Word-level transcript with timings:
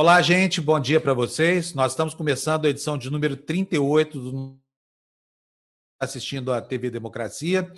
Olá, 0.00 0.22
gente, 0.22 0.60
bom 0.60 0.78
dia 0.78 1.00
para 1.00 1.12
vocês. 1.12 1.74
Nós 1.74 1.90
estamos 1.90 2.14
começando 2.14 2.64
a 2.64 2.68
edição 2.68 2.96
de 2.96 3.10
número 3.10 3.36
38 3.36 4.20
do 4.20 4.56
assistindo 5.98 6.52
à 6.52 6.62
TV 6.62 6.88
Democracia 6.88 7.68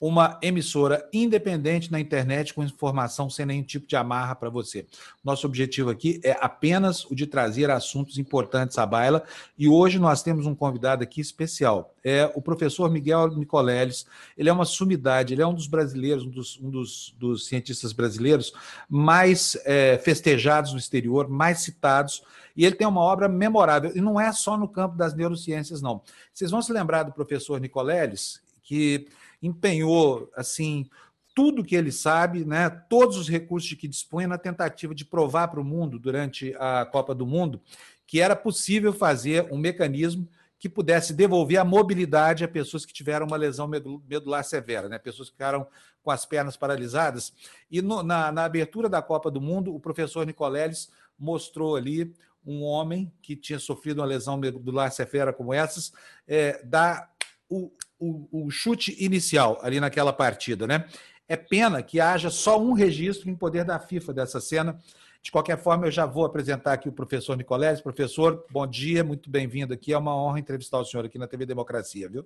uma 0.00 0.38
emissora 0.40 1.08
independente 1.12 1.90
na 1.90 1.98
internet 1.98 2.54
com 2.54 2.62
informação 2.62 3.28
sem 3.28 3.44
nenhum 3.44 3.62
tipo 3.62 3.86
de 3.86 3.96
amarra 3.96 4.34
para 4.34 4.48
você. 4.48 4.86
Nosso 5.24 5.46
objetivo 5.46 5.90
aqui 5.90 6.20
é 6.22 6.36
apenas 6.40 7.04
o 7.06 7.14
de 7.14 7.26
trazer 7.26 7.68
assuntos 7.70 8.16
importantes 8.16 8.78
à 8.78 8.86
baila 8.86 9.24
e 9.58 9.68
hoje 9.68 9.98
nós 9.98 10.22
temos 10.22 10.46
um 10.46 10.54
convidado 10.54 11.02
aqui 11.02 11.20
especial. 11.20 11.94
É 12.04 12.30
o 12.34 12.40
professor 12.40 12.88
Miguel 12.90 13.36
Nicoleles. 13.36 14.06
Ele 14.36 14.48
é 14.48 14.52
uma 14.52 14.64
sumidade, 14.64 15.34
ele 15.34 15.42
é 15.42 15.46
um 15.46 15.54
dos 15.54 15.66
brasileiros, 15.66 16.24
um 16.24 16.30
dos, 16.30 16.58
um 16.60 16.70
dos, 16.70 17.14
dos 17.18 17.46
cientistas 17.46 17.92
brasileiros 17.92 18.52
mais 18.88 19.58
é, 19.64 19.98
festejados 19.98 20.72
no 20.72 20.78
exterior, 20.78 21.28
mais 21.28 21.60
citados. 21.60 22.22
E 22.56 22.64
ele 22.64 22.74
tem 22.74 22.86
uma 22.86 23.00
obra 23.00 23.28
memorável, 23.28 23.92
e 23.94 24.00
não 24.00 24.18
é 24.18 24.32
só 24.32 24.56
no 24.56 24.66
campo 24.66 24.96
das 24.96 25.14
neurociências, 25.14 25.80
não. 25.80 26.02
Vocês 26.32 26.50
vão 26.50 26.60
se 26.60 26.72
lembrar 26.72 27.04
do 27.04 27.12
professor 27.12 27.60
Nicoleles, 27.60 28.40
que 28.64 29.06
empenhou 29.42 30.30
assim 30.36 30.88
tudo 31.34 31.64
que 31.64 31.76
ele 31.76 31.92
sabe, 31.92 32.44
né, 32.44 32.68
todos 32.68 33.16
os 33.16 33.28
recursos 33.28 33.68
de 33.68 33.76
que 33.76 33.86
dispunha 33.86 34.26
na 34.26 34.36
tentativa 34.36 34.92
de 34.92 35.04
provar 35.04 35.46
para 35.46 35.60
o 35.60 35.64
mundo 35.64 35.96
durante 35.96 36.52
a 36.58 36.84
Copa 36.84 37.14
do 37.14 37.24
Mundo 37.24 37.60
que 38.08 38.22
era 38.22 38.34
possível 38.34 38.90
fazer 38.90 39.46
um 39.52 39.58
mecanismo 39.58 40.26
que 40.58 40.66
pudesse 40.66 41.12
devolver 41.12 41.58
a 41.58 41.64
mobilidade 41.64 42.42
a 42.42 42.48
pessoas 42.48 42.86
que 42.86 42.92
tiveram 42.92 43.26
uma 43.26 43.36
lesão 43.36 43.68
medular 43.68 44.42
severa, 44.42 44.88
né? 44.88 44.98
pessoas 44.98 45.28
que 45.28 45.34
ficaram 45.34 45.66
com 46.02 46.10
as 46.10 46.24
pernas 46.24 46.56
paralisadas. 46.56 47.34
E 47.70 47.82
no, 47.82 48.02
na, 48.02 48.32
na, 48.32 48.44
abertura 48.44 48.88
da 48.88 49.02
Copa 49.02 49.30
do 49.30 49.42
Mundo, 49.42 49.74
o 49.74 49.78
professor 49.78 50.26
Nicoleles 50.26 50.90
mostrou 51.18 51.76
ali 51.76 52.12
um 52.44 52.62
homem 52.62 53.12
que 53.20 53.36
tinha 53.36 53.58
sofrido 53.58 54.00
uma 54.00 54.06
lesão 54.06 54.38
medular 54.38 54.90
severa 54.90 55.30
como 55.30 55.52
essas, 55.52 55.92
é, 56.26 56.64
dar 56.64 57.12
o, 57.46 57.70
o, 57.98 58.28
o 58.30 58.50
chute 58.50 58.96
inicial 59.02 59.58
ali 59.62 59.80
naquela 59.80 60.12
partida, 60.12 60.66
né? 60.66 60.84
É 61.28 61.36
pena 61.36 61.82
que 61.82 62.00
haja 62.00 62.30
só 62.30 62.58
um 62.58 62.72
registro 62.72 63.28
em 63.28 63.34
poder 63.34 63.64
da 63.64 63.78
FIFA 63.78 64.14
dessa 64.14 64.40
cena. 64.40 64.78
De 65.20 65.30
qualquer 65.30 65.58
forma, 65.58 65.86
eu 65.86 65.90
já 65.90 66.06
vou 66.06 66.24
apresentar 66.24 66.72
aqui 66.72 66.88
o 66.88 66.92
professor 66.92 67.36
Nicolés. 67.36 67.82
Professor, 67.82 68.46
bom 68.50 68.66
dia, 68.66 69.04
muito 69.04 69.28
bem-vindo 69.28 69.74
aqui. 69.74 69.92
É 69.92 69.98
uma 69.98 70.16
honra 70.16 70.38
entrevistar 70.38 70.78
o 70.78 70.84
senhor 70.84 71.04
aqui 71.04 71.18
na 71.18 71.26
TV 71.26 71.44
Democracia, 71.44 72.08
viu? 72.08 72.24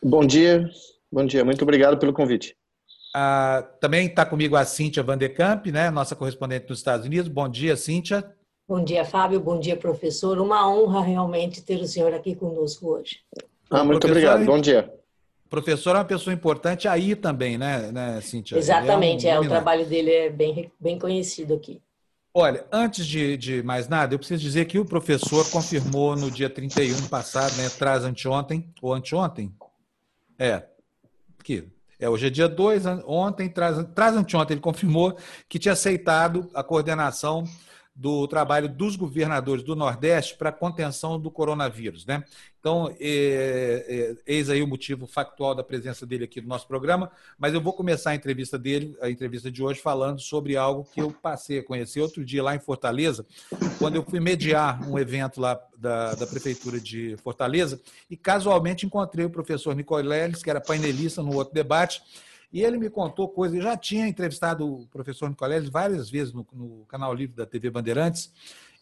Bom 0.00 0.24
dia, 0.24 0.68
bom 1.10 1.24
dia. 1.24 1.44
Muito 1.44 1.62
obrigado 1.62 1.98
pelo 1.98 2.12
convite. 2.12 2.56
Ah, 3.12 3.66
também 3.80 4.06
está 4.06 4.24
comigo 4.24 4.54
a 4.54 4.64
Cíntia 4.64 5.02
Vanderkamp, 5.02 5.66
né, 5.66 5.90
nossa 5.90 6.14
correspondente 6.14 6.68
nos 6.68 6.78
Estados 6.78 7.06
Unidos. 7.06 7.28
Bom 7.28 7.48
dia, 7.48 7.74
Cíntia. 7.74 8.32
Bom 8.68 8.84
dia, 8.84 9.04
Fábio. 9.04 9.40
Bom 9.40 9.58
dia, 9.58 9.76
professor. 9.76 10.38
Uma 10.38 10.68
honra 10.68 11.00
realmente 11.00 11.62
ter 11.62 11.80
o 11.80 11.86
senhor 11.86 12.12
aqui 12.12 12.36
conosco 12.36 12.90
hoje. 12.90 13.20
Ah, 13.70 13.82
muito 13.82 14.06
obrigado. 14.06 14.44
Bom 14.44 14.60
dia 14.60 14.92
professor 15.48 15.96
é 15.96 15.98
uma 15.98 16.04
pessoa 16.04 16.34
importante 16.34 16.88
aí 16.88 17.14
também, 17.14 17.56
né, 17.56 17.90
né 17.92 18.20
Cíntia? 18.20 18.56
Exatamente, 18.56 19.26
é, 19.26 19.38
um 19.38 19.42
é 19.42 19.46
o 19.46 19.48
trabalho 19.48 19.86
dele 19.86 20.10
é 20.10 20.30
bem, 20.30 20.70
bem 20.78 20.98
conhecido 20.98 21.54
aqui. 21.54 21.80
Olha, 22.34 22.66
antes 22.70 23.06
de, 23.06 23.36
de, 23.36 23.62
mais 23.62 23.88
nada, 23.88 24.14
eu 24.14 24.18
preciso 24.18 24.42
dizer 24.42 24.66
que 24.66 24.78
o 24.78 24.84
professor 24.84 25.48
confirmou 25.50 26.14
no 26.14 26.30
dia 26.30 26.50
31 26.50 27.08
passado, 27.08 27.56
né, 27.56 27.68
traz 27.70 28.04
anteontem, 28.04 28.68
ou 28.82 28.92
anteontem? 28.92 29.54
É, 30.38 30.62
que 31.42 31.66
é, 31.98 32.10
hoje 32.10 32.26
é 32.26 32.30
dia 32.30 32.46
2, 32.46 32.84
ontem, 33.06 33.48
traz, 33.48 33.82
traz 33.94 34.14
anteontem, 34.14 34.54
ele 34.54 34.60
confirmou 34.60 35.16
que 35.48 35.58
tinha 35.58 35.72
aceitado 35.72 36.50
a 36.52 36.62
coordenação 36.62 37.44
do 37.96 38.28
trabalho 38.28 38.68
dos 38.68 38.94
governadores 38.94 39.64
do 39.64 39.74
Nordeste 39.74 40.36
para 40.36 40.50
a 40.50 40.52
contenção 40.52 41.18
do 41.18 41.30
coronavírus. 41.30 42.04
Né? 42.04 42.22
Então, 42.60 42.94
é, 43.00 43.86
é, 43.88 44.14
eis 44.26 44.50
aí 44.50 44.62
o 44.62 44.66
motivo 44.66 45.06
factual 45.06 45.54
da 45.54 45.64
presença 45.64 46.04
dele 46.04 46.24
aqui 46.24 46.42
no 46.42 46.48
nosso 46.48 46.68
programa, 46.68 47.10
mas 47.38 47.54
eu 47.54 47.60
vou 47.60 47.72
começar 47.72 48.10
a 48.10 48.14
entrevista 48.14 48.58
dele, 48.58 48.94
a 49.00 49.08
entrevista 49.08 49.50
de 49.50 49.62
hoje, 49.62 49.80
falando 49.80 50.20
sobre 50.20 50.58
algo 50.58 50.86
que 50.92 51.00
eu 51.00 51.10
passei 51.10 51.60
a 51.60 51.64
conhecer 51.64 52.02
outro 52.02 52.22
dia 52.22 52.42
lá 52.42 52.54
em 52.54 52.60
Fortaleza, 52.60 53.24
quando 53.78 53.94
eu 53.94 54.02
fui 54.02 54.20
mediar 54.20 54.86
um 54.86 54.98
evento 54.98 55.40
lá 55.40 55.58
da, 55.78 56.14
da 56.14 56.26
Prefeitura 56.26 56.78
de 56.78 57.16
Fortaleza, 57.22 57.80
e 58.10 58.16
casualmente 58.16 58.84
encontrei 58.84 59.24
o 59.24 59.30
professor 59.30 59.74
Nicoleles, 59.74 60.42
que 60.42 60.50
era 60.50 60.60
painelista 60.60 61.22
no 61.22 61.34
outro 61.34 61.54
debate, 61.54 62.02
e 62.56 62.64
ele 62.64 62.78
me 62.78 62.88
contou 62.88 63.28
coisas. 63.28 63.58
Eu 63.58 63.62
já 63.62 63.76
tinha 63.76 64.08
entrevistado 64.08 64.66
o 64.66 64.86
professor 64.86 65.28
Nicoleles 65.28 65.68
várias 65.68 66.08
vezes 66.08 66.32
no, 66.32 66.46
no 66.54 66.86
canal 66.86 67.12
livre 67.12 67.36
da 67.36 67.44
TV 67.44 67.68
Bandeirantes 67.68 68.32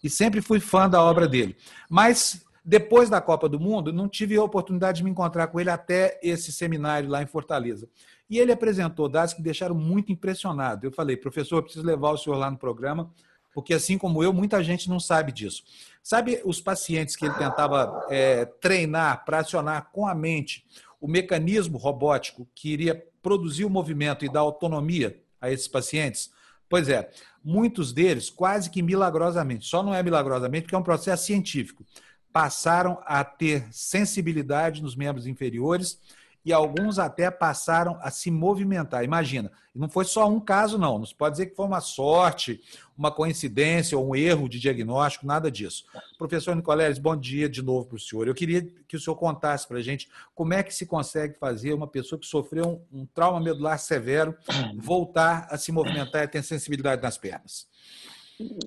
e 0.01 0.09
sempre 0.09 0.41
fui 0.41 0.61
fã 0.61 0.89
da 0.89 1.03
obra 1.03 1.27
dele. 1.27 1.57
Mas 1.91 2.47
depois 2.65 3.11
da 3.11 3.21
Copa 3.21 3.49
do 3.49 3.59
Mundo, 3.59 3.93
não 3.93 4.09
tive 4.09 4.37
a 4.37 4.45
oportunidade 4.45 4.99
de 4.99 5.05
me 5.05 5.11
encontrar 5.11 5.49
com 5.49 5.59
ele 5.59 5.71
até 5.71 6.21
esse 6.23 6.53
seminário 6.53 7.09
lá 7.09 7.21
em 7.21 7.27
Fortaleza. 7.27 7.89
E 8.31 8.39
ele 8.39 8.53
apresentou 8.53 9.09
dados 9.09 9.35
que 9.35 9.43
deixaram 9.43 9.75
muito 9.75 10.13
impressionado. 10.13 10.87
Eu 10.87 10.93
falei, 10.93 11.17
professor, 11.17 11.57
eu 11.57 11.63
preciso 11.65 11.85
levar 11.85 12.13
o 12.13 12.17
senhor 12.17 12.37
lá 12.37 12.49
no 12.49 12.57
programa, 12.57 13.11
porque 13.53 13.75
assim 13.75 13.99
como 13.99 14.23
eu, 14.23 14.33
muita 14.33 14.63
gente 14.63 14.89
não 14.89 15.01
sabe 15.01 15.33
disso. 15.33 15.65
Sabe 16.01 16.41
os 16.45 16.61
pacientes 16.61 17.17
que 17.17 17.25
ele 17.25 17.35
tentava 17.35 18.07
é, 18.09 18.45
treinar 18.45 19.25
para 19.25 19.41
acionar 19.41 19.91
com 19.91 20.07
a 20.07 20.15
mente 20.15 20.65
o 21.01 21.09
mecanismo 21.09 21.77
robótico 21.77 22.49
que 22.55 22.73
iria 22.73 23.05
produzir 23.25 23.65
o 23.65 23.71
movimento 23.71 24.25
e 24.25 24.29
dar 24.29 24.41
autonomia 24.41 25.21
a 25.41 25.51
esses 25.51 25.67
pacientes? 25.67 26.31
Pois 26.69 26.89
é, 26.89 27.11
muitos 27.43 27.93
deles, 27.93 28.31
quase 28.31 28.71
que 28.71 28.83
milagrosamente, 28.83 29.67
só 29.67 29.83
não 29.83 29.95
é 29.95 30.03
milagrosamente 30.03 30.63
porque 30.63 30.75
é 30.75 30.79
um 30.79 30.83
processo 30.83 31.25
científico, 31.25 31.85
passaram 32.33 33.01
a 33.07 33.25
ter 33.25 33.67
sensibilidade 33.73 34.83
nos 34.83 34.95
membros 34.95 35.27
inferiores 35.27 35.99
e 36.45 36.53
alguns 36.53 36.99
até 36.99 37.31
passaram 37.31 37.99
a 38.03 38.11
se 38.11 38.31
movimentar. 38.31 39.03
Imagina, 39.03 39.51
não 39.75 39.89
foi 39.89 40.05
só 40.05 40.29
um 40.29 40.39
caso, 40.39 40.77
não. 40.77 40.99
Não 40.99 41.07
se 41.07 41.15
pode 41.15 41.33
dizer 41.33 41.47
que 41.47 41.57
foi 41.57 41.65
uma 41.65 41.81
sorte, 41.81 42.61
uma 42.97 43.11
coincidência 43.11 43.99
ou 43.99 44.11
um 44.11 44.17
erro 44.17 44.49
de 44.49 44.59
diagnóstico, 44.59 45.27
nada 45.27 45.51
disso. 45.51 45.85
Professor 46.17 46.55
Nicoleles, 46.55 46.99
bom 46.99 47.17
dia 47.17 47.49
de 47.49 47.63
novo 47.63 47.87
para 47.87 47.97
o 47.97 48.01
senhor. 48.01 48.29
Eu 48.29 48.35
queria 48.35 48.63
que 48.87 48.97
o 48.97 49.01
senhor 49.01 49.17
contasse 49.17 49.67
para 49.67 49.79
a 49.79 49.83
gente 49.83 50.09
como 50.35 50.55
é 50.55 50.63
que 50.63 50.75
se 50.75 50.87
consegue 50.87 51.39
fazer 51.39 51.73
uma 51.73 51.87
pessoa 51.87 52.19
que 52.19 52.27
sofreu 52.27 52.83
um, 52.93 53.01
um 53.01 53.07
trauma 53.07 53.41
medular 53.41 53.79
severo 53.79 54.37
voltar 54.79 55.47
a 55.51 55.59
se 55.59 55.73
movimentar 55.73 56.25
e 56.25 56.29
ter 56.29 56.43
sensibilidade 56.43 57.03
nas 57.03 57.19
pernas. 57.19 57.67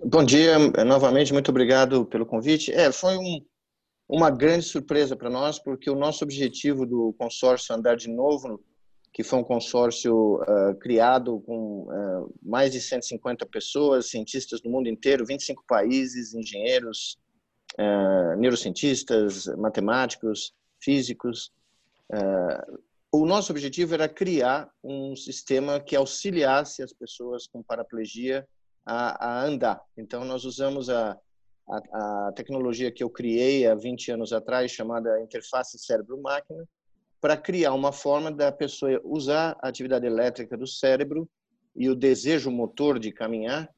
Bom 0.03 0.23
dia, 0.23 0.57
novamente, 0.85 1.33
muito 1.33 1.49
obrigado 1.49 2.05
pelo 2.05 2.25
convite. 2.25 2.71
É, 2.71 2.91
foi 2.91 3.17
um, 3.17 3.41
uma 4.07 4.29
grande 4.29 4.65
surpresa 4.65 5.15
para 5.15 5.29
nós, 5.29 5.59
porque 5.59 5.89
o 5.89 5.95
nosso 5.95 6.23
objetivo 6.23 6.85
do 6.85 7.13
consórcio 7.17 7.75
Andar 7.75 7.95
de 7.97 8.07
Novo, 8.07 8.61
que 9.17 9.23
foi 9.23 9.39
um 9.39 9.43
consórcio 9.43 10.35
uh, 10.43 10.75
criado 10.79 11.39
com 11.39 11.87
uh, 11.89 12.31
mais 12.39 12.71
de 12.71 12.79
150 12.79 13.47
pessoas, 13.47 14.11
cientistas 14.11 14.61
do 14.61 14.69
mundo 14.69 14.87
inteiro, 14.87 15.25
25 15.25 15.63
países, 15.67 16.35
engenheiros, 16.35 17.17
uh, 17.79 18.37
neurocientistas, 18.37 19.47
matemáticos, 19.57 20.53
físicos. 20.79 21.51
o 23.11 23.25
nosso 23.25 23.51
objetivo 23.51 23.95
era 23.95 24.07
criar 24.07 24.69
um 24.83 25.15
sistema 25.15 25.79
que 25.79 25.95
auxiliasse 25.95 26.83
as 26.83 26.93
pessoas 26.93 27.47
com 27.47 27.63
paraplegia 27.63 28.47
a, 28.85 29.29
a 29.29 29.43
andar. 29.43 29.81
Então, 29.97 30.23
nós 30.23 30.45
usamos 30.45 30.91
a 30.91 31.17
a, 31.69 32.27
a 32.27 32.31
tecnologia 32.31 32.91
que 32.91 33.03
eu 33.03 33.09
criei 33.09 33.67
há 33.67 33.75
20 33.75 34.11
anos 34.11 34.31
atrás, 34.31 34.71
chamada 34.71 35.19
interface 35.21 35.77
cérebro-máquina, 35.77 36.63
para 37.19 37.37
criar 37.37 37.73
uma 37.73 37.91
forma 37.91 38.31
da 38.31 38.51
pessoa 38.51 38.99
usar 39.03 39.57
a 39.61 39.67
atividade 39.67 40.05
elétrica 40.05 40.57
do 40.57 40.67
cérebro 40.67 41.27
e 41.75 41.89
o 41.89 41.95
desejo 41.95 42.51
motor 42.51 42.99
de 42.99 43.11
caminhar 43.11 43.69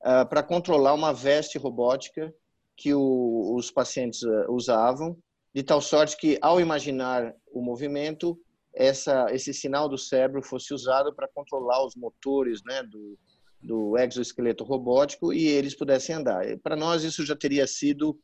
uh, 0.00 0.28
para 0.28 0.42
controlar 0.42 0.94
uma 0.94 1.12
veste 1.12 1.58
robótica 1.58 2.32
que 2.76 2.94
o, 2.94 3.54
os 3.56 3.70
pacientes 3.70 4.22
uh, 4.22 4.46
usavam, 4.48 5.16
de 5.54 5.62
tal 5.62 5.80
sorte 5.80 6.16
que, 6.16 6.38
ao 6.40 6.60
imaginar 6.60 7.34
o 7.52 7.60
movimento, 7.60 8.38
essa, 8.74 9.26
esse 9.30 9.52
sinal 9.52 9.88
do 9.88 9.98
cérebro 9.98 10.42
fosse 10.42 10.72
usado 10.72 11.12
para 11.12 11.28
controlar 11.28 11.84
os 11.84 11.96
motores 11.96 12.62
né, 12.64 12.82
do, 12.84 13.18
do 13.60 13.98
exoesqueleto 13.98 14.62
robótico 14.62 15.32
e 15.32 15.46
eles 15.46 15.74
pudessem 15.74 16.14
andar. 16.14 16.44
Para 16.58 16.76
nós 16.76 17.02
isso 17.02 17.24
já 17.26 17.34
teria 17.34 17.66
sido 17.66 18.18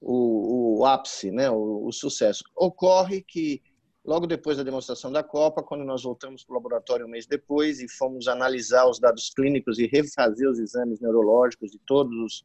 o, 0.00 0.78
o 0.78 0.84
ápice, 0.84 1.30
né, 1.30 1.50
o, 1.50 1.86
o, 1.86 1.92
sucesso. 1.92 2.44
Ocorre 2.54 3.22
que 3.22 3.62
logo 4.06 4.26
depois 4.26 4.56
da 4.56 4.62
demonstração 4.62 5.10
da 5.10 5.22
Copa, 5.22 5.62
quando 5.62 5.84
nós 5.84 6.04
voltamos 6.04 6.44
para 6.44 6.52
o 6.52 6.56
laboratório 6.56 7.06
um 7.06 7.08
mês 7.08 7.26
depois 7.26 7.80
e 7.80 7.88
fomos 7.88 8.28
analisar 8.28 8.88
os 8.88 9.00
dados 9.00 9.30
clínicos 9.30 9.78
e 9.78 9.86
refazer 9.86 10.48
os 10.48 10.58
exames 10.58 11.00
neurológicos 11.00 11.72
de 11.72 11.78
todos 11.86 12.16
os, 12.18 12.44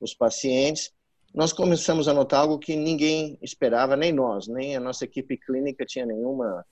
os 0.00 0.14
pacientes, 0.14 0.90
nós 1.34 1.52
começamos 1.52 2.08
a 2.08 2.14
notar 2.14 2.40
algo 2.40 2.58
que 2.58 2.74
ninguém 2.74 3.38
esperava, 3.42 3.96
nem 3.96 4.12
nós, 4.12 4.48
nem 4.48 4.76
a 4.76 4.80
nossa 4.80 5.04
equipe 5.04 5.36
clínica 5.36 5.84
tinha 5.84 6.06
nenhuma 6.06 6.64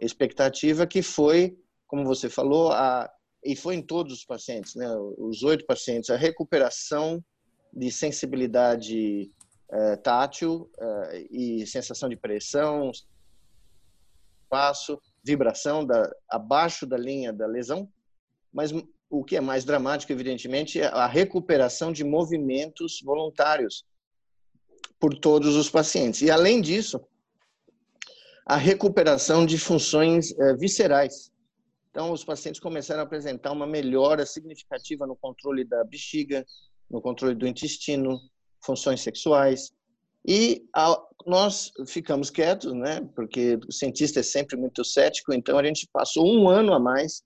expectativa, 0.00 0.86
que 0.86 1.02
foi, 1.02 1.56
como 1.86 2.04
você 2.04 2.28
falou, 2.28 2.72
a 2.72 3.10
e 3.44 3.54
foi 3.54 3.76
em 3.76 3.82
todos 3.82 4.12
os 4.12 4.24
pacientes, 4.24 4.74
né? 4.74 4.86
Os 5.16 5.42
oito 5.42 5.64
pacientes, 5.64 6.10
a 6.10 6.16
recuperação 6.16 7.24
de 7.72 7.90
sensibilidade 7.90 9.30
uh, 9.70 9.96
tátil 10.02 10.70
uh, 10.78 11.26
e 11.30 11.66
sensação 11.66 12.08
de 12.08 12.16
pressão, 12.16 12.90
espaço, 14.48 14.98
vibração 15.22 15.84
da, 15.84 16.10
abaixo 16.30 16.86
da 16.86 16.96
linha 16.96 17.32
da 17.32 17.46
lesão, 17.46 17.86
mas 18.50 18.72
o 19.10 19.22
que 19.22 19.36
é 19.36 19.40
mais 19.40 19.64
dramático, 19.64 20.10
evidentemente, 20.10 20.80
é 20.80 20.86
a 20.86 21.06
recuperação 21.06 21.92
de 21.92 22.02
movimentos 22.02 23.00
voluntários 23.04 23.84
por 24.98 25.14
todos 25.14 25.54
os 25.54 25.70
pacientes. 25.70 26.22
E, 26.22 26.30
além 26.30 26.60
disso, 26.60 27.00
a 28.46 28.56
recuperação 28.56 29.44
de 29.44 29.58
funções 29.58 30.32
eh, 30.38 30.56
viscerais. 30.56 31.30
Então, 31.90 32.12
os 32.12 32.24
pacientes 32.24 32.60
começaram 32.60 33.00
a 33.00 33.04
apresentar 33.04 33.52
uma 33.52 33.66
melhora 33.66 34.24
significativa 34.24 35.06
no 35.06 35.16
controle 35.16 35.64
da 35.64 35.84
bexiga, 35.84 36.44
no 36.90 37.00
controle 37.00 37.34
do 37.34 37.46
intestino, 37.46 38.18
funções 38.64 39.02
sexuais. 39.02 39.70
E 40.26 40.66
a, 40.74 41.00
nós 41.26 41.72
ficamos 41.86 42.30
quietos, 42.30 42.72
né? 42.72 43.00
Porque 43.14 43.58
o 43.68 43.72
cientista 43.72 44.20
é 44.20 44.22
sempre 44.22 44.56
muito 44.56 44.84
cético, 44.84 45.32
então 45.32 45.58
a 45.58 45.64
gente 45.64 45.88
passou 45.92 46.26
um 46.26 46.48
ano 46.48 46.72
a 46.72 46.78
mais 46.78 47.22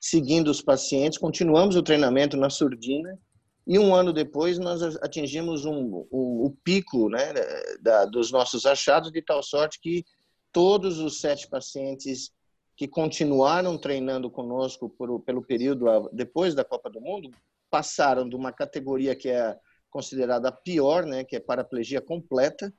seguindo 0.00 0.48
os 0.48 0.60
pacientes, 0.60 1.16
continuamos 1.16 1.76
o 1.76 1.82
treinamento 1.82 2.36
na 2.36 2.50
surdina 2.50 3.16
e 3.64 3.78
um 3.78 3.94
ano 3.94 4.12
depois 4.12 4.58
nós 4.58 4.82
atingimos 4.96 5.64
um, 5.64 6.04
o, 6.10 6.46
o 6.46 6.56
pico 6.64 7.08
né, 7.08 7.32
da, 7.80 8.04
dos 8.04 8.32
nossos 8.32 8.66
achados 8.66 9.12
de 9.12 9.22
tal 9.22 9.40
sorte 9.44 9.78
que 9.80 10.04
todos 10.50 10.98
os 10.98 11.20
sete 11.20 11.48
pacientes 11.48 12.32
que 12.76 12.88
continuaram 12.88 13.78
treinando 13.78 14.28
conosco 14.28 14.90
por, 14.90 15.20
pelo 15.20 15.40
período 15.40 15.86
depois 16.12 16.52
da 16.52 16.64
Copa 16.64 16.90
do 16.90 17.00
Mundo 17.00 17.30
passaram 17.70 18.28
de 18.28 18.34
uma 18.34 18.52
categoria 18.52 19.14
que 19.14 19.28
é 19.28 19.56
considerada 19.92 20.48
a 20.48 20.52
pior, 20.52 21.04
né, 21.04 21.22
que 21.22 21.36
é 21.36 21.40
paraplegia 21.40 22.00
completa, 22.00 22.72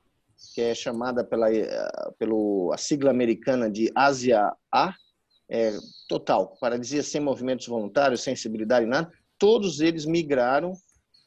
que 0.52 0.60
é 0.60 0.74
chamada 0.74 1.24
pela 1.24 1.46
pelo 2.18 2.72
a 2.74 2.76
sigla 2.76 3.10
americana 3.10 3.70
de 3.70 3.90
Ásia 3.94 4.52
A, 4.70 4.92
é, 5.48 5.72
total, 6.08 6.56
paralisia 6.60 7.02
sem 7.02 7.20
movimentos 7.20 7.68
voluntários, 7.68 8.22
sensibilidade 8.22 8.84
nada, 8.84 9.10
todos 9.38 9.80
eles 9.80 10.04
migraram 10.04 10.72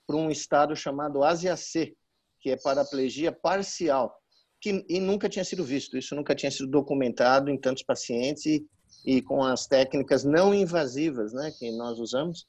para 0.05 0.17
um 0.17 0.29
estado 0.29 0.75
chamado 0.75 1.23
Ásia 1.23 1.55
C, 1.55 1.95
que 2.41 2.49
é 2.51 2.57
paraplegia 2.57 3.31
parcial, 3.31 4.13
que 4.59 4.85
e 4.89 4.99
nunca 4.99 5.29
tinha 5.29 5.45
sido 5.45 5.63
visto, 5.63 5.97
isso 5.97 6.15
nunca 6.15 6.35
tinha 6.35 6.51
sido 6.51 6.67
documentado 6.67 7.49
em 7.49 7.57
tantos 7.57 7.83
pacientes 7.83 8.45
e, 8.45 8.65
e 9.05 9.21
com 9.21 9.41
as 9.41 9.67
técnicas 9.67 10.25
não 10.25 10.53
invasivas, 10.53 11.31
né, 11.31 11.51
que 11.57 11.71
nós 11.71 11.97
usamos. 11.97 12.45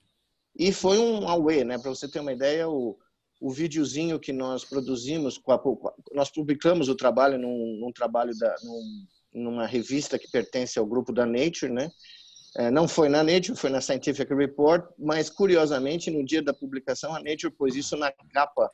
E 0.56 0.72
foi 0.72 0.98
um 0.98 1.28
away, 1.28 1.62
né, 1.62 1.78
para 1.78 1.90
você 1.90 2.08
ter 2.08 2.18
uma 2.18 2.32
ideia, 2.32 2.68
o 2.68 2.98
o 3.40 3.50
videozinho 3.50 4.18
que 4.18 4.32
nós 4.32 4.64
produzimos, 4.64 5.40
nós 6.12 6.30
publicamos 6.30 6.88
o 6.88 6.94
trabalho 6.94 7.38
num, 7.38 7.78
num 7.80 7.92
trabalho 7.92 8.36
da, 8.36 8.54
num, 8.62 9.06
numa 9.32 9.66
revista 9.66 10.18
que 10.18 10.30
pertence 10.30 10.78
ao 10.78 10.86
grupo 10.86 11.12
da 11.12 11.24
Nature, 11.24 11.72
né? 11.72 11.90
É, 12.56 12.70
não 12.70 12.88
foi 12.88 13.08
na 13.08 13.22
Nature, 13.22 13.56
foi 13.56 13.70
na 13.70 13.80
Scientific 13.80 14.32
Report, 14.34 14.84
mas 14.98 15.30
curiosamente 15.30 16.10
no 16.10 16.24
dia 16.24 16.42
da 16.42 16.52
publicação 16.52 17.14
a 17.14 17.20
Nature 17.20 17.52
pôs 17.52 17.76
isso 17.76 17.96
na 17.96 18.10
capa 18.32 18.70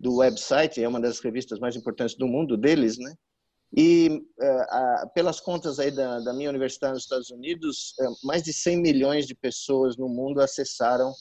do 0.00 0.16
website, 0.16 0.82
é 0.82 0.88
uma 0.88 1.00
das 1.00 1.20
revistas 1.20 1.58
mais 1.58 1.76
importantes 1.76 2.16
do 2.16 2.26
mundo 2.26 2.56
deles, 2.56 2.98
né? 2.98 3.14
E 3.76 4.22
uh, 4.40 5.10
pelas 5.14 5.40
contas 5.40 5.78
aí 5.78 5.90
da, 5.90 6.20
da, 6.20 6.32
minha 6.32 6.48
universidade 6.48 6.94
nos 6.94 7.02
Estados 7.02 7.30
Unidos, 7.30 7.94
uh, 8.00 8.26
mais 8.26 8.42
de 8.42 8.52
100 8.52 8.78
milhões 8.78 9.26
de 9.26 9.34
pessoas 9.34 9.96
no 9.96 10.08
mundo 10.08 10.40
acessaram 10.40 11.12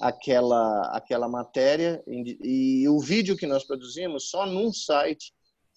aquela 0.00 0.82
aquela 0.96 1.28
matéria 1.28 2.02
e, 2.06 2.86
o 2.88 3.00
vídeo 3.00 3.36
que 3.36 3.46
nós 3.46 3.64
produzimos 3.64 4.28
só 4.28 4.46
num 4.46 4.72
site 4.72 5.32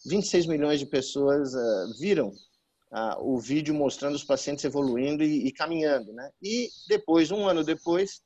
26 0.05 0.45
milhões 0.45 0.79
de 0.79 0.85
pessoas 0.85 1.53
uh, 1.53 1.99
viram 1.99 2.33
ah, 2.91 3.17
o 3.19 3.39
vídeo 3.39 3.73
mostrando 3.73 4.15
os 4.15 4.23
pacientes 4.23 4.65
evoluindo 4.65 5.23
e, 5.23 5.47
e, 5.47 5.51
caminhando, 5.51 6.11
né? 6.11 6.31
E 6.41 6.69
depois, 6.87 7.29
um 7.31 7.47
ano 7.47 7.63
depois, 7.63 8.21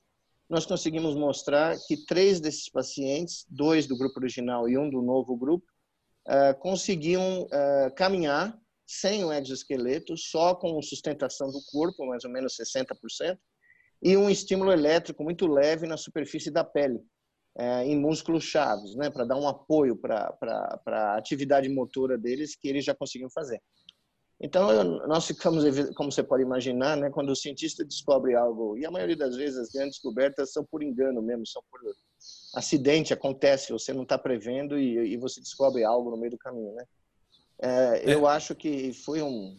nós 0.49 0.65
conseguimos 0.65 1.15
mostrar 1.15 1.77
que 1.87 2.05
três 2.05 2.39
desses 2.39 2.69
pacientes, 2.69 3.45
dois 3.49 3.87
do 3.87 3.97
grupo 3.97 4.19
original 4.19 4.69
e 4.69 4.77
um 4.77 4.89
do 4.89 5.01
novo 5.01 5.35
grupo, 5.35 5.65
ah, 6.27 6.53
conseguiam 6.53 7.47
ah, 7.51 7.91
caminhar 7.95 8.57
sem 8.85 9.23
o 9.25 9.33
exoesqueleto, 9.33 10.15
só 10.17 10.55
com 10.55 10.81
sustentação 10.81 11.51
do 11.51 11.61
corpo, 11.71 12.05
mais 12.05 12.23
ou 12.23 12.31
menos 12.31 12.55
60%, 12.55 13.37
e 14.03 14.17
um 14.17 14.29
estímulo 14.29 14.71
elétrico 14.71 15.23
muito 15.23 15.47
leve 15.47 15.87
na 15.87 15.95
superfície 15.95 16.51
da 16.51 16.63
pele, 16.63 16.99
é, 17.57 17.85
em 17.85 17.97
músculos 17.97 18.43
chaves, 18.43 18.95
né, 18.95 19.09
para 19.09 19.23
dar 19.23 19.37
um 19.37 19.47
apoio 19.47 19.95
para 19.95 20.35
a 20.85 21.15
atividade 21.17 21.69
motora 21.69 22.17
deles 22.17 22.53
que 22.55 22.67
eles 22.67 22.83
já 22.83 22.93
conseguiam 22.93 23.29
fazer. 23.29 23.61
Então, 24.41 24.83
nós 25.07 25.25
ficamos, 25.25 25.63
como 25.95 26.11
você 26.11 26.21
pode 26.21 26.43
imaginar, 26.43 26.97
né, 26.97 27.09
quando 27.09 27.29
o 27.29 27.35
cientista 27.35 27.85
descobre 27.85 28.35
algo, 28.35 28.77
e 28.77 28.85
a 28.85 28.91
maioria 28.91 29.15
das 29.15 29.37
vezes 29.37 29.57
as 29.57 29.69
grandes 29.69 29.95
descobertas 29.95 30.51
são 30.51 30.65
por 30.65 30.83
engano 30.83 31.21
mesmo, 31.21 31.47
são 31.47 31.63
por 31.71 31.79
acidente, 32.53 33.13
acontece, 33.13 33.71
você 33.71 33.93
não 33.93 34.03
está 34.03 34.17
prevendo 34.17 34.77
e, 34.77 35.13
e, 35.13 35.17
você 35.17 35.39
descobre 35.39 35.85
algo 35.85 36.11
no 36.11 36.17
meio 36.17 36.31
do 36.31 36.37
caminho. 36.37 36.73
Né? 36.73 36.85
É, 37.61 38.11
é. 38.11 38.13
Eu 38.13 38.27
acho 38.27 38.53
que 38.53 38.91
foi, 38.91 39.21
um, 39.21 39.57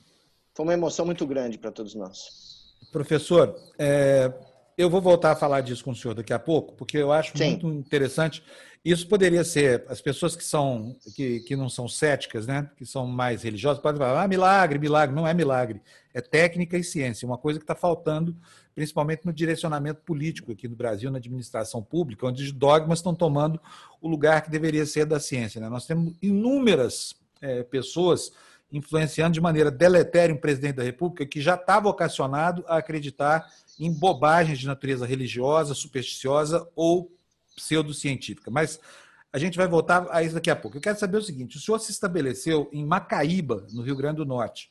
foi 0.54 0.66
uma 0.66 0.74
emoção 0.74 1.06
muito 1.06 1.26
grande 1.26 1.56
para 1.56 1.72
todos 1.72 1.94
nós. 1.94 2.53
Professor, 2.92 3.56
é, 3.78 4.32
eu 4.76 4.90
vou 4.90 5.00
voltar 5.00 5.32
a 5.32 5.36
falar 5.36 5.60
disso 5.60 5.84
com 5.84 5.92
o 5.92 5.96
senhor 5.96 6.14
daqui 6.14 6.32
a 6.32 6.38
pouco, 6.38 6.74
porque 6.74 6.98
eu 6.98 7.12
acho 7.12 7.36
Sim. 7.36 7.50
muito 7.50 7.68
interessante. 7.68 8.42
Isso 8.84 9.08
poderia 9.08 9.42
ser 9.44 9.84
as 9.88 10.00
pessoas 10.00 10.36
que 10.36 10.44
são 10.44 10.94
que, 11.14 11.40
que 11.40 11.56
não 11.56 11.70
são 11.70 11.88
céticas, 11.88 12.46
né, 12.46 12.68
que 12.76 12.84
são 12.84 13.06
mais 13.06 13.42
religiosas, 13.42 13.82
podem 13.82 13.98
falar: 13.98 14.22
"Ah, 14.22 14.28
milagre, 14.28 14.78
milagre". 14.78 15.14
Não 15.14 15.26
é 15.26 15.32
milagre, 15.32 15.80
é 16.12 16.20
técnica 16.20 16.76
e 16.76 16.84
ciência, 16.84 17.26
uma 17.26 17.38
coisa 17.38 17.58
que 17.58 17.64
está 17.64 17.74
faltando, 17.74 18.36
principalmente 18.74 19.24
no 19.24 19.32
direcionamento 19.32 20.02
político 20.02 20.52
aqui 20.52 20.68
no 20.68 20.76
Brasil, 20.76 21.10
na 21.10 21.18
administração 21.18 21.82
pública, 21.82 22.26
onde 22.26 22.42
os 22.42 22.52
dogmas 22.52 22.98
estão 22.98 23.14
tomando 23.14 23.58
o 24.02 24.08
lugar 24.08 24.42
que 24.42 24.50
deveria 24.50 24.84
ser 24.84 25.06
da 25.06 25.18
ciência. 25.18 25.60
Né? 25.60 25.68
Nós 25.68 25.86
temos 25.86 26.12
inúmeras 26.20 27.14
é, 27.40 27.62
pessoas 27.62 28.32
influenciando 28.74 29.34
de 29.34 29.40
maneira 29.40 29.70
deletéria 29.70 30.34
um 30.34 30.38
presidente 30.38 30.76
da 30.76 30.82
República 30.82 31.24
que 31.24 31.40
já 31.40 31.54
está 31.54 31.78
vocacionado 31.78 32.64
a 32.66 32.78
acreditar 32.78 33.48
em 33.78 33.92
bobagens 33.92 34.58
de 34.58 34.66
natureza 34.66 35.06
religiosa, 35.06 35.74
supersticiosa 35.74 36.68
ou 36.74 37.10
pseudocientífica. 37.54 38.50
Mas 38.50 38.80
a 39.32 39.38
gente 39.38 39.56
vai 39.56 39.68
voltar 39.68 40.06
a 40.10 40.22
isso 40.22 40.34
daqui 40.34 40.50
a 40.50 40.56
pouco. 40.56 40.76
Eu 40.76 40.80
quero 40.80 40.98
saber 40.98 41.18
o 41.18 41.22
seguinte: 41.22 41.56
o 41.56 41.60
senhor 41.60 41.78
se 41.78 41.92
estabeleceu 41.92 42.68
em 42.72 42.84
Macaíba, 42.84 43.66
no 43.72 43.82
Rio 43.82 43.96
Grande 43.96 44.16
do 44.16 44.24
Norte. 44.24 44.70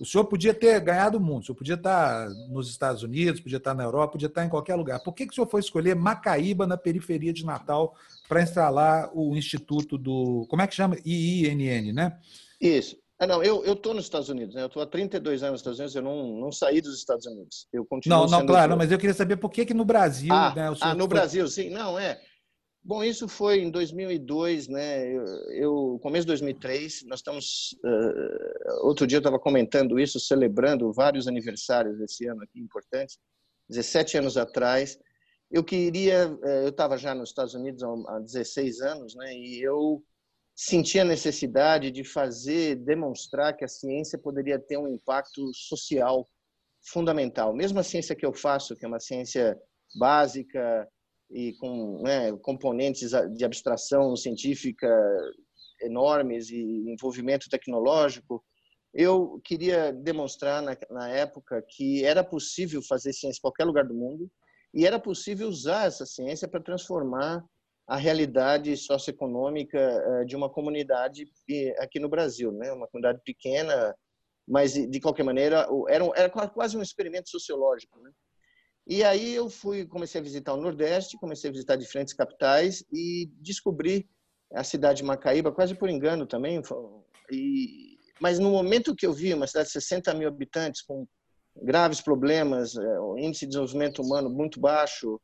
O 0.00 0.06
senhor 0.06 0.24
podia 0.26 0.54
ter 0.54 0.78
ganhado 0.80 1.18
o 1.18 1.20
mundo, 1.20 1.42
o 1.42 1.46
senhor 1.46 1.56
podia 1.56 1.74
estar 1.74 2.28
nos 2.48 2.70
Estados 2.70 3.02
Unidos, 3.02 3.40
podia 3.40 3.58
estar 3.58 3.74
na 3.74 3.82
Europa, 3.82 4.12
podia 4.12 4.28
estar 4.28 4.44
em 4.44 4.48
qualquer 4.48 4.76
lugar. 4.76 5.00
Por 5.00 5.12
que, 5.12 5.26
que 5.26 5.32
o 5.32 5.34
senhor 5.34 5.48
foi 5.48 5.60
escolher 5.60 5.96
Macaíba, 5.96 6.68
na 6.68 6.76
periferia 6.76 7.32
de 7.32 7.44
Natal, 7.44 7.96
para 8.28 8.40
instalar 8.40 9.10
o 9.12 9.36
Instituto 9.36 9.98
do. 9.98 10.46
Como 10.48 10.62
é 10.62 10.68
que 10.68 10.74
chama? 10.74 10.96
IINN, 11.04 11.92
né? 11.92 12.16
Isso. 12.60 12.96
Ah, 13.20 13.26
não, 13.26 13.42
eu 13.42 13.72
estou 13.72 13.92
nos 13.92 14.04
Estados 14.04 14.28
Unidos, 14.28 14.54
né? 14.54 14.62
Eu 14.62 14.66
estou 14.66 14.80
há 14.80 14.86
32 14.86 15.42
anos 15.42 15.52
nos 15.52 15.60
Estados 15.60 15.78
Unidos, 15.80 15.96
eu 15.96 16.02
não, 16.02 16.40
não 16.40 16.52
saí 16.52 16.80
dos 16.80 16.96
Estados 16.96 17.26
Unidos. 17.26 17.66
Eu 17.72 17.84
continuo 17.84 18.16
Não, 18.16 18.26
não, 18.26 18.46
claro, 18.46 18.76
mas 18.76 18.92
eu 18.92 18.98
queria 18.98 19.14
saber 19.14 19.36
por 19.36 19.50
que 19.50 19.66
que 19.66 19.74
no 19.74 19.84
Brasil, 19.84 20.32
ah, 20.32 20.54
né? 20.54 20.72
ah, 20.80 20.94
no 20.94 21.00
foi... 21.00 21.08
Brasil, 21.08 21.48
sim. 21.48 21.68
Não, 21.68 21.98
é. 21.98 22.20
Bom, 22.80 23.02
isso 23.02 23.26
foi 23.26 23.58
em 23.58 23.70
2002, 23.72 24.68
né? 24.68 25.12
Eu, 25.12 25.24
eu 25.50 25.98
começo 26.00 26.22
de 26.22 26.28
2003, 26.28 27.06
nós 27.06 27.18
estamos 27.18 27.76
uh, 27.84 28.86
outro 28.86 29.04
dia 29.04 29.16
eu 29.16 29.20
estava 29.20 29.38
comentando 29.38 29.98
isso, 29.98 30.20
celebrando 30.20 30.92
vários 30.92 31.26
aniversários 31.26 31.98
desse 31.98 32.26
ano 32.28 32.42
aqui 32.44 32.60
importantes. 32.60 33.18
17 33.68 34.18
anos 34.18 34.36
atrás, 34.36 34.96
eu 35.50 35.64
queria, 35.64 36.28
uh, 36.28 36.46
eu 36.46 36.68
estava 36.68 36.96
já 36.96 37.16
nos 37.16 37.30
Estados 37.30 37.54
Unidos 37.54 37.82
há 37.82 38.20
16 38.20 38.80
anos, 38.80 39.16
né? 39.16 39.34
E 39.34 39.60
eu 39.60 40.02
senti 40.60 40.98
a 40.98 41.04
necessidade 41.04 41.88
de 41.92 42.02
fazer, 42.02 42.74
demonstrar 42.74 43.56
que 43.56 43.64
a 43.64 43.68
ciência 43.68 44.18
poderia 44.18 44.58
ter 44.58 44.76
um 44.76 44.88
impacto 44.88 45.54
social 45.54 46.28
fundamental. 46.90 47.54
Mesmo 47.54 47.78
a 47.78 47.84
ciência 47.84 48.16
que 48.16 48.26
eu 48.26 48.34
faço, 48.34 48.74
que 48.74 48.84
é 48.84 48.88
uma 48.88 48.98
ciência 48.98 49.56
básica 49.96 50.88
e 51.30 51.52
com 51.60 52.02
né, 52.02 52.36
componentes 52.38 53.12
de 53.36 53.44
abstração 53.44 54.16
científica 54.16 54.88
enormes 55.80 56.50
e 56.50 56.90
envolvimento 56.92 57.48
tecnológico, 57.48 58.44
eu 58.92 59.40
queria 59.44 59.92
demonstrar 59.92 60.60
na, 60.60 60.76
na 60.90 61.08
época 61.08 61.62
que 61.68 62.04
era 62.04 62.24
possível 62.24 62.82
fazer 62.82 63.12
ciência 63.12 63.38
em 63.38 63.42
qualquer 63.42 63.64
lugar 63.64 63.86
do 63.86 63.94
mundo 63.94 64.28
e 64.74 64.84
era 64.84 64.98
possível 64.98 65.46
usar 65.46 65.86
essa 65.86 66.04
ciência 66.04 66.48
para 66.48 66.60
transformar 66.60 67.44
a 67.88 67.96
realidade 67.96 68.76
socioeconômica 68.76 69.78
eh, 69.78 70.24
de 70.26 70.36
uma 70.36 70.50
comunidade 70.50 71.26
aqui 71.78 71.98
no 71.98 72.08
Brasil, 72.08 72.52
né? 72.52 72.70
Uma 72.70 72.86
comunidade 72.86 73.22
pequena, 73.24 73.96
mas 74.46 74.74
de 74.74 75.00
qualquer 75.00 75.24
maneira 75.24 75.66
era, 75.88 76.04
era 76.14 76.28
quase 76.28 76.76
um 76.76 76.82
experimento 76.82 77.30
sociológico, 77.30 77.98
né? 78.00 78.10
E 78.86 79.02
aí 79.02 79.34
eu 79.34 79.48
fui, 79.50 79.86
comecei 79.86 80.20
a 80.20 80.24
visitar 80.24 80.52
o 80.54 80.60
Nordeste, 80.60 81.18
comecei 81.18 81.48
a 81.48 81.52
visitar 81.52 81.76
diferentes 81.76 82.14
capitais 82.14 82.84
e 82.92 83.30
descobri 83.40 84.08
a 84.54 84.64
cidade 84.64 84.98
de 84.98 85.04
Macaíba, 85.04 85.52
quase 85.52 85.74
por 85.74 85.90
engano 85.90 86.26
também. 86.26 86.60
E, 87.30 87.98
mas 88.20 88.38
no 88.38 88.50
momento 88.50 88.96
que 88.96 89.06
eu 89.06 89.12
vi 89.12 89.32
uma 89.32 89.46
cidade 89.46 89.66
de 89.66 89.72
60 89.72 90.12
mil 90.14 90.28
habitantes, 90.28 90.82
com 90.82 91.06
graves 91.62 92.00
problemas, 92.00 92.76
é, 92.76 93.00
o 93.00 93.18
índice 93.18 93.44
de 93.44 93.48
desenvolvimento 93.48 94.02
humano 94.02 94.30
muito 94.30 94.58
baixo, 94.58 95.20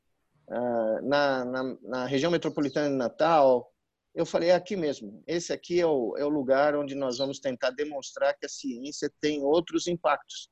ah, 0.48 1.00
na, 1.02 1.44
na, 1.44 1.76
na 1.82 2.06
região 2.06 2.30
metropolitana 2.30 2.88
de 2.88 2.96
Natal, 2.96 3.70
eu 4.14 4.24
falei, 4.24 4.50
é 4.50 4.54
aqui 4.54 4.76
mesmo. 4.76 5.22
Esse 5.26 5.52
aqui 5.52 5.80
é 5.80 5.86
o, 5.86 6.16
é 6.16 6.24
o 6.24 6.28
lugar 6.28 6.76
onde 6.76 6.94
nós 6.94 7.18
vamos 7.18 7.40
tentar 7.40 7.70
demonstrar 7.70 8.36
que 8.38 8.46
a 8.46 8.48
ciência 8.48 9.12
tem 9.20 9.42
outros 9.42 9.86
impactos. 9.86 10.48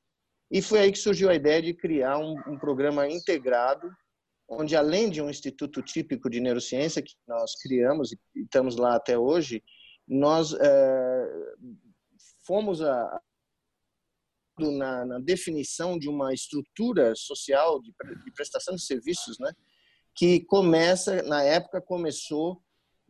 E 0.51 0.61
foi 0.61 0.79
aí 0.79 0.91
que 0.91 0.99
surgiu 0.99 1.29
a 1.29 1.35
ideia 1.35 1.61
de 1.61 1.73
criar 1.73 2.17
um, 2.17 2.35
um 2.47 2.57
programa 2.57 3.07
integrado, 3.07 3.89
onde 4.47 4.75
além 4.75 5.09
de 5.09 5.21
um 5.21 5.29
instituto 5.29 5.81
típico 5.81 6.29
de 6.29 6.41
neurociência 6.41 7.01
que 7.01 7.13
nós 7.27 7.55
criamos 7.61 8.11
e 8.11 8.19
estamos 8.35 8.75
lá 8.75 8.95
até 8.95 9.17
hoje, 9.17 9.63
nós 10.07 10.53
é, 10.53 11.27
fomos 12.45 12.81
a, 12.81 13.21
na, 14.59 15.05
na, 15.05 15.19
definição 15.19 15.97
de 15.97 16.09
uma 16.09 16.33
estrutura 16.33 17.15
social 17.15 17.81
de, 17.81 17.91
de, 18.23 18.31
prestação 18.33 18.75
de 18.75 18.85
serviços, 18.85 19.39
né, 19.39 19.51
que 20.15 20.41
começa 20.45 21.21
na 21.23 21.43
época 21.43 21.81
começou 21.81 22.61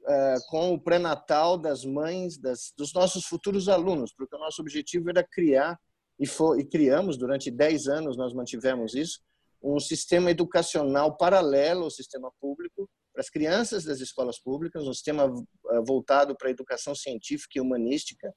uh, 0.02 0.48
com 0.50 0.74
o 0.74 0.80
pré-natal 0.80 1.58
das 1.58 1.84
mães 1.84 2.38
das, 2.38 2.74
dos 2.78 2.94
nossos 2.94 3.26
futuros 3.26 3.68
alunos, 3.68 4.14
porque 4.16 4.36
o 4.36 4.40
nosso 4.40 4.62
objetivo 4.62 5.10
era 5.10 5.24
criar 5.24 5.78
e, 6.20 6.28
foi, 6.28 6.62
e 6.62 6.66
criamos 6.66 7.18
durante 7.18 7.52
10 7.52 7.88
anos, 7.88 8.18
nós 8.18 8.34
mantivemos 8.34 8.94
isso, 8.94 9.20
um 9.62 9.80
sistema 9.80 10.30
educacional 10.30 11.16
paralelo 11.18 11.86
ao 11.86 11.90
sistema 11.90 12.32
público 12.40 12.90
para 13.14 13.22
as 13.22 13.30
crianças 13.30 13.84
das 13.86 14.00
escolas 14.00 14.40
públicas, 14.40 14.86
um 14.86 14.94
sistema 14.94 15.24
eh, 15.24 15.82
voltado 15.86 16.36
para 16.36 16.48
a 16.48 16.52
educação 16.52 16.94
científica 16.96 17.54
e 17.58 17.62
humanística, 17.62 18.34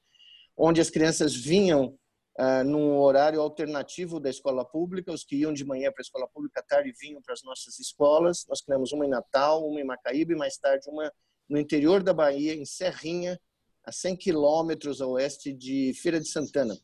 onde 0.55 0.79
as 0.79 0.89
crianças 0.89 1.35
vinham 1.35 1.97
uh, 2.39 2.63
num 2.63 2.97
horário 2.97 3.41
alternativo 3.41 4.19
da 4.19 4.29
escola 4.29 4.63
pública, 4.63 5.11
os 5.11 5.23
que 5.23 5.35
iam 5.37 5.53
de 5.53 5.65
manhã 5.65 5.91
para 5.91 6.01
a 6.01 6.03
escola 6.03 6.27
pública, 6.27 6.59
à 6.59 6.63
tarde 6.63 6.93
vinham 6.99 7.21
para 7.21 7.33
as 7.33 7.43
nossas 7.43 7.79
escolas. 7.79 8.45
Nós 8.47 8.61
criamos 8.61 8.91
uma 8.91 9.05
em 9.05 9.09
Natal, 9.09 9.67
uma 9.67 9.79
em 9.79 9.85
Macaíba 9.85 10.33
e 10.33 10.35
mais 10.35 10.57
tarde 10.57 10.89
uma 10.89 11.11
no 11.49 11.57
interior 11.57 12.03
da 12.03 12.13
Bahia, 12.13 12.53
em 12.53 12.65
Serrinha, 12.65 13.39
a 13.85 13.91
100 13.91 14.17
quilômetros 14.17 15.01
a 15.01 15.07
oeste 15.07 15.53
de 15.53 15.93
Feira 15.93 16.19
de 16.19 16.27
Santana 16.27 16.77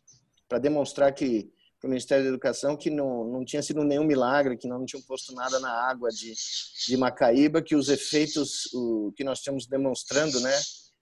para 0.47 0.59
demonstrar 0.59 1.13
que 1.13 1.51
para 1.79 1.87
o 1.87 1.89
Ministério 1.89 2.23
da 2.23 2.29
Educação 2.29 2.77
que 2.77 2.89
não, 2.89 3.25
não 3.25 3.43
tinha 3.43 3.61
sido 3.61 3.83
nenhum 3.83 4.05
milagre, 4.05 4.55
que 4.55 4.69
não 4.69 4.85
tinham 4.85 5.03
posto 5.03 5.33
nada 5.33 5.59
na 5.59 5.69
água 5.69 6.09
de, 6.09 6.33
de 6.87 6.95
Macaíba, 6.95 7.61
que 7.61 7.75
os 7.75 7.89
efeitos 7.89 8.71
o, 8.73 9.11
que 9.17 9.23
nós 9.23 9.39
estamos 9.39 9.67
demonstrando 9.67 10.39
né, 10.39 10.57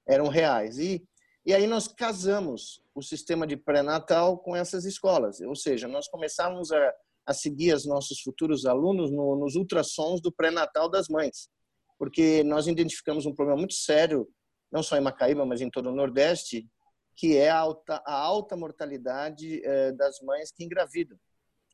eram 0.08 0.28
reais. 0.28 0.80
E, 0.80 1.04
e 1.46 1.54
aí 1.54 1.66
nós 1.66 1.88
casamos 1.88 2.82
o 2.94 3.02
sistema 3.02 3.48
de 3.48 3.58
pré-natal 3.58 4.38
com 4.38 4.56
essas 4.56 4.86
escolas, 4.86 5.42
ou 5.42 5.56
seja, 5.56 5.88
nós 5.88 6.08
começamos 6.08 6.72
a, 6.72 6.94
a 7.26 7.34
seguir 7.34 7.74
os 7.74 7.86
nossos 7.86 8.22
futuros 8.22 8.66
alunos 8.66 9.12
no, 9.12 9.36
nos 9.36 9.56
ultrassons 9.56 10.22
do 10.22 10.32
pré-natal 10.32 10.90
das 10.90 11.08
mães, 11.08 11.50
porque 11.98 12.44
nós 12.44 12.68
identificamos 12.68 13.26
um 13.26 13.34
problema 13.34 13.60
muito 13.60 13.74
sério, 13.74 14.28
não 14.72 14.84
só 14.84 14.98
em 14.98 15.02
Macaíba, 15.02 15.46
mas 15.46 15.62
em 15.62 15.70
todo 15.70 15.90
o 15.90 15.96
Nordeste, 15.96 16.68
que 17.16 17.38
é 17.38 17.50
a 17.50 17.58
alta, 17.58 18.02
a 18.06 18.14
alta 18.14 18.56
mortalidade 18.56 19.62
eh, 19.64 19.92
das 19.92 20.20
mães 20.22 20.52
que 20.52 20.64
engravidam. 20.64 21.18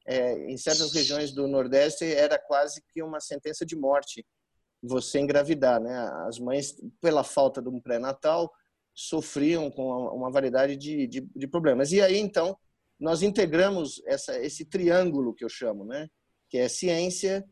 É, 0.06 0.50
em 0.50 0.58
certas 0.58 0.94
regiões 0.94 1.34
do 1.34 1.48
Nordeste 1.48 2.06
era 2.06 2.40
quase 2.40 2.82
que 2.90 3.04
uma 3.04 3.20
sentença 3.20 3.66
de 3.66 3.76
morte 3.76 4.26
você 4.82 5.20
engravidar, 5.20 5.82
né? 5.82 5.98
As 6.28 6.40
mães, 6.40 6.76
pela 7.02 7.24
falta 7.24 7.62
de 7.62 7.68
um 7.68 7.80
pré-natal, 7.80 8.52
sofriam 8.98 9.70
com 9.70 10.08
uma 10.08 10.32
variedade 10.32 10.76
de, 10.76 11.06
de, 11.06 11.22
de, 11.22 11.48
problemas. 11.48 11.92
E 11.92 12.02
aí, 12.02 12.18
então, 12.18 12.58
nós 13.00 13.22
integramos 13.22 14.02
essa, 14.08 14.40
esse 14.44 14.66
triângulo 14.66 15.36
que 15.36 15.46
eu 15.46 15.50
chamo, 15.50 15.86
né? 15.86 16.10
Que 16.50 16.58
é 16.58 16.68
ciência, 16.68 17.46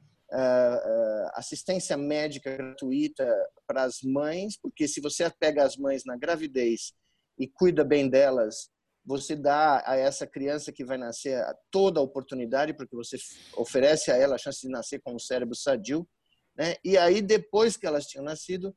assistência 1.36 1.96
médica 1.96 2.58
gratuita 2.58 3.32
para 3.68 3.84
as 3.84 4.02
mães, 4.02 4.58
porque 4.60 4.88
se 4.88 5.00
você 5.00 5.30
pega 5.40 5.64
as 5.64 5.78
mães 5.78 6.04
na 6.04 6.18
gravidez 6.18 6.94
e 7.38 7.48
cuida 7.48 7.84
bem 7.84 8.10
delas, 8.10 8.72
você 9.06 9.36
dá 9.36 9.84
a 9.86 9.96
essa 9.96 10.26
criança 10.26 10.72
que 10.72 10.84
vai 10.84 10.98
nascer 10.98 11.46
toda 11.70 12.00
a 12.00 12.04
oportunidade, 12.04 12.74
porque 12.74 12.96
você 12.96 13.18
oferece 13.56 14.10
a 14.12 14.18
ela 14.18 14.34
a 14.34 14.40
chance 14.40 14.62
de 14.62 14.70
nascer 14.70 15.00
com 15.00 15.14
um 15.14 15.20
cérebro 15.20 15.56
sadio, 15.56 16.08
né? 16.58 16.76
E 16.84 16.98
aí 16.98 17.22
depois 17.22 17.78
que 17.78 17.86
elas 17.86 18.08
tinham 18.08 18.26
nascido, 18.26 18.76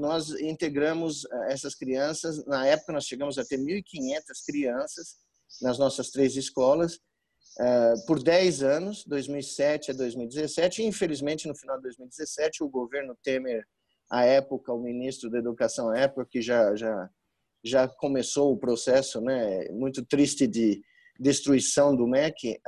nós 0.00 0.30
integramos 0.30 1.24
eh, 1.24 1.52
essas 1.52 1.74
crianças. 1.74 2.44
Na 2.46 2.66
época 2.66 2.92
nós 2.92 3.04
chegamos 3.04 3.38
a 3.38 3.44
ter 3.44 3.58
1.500 3.58 4.22
crianças 4.46 5.16
nas 5.60 5.78
nossas 5.78 6.10
três 6.10 6.36
escolas 6.36 6.94
uh, 6.94 8.06
por 8.06 8.22
10 8.22 8.62
anos, 8.62 9.04
2007 9.04 9.90
a 9.90 9.94
2017. 9.94 10.82
E, 10.82 10.86
infelizmente, 10.86 11.46
no 11.46 11.54
final 11.54 11.76
de 11.76 11.82
2017, 11.82 12.64
o 12.64 12.68
governo 12.68 13.16
Temer, 13.22 13.64
à 14.10 14.24
época, 14.24 14.72
o 14.72 14.80
ministro 14.80 15.28
da 15.28 15.38
Educação 15.38 15.90
à 15.90 15.98
época, 15.98 16.26
que 16.30 16.40
já 16.40 16.74
já 16.74 17.10
já 17.62 17.86
começou 17.86 18.54
o 18.54 18.56
processo, 18.56 19.20
né, 19.20 19.68
muito 19.68 20.02
triste 20.02 20.46
de 20.46 20.82
destruição 21.18 21.94
do 21.94 22.06
MEC, 22.06 22.58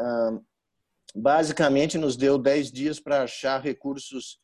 basicamente 1.15 1.97
nos 1.97 2.15
deu 2.15 2.37
10 2.37 2.71
dias 2.71 3.01
para 3.01 3.23
achar 3.23 3.59
recursos 3.59 4.39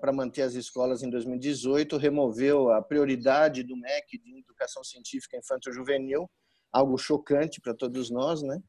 para 0.00 0.12
manter 0.12 0.42
as 0.42 0.54
escolas 0.54 1.02
em 1.02 1.10
2018, 1.10 1.96
removeu 1.96 2.70
a 2.70 2.82
prioridade 2.82 3.62
do 3.62 3.76
MEC 3.76 4.18
de 4.18 4.38
educação 4.38 4.84
científica 4.84 5.38
infanto-juvenil, 5.38 6.30
algo 6.72 6.98
chocante 6.98 7.60
para 7.60 7.74
todos 7.74 8.10
nós, 8.10 8.42
né? 8.42 8.60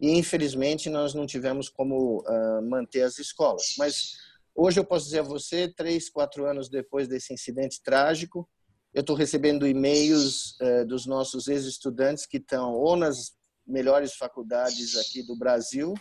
E 0.00 0.16
infelizmente 0.16 0.88
nós 0.88 1.12
não 1.12 1.26
tivemos 1.26 1.68
como 1.68 2.24
manter 2.62 3.02
as 3.02 3.18
escolas. 3.18 3.74
Mas 3.76 4.12
hoje 4.54 4.80
eu 4.80 4.84
posso 4.84 5.06
dizer 5.06 5.18
a 5.18 5.22
você, 5.22 5.68
três, 5.68 6.08
quatro 6.08 6.46
anos 6.46 6.68
depois 6.68 7.08
desse 7.08 7.34
incidente 7.34 7.82
trágico, 7.82 8.48
eu 8.94 9.00
estou 9.00 9.14
recebendo 9.14 9.66
e-mails 9.66 10.56
uh, 10.60 10.86
dos 10.86 11.06
nossos 11.06 11.46
ex-estudantes 11.46 12.26
que 12.26 12.38
estão 12.38 12.74
ou 12.74 12.96
nas 12.96 13.32
melhores 13.66 14.14
faculdades 14.14 14.96
aqui 14.96 15.22
do 15.22 15.36
Brasil, 15.36 15.94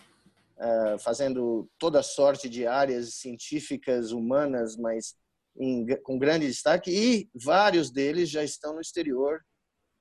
uh, 0.57 0.99
fazendo 0.99 1.69
toda 1.77 2.03
sorte 2.03 2.49
de 2.49 2.65
áreas 2.65 3.15
científicas, 3.15 4.11
humanas, 4.11 4.75
mas 4.75 5.15
em, 5.59 5.85
com 6.03 6.17
grande 6.17 6.47
destaque, 6.47 6.91
e 6.91 7.29
vários 7.33 7.89
deles 7.89 8.29
já 8.29 8.43
estão 8.43 8.73
no 8.73 8.81
exterior, 8.81 9.41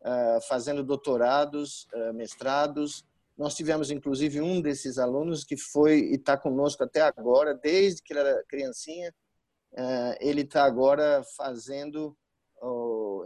uh, 0.03 0.41
fazendo 0.49 0.85
doutorados, 0.85 1.87
mestrados. 2.15 3.05
Nós 3.37 3.55
tivemos, 3.55 3.91
inclusive, 3.91 4.41
um 4.41 4.61
desses 4.61 4.99
alunos 4.99 5.45
que 5.45 5.57
foi 5.57 6.01
e 6.01 6.15
está 6.15 6.37
conosco 6.37 6.85
até 6.85 7.01
agora, 7.03 7.55
desde 7.55 8.03
que 8.03 8.13
ele 8.13 8.21
era 8.21 8.45
criancinha. 8.49 9.13
ele 10.21 10.41
está 10.41 10.65
agora 10.65 11.23
fazendo 11.37 12.17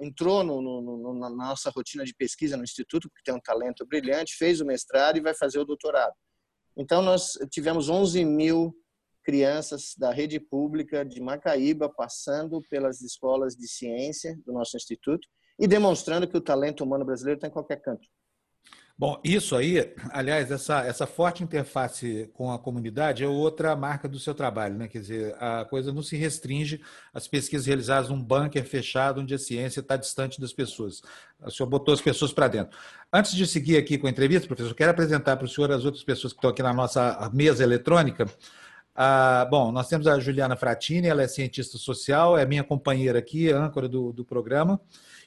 entrou 0.00 0.42
no, 0.42 0.60
no, 0.60 1.14
na 1.14 1.30
nossa 1.30 1.70
rotina 1.70 2.04
de 2.04 2.14
pesquisa 2.14 2.56
no 2.56 2.64
Instituto, 2.64 3.08
porque 3.08 3.22
tem 3.24 3.34
um 3.34 3.40
talento 3.40 3.86
brilhante, 3.86 4.36
fez 4.36 4.60
o 4.60 4.66
mestrado 4.66 5.16
e 5.16 5.20
vai 5.20 5.34
fazer 5.34 5.58
o 5.58 5.64
doutorado. 5.64 6.14
Então, 6.76 7.02
nós 7.02 7.32
tivemos 7.50 7.88
11 7.88 8.24
mil 8.24 8.74
crianças 9.22 9.94
da 9.96 10.12
rede 10.12 10.40
pública 10.40 11.04
de 11.04 11.20
Macaíba 11.20 11.88
passando 11.88 12.62
pelas 12.70 13.00
escolas 13.02 13.54
de 13.54 13.68
ciência 13.68 14.38
do 14.44 14.52
nosso 14.52 14.76
instituto 14.76 15.26
e 15.58 15.68
demonstrando 15.68 16.26
que 16.26 16.36
o 16.36 16.40
talento 16.40 16.82
humano 16.82 17.04
brasileiro 17.04 17.36
está 17.36 17.48
em 17.48 17.52
qualquer 17.52 17.80
canto. 17.82 18.08
Bom, 19.00 19.18
isso 19.24 19.56
aí, 19.56 19.94
aliás, 20.10 20.50
essa, 20.50 20.84
essa 20.84 21.06
forte 21.06 21.42
interface 21.42 22.28
com 22.34 22.52
a 22.52 22.58
comunidade 22.58 23.24
é 23.24 23.26
outra 23.26 23.74
marca 23.74 24.06
do 24.06 24.18
seu 24.18 24.34
trabalho, 24.34 24.74
né? 24.76 24.88
Quer 24.88 24.98
dizer, 24.98 25.36
a 25.40 25.64
coisa 25.64 25.90
não 25.90 26.02
se 26.02 26.18
restringe 26.18 26.82
às 27.10 27.26
pesquisas 27.26 27.66
realizadas 27.66 28.10
num 28.10 28.22
bunker 28.22 28.62
fechado, 28.62 29.22
onde 29.22 29.32
a 29.32 29.38
ciência 29.38 29.80
está 29.80 29.96
distante 29.96 30.38
das 30.38 30.52
pessoas. 30.52 31.00
O 31.42 31.50
senhor 31.50 31.66
botou 31.66 31.94
as 31.94 32.02
pessoas 32.02 32.30
para 32.30 32.46
dentro. 32.46 32.76
Antes 33.10 33.32
de 33.32 33.46
seguir 33.46 33.78
aqui 33.78 33.96
com 33.96 34.06
a 34.06 34.10
entrevista, 34.10 34.46
professor, 34.46 34.74
quero 34.74 34.90
apresentar 34.90 35.34
para 35.38 35.46
o 35.46 35.48
senhor 35.48 35.72
as 35.72 35.86
outras 35.86 36.04
pessoas 36.04 36.34
que 36.34 36.38
estão 36.38 36.50
aqui 36.50 36.62
na 36.62 36.74
nossa 36.74 37.30
mesa 37.32 37.62
eletrônica. 37.64 38.26
Ah, 38.94 39.48
bom, 39.50 39.72
nós 39.72 39.88
temos 39.88 40.06
a 40.06 40.20
Juliana 40.20 40.56
Fratini, 40.56 41.08
ela 41.08 41.22
é 41.22 41.26
cientista 41.26 41.78
social, 41.78 42.36
é 42.36 42.44
minha 42.44 42.62
companheira 42.62 43.18
aqui, 43.18 43.50
âncora 43.50 43.88
do, 43.88 44.12
do 44.12 44.26
programa. 44.26 44.78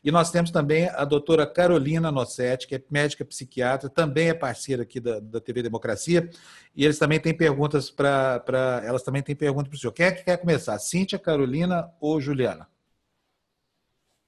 E 0.04 0.12
nós 0.12 0.30
temos 0.30 0.52
também 0.52 0.90
a 0.90 1.06
doutora 1.06 1.48
Carolina 1.48 2.12
Nossetti, 2.12 2.68
que 2.68 2.76
é 2.76 2.84
médica 2.90 3.24
psiquiatra, 3.24 3.90
também 3.90 4.30
é 4.30 4.34
parceira 4.34 4.84
aqui 4.84 5.00
da, 5.00 5.20
da 5.20 5.40
TV 5.40 5.64
Democracia, 5.64 6.30
e 6.76 6.84
eles 6.84 7.00
também 7.00 7.20
têm 7.20 7.34
perguntas 7.34 7.90
para. 7.90 8.82
Elas 8.84 9.02
também 9.02 9.24
têm 9.24 9.36
perguntas 9.36 9.70
para 9.70 9.78
o 9.78 9.80
senhor. 9.80 9.94
Quem 9.94 10.06
é 10.08 10.12
que 10.12 10.26
quer 10.26 10.38
começar? 10.38 10.78
Cíntia, 10.80 11.18
Carolina 11.18 11.90
ou 12.02 12.20
Juliana? 12.20 12.68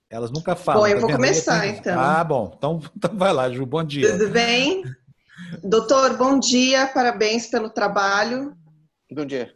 Elas 0.09 0.31
nunca 0.31 0.55
falam. 0.55 0.81
Bom, 0.81 0.87
eu 0.87 0.95
tá 0.95 0.99
vou 1.01 1.09
vendo? 1.09 1.17
começar, 1.17 1.67
então. 1.67 1.99
Ah, 1.99 2.23
bom. 2.23 2.53
Então, 2.57 2.81
então 2.95 3.17
vai 3.17 3.33
lá, 3.33 3.49
Ju. 3.49 3.65
Bom 3.65 3.83
dia. 3.83 4.11
Tudo 4.11 4.29
bem? 4.29 4.83
Doutor, 5.61 6.15
bom 6.15 6.39
dia. 6.39 6.87
Parabéns 6.87 7.47
pelo 7.47 7.69
trabalho. 7.69 8.55
Bom 9.11 9.25
dia. 9.25 9.53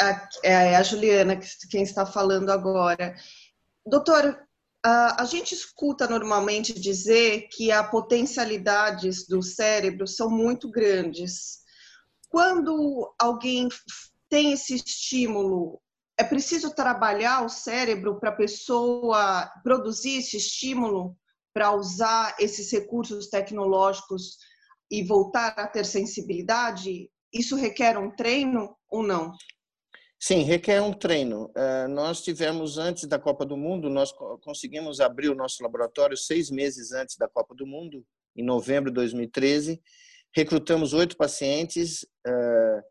A, 0.00 0.28
é 0.44 0.76
a 0.76 0.82
Juliana 0.82 1.40
quem 1.70 1.82
está 1.82 2.06
falando 2.06 2.50
agora. 2.50 3.16
Doutor, 3.84 4.45
a, 4.86 5.22
a 5.22 5.24
gente 5.24 5.52
escuta 5.52 6.06
normalmente 6.06 6.72
dizer 6.72 7.48
que 7.50 7.72
as 7.72 7.90
potencialidades 7.90 9.26
do 9.26 9.42
cérebro 9.42 10.06
são 10.06 10.30
muito 10.30 10.70
grandes. 10.70 11.58
Quando 12.28 13.12
alguém 13.18 13.68
tem 14.28 14.52
esse 14.52 14.76
estímulo, 14.76 15.80
é 16.16 16.22
preciso 16.22 16.72
trabalhar 16.72 17.44
o 17.44 17.48
cérebro 17.48 18.20
para 18.20 18.30
a 18.30 18.36
pessoa 18.36 19.50
produzir 19.64 20.18
esse 20.18 20.36
estímulo 20.36 21.16
para 21.52 21.72
usar 21.72 22.36
esses 22.38 22.70
recursos 22.70 23.28
tecnológicos 23.28 24.38
e 24.88 25.02
voltar 25.02 25.48
a 25.58 25.66
ter 25.66 25.84
sensibilidade? 25.84 27.10
Isso 27.32 27.56
requer 27.56 27.98
um 27.98 28.14
treino 28.14 28.76
ou 28.88 29.02
não? 29.02 29.32
Sim, 30.18 30.42
requer 30.42 30.80
um 30.80 30.92
treino. 30.92 31.52
Uh, 31.56 31.88
nós 31.88 32.22
tivemos, 32.22 32.78
antes 32.78 33.04
da 33.06 33.18
Copa 33.18 33.44
do 33.44 33.56
Mundo, 33.56 33.90
nós 33.90 34.12
conseguimos 34.42 34.98
abrir 35.00 35.28
o 35.28 35.34
nosso 35.34 35.62
laboratório 35.62 36.16
seis 36.16 36.50
meses 36.50 36.92
antes 36.92 37.16
da 37.16 37.28
Copa 37.28 37.54
do 37.54 37.66
Mundo, 37.66 38.04
em 38.34 38.42
novembro 38.42 38.90
de 38.90 38.94
2013. 38.94 39.80
Recrutamos 40.34 40.94
oito 40.94 41.16
pacientes 41.16 42.02
uh, 42.26 42.82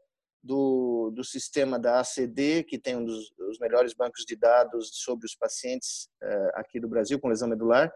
do, 0.41 1.11
do 1.15 1.23
sistema 1.23 1.79
da 1.79 1.99
ACD, 1.99 2.63
que 2.63 2.77
tem 2.77 2.95
um 2.95 3.03
dos, 3.03 3.31
dos 3.35 3.57
melhores 3.59 3.93
bancos 3.95 4.23
de 4.27 4.35
dados 4.35 4.91
sobre 4.93 5.25
os 5.25 5.35
pacientes 5.35 6.07
uh, 6.23 6.51
aqui 6.53 6.79
do 6.79 6.87
Brasil 6.87 7.19
com 7.19 7.27
lesão 7.27 7.49
medular. 7.49 7.91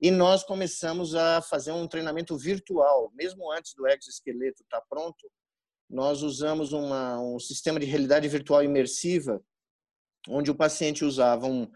E 0.00 0.10
nós 0.10 0.42
começamos 0.42 1.14
a 1.14 1.42
fazer 1.42 1.72
um 1.72 1.86
treinamento 1.86 2.36
virtual, 2.38 3.12
mesmo 3.14 3.52
antes 3.52 3.74
do 3.74 3.86
exoesqueleto 3.86 4.62
estar 4.62 4.80
pronto, 4.88 5.30
nós 5.90 6.22
usamos 6.22 6.72
uma, 6.72 7.20
um 7.20 7.38
sistema 7.40 7.80
de 7.80 7.86
realidade 7.86 8.28
virtual 8.28 8.62
imersiva, 8.62 9.42
onde 10.28 10.50
o 10.50 10.54
paciente 10.54 11.04
usava 11.04 11.46
um, 11.46 11.68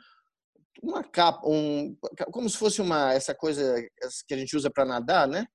uma 0.80 1.02
capa, 1.02 1.46
um, 1.48 1.96
como 2.30 2.48
se 2.48 2.56
fosse 2.56 2.80
uma 2.80 3.12
essa 3.12 3.34
coisa 3.34 3.82
que 4.26 4.34
a 4.34 4.36
gente 4.36 4.56
usa 4.56 4.70
para 4.70 4.84
nadar, 4.84 5.26
né? 5.26 5.46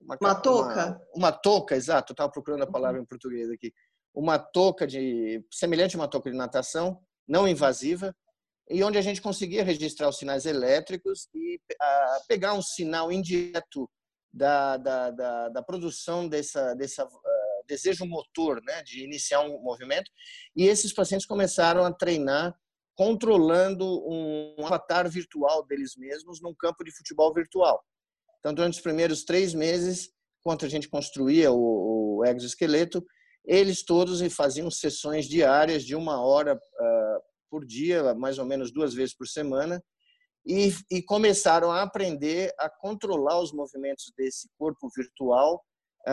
Uma, 0.00 0.16
uma 0.20 0.34
touca. 0.34 0.86
Uma, 0.86 1.00
uma 1.16 1.32
touca, 1.32 1.74
exato. 1.74 2.12
Estava 2.12 2.30
procurando 2.30 2.62
a 2.62 2.70
palavra 2.70 3.00
em 3.00 3.04
português 3.04 3.50
aqui. 3.50 3.72
Uma 4.14 4.38
touca 4.38 4.86
de 4.86 5.44
semelhante 5.52 5.96
a 5.96 5.98
uma 5.98 6.08
touca 6.08 6.30
de 6.30 6.36
natação, 6.36 7.00
não 7.26 7.48
invasiva, 7.48 8.14
e 8.70 8.84
onde 8.84 8.96
a 8.96 9.02
gente 9.02 9.20
conseguia 9.20 9.64
registrar 9.64 10.08
os 10.08 10.18
sinais 10.18 10.46
elétricos 10.46 11.28
e 11.34 11.60
a, 11.80 12.20
pegar 12.28 12.54
um 12.54 12.62
sinal 12.62 13.10
indireto 13.10 13.90
da, 14.32 14.76
da, 14.76 15.10
da, 15.10 15.48
da 15.48 15.62
produção 15.62 16.28
dessa, 16.28 16.74
dessa 16.74 17.08
desejo 17.66 18.04
motor, 18.06 18.62
né, 18.62 18.82
de 18.82 19.04
iniciar 19.04 19.40
um 19.40 19.60
movimento, 19.60 20.10
e 20.56 20.66
esses 20.66 20.92
pacientes 20.92 21.26
começaram 21.26 21.84
a 21.84 21.92
treinar 21.92 22.54
controlando 22.96 23.84
um 24.08 24.64
avatar 24.64 25.08
virtual 25.10 25.66
deles 25.66 25.96
mesmos 25.96 26.40
num 26.40 26.54
campo 26.54 26.84
de 26.84 26.94
futebol 26.94 27.32
virtual. 27.34 27.82
Então, 28.38 28.54
durante 28.54 28.74
os 28.74 28.80
primeiros 28.80 29.24
três 29.24 29.52
meses, 29.52 30.10
enquanto 30.40 30.64
a 30.64 30.68
gente 30.68 30.88
construía 30.88 31.50
o, 31.50 32.18
o 32.18 32.24
exoesqueleto, 32.24 33.04
eles 33.44 33.82
todos 33.82 34.20
faziam 34.32 34.70
sessões 34.70 35.26
diárias 35.26 35.84
de 35.84 35.94
uma 35.94 36.24
hora 36.24 36.54
uh, 36.54 37.20
por 37.50 37.64
dia, 37.66 38.14
mais 38.14 38.38
ou 38.38 38.44
menos 38.44 38.72
duas 38.72 38.94
vezes 38.94 39.14
por 39.14 39.26
semana, 39.26 39.82
e, 40.46 40.74
e, 40.90 41.02
começaram 41.02 41.70
a 41.70 41.82
aprender 41.82 42.52
a 42.58 42.68
controlar 42.68 43.40
os 43.40 43.50
movimentos 43.50 44.12
desse 44.14 44.46
corpo 44.58 44.90
virtual 44.94 45.64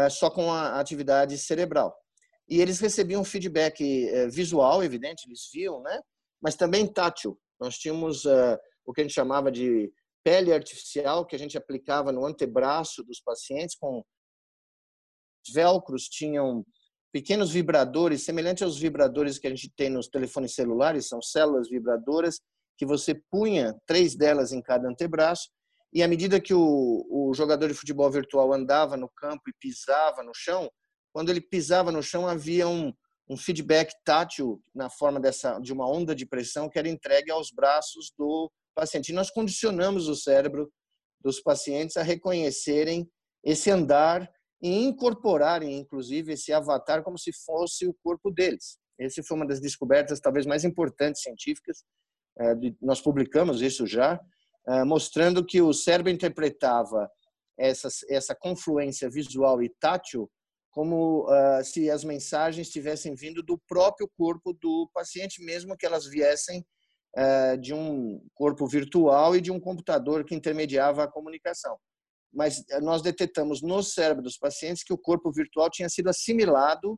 só 0.10 0.30
com 0.30 0.52
a 0.52 0.80
atividade 0.80 1.38
cerebral. 1.38 1.96
E 2.50 2.60
eles 2.60 2.80
recebiam 2.80 3.24
feedback 3.24 4.08
é, 4.10 4.28
visual, 4.28 4.84
evidente, 4.84 5.28
eles 5.28 5.50
viam, 5.54 5.82
né? 5.82 6.02
Mas 6.42 6.56
também 6.56 6.92
tátil. 6.92 7.40
Nós 7.60 7.78
tínhamos 7.78 8.26
é, 8.26 8.60
o 8.86 8.94
que 8.94 9.02
a 9.02 9.04
gente 9.04 9.14
chamava 9.14 9.52
de 9.52 9.92
pele 10.24 10.54
artificial, 10.54 11.26
que 11.26 11.36
a 11.36 11.40
gente 11.40 11.58
aplicava 11.58 12.12
no 12.12 12.26
antebraço 12.26 13.04
dos 13.04 13.20
pacientes, 13.22 13.76
com 13.76 14.04
velcros 15.54 16.08
tinham 16.08 16.64
pequenos 17.12 17.52
vibradores, 17.52 18.24
semelhantes 18.24 18.64
aos 18.64 18.78
vibradores 18.78 19.40
que 19.40 19.48
a 19.48 19.50
gente 19.50 19.70
tem 19.76 19.90
nos 19.90 20.08
telefones 20.08 20.54
celulares, 20.54 21.08
são 21.08 21.22
células 21.22 21.70
vibradoras 21.70 22.40
que 22.78 22.86
você 22.86 23.16
punha 23.30 23.76
três 23.86 24.16
delas 24.16 24.52
em 24.52 24.62
cada 24.62 24.88
antebraço 24.88 25.50
e 25.94 26.02
à 26.02 26.08
medida 26.08 26.40
que 26.40 26.54
o, 26.54 27.06
o 27.10 27.34
jogador 27.34 27.68
de 27.68 27.74
futebol 27.74 28.10
virtual 28.10 28.54
andava 28.54 28.96
no 28.96 29.10
campo 29.10 29.50
e 29.50 29.54
pisava 29.60 30.24
no 30.24 30.32
chão, 30.34 30.70
quando 31.14 31.30
ele 31.30 31.42
pisava 31.42 31.92
no 31.92 32.02
chão 32.02 32.26
havia 32.28 32.68
um, 32.68 32.94
um 33.30 33.36
feedback 33.36 33.94
tátil 34.06 34.62
na 34.74 34.90
forma 34.90 35.20
dessa 35.20 35.60
de 35.60 35.74
uma 35.74 35.90
onda 35.90 36.16
de 36.16 36.26
pressão 36.26 36.70
que 36.70 36.80
era 36.80 36.88
entregue 36.88 37.32
aos 37.32 37.52
braços 37.52 38.12
do 38.18 38.50
paciente. 38.74 39.10
E 39.10 39.16
nós 39.16 39.30
condicionamos 39.30 40.08
o 40.08 40.16
cérebro 40.16 40.72
dos 41.22 41.42
pacientes 41.42 41.98
a 41.98 42.04
reconhecerem 42.04 43.10
esse 43.44 43.70
andar 43.70 44.30
e 44.62 44.84
incorporarem, 44.84 45.78
inclusive, 45.78 46.34
esse 46.34 46.54
avatar 46.54 47.04
como 47.04 47.18
se 47.18 47.32
fosse 47.46 47.88
o 47.88 47.96
corpo 48.04 48.32
deles. 48.32 48.78
Essa 49.00 49.24
foi 49.24 49.36
uma 49.36 49.48
das 49.48 49.60
descobertas 49.60 50.20
talvez 50.20 50.46
mais 50.46 50.64
importantes 50.64 51.24
científicas. 51.24 51.84
Eh, 52.40 52.56
nós 52.80 53.02
publicamos 53.02 53.62
isso 53.62 53.88
já 53.88 54.20
mostrando 54.86 55.46
que 55.46 55.62
o 55.62 55.74
cérebro 55.74 56.12
interpretava 56.12 57.10
essa, 57.58 57.88
essa 58.10 58.36
confluência 58.36 59.10
visual 59.10 59.62
e 59.62 59.70
tátil 59.80 60.30
como 60.72 61.26
uh, 61.26 61.64
se 61.64 61.92
as 61.92 62.04
mensagens 62.04 62.70
tivessem 62.70 63.14
vindo 63.14 63.44
do 63.44 63.60
próprio 63.68 64.10
corpo 64.18 64.54
do 64.54 64.90
paciente, 64.94 65.44
mesmo 65.44 65.76
que 65.78 65.86
elas 65.86 66.06
viessem 66.06 66.66
uh, 67.18 67.58
de 67.60 67.74
um 67.74 68.26
corpo 68.34 68.66
virtual 68.66 69.36
e 69.36 69.42
de 69.42 69.52
um 69.52 69.60
computador 69.60 70.24
que 70.24 70.34
intermediava 70.34 71.04
a 71.04 71.12
comunicação. 71.12 71.78
Mas 72.34 72.64
nós 72.82 73.02
detectamos 73.02 73.62
no 73.62 73.84
cérebro 73.84 74.24
dos 74.24 74.38
pacientes 74.38 74.84
que 74.84 74.94
o 74.94 74.98
corpo 74.98 75.30
virtual 75.32 75.70
tinha 75.70 75.90
sido 75.90 76.10
assimilado 76.10 76.98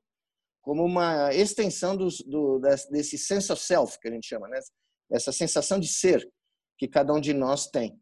como 0.62 0.86
uma 0.86 1.34
extensão 1.34 1.98
dos, 1.98 2.20
do, 2.20 2.60
desse 2.92 3.18
sense 3.18 3.52
of 3.52 3.62
self, 3.62 4.00
que 4.00 4.08
a 4.08 4.12
gente 4.12 4.28
chama, 4.28 4.48
né? 4.48 4.60
essa 5.12 5.32
sensação 5.32 5.80
de 5.80 5.88
ser 5.88 6.26
que 6.78 6.88
cada 6.88 7.14
um 7.14 7.20
de 7.20 7.34
nós 7.34 7.68
tem. 7.68 8.00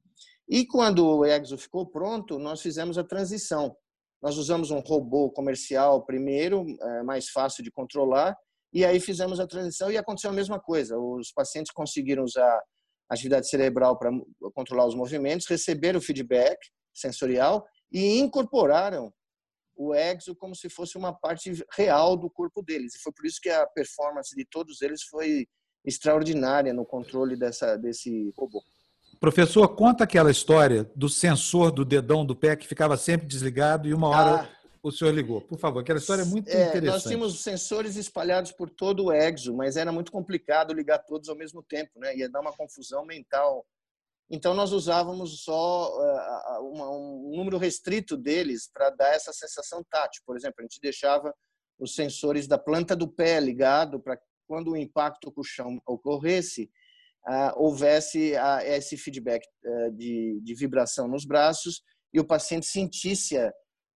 E 0.48 0.66
quando 0.66 1.06
o 1.06 1.26
Exo 1.26 1.58
ficou 1.58 1.86
pronto, 1.86 2.38
nós 2.38 2.62
fizemos 2.62 2.98
a 2.98 3.04
transição. 3.04 3.76
Nós 4.22 4.38
usamos 4.38 4.70
um 4.70 4.80
robô 4.80 5.32
comercial 5.32 6.06
primeiro, 6.06 6.66
é, 6.80 7.04
mais 7.04 7.30
fácil 7.30 7.64
de 7.64 7.72
controlar, 7.72 8.38
e 8.74 8.86
aí 8.86 9.00
fizemos 9.00 9.40
a 9.40 9.48
transição 9.48 9.92
e 9.92 9.98
aconteceu 9.98 10.30
a 10.30 10.34
mesma 10.34 10.60
coisa. 10.60 10.98
Os 10.98 11.32
pacientes 11.32 11.72
conseguiram 11.72 12.24
usar 12.24 12.62
a 13.10 13.14
atividade 13.14 13.50
cerebral 13.50 13.98
para 13.98 14.12
controlar 14.54 14.86
os 14.86 14.96
movimentos, 14.96 15.48
receberam 15.48 16.00
o 16.00 16.02
feedback 16.02 16.58
sensorial 16.94 17.66
e 17.92 18.20
incorporaram 18.20 19.12
o 19.76 19.94
exo 19.94 20.36
como 20.36 20.56
se 20.56 20.70
fosse 20.70 20.98
uma 20.98 21.12
parte 21.12 21.52
real 21.74 22.16
do 22.16 22.30
corpo 22.30 22.62
deles. 22.62 22.96
E 22.96 23.00
foi 23.00 23.12
por 23.12 23.26
isso 23.26 23.40
que 23.42 23.50
a 23.50 23.66
performance 23.68 24.36
de 24.36 24.46
todos 24.46 24.82
eles 24.82 25.04
foi 25.04 25.48
extraordinária 25.86 26.74
no 26.74 26.86
controle 26.86 27.36
dessa, 27.36 27.76
desse 27.78 28.34
robô. 28.38 28.64
Professor, 29.20 29.68
conta 29.76 30.04
aquela 30.04 30.32
história 30.32 30.90
do 30.96 31.08
sensor 31.08 31.72
do 31.72 31.86
dedão 31.86 32.26
do 32.26 32.36
pé 32.36 32.56
que 32.56 32.68
ficava 32.68 32.98
sempre 32.98 33.28
desligado 33.28 33.88
e 33.88 33.94
uma 33.94 34.10
hora 34.10 34.42
ah, 34.42 34.50
o 34.82 34.92
senhor 34.92 35.14
ligou. 35.14 35.42
Por 35.42 35.60
favor, 35.60 35.80
aquela 35.80 36.00
história 36.00 36.24
é 36.24 36.26
muito 36.26 36.50
é, 36.50 36.70
interessante. 36.70 36.86
Nós 36.86 37.04
tínhamos 37.04 37.44
sensores 37.44 37.96
espalhados 37.98 38.52
por 38.52 38.70
todo 38.70 39.06
o 39.06 39.12
exo, 39.12 39.56
mas 39.56 39.78
era 39.78 39.92
muito 39.92 40.12
complicado 40.12 40.74
ligar 40.74 41.00
todos 41.00 41.30
ao 41.30 41.36
mesmo 41.36 41.62
tempo, 41.62 42.00
né? 42.00 42.16
Ia 42.18 42.30
dar 42.30 42.42
uma 42.42 42.52
confusão 42.52 43.06
mental. 43.06 43.64
Então 44.28 44.56
nós 44.56 44.72
usávamos 44.72 45.44
só 45.44 45.92
uh, 45.92 46.64
um 46.64 47.36
número 47.36 47.58
restrito 47.58 48.18
deles 48.18 48.72
para 48.74 48.90
dar 48.90 49.14
essa 49.14 49.32
sensação 49.32 49.84
tátil. 49.88 50.24
Por 50.26 50.36
exemplo, 50.36 50.56
a 50.60 50.64
gente 50.64 50.80
deixava 50.82 51.32
os 51.78 51.94
sensores 51.94 52.48
da 52.48 52.58
planta 52.58 52.96
do 52.96 53.08
pé 53.08 53.40
ligado 53.40 54.00
para 54.00 54.18
quando 54.52 54.72
o 54.72 54.78
impacto 54.78 55.32
com 55.32 55.40
o 55.40 55.46
chão 55.46 55.82
ocorresse, 55.88 56.70
uh, 57.26 57.54
houvesse 57.56 58.34
uh, 58.34 58.60
esse 58.66 58.98
feedback 58.98 59.48
uh, 59.64 59.92
de, 59.94 60.54
vibração 60.58 61.08
nos 61.08 61.24
braços 61.24 61.82
e 62.14 62.20
o 62.20 62.28
paciente 62.28 62.66
sentisse 62.66 63.38
a, 63.38 63.50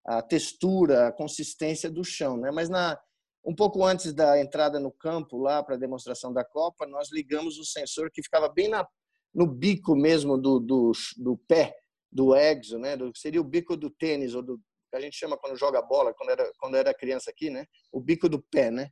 a 0.06 0.22
textura, 0.22 1.10
a 1.10 1.12
consistência 1.12 1.92
do 1.92 2.06
chão. 2.06 2.38
Né? 2.38 2.52
Mas 2.52 2.70
na, 2.70 2.98
um 3.46 3.54
pouco 3.54 3.84
antes 3.84 4.14
da 4.14 4.40
entrada 4.40 4.80
no 4.80 4.94
campo, 4.94 5.38
lá 5.38 5.62
para 5.62 5.76
a 5.76 5.78
demonstração 5.78 6.32
da 6.32 6.46
Copa, 6.46 6.88
nós 6.88 7.12
ligamos 7.12 7.58
o 7.58 7.66
sensor 7.66 8.10
que 8.10 8.24
ficava 8.24 8.48
bem 8.48 8.70
na, 8.70 8.88
no 9.34 9.46
bico 9.46 9.94
mesmo 9.94 10.38
do, 10.38 10.58
do, 10.62 10.94
do 11.18 11.38
pé, 11.50 11.76
do 12.10 12.34
exo, 12.34 12.80
né? 12.80 12.96
Do, 12.96 13.12
seria 13.14 13.42
o 13.42 13.44
bico 13.44 13.76
do 13.76 13.90
tênis, 13.90 14.34
ou 14.34 14.42
do 14.42 14.58
que 14.90 14.96
a 14.96 15.02
gente 15.02 15.18
chama 15.18 15.38
quando 15.38 15.58
joga 15.58 15.82
bola, 15.82 16.14
quando 16.14 16.30
era, 16.30 16.50
quando 16.58 16.78
era 16.78 16.94
criança 16.94 17.30
aqui, 17.30 17.50
né? 17.50 17.66
O 17.92 18.00
bico 18.00 18.30
do 18.30 18.42
pé, 18.42 18.72
né? 18.72 18.90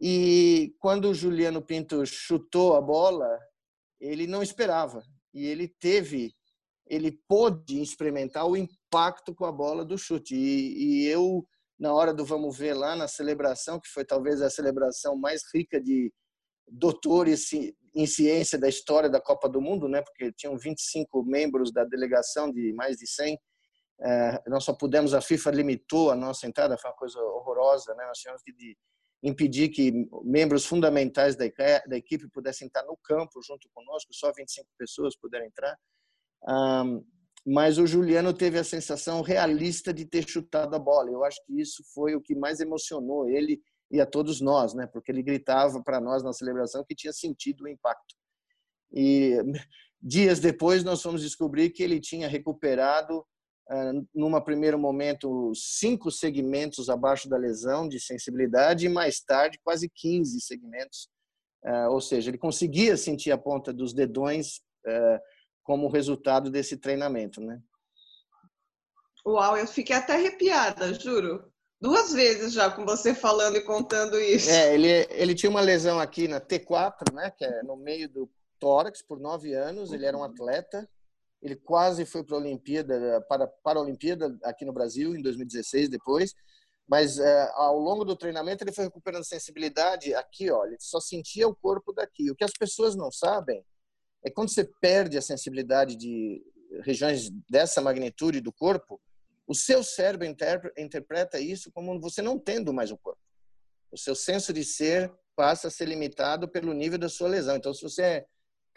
E 0.00 0.74
quando 0.78 1.10
o 1.10 1.14
Juliano 1.14 1.60
Pinto 1.60 2.04
chutou 2.06 2.76
a 2.76 2.80
bola, 2.80 3.38
ele 4.00 4.26
não 4.26 4.42
esperava. 4.42 5.02
E 5.34 5.46
ele 5.46 5.68
teve, 5.68 6.34
ele 6.86 7.20
pôde 7.28 7.82
experimentar 7.82 8.46
o 8.46 8.56
impacto 8.56 9.34
com 9.34 9.44
a 9.44 9.52
bola 9.52 9.84
do 9.84 9.98
chute. 9.98 10.34
E, 10.34 11.04
e 11.04 11.06
eu 11.06 11.46
na 11.78 11.92
hora 11.92 12.12
do 12.12 12.24
vamos 12.24 12.56
ver 12.56 12.74
lá 12.74 12.96
na 12.96 13.06
celebração, 13.06 13.78
que 13.78 13.88
foi 13.88 14.04
talvez 14.04 14.42
a 14.42 14.50
celebração 14.50 15.16
mais 15.16 15.42
rica 15.54 15.80
de 15.80 16.12
doutores 16.66 17.52
em 17.94 18.06
ciência 18.06 18.58
da 18.58 18.68
história 18.68 19.08
da 19.08 19.20
Copa 19.20 19.48
do 19.48 19.60
Mundo, 19.60 19.88
né? 19.88 20.02
Porque 20.02 20.32
tinham 20.32 20.58
25 20.58 21.22
membros 21.24 21.72
da 21.72 21.84
delegação 21.84 22.50
de 22.52 22.72
mais 22.72 22.96
de 22.96 23.06
100. 23.06 23.38
É, 24.00 24.42
nós 24.46 24.64
só 24.64 24.72
pudemos, 24.72 25.14
a 25.14 25.20
FIFA 25.20 25.50
limitou 25.52 26.10
a 26.10 26.16
nossa 26.16 26.46
entrada, 26.46 26.78
foi 26.78 26.90
uma 26.90 26.96
coisa 26.96 27.18
horrorosa, 27.20 27.94
né? 27.94 28.04
Nós 28.06 28.18
tivemos 28.18 28.42
que 28.42 28.52
impedir 29.22 29.68
que 29.68 29.92
membros 30.24 30.64
fundamentais 30.64 31.36
da, 31.36 31.44
equipe 31.44 32.28
pudessem 32.28 32.68
estar 32.68 32.84
no 32.84 32.96
campo 32.96 33.42
junto 33.42 33.68
conosco, 33.74 34.14
só 34.14 34.32
25 34.32 34.68
pessoas 34.78 35.16
puderam 35.16 35.46
entrar. 35.46 35.76
Mas 37.46 37.78
o 37.78 37.86
Juliano 37.86 38.32
teve 38.32 38.58
a 38.58 38.64
sensação 38.64 39.22
realista 39.22 39.92
de 39.92 40.04
ter 40.04 40.28
chutado 40.28 40.74
a 40.74 40.78
bola. 40.78 41.10
Eu 41.10 41.24
acho 41.24 41.42
que 41.46 41.60
isso 41.60 41.82
foi 41.94 42.14
o 42.14 42.20
que 42.20 42.34
mais 42.34 42.60
emocionou 42.60 43.28
ele 43.28 43.60
e 43.90 44.00
a 44.00 44.06
todos 44.06 44.40
nós, 44.40 44.74
né? 44.74 44.86
Porque 44.86 45.10
ele 45.10 45.22
gritava 45.22 45.82
para 45.82 46.00
nós 46.00 46.22
na 46.22 46.32
celebração 46.32 46.84
que 46.84 46.94
tinha 46.94 47.12
sentido 47.12 47.64
o 47.64 47.68
impacto. 47.68 48.14
E 48.92 49.36
dias 50.00 50.40
depois 50.40 50.84
nós 50.84 51.02
fomos 51.02 51.22
descobrir 51.22 51.70
que 51.70 51.82
ele 51.82 52.00
tinha 52.00 52.28
recuperado 52.28 53.24
numa 54.14 54.42
primeiro 54.42 54.78
momento, 54.78 55.52
cinco 55.54 56.10
segmentos 56.10 56.88
abaixo 56.88 57.28
da 57.28 57.36
lesão 57.36 57.88
de 57.88 58.00
sensibilidade 58.00 58.86
e 58.86 58.88
mais 58.88 59.20
tarde 59.20 59.60
quase 59.62 59.90
15 59.94 60.40
segmentos. 60.40 61.08
Ah, 61.64 61.88
ou 61.90 62.00
seja, 62.00 62.30
ele 62.30 62.38
conseguia 62.38 62.96
sentir 62.96 63.30
a 63.30 63.38
ponta 63.38 63.72
dos 63.72 63.92
dedões 63.92 64.60
ah, 64.86 65.20
como 65.62 65.88
resultado 65.88 66.50
desse 66.50 66.78
treinamento, 66.78 67.40
né? 67.42 67.60
Uau, 69.26 69.58
eu 69.58 69.66
fiquei 69.66 69.94
até 69.94 70.14
arrepiada, 70.14 70.94
juro. 70.94 71.52
Duas 71.80 72.12
vezes 72.12 72.54
já 72.54 72.70
com 72.70 72.86
você 72.86 73.14
falando 73.14 73.56
e 73.56 73.60
contando 73.60 74.18
isso. 74.18 74.50
É, 74.50 74.74
ele, 74.74 74.88
ele 75.10 75.34
tinha 75.34 75.50
uma 75.50 75.60
lesão 75.60 76.00
aqui 76.00 76.26
na 76.26 76.40
T4, 76.40 77.12
né, 77.12 77.30
que 77.36 77.44
é 77.44 77.62
no 77.62 77.76
meio 77.76 78.08
do 78.08 78.28
tórax, 78.58 79.02
por 79.02 79.20
nove 79.20 79.52
anos. 79.52 79.92
Ele 79.92 80.06
era 80.06 80.16
um 80.16 80.24
atleta 80.24 80.88
ele 81.42 81.56
quase 81.56 82.04
foi 82.04 82.24
para 82.24 82.36
a 82.36 82.40
Olimpíada, 82.40 83.20
para, 83.28 83.46
para 83.46 83.78
a 83.78 83.82
Olimpíada 83.82 84.36
aqui 84.42 84.64
no 84.64 84.72
Brasil 84.72 85.14
em 85.16 85.22
2016 85.22 85.88
depois, 85.88 86.34
mas 86.88 87.18
é, 87.18 87.50
ao 87.54 87.78
longo 87.78 88.04
do 88.04 88.16
treinamento 88.16 88.64
ele 88.64 88.72
foi 88.72 88.84
recuperando 88.84 89.24
sensibilidade 89.24 90.14
aqui, 90.14 90.50
olha, 90.50 90.70
ele 90.70 90.80
só 90.80 90.98
sentia 91.00 91.46
o 91.46 91.54
corpo 91.54 91.92
daqui. 91.92 92.30
O 92.30 92.34
que 92.34 92.44
as 92.44 92.52
pessoas 92.52 92.96
não 92.96 93.12
sabem 93.12 93.64
é 94.24 94.30
quando 94.30 94.50
você 94.50 94.64
perde 94.80 95.16
a 95.18 95.22
sensibilidade 95.22 95.96
de 95.96 96.42
regiões 96.82 97.30
dessa 97.48 97.80
magnitude 97.80 98.40
do 98.40 98.52
corpo, 98.52 99.00
o 99.46 99.54
seu 99.54 99.82
cérebro 99.82 100.26
interpreta 100.76 101.38
isso 101.38 101.70
como 101.72 101.98
você 102.00 102.20
não 102.20 102.38
tendo 102.38 102.72
mais 102.72 102.90
o 102.90 102.98
corpo. 102.98 103.20
O 103.90 103.96
seu 103.96 104.14
senso 104.14 104.52
de 104.52 104.64
ser 104.64 105.12
passa 105.34 105.68
a 105.68 105.70
ser 105.70 105.86
limitado 105.86 106.48
pelo 106.48 106.74
nível 106.74 106.98
da 106.98 107.08
sua 107.08 107.28
lesão. 107.28 107.56
Então, 107.56 107.72
se 107.72 107.82
você 107.82 108.02
é 108.02 108.26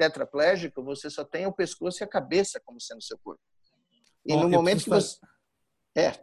tetraplégico, 0.01 0.83
você 0.83 1.09
só 1.09 1.23
tem 1.23 1.45
o 1.45 1.53
pescoço 1.53 2.01
e 2.01 2.03
a 2.03 2.07
cabeça 2.07 2.59
como 2.65 2.81
sendo 2.81 3.03
seu 3.03 3.19
corpo. 3.19 3.41
E 4.25 4.33
Bom, 4.33 4.43
no 4.43 4.49
momento 4.49 4.83
que 4.83 4.89
você. 4.89 5.17
É. 5.95 6.13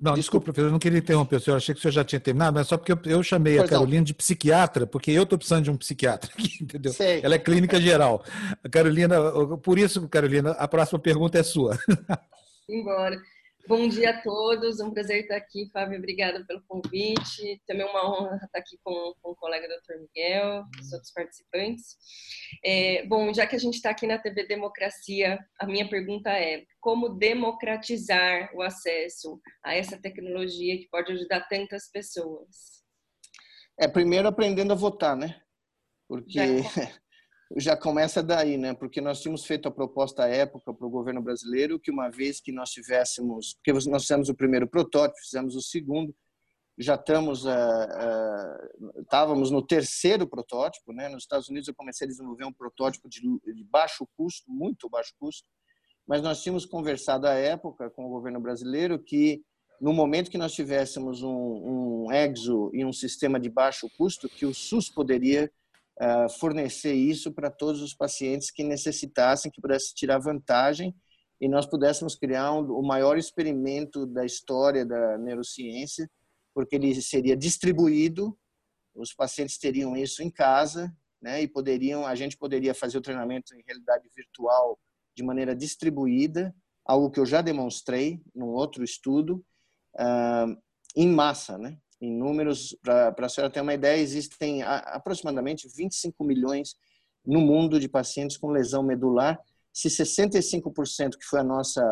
Não, 0.00 0.14
desculpa, 0.14 0.44
professor, 0.44 0.68
eu 0.68 0.72
não 0.72 0.78
queria 0.78 0.98
interromper 0.98 1.36
o 1.36 1.40
senhor, 1.40 1.56
achei 1.56 1.74
que 1.74 1.78
o 1.80 1.82
senhor 1.82 1.92
já 1.92 2.04
tinha 2.04 2.20
terminado, 2.20 2.54
mas 2.54 2.68
só 2.68 2.76
porque 2.76 2.92
eu, 2.92 3.00
eu 3.04 3.22
chamei 3.22 3.56
pois 3.56 3.68
a 3.68 3.72
Carolina 3.72 3.98
não. 3.98 4.04
de 4.04 4.14
psiquiatra, 4.14 4.86
porque 4.86 5.10
eu 5.10 5.24
estou 5.24 5.36
precisando 5.36 5.64
de 5.64 5.70
um 5.70 5.76
psiquiatra 5.76 6.30
aqui, 6.32 6.58
entendeu? 6.62 6.92
Sei. 6.92 7.20
Ela 7.22 7.34
é 7.34 7.38
clínica 7.38 7.80
geral. 7.80 8.24
A 8.62 8.68
Carolina, 8.68 9.16
por 9.62 9.78
isso, 9.78 10.08
Carolina, 10.08 10.52
a 10.52 10.68
próxima 10.68 10.98
pergunta 10.98 11.38
é 11.38 11.42
sua. 11.42 11.76
Embora. 12.68 13.16
Bom 13.68 13.86
dia 13.86 14.10
a 14.12 14.22
todos, 14.22 14.80
um 14.80 14.90
prazer 14.90 15.24
estar 15.24 15.36
aqui, 15.36 15.68
Fábio, 15.70 15.98
obrigada 15.98 16.42
pelo 16.46 16.62
convite. 16.62 17.60
Também 17.66 17.84
uma 17.84 18.10
honra 18.10 18.40
estar 18.42 18.58
aqui 18.58 18.78
com, 18.82 19.12
com 19.20 19.32
o 19.32 19.36
colega 19.36 19.68
Dr. 19.68 20.00
Miguel, 20.00 20.64
os 20.80 20.90
outros 20.90 21.12
participantes. 21.12 21.98
É, 22.64 23.04
bom, 23.04 23.30
já 23.34 23.46
que 23.46 23.54
a 23.54 23.58
gente 23.58 23.74
está 23.74 23.90
aqui 23.90 24.06
na 24.06 24.16
TV 24.16 24.46
Democracia, 24.46 25.38
a 25.60 25.66
minha 25.66 25.86
pergunta 25.86 26.30
é: 26.30 26.64
como 26.80 27.10
democratizar 27.10 28.50
o 28.54 28.62
acesso 28.62 29.38
a 29.62 29.74
essa 29.74 30.00
tecnologia 30.00 30.78
que 30.78 30.88
pode 30.88 31.12
ajudar 31.12 31.42
tantas 31.42 31.90
pessoas? 31.90 32.82
É, 33.78 33.86
primeiro 33.86 34.28
aprendendo 34.28 34.72
a 34.72 34.76
votar, 34.76 35.14
né? 35.14 35.42
Porque 36.08 36.32
já 36.32 36.42
começa 37.80 38.22
daí, 38.22 38.58
né? 38.58 38.74
Porque 38.74 39.00
nós 39.00 39.20
tínhamos 39.20 39.44
feito 39.44 39.68
a 39.68 39.70
proposta 39.70 40.24
à 40.24 40.28
época 40.28 40.72
para 40.72 40.86
o 40.86 40.90
governo 40.90 41.22
brasileiro 41.22 41.80
que 41.80 41.90
uma 41.90 42.10
vez 42.10 42.40
que 42.40 42.52
nós 42.52 42.70
tivéssemos, 42.70 43.54
porque 43.54 43.72
nós 43.88 44.02
fizemos 44.02 44.28
o 44.28 44.34
primeiro 44.34 44.68
protótipo, 44.68 45.18
fizemos 45.20 45.56
o 45.56 45.62
segundo, 45.62 46.14
já 46.78 46.94
estamos, 46.94 47.44
uh, 47.44 47.48
uh, 47.48 49.00
estávamos 49.00 49.50
no 49.50 49.66
terceiro 49.66 50.28
protótipo, 50.28 50.92
né? 50.92 51.08
Nos 51.08 51.24
Estados 51.24 51.48
Unidos 51.48 51.68
eu 51.68 51.74
comecei 51.74 52.06
a 52.06 52.08
desenvolver 52.08 52.44
um 52.44 52.52
protótipo 52.52 53.08
de, 53.08 53.20
de 53.20 53.64
baixo 53.64 54.06
custo, 54.16 54.50
muito 54.50 54.88
baixo 54.88 55.12
custo, 55.18 55.48
mas 56.06 56.22
nós 56.22 56.42
tínhamos 56.42 56.64
conversado 56.64 57.26
à 57.26 57.32
época 57.32 57.90
com 57.90 58.06
o 58.06 58.10
governo 58.10 58.40
brasileiro 58.40 58.98
que 58.98 59.42
no 59.80 59.92
momento 59.92 60.30
que 60.30 60.38
nós 60.38 60.52
tivéssemos 60.54 61.22
um, 61.22 62.06
um 62.06 62.12
exo 62.12 62.70
e 62.72 62.84
um 62.84 62.92
sistema 62.92 63.40
de 63.40 63.48
baixo 63.48 63.88
custo, 63.96 64.28
que 64.28 64.46
o 64.46 64.54
SUS 64.54 64.88
poderia 64.88 65.50
uh, 66.00 66.28
fornecer 66.38 66.94
isso 66.94 67.32
para 67.32 67.50
todos 67.50 67.82
os 67.82 67.94
pacientes 67.94 68.50
que 68.50 68.62
necessitassem, 68.62 69.50
que 69.50 69.60
pudessem 69.60 69.94
tirar 69.94 70.18
vantagem 70.18 70.94
e 71.40 71.48
nós 71.48 71.66
pudéssemos 71.66 72.16
criar 72.16 72.52
um, 72.52 72.72
o 72.72 72.82
maior 72.82 73.16
experimento 73.16 74.06
da 74.06 74.24
história 74.24 74.84
da 74.84 75.16
neurociência, 75.18 76.10
porque 76.54 76.76
ele 76.76 77.00
seria 77.00 77.36
distribuído, 77.36 78.36
os 78.94 79.14
pacientes 79.14 79.58
teriam 79.58 79.96
isso 79.96 80.22
em 80.22 80.30
casa, 80.30 80.92
né, 81.20 81.42
e 81.42 81.48
poderiam, 81.48 82.06
a 82.06 82.14
gente 82.14 82.36
poderia 82.36 82.74
fazer 82.74 82.98
o 82.98 83.02
treinamento 83.02 83.54
em 83.54 83.62
realidade 83.66 84.08
virtual 84.14 84.78
de 85.16 85.22
maneira 85.22 85.54
distribuída, 85.54 86.54
algo 86.84 87.10
que 87.10 87.20
eu 87.20 87.26
já 87.26 87.42
demonstrei 87.42 88.20
num 88.34 88.48
outro 88.48 88.82
estudo, 88.82 89.44
uh, 89.96 90.56
em 90.96 91.08
massa, 91.08 91.58
né? 91.58 91.78
Em 92.00 92.12
números, 92.12 92.76
para 92.82 93.26
a 93.26 93.28
senhora 93.28 93.52
ter 93.52 93.60
uma 93.60 93.74
ideia, 93.74 94.00
existem 94.00 94.62
aproximadamente 94.62 95.68
25 95.74 96.22
milhões 96.24 96.74
no 97.26 97.40
mundo 97.40 97.80
de 97.80 97.88
pacientes 97.88 98.36
com 98.36 98.50
lesão 98.50 98.82
medular. 98.82 99.38
Se 99.72 99.88
65%, 99.88 101.16
que 101.18 101.24
foi 101.24 101.40
a 101.40 101.44
nossa 101.44 101.82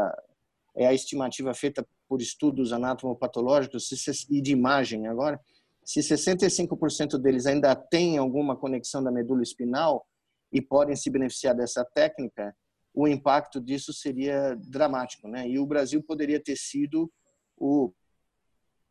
é 0.77 0.87
a 0.87 0.93
estimativa 0.93 1.55
feita 1.55 1.87
por 2.07 2.21
estudos 2.21 2.73
anatomopatológicos 2.73 3.91
e 4.31 4.41
de 4.43 4.53
imagem 4.53 5.07
agora, 5.07 5.41
se 5.83 6.01
65% 6.01 7.19
deles 7.19 7.47
ainda 7.47 7.75
têm 7.75 8.19
alguma 8.19 8.57
conexão 8.57 9.03
da 9.03 9.11
medula 9.11 9.43
espinal 9.43 10.07
e 10.53 10.61
podem 10.61 10.95
se 10.95 11.09
beneficiar 11.09 11.55
dessa 11.55 11.85
técnica, 11.85 12.55
o 12.93 13.09
impacto 13.09 13.61
disso 13.61 13.93
seria 13.93 14.55
dramático, 14.57 15.29
né? 15.29 15.49
E 15.49 15.59
o 15.59 15.67
Brasil 15.67 16.03
poderia 16.03 16.43
ter 16.43 16.57
sido 16.57 17.11
o 17.57 17.93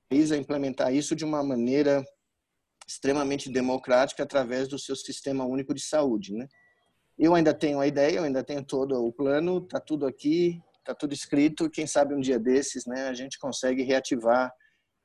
país 0.10 0.32
a 0.32 0.38
implementar 0.38 0.94
isso 0.94 1.16
de 1.16 1.26
uma 1.26 1.44
maneira 1.44 2.04
extremamente 2.88 3.50
democrática 3.50 4.24
através 4.24 4.68
do 4.68 4.78
seu 4.78 4.96
sistema 4.96 5.44
único 5.46 5.74
de 5.74 5.82
saúde, 5.82 6.34
né? 6.34 6.48
Eu 7.18 7.34
ainda 7.34 7.54
tenho 7.54 7.80
a 7.80 7.88
ideia, 7.88 8.18
eu 8.18 8.24
ainda 8.24 8.44
tenho 8.44 8.64
todo 8.64 9.04
o 9.04 9.12
plano, 9.12 9.62
tá 9.62 9.80
tudo 9.80 10.06
aqui, 10.06 10.62
tá 10.84 10.94
tudo 10.94 11.14
escrito. 11.14 11.70
Quem 11.70 11.88
sabe 11.88 12.14
um 12.14 12.20
dia 12.20 12.38
desses, 12.38 12.86
né, 12.86 13.08
a 13.08 13.14
gente 13.14 13.40
consegue 13.40 13.84
reativar 13.84 14.52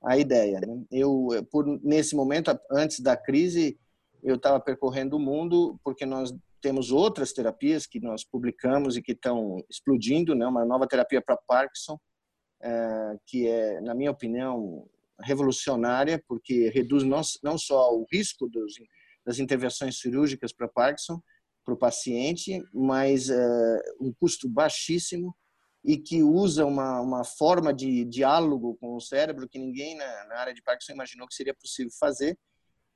a 0.04 0.18
ideia. 0.18 0.60
Né? 0.60 0.82
Eu, 0.90 1.28
por 1.52 1.64
nesse 1.82 2.16
momento, 2.16 2.50
antes 2.70 2.98
da 2.98 3.16
crise, 3.16 3.78
eu 4.24 4.34
estava 4.34 4.58
percorrendo 4.58 5.16
o 5.16 5.20
mundo 5.20 5.78
porque 5.84 6.04
nós 6.04 6.34
temos 6.60 6.90
outras 6.90 7.32
terapias 7.32 7.86
que 7.86 8.00
nós 8.00 8.24
publicamos 8.24 8.96
e 8.96 9.02
que 9.02 9.12
estão 9.12 9.64
explodindo, 9.70 10.34
né? 10.34 10.46
Uma 10.46 10.64
nova 10.64 10.86
terapia 10.86 11.22
para 11.22 11.38
Parkinson 11.46 11.98
que 13.27 13.46
é, 13.46 13.81
na 13.81 13.94
minha 13.94 14.11
opinião, 14.11 14.88
revolucionária, 15.20 16.23
porque 16.27 16.70
reduz 16.70 17.05
não, 17.05 17.59
só 17.59 17.94
o 17.94 18.07
risco 18.11 18.49
dos, 18.49 18.75
das 19.25 19.38
intervenções 19.38 19.99
cirúrgicas 19.99 20.53
para 20.53 20.68
Parkinson, 20.68 21.20
para 21.64 21.75
o 21.75 21.79
paciente, 21.79 22.62
mas 22.73 23.29
é, 23.29 23.83
um 24.01 24.12
custo 24.12 24.49
baixíssimo 24.49 25.35
e 25.85 25.96
que 25.96 26.23
usa 26.23 26.66
uma, 26.66 27.01
uma 27.01 27.25
forma 27.25 27.73
de 27.73 28.05
diálogo 28.05 28.77
com 28.81 28.96
o 28.96 29.01
cérebro 29.01 29.49
que 29.49 29.59
ninguém 29.59 29.96
na, 29.96 30.27
na 30.27 30.37
área 30.37 30.55
de 30.55 30.62
Parkinson 30.62 30.92
imaginou 30.92 31.27
que 31.27 31.35
seria 31.35 31.55
possível 31.55 31.90
fazer 31.99 32.38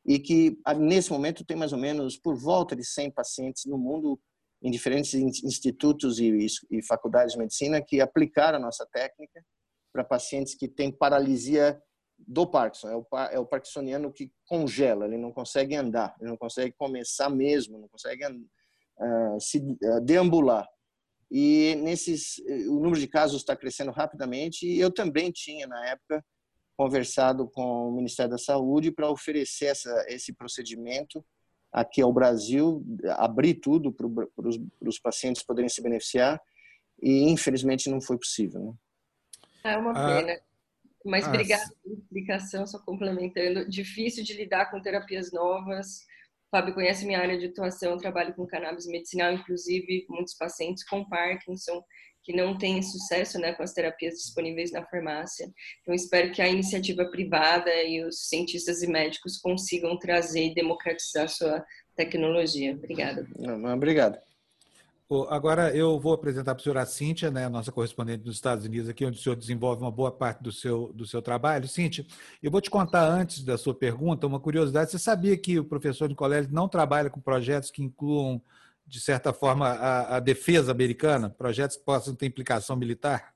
e 0.04 0.18
que 0.18 0.58
nesse 0.76 1.10
momento 1.10 1.44
tem 1.44 1.56
mais 1.56 1.72
ou 1.72 1.78
menos 1.78 2.18
por 2.18 2.36
volta 2.36 2.76
de 2.76 2.84
100 2.84 3.10
pacientes 3.12 3.64
no 3.64 3.78
mundo 3.78 4.20
em 4.64 4.70
diferentes 4.70 5.12
institutos 5.14 6.18
e, 6.18 6.46
e 6.70 6.82
faculdades 6.82 7.34
de 7.34 7.38
medicina 7.38 7.82
que 7.82 8.00
aplicaram 8.00 8.56
a 8.56 8.62
nossa 8.62 8.86
técnica 8.86 9.44
para 9.92 10.02
pacientes 10.02 10.54
que 10.54 10.66
têm 10.66 10.90
paralisia 10.90 11.78
do 12.18 12.46
Parkinson. 12.46 12.88
É 12.88 12.96
o, 12.96 13.06
é 13.32 13.38
o 13.38 13.46
parkinsoniano 13.46 14.10
que 14.10 14.32
congela, 14.46 15.04
ele 15.04 15.18
não 15.18 15.30
consegue 15.30 15.76
andar, 15.76 16.16
ele 16.18 16.30
não 16.30 16.36
consegue 16.38 16.74
começar 16.78 17.28
mesmo, 17.28 17.78
não 17.78 17.88
consegue 17.88 18.24
uh, 18.24 19.38
se 19.38 19.58
uh, 19.58 20.00
deambular. 20.02 20.66
E 21.30 21.74
nesses, 21.82 22.38
o 22.68 22.80
número 22.80 22.98
de 22.98 23.06
casos 23.06 23.42
está 23.42 23.54
crescendo 23.54 23.90
rapidamente. 23.90 24.66
E 24.66 24.78
eu 24.78 24.90
também 24.90 25.30
tinha 25.30 25.66
na 25.66 25.88
época 25.88 26.24
conversado 26.76 27.48
com 27.50 27.88
o 27.88 27.92
Ministério 27.92 28.30
da 28.30 28.38
Saúde 28.38 28.90
para 28.90 29.10
oferecer 29.10 29.66
essa, 29.66 30.06
esse 30.08 30.32
procedimento 30.32 31.24
aqui 31.74 32.00
ao 32.00 32.12
Brasil, 32.12 32.86
abrir 33.16 33.54
tudo 33.54 33.92
para 33.92 34.06
os 34.88 34.98
pacientes 35.00 35.42
poderem 35.42 35.68
se 35.68 35.82
beneficiar 35.82 36.40
e 37.02 37.28
infelizmente 37.28 37.90
não 37.90 38.00
foi 38.00 38.16
possível. 38.16 38.60
Né? 38.62 39.72
É 39.72 39.76
uma 39.76 39.90
ah, 39.90 40.06
pena. 40.06 40.40
Mas 41.04 41.24
ah, 41.24 41.30
obrigada 41.30 41.64
pela 41.82 41.96
explicação, 41.96 42.64
só 42.64 42.78
complementando. 42.78 43.68
Difícil 43.68 44.22
de 44.22 44.34
lidar 44.34 44.70
com 44.70 44.80
terapias 44.80 45.32
novas. 45.32 46.02
O 46.46 46.50
Fábio 46.56 46.74
conhece 46.74 47.04
minha 47.04 47.18
área 47.18 47.36
de 47.36 47.46
atuação, 47.46 47.98
trabalho 47.98 48.32
com 48.34 48.46
cannabis 48.46 48.86
medicinal, 48.86 49.32
inclusive 49.32 50.06
muitos 50.08 50.34
pacientes 50.34 50.86
com 50.88 51.04
Parkinson 51.04 51.82
que 52.24 52.34
não 52.34 52.56
têm 52.56 52.82
sucesso 52.82 53.38
né, 53.38 53.52
com 53.52 53.62
as 53.62 53.72
terapias 53.72 54.14
disponíveis 54.14 54.72
na 54.72 54.84
farmácia. 54.86 55.46
Então, 55.82 55.94
espero 55.94 56.32
que 56.32 56.40
a 56.40 56.48
iniciativa 56.48 57.04
privada 57.04 57.70
e 57.82 58.02
os 58.02 58.28
cientistas 58.28 58.82
e 58.82 58.86
médicos 58.86 59.36
consigam 59.36 59.98
trazer 59.98 60.46
e 60.46 60.54
democratizar 60.54 61.24
a 61.24 61.28
sua 61.28 61.64
tecnologia. 61.94 62.72
Obrigada. 62.72 63.26
Obrigado. 63.74 64.18
Agora 65.28 65.70
eu 65.76 66.00
vou 66.00 66.14
apresentar 66.14 66.54
para 66.54 66.60
o 66.60 66.64
senhor 66.64 66.78
a 66.78 66.86
Cíntia, 66.86 67.30
né, 67.30 67.46
nossa 67.46 67.70
correspondente 67.70 68.24
dos 68.24 68.36
Estados 68.36 68.64
Unidos 68.64 68.88
aqui, 68.88 69.04
onde 69.04 69.18
o 69.18 69.22
senhor 69.22 69.36
desenvolve 69.36 69.82
uma 69.82 69.90
boa 69.90 70.10
parte 70.10 70.42
do 70.42 70.50
seu, 70.50 70.92
do 70.94 71.06
seu 71.06 71.20
trabalho. 71.20 71.68
Cíntia, 71.68 72.06
eu 72.42 72.50
vou 72.50 72.60
te 72.60 72.70
contar 72.70 73.06
antes 73.06 73.44
da 73.44 73.58
sua 73.58 73.74
pergunta 73.74 74.26
uma 74.26 74.40
curiosidade. 74.40 74.90
Você 74.90 74.98
sabia 74.98 75.36
que 75.36 75.58
o 75.58 75.64
professor 75.64 76.08
de 76.08 76.14
colégio 76.14 76.50
não 76.52 76.68
trabalha 76.68 77.10
com 77.10 77.20
projetos 77.20 77.70
que 77.70 77.82
incluam, 77.82 78.40
de 78.86 79.00
certa 79.00 79.32
forma, 79.32 79.68
a, 79.68 80.16
a 80.16 80.20
defesa 80.20 80.70
americana, 80.72 81.30
projetos 81.30 81.76
que 81.76 81.84
possam 81.84 82.14
ter 82.14 82.26
implicação 82.26 82.76
militar? 82.76 83.34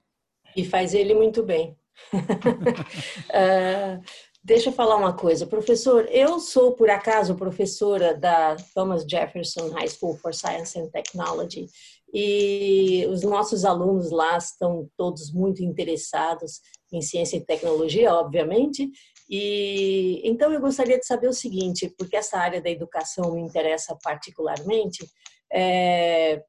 E 0.57 0.65
faz 0.65 0.95
ele 0.95 1.15
muito 1.15 1.43
bem. 1.43 1.77
uh, 2.13 4.03
Deixa 4.49 4.71
eu 4.71 4.73
falar 4.73 4.97
uma 4.97 5.13
coisa, 5.13 5.47
professor. 5.47 6.09
Eu 6.11 6.39
sou, 6.39 6.73
por 6.73 6.89
acaso, 6.89 7.35
professora 7.35 8.15
da 8.15 8.57
Thomas 8.75 9.03
Jefferson 9.03 9.69
High 9.71 9.89
School 9.89 10.17
for 10.17 10.33
Science 10.33 10.79
and 10.79 10.89
Technology 10.89 11.67
e 12.15 13.05
os 13.11 13.23
nossos 13.23 13.65
alunos 13.65 14.11
lá 14.11 14.39
estão 14.39 14.89
todos 14.97 15.31
muito 15.33 15.63
interessados 15.63 16.61
em 16.91 17.03
ciência 17.03 17.37
e 17.37 17.45
tecnologia, 17.45 18.15
obviamente. 18.15 18.91
E 19.29 20.23
então 20.25 20.51
eu 20.53 20.61
gostaria 20.61 20.99
de 20.99 21.07
saber 21.07 21.29
o 21.29 21.35
seguinte, 21.35 21.93
porque 21.99 22.17
essa 22.17 22.39
área 22.39 22.63
da 22.63 22.71
educação 22.71 23.35
me 23.35 23.43
interessa 23.43 23.99
particularmente. 24.03 25.07
É, 25.53 26.45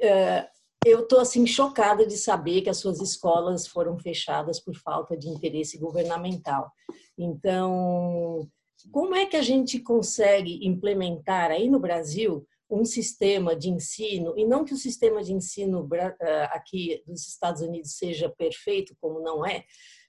é, 0.00 0.48
eu 0.86 1.00
estou 1.00 1.20
assim 1.20 1.46
chocada 1.46 2.06
de 2.06 2.16
saber 2.16 2.62
que 2.62 2.70
as 2.70 2.78
suas 2.78 3.00
escolas 3.00 3.66
foram 3.66 3.98
fechadas 3.98 4.60
por 4.60 4.74
falta 4.74 5.16
de 5.16 5.28
interesse 5.28 5.78
governamental. 5.78 6.70
Então, 7.16 8.48
como 8.92 9.14
é 9.14 9.26
que 9.26 9.36
a 9.36 9.42
gente 9.42 9.80
consegue 9.80 10.66
implementar 10.66 11.50
aí 11.50 11.68
no 11.68 11.80
Brasil 11.80 12.46
um 12.70 12.84
sistema 12.84 13.56
de 13.56 13.70
ensino 13.70 14.34
e 14.36 14.44
não 14.44 14.64
que 14.64 14.74
o 14.74 14.78
sistema 14.78 15.22
de 15.22 15.32
ensino 15.32 15.88
eh, 15.92 16.44
aqui 16.52 17.02
dos 17.06 17.26
Estados 17.26 17.62
Unidos 17.62 17.96
seja 17.96 18.28
perfeito, 18.28 18.94
como 19.00 19.20
não 19.20 19.44
é, 19.44 19.64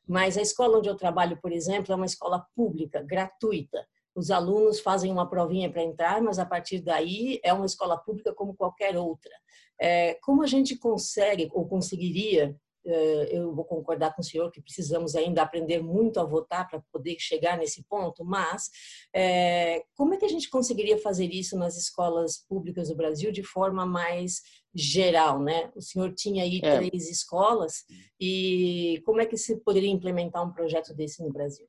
mas 0.06 0.38
a 0.38 0.42
escola 0.42 0.78
onde 0.78 0.90
eu 0.90 0.96
trabalho, 0.96 1.40
por 1.42 1.52
exemplo, 1.52 1.94
é 1.94 1.96
uma 1.96 2.06
escola 2.06 2.46
pública, 2.56 3.02
gratuita. 3.02 3.86
Os 4.20 4.30
alunos 4.30 4.82
fazem 4.82 5.12
uma 5.12 5.30
provinha 5.30 5.72
para 5.72 5.82
entrar, 5.82 6.22
mas 6.22 6.38
a 6.40 6.46
partir 6.46 6.82
daí 6.82 7.40
é 7.42 7.54
uma 7.54 7.66
escola 7.66 7.98
pública 7.98 8.34
como 8.34 8.54
qualquer 8.54 8.98
outra. 8.98 9.32
É, 9.80 10.16
como 10.16 10.44
a 10.44 10.48
gente 10.48 10.78
consegue 10.78 11.50
ou 11.54 11.66
conseguiria 11.66 12.54
é, 12.86 13.38
eu 13.38 13.54
vou 13.54 13.66
concordar 13.66 14.16
com 14.16 14.22
o 14.22 14.26
senhor 14.26 14.50
que 14.52 14.62
precisamos 14.62 15.16
ainda 15.16 15.42
aprender 15.42 15.82
muito 15.82 16.20
a 16.20 16.24
votar 16.24 16.68
para 16.68 16.82
poder 16.92 17.18
chegar 17.20 17.58
nesse 17.58 17.84
ponto, 17.84 18.24
mas 18.26 18.70
é, 19.14 19.84
como 19.96 20.14
é 20.14 20.18
que 20.18 20.26
a 20.26 20.30
gente 20.30 20.50
conseguiria 20.50 20.98
fazer 20.98 21.26
isso 21.26 21.58
nas 21.58 21.78
escolas 21.78 22.38
públicas 22.48 22.90
do 22.90 22.96
Brasil 22.96 23.32
de 23.32 23.44
forma 23.44 23.86
mais 23.86 24.42
geral, 24.74 25.42
né? 25.42 25.72
O 25.76 25.82
senhor 25.82 26.14
tinha 26.14 26.44
aí 26.44 26.60
é. 26.64 26.78
três 26.78 27.10
escolas 27.10 27.84
e 28.20 29.02
como 29.06 29.22
é 29.22 29.26
que 29.26 29.38
se 29.38 29.58
poderia 29.58 29.90
implementar 29.90 30.44
um 30.44 30.52
projeto 30.52 30.94
desse 30.94 31.22
no 31.22 31.32
Brasil? 31.32 31.68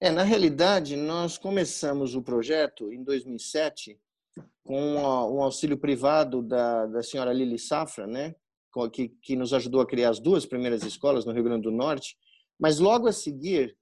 É, 0.00 0.12
na 0.12 0.22
realidade, 0.22 0.94
nós 0.94 1.38
começamos 1.38 2.14
o 2.14 2.22
projeto 2.22 2.92
em 2.92 3.02
2007 3.02 3.98
com 4.62 4.94
um 4.94 5.42
auxílio 5.42 5.76
privado 5.76 6.40
da, 6.40 6.86
da 6.86 7.02
senhora 7.02 7.32
Lili 7.32 7.58
Safra, 7.58 8.06
né? 8.06 8.36
Que, 8.92 9.08
que 9.08 9.34
nos 9.34 9.52
ajudou 9.52 9.80
a 9.80 9.86
criar 9.86 10.10
as 10.10 10.20
duas 10.20 10.46
primeiras 10.46 10.84
escolas 10.84 11.24
no 11.24 11.32
Rio 11.32 11.42
Grande 11.42 11.62
do 11.62 11.72
Norte. 11.72 12.16
Mas 12.56 12.78
logo 12.78 13.08
a 13.08 13.12
seguir, 13.12 13.76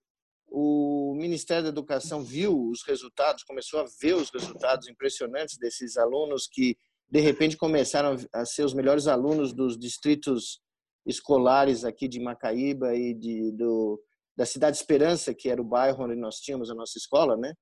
o 0.47 1.15
Ministério 1.19 1.65
da 1.65 1.69
Educação 1.69 2.23
viu 2.23 2.71
os 2.71 2.83
resultados, 2.83 3.45
começou 3.45 3.81
a 3.81 3.87
ver 4.01 4.15
os 4.15 4.31
resultados 4.31 4.89
impressionantes 4.89 5.59
desses 5.59 5.99
alunos 5.99 6.49
que, 6.51 6.79
de 7.11 7.21
repente, 7.21 7.59
começaram 7.59 8.17
a 8.33 8.47
ser 8.47 8.65
os 8.65 8.73
melhores 8.73 9.07
alunos 9.07 9.53
dos 9.53 9.79
distritos 9.79 10.63
escolares 11.05 11.85
aqui 11.85 12.09
de 12.09 12.21
Macaíba 12.21 12.95
e 12.95 13.13
de, 13.13 13.53
do, 13.53 14.01
da 14.37 14.45
Cidade 14.45 14.77
Esperança, 14.77 15.35
que 15.35 15.49
era 15.49 15.61
o 15.61 15.65
bairro 15.65 16.05
onde 16.05 16.15
nós 16.15 16.37
tínhamos 16.37 16.71
a 16.71 16.75
nossa 16.75 16.99
escola, 16.99 17.37
né? 17.37 17.55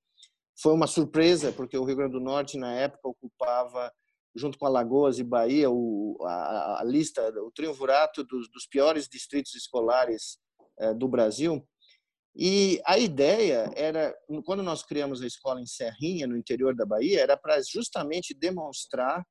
Foi 0.60 0.72
uma 0.72 0.86
surpresa, 0.86 1.52
porque 1.52 1.78
o 1.78 1.84
Rio 1.84 1.96
Grande 1.96 2.12
do 2.12 2.20
Norte, 2.20 2.58
na 2.58 2.72
época, 2.74 3.08
ocupava, 3.08 3.92
junto 4.34 4.58
com 4.58 4.66
Alagoas 4.66 5.18
e 5.18 5.24
Bahia, 5.24 5.70
o, 5.70 6.16
a, 6.22 6.80
a, 6.80 6.84
lista, 6.84 7.22
o 7.42 7.50
triunvirato 7.52 8.24
dos, 8.24 8.50
dos 8.50 8.66
piores 8.66 9.08
distritos 9.08 9.54
escolares 9.54 10.38
eh, 10.78 10.94
do 10.94 11.08
Brasil. 11.08 11.64
E 12.36 12.80
a 12.84 12.98
ideia 12.98 13.70
era, 13.76 14.12
quando 14.44 14.62
nós 14.62 14.82
criamos 14.82 15.22
a 15.22 15.26
escola 15.26 15.60
em 15.60 15.66
Serrinha, 15.66 16.26
no 16.26 16.36
interior 16.36 16.74
da 16.74 16.84
Bahia, 16.84 17.20
era 17.20 17.36
para 17.36 17.60
justamente 17.62 18.34
demonstrar 18.34 19.24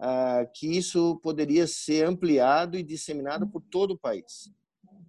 ah, 0.00 0.44
que 0.54 0.66
isso 0.66 1.20
poderia 1.22 1.66
ser 1.68 2.06
ampliado 2.06 2.76
e 2.76 2.82
disseminado 2.82 3.48
por 3.48 3.62
todo 3.70 3.92
o 3.92 3.98
país 3.98 4.50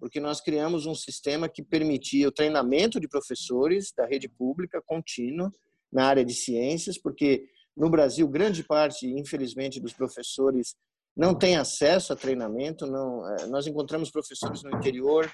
porque 0.02 0.20
nós 0.20 0.42
criamos 0.42 0.88
um 0.88 0.96
sistema 0.96 1.48
que 1.48 1.62
permitia 1.62 2.28
o 2.28 2.32
treinamento 2.32 3.00
de 3.00 3.08
professores 3.08 3.94
da 3.96 4.04
rede 4.04 4.28
pública 4.28 4.82
contínua 4.84 5.54
na 5.94 6.08
área 6.08 6.26
de 6.26 6.34
ciências, 6.34 6.98
porque 6.98 7.46
no 7.78 7.88
Brasil 7.88 8.28
grande 8.28 8.64
parte, 8.64 9.06
infelizmente, 9.06 9.80
dos 9.80 9.94
professores 9.94 10.76
não 11.16 11.38
tem 11.38 11.56
acesso 11.56 12.12
a 12.12 12.16
treinamento. 12.16 12.88
Não, 12.88 13.28
eh, 13.28 13.46
nós 13.46 13.68
encontramos 13.68 14.10
professores 14.10 14.64
no 14.64 14.76
interior 14.76 15.32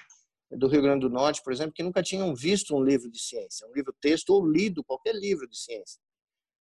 do 0.50 0.68
Rio 0.68 0.82
Grande 0.82 1.00
do 1.00 1.10
Norte, 1.10 1.42
por 1.42 1.50
exemplo, 1.50 1.72
que 1.72 1.82
nunca 1.82 2.02
tinham 2.02 2.34
visto 2.34 2.76
um 2.76 2.84
livro 2.84 3.10
de 3.10 3.18
ciência, 3.18 3.66
um 3.66 3.72
livro 3.72 3.94
texto 3.98 4.30
ou 4.34 4.46
lido 4.46 4.84
qualquer 4.84 5.14
livro 5.14 5.48
de 5.48 5.58
ciência, 5.58 5.98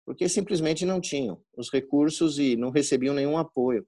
porque 0.06 0.30
simplesmente 0.30 0.86
não 0.86 1.02
tinham 1.02 1.42
os 1.58 1.72
recursos 1.72 2.38
e 2.38 2.56
não 2.56 2.70
recebiam 2.70 3.16
nenhum 3.16 3.36
apoio. 3.36 3.84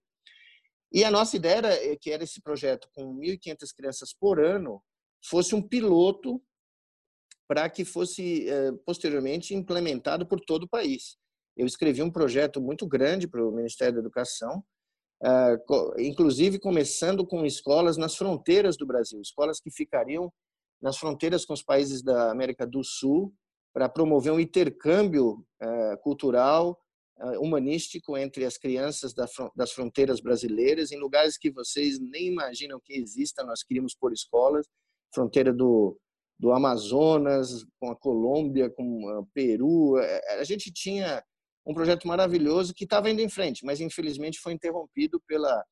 E 0.92 1.04
a 1.04 1.12
nossa 1.12 1.36
ideia 1.36 1.56
era 1.56 1.74
eh, 1.74 1.96
que 1.96 2.12
era 2.12 2.24
esse 2.24 2.42
projeto 2.42 2.88
com 2.94 3.16
1.500 3.18 3.76
crianças 3.76 4.14
por 4.14 4.40
ano 4.40 4.82
fosse 5.24 5.54
um 5.54 5.62
piloto 5.62 6.42
para 7.48 7.70
que 7.70 7.84
fosse 7.84 8.50
eh, 8.50 8.72
posteriormente 8.86 9.54
implementado 9.54 10.26
por 10.26 10.40
todo 10.40 10.64
o 10.64 10.70
país. 10.70 11.18
Eu 11.56 11.66
escrevi 11.66 12.02
um 12.02 12.12
projeto 12.12 12.62
muito 12.62 12.86
grande 12.86 13.28
para 13.28 13.44
o 13.44 13.52
Ministério 13.52 13.96
da 13.96 14.00
Educação, 14.00 14.64
ah, 15.24 15.58
inclusive 15.98 16.60
começando 16.60 17.26
com 17.26 17.44
escolas 17.44 17.98
nas 17.98 18.16
fronteiras 18.16 18.78
do 18.78 18.86
Brasil, 18.86 19.20
escolas 19.20 19.60
que 19.60 19.72
ficariam 19.72 20.32
nas 20.80 20.98
fronteiras 20.98 21.44
com 21.44 21.54
os 21.54 21.64
países 21.64 22.04
da 22.04 22.30
América 22.30 22.68
do 22.68 22.84
Sul, 22.84 23.34
para 23.74 23.90
promover 23.90 24.32
um 24.32 24.40
intercâmbio 24.40 25.44
eh, 25.60 25.98
cultural 25.98 26.80
humanístico 27.40 28.18
entre 28.18 28.46
as 28.46 28.58
crianças 28.58 29.14
das 29.56 29.72
fronteiras 29.72 30.20
brasileiras, 30.20 30.92
em 30.92 31.00
lugares 31.00 31.38
que 31.38 31.52
vocês 31.52 32.00
nem 32.00 32.28
imaginam 32.28 32.80
que 32.84 32.94
exista, 32.94 33.44
nós 33.44 33.64
queríamos 33.64 33.96
por 33.96 34.14
escolas, 34.14 34.68
fronteira 35.14 35.52
do, 35.52 35.98
do 36.40 36.52
Amazonas, 36.52 37.66
com 37.80 37.90
a 37.90 37.96
Colômbia, 37.96 38.70
com 38.70 39.20
o 39.20 39.26
Peru. 39.34 39.98
Eh, 39.98 40.40
a 40.40 40.44
gente 40.44 40.72
tinha 40.72 41.24
um 41.66 41.74
projeto 41.74 42.08
maravilhoso 42.08 42.74
que 42.74 42.84
estava 42.84 43.10
indo 43.10 43.22
em 43.22 43.30
frente, 43.30 43.66
mas 43.66 43.82
infelizmente 43.82 44.40
foi 44.40 44.54
interrompido 44.54 45.20
pela, 45.28 45.66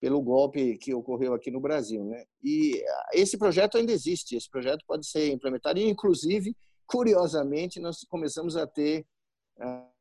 pelo 0.00 0.20
golpe 0.20 0.76
que 0.78 0.92
ocorreu 0.92 1.32
aqui 1.32 1.50
no 1.50 1.60
Brasil. 1.60 2.04
Né? 2.04 2.24
E 2.42 2.82
esse 3.14 3.38
projeto 3.38 3.78
ainda 3.78 3.92
existe, 3.92 4.36
esse 4.36 4.50
projeto 4.50 4.84
pode 4.86 5.06
ser 5.06 5.30
implementado, 5.30 5.78
e 5.78 5.88
inclusive, 5.88 6.56
curiosamente, 6.86 7.80
nós 7.80 8.04
começamos 8.08 8.56
a 8.56 8.66
ter 8.66 9.06
uh, 9.58 9.92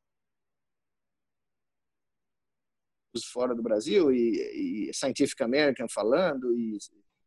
fora 3.32 3.56
do 3.56 3.62
Brasil, 3.62 4.12
e, 4.12 4.88
e 4.90 4.94
Scientific 4.94 5.42
American 5.42 5.88
falando, 5.90 6.58
e 6.58 6.78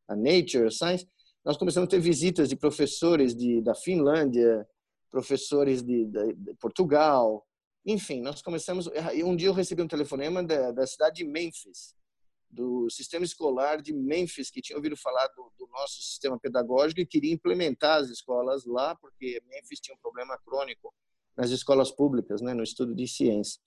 a 0.09 0.17
Nature 0.17 0.71
Science, 0.71 1.07
nós 1.45 1.57
começamos 1.57 1.89
a 1.89 1.91
ter 1.91 2.01
visitas 2.01 2.49
de 2.49 2.57
professores 2.57 3.35
de, 3.35 3.61
da 3.61 3.75
Finlândia, 3.75 4.67
professores 5.11 5.83
de, 5.83 6.07
de, 6.07 6.33
de 6.35 6.55
Portugal, 6.55 7.47
enfim, 7.87 8.23
nós 8.23 8.41
começamos. 8.41 8.89
Um 9.25 9.37
dia 9.37 9.49
eu 9.49 9.53
recebi 9.53 9.83
um 9.83 9.89
telefonema 9.89 10.43
da, 10.43 10.73
da 10.73 10.87
cidade 10.87 11.17
de 11.17 11.25
Memphis, 11.25 11.95
do 12.49 12.89
sistema 12.89 13.25
escolar 13.25 13.83
de 13.83 13.93
Memphis, 13.93 14.51
que 14.51 14.63
tinha 14.63 14.77
ouvido 14.77 14.97
falar 14.97 15.27
do, 15.29 15.53
do, 15.59 15.67
nosso 15.67 16.01
sistema 16.03 16.39
pedagógico 16.39 17.01
e 17.01 17.07
queria 17.07 17.33
implementar 17.33 18.01
as 18.01 18.09
escolas 18.09 18.65
lá, 18.65 18.95
porque 18.95 19.43
Memphis 19.49 19.81
tinha 19.81 19.95
um 19.95 19.99
problema 19.99 20.39
crônico 20.39 20.95
nas 21.37 21.51
escolas 21.51 21.91
públicas, 21.91 22.41
né, 22.41 22.55
no 22.55 22.63
estudo 22.63 22.95
de 22.95 23.07
ciência. 23.07 23.61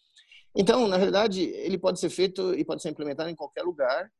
Então, 0.59 0.87
na 0.87 0.97
realidade, 0.97 1.43
ele 1.43 1.77
pode 1.77 1.99
ser 1.99 2.09
feito 2.09 2.55
e 2.55 2.65
pode 2.65 2.81
ser 2.81 2.89
implementado 2.89 3.29
em 3.29 3.35
qualquer 3.35 3.61
lugar. 3.61 4.11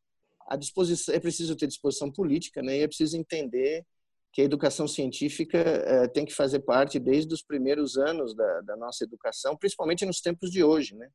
A 0.48 0.56
disposição 0.56 1.16
é 1.16 1.20
preciso 1.20 1.56
ter 1.56 1.66
disposição 1.66 2.12
política, 2.12 2.62
né, 2.62 2.78
e 2.78 2.84
é 2.84 2.88
preciso 2.88 3.18
entender 3.18 3.84
que 4.32 4.42
a 4.42 4.46
educação 4.46 4.88
científica 4.88 5.58
eh, 5.58 6.08
tem 6.10 6.26
que 6.26 6.34
fazer 6.34 6.60
parte 6.60 7.00
desde 7.00 7.34
os 7.34 7.42
primeiros 7.42 7.98
anos 7.98 8.36
da, 8.36 8.62
da 8.62 8.78
nossa 8.78 9.04
educação, 9.04 9.58
principalmente 9.58 10.06
nos 10.06 10.22
tempos 10.22 10.52
de 10.52 10.64
hoje, 10.64 10.96
né, 10.96 11.10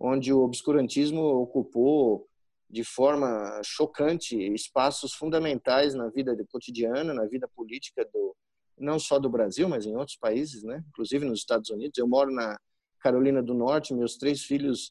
onde 0.00 0.32
o 0.32 0.42
obscurantismo 0.42 1.20
ocupou 1.20 2.26
de 2.70 2.82
forma 2.82 3.60
chocante 3.62 4.34
espaços 4.54 5.12
fundamentais 5.12 5.94
na 5.94 6.08
vida 6.08 6.34
cotidiana, 6.50 7.12
na 7.12 7.26
vida 7.26 7.46
política 7.54 8.08
do 8.12 8.34
não 8.76 8.98
só 8.98 9.18
do 9.18 9.28
Brasil, 9.28 9.68
mas 9.68 9.86
em 9.86 9.94
outros 9.94 10.16
países, 10.16 10.64
né? 10.64 10.82
Inclusive 10.88 11.24
nos 11.24 11.38
Estados 11.38 11.70
Unidos. 11.70 11.96
Eu 11.96 12.08
moro 12.08 12.32
na 12.32 12.58
Carolina 13.04 13.42
do 13.42 13.52
Norte, 13.52 13.92
meus 13.92 14.16
três 14.16 14.42
filhos 14.42 14.90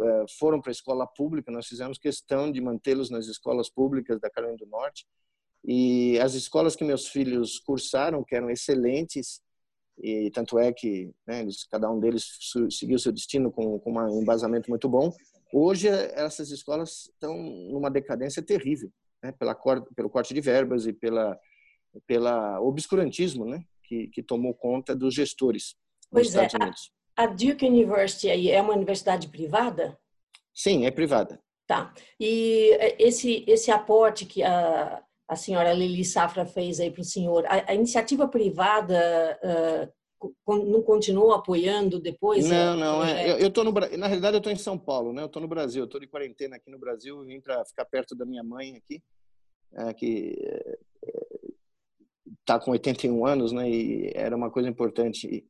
uh, 0.00 0.24
foram 0.38 0.62
para 0.62 0.70
a 0.70 0.72
escola 0.72 1.06
pública. 1.06 1.52
Nós 1.52 1.66
fizemos 1.66 1.98
questão 1.98 2.50
de 2.50 2.58
mantê-los 2.58 3.10
nas 3.10 3.26
escolas 3.26 3.68
públicas 3.68 4.18
da 4.18 4.30
Carolina 4.30 4.56
do 4.56 4.66
Norte. 4.66 5.06
E 5.62 6.18
as 6.20 6.32
escolas 6.32 6.74
que 6.74 6.84
meus 6.84 7.08
filhos 7.08 7.58
cursaram, 7.58 8.24
que 8.24 8.34
eram 8.34 8.48
excelentes, 8.48 9.42
e 9.98 10.30
tanto 10.30 10.58
é 10.58 10.72
que 10.72 11.14
né, 11.26 11.42
eles, 11.42 11.64
cada 11.64 11.90
um 11.90 12.00
deles 12.00 12.24
seguiu 12.70 12.98
seu 12.98 13.12
destino 13.12 13.52
com, 13.52 13.78
com 13.78 13.92
um 13.92 14.22
embasamento 14.22 14.70
muito 14.70 14.88
bom. 14.88 15.12
Hoje, 15.52 15.86
essas 15.88 16.50
escolas 16.50 17.10
estão 17.12 17.36
numa 17.36 17.90
decadência 17.90 18.42
terrível, 18.42 18.90
né? 19.22 19.32
Pela, 19.32 19.54
pelo 19.94 20.10
corte 20.10 20.32
de 20.32 20.40
verbas 20.40 20.86
e 20.86 20.92
pela, 20.92 21.38
pela 22.06 22.60
obscurantismo 22.60 23.44
né? 23.44 23.64
que, 23.84 24.08
que 24.08 24.22
tomou 24.22 24.54
conta 24.54 24.96
dos 24.96 25.14
gestores 25.14 25.76
pois 26.10 26.26
nos 26.26 26.34
é, 26.34 26.46
Estados 26.46 26.54
Unidos. 26.54 27.03
A, 27.16 27.26
Duke 27.26 27.66
University 27.66 28.30
aí 28.30 28.50
é 28.50 28.60
uma 28.60 28.74
universidade 28.74 29.28
privada? 29.28 29.98
Sim, 30.52 30.86
é 30.86 30.90
privada. 30.90 31.40
Tá. 31.66 31.92
E 32.20 32.70
é, 32.78 33.02
esse, 33.02 33.44
esse 33.46 33.70
aporte 33.70 34.26
que 34.26 34.42
a, 34.42 35.02
a 35.28 35.36
senhora 35.36 35.72
Lili 35.72 36.04
Safra 36.04 36.44
fez 36.44 36.78
aí 36.80 36.90
para 36.90 37.00
o 37.00 37.04
senhor, 37.04 37.46
a, 37.46 37.70
a, 37.70 37.74
iniciativa 37.74 38.28
privada 38.28 39.38
uh, 39.42 39.92
não 40.46 40.82
continua 40.82 41.36
apoiando 41.36 41.98
depois? 42.00 42.48
Não, 42.48 42.76
não. 42.76 43.04
É, 43.04 43.30
eu, 43.30 43.38
eu 43.38 43.50
tô 43.50 43.64
no, 43.64 43.72
na 43.72 44.06
realidade, 44.06 44.36
eu 44.36 44.38
estou 44.38 44.52
em 44.52 44.56
São 44.56 44.78
Paulo, 44.78 45.12
né? 45.12 45.22
Eu 45.22 45.26
estou 45.26 45.42
no 45.42 45.48
Brasil. 45.48 45.84
Estou 45.84 46.00
de 46.00 46.06
quarentena 46.06 46.56
aqui 46.56 46.70
no 46.70 46.78
Brasil. 46.78 47.22
Vim 47.24 47.40
para 47.40 47.64
ficar 47.64 47.84
perto 47.84 48.14
da 48.14 48.24
minha 48.24 48.42
mãe 48.42 48.76
aqui, 48.76 49.02
é, 49.74 49.92
que 49.92 50.38
está 52.40 52.54
é, 52.54 52.58
com 52.58 52.70
81 52.70 53.26
anos, 53.26 53.52
né? 53.52 53.68
E 53.68 54.12
era 54.14 54.36
uma 54.36 54.50
coisa 54.50 54.68
importante. 54.68 55.46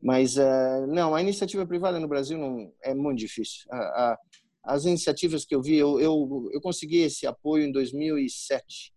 Mas, 0.00 0.36
uh, 0.36 0.86
não, 0.86 1.14
a 1.14 1.20
iniciativa 1.20 1.66
privada 1.66 1.98
no 1.98 2.08
Brasil 2.08 2.38
não 2.38 2.72
é 2.82 2.94
muito 2.94 3.18
difícil. 3.18 3.66
A, 3.70 3.76
a, 3.76 4.18
as 4.64 4.84
iniciativas 4.84 5.44
que 5.44 5.54
eu 5.54 5.62
vi, 5.62 5.76
eu, 5.76 5.98
eu, 6.00 6.48
eu 6.52 6.60
consegui 6.60 6.98
esse 7.02 7.26
apoio 7.26 7.64
em 7.64 7.72
2007. 7.72 8.92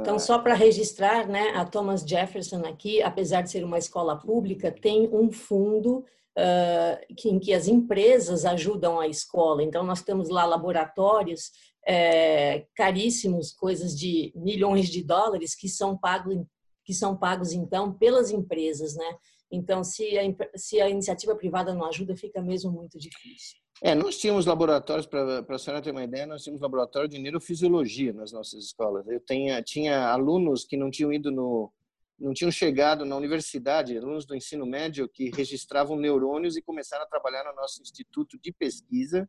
Então, 0.00 0.18
só 0.18 0.38
para 0.38 0.52
registrar, 0.52 1.26
né, 1.26 1.50
a 1.54 1.64
Thomas 1.64 2.02
Jefferson 2.02 2.62
aqui, 2.66 3.00
apesar 3.00 3.40
de 3.40 3.50
ser 3.50 3.64
uma 3.64 3.78
escola 3.78 4.16
pública, 4.16 4.70
tem 4.70 5.08
um 5.10 5.32
fundo 5.32 6.04
uh, 6.36 7.14
que, 7.16 7.30
em 7.30 7.38
que 7.38 7.54
as 7.54 7.66
empresas 7.66 8.44
ajudam 8.44 9.00
a 9.00 9.08
escola. 9.08 9.62
Então, 9.62 9.82
nós 9.82 10.02
temos 10.02 10.28
lá 10.28 10.44
laboratórios 10.44 11.50
é, 11.86 12.66
caríssimos, 12.74 13.52
coisas 13.52 13.98
de 13.98 14.32
milhões 14.34 14.88
de 14.88 15.02
dólares, 15.02 15.54
que 15.54 15.68
são 15.68 15.96
pagos, 15.96 16.44
que 16.84 16.92
são 16.92 17.16
pagos 17.16 17.52
então 17.52 17.92
pelas 17.92 18.30
empresas, 18.30 18.94
né? 18.94 19.16
Então, 19.50 19.84
se 19.84 20.18
a, 20.18 20.22
se 20.56 20.80
a 20.80 20.88
iniciativa 20.88 21.36
privada 21.36 21.74
não 21.74 21.84
ajuda, 21.84 22.16
fica 22.16 22.42
mesmo 22.42 22.72
muito 22.72 22.98
difícil. 22.98 23.58
É, 23.82 23.94
nós 23.94 24.16
tínhamos 24.18 24.46
laboratórios, 24.46 25.06
para 25.06 25.44
a 25.48 25.58
senhora 25.58 25.82
ter 25.82 25.90
uma 25.90 26.04
ideia, 26.04 26.26
nós 26.26 26.42
tínhamos 26.42 26.62
laboratório 26.62 27.08
de 27.08 27.18
neurofisiologia 27.18 28.12
nas 28.12 28.32
nossas 28.32 28.64
escolas. 28.64 29.06
Eu 29.08 29.20
tinha, 29.20 29.62
tinha 29.62 30.08
alunos 30.08 30.64
que 30.64 30.76
não 30.76 30.90
tinham 30.90 31.12
ido 31.12 31.30
no, 31.30 31.72
não 32.18 32.32
tinham 32.32 32.50
chegado 32.50 33.04
na 33.04 33.16
universidade, 33.16 33.96
alunos 33.96 34.24
do 34.24 34.34
ensino 34.34 34.64
médio 34.64 35.08
que 35.08 35.30
registravam 35.30 35.96
neurônios 35.96 36.56
e 36.56 36.62
começaram 36.62 37.04
a 37.04 37.08
trabalhar 37.08 37.44
no 37.44 37.54
nosso 37.54 37.82
instituto 37.82 38.38
de 38.40 38.52
pesquisa, 38.52 39.28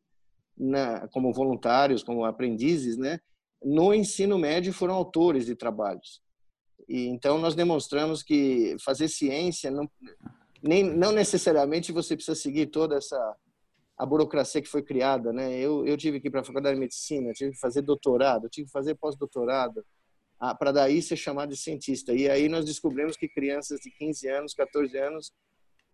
na, 0.57 1.07
como 1.09 1.33
voluntários, 1.33 2.03
como 2.03 2.23
aprendizes, 2.23 2.97
né? 2.97 3.19
No 3.63 3.93
ensino 3.93 4.37
médio 4.37 4.71
foram 4.71 4.93
autores 4.93 5.45
de 5.45 5.55
trabalhos. 5.55 6.21
E 6.87 7.07
então 7.07 7.37
nós 7.37 7.55
demonstramos 7.55 8.21
que 8.21 8.75
fazer 8.83 9.07
ciência 9.07 9.71
não, 9.71 9.89
nem, 10.61 10.83
não 10.83 11.11
necessariamente 11.11 11.91
você 11.91 12.15
precisa 12.15 12.35
seguir 12.35 12.67
toda 12.67 12.97
essa 12.97 13.35
a 13.97 14.05
burocracia 14.05 14.61
que 14.61 14.67
foi 14.67 14.83
criada, 14.83 15.31
né? 15.31 15.57
Eu, 15.57 15.85
eu 15.85 15.95
tive 15.95 16.19
que 16.19 16.27
ir 16.27 16.31
para 16.31 16.41
a 16.41 16.43
faculdade 16.43 16.75
de 16.75 16.81
medicina, 16.81 17.31
tive 17.31 17.51
que 17.51 17.59
fazer 17.59 17.81
doutorado, 17.81 18.49
tive 18.49 18.67
que 18.67 18.71
fazer 18.71 18.95
pós-doutorado, 18.95 19.85
ah, 20.37 20.53
para 20.53 20.73
daí 20.73 21.01
ser 21.01 21.15
chamado 21.15 21.49
de 21.49 21.57
cientista. 21.57 22.13
E 22.13 22.29
aí 22.29 22.49
nós 22.49 22.65
descobrimos 22.65 23.15
que 23.15 23.27
crianças 23.27 23.79
de 23.79 23.89
15 23.89 24.27
anos, 24.27 24.53
14 24.53 24.97
anos, 24.97 25.31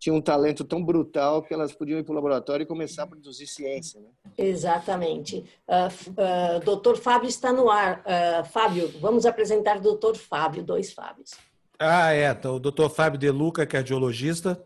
tinham 0.02 0.16
um 0.16 0.20
talento 0.20 0.64
tão 0.64 0.84
brutal 0.84 1.44
que 1.44 1.54
elas 1.54 1.72
podiam 1.72 1.96
ir 1.96 2.02
para 2.02 2.10
o 2.10 2.14
laboratório 2.16 2.64
e 2.64 2.66
começar 2.66 3.04
a 3.04 3.06
produzir 3.06 3.46
ciência. 3.46 4.00
Né? 4.00 4.08
Exatamente. 4.36 5.44
Uh, 5.68 6.10
uh, 6.10 6.64
doutor 6.64 6.96
Fábio 6.96 7.28
está 7.28 7.52
no 7.52 7.70
ar. 7.70 8.00
Uh, 8.00 8.44
Fábio, 8.46 8.92
vamos 9.00 9.24
apresentar 9.24 9.76
o 9.76 9.80
doutor 9.80 10.16
Fábio, 10.16 10.64
dois 10.64 10.92
Fábios. 10.92 11.34
Ah, 11.78 12.12
é. 12.12 12.28
Então, 12.28 12.56
o 12.56 12.58
doutor 12.58 12.90
Fábio 12.90 13.16
De 13.16 13.30
Luca, 13.30 13.64
cardiologista, 13.64 14.60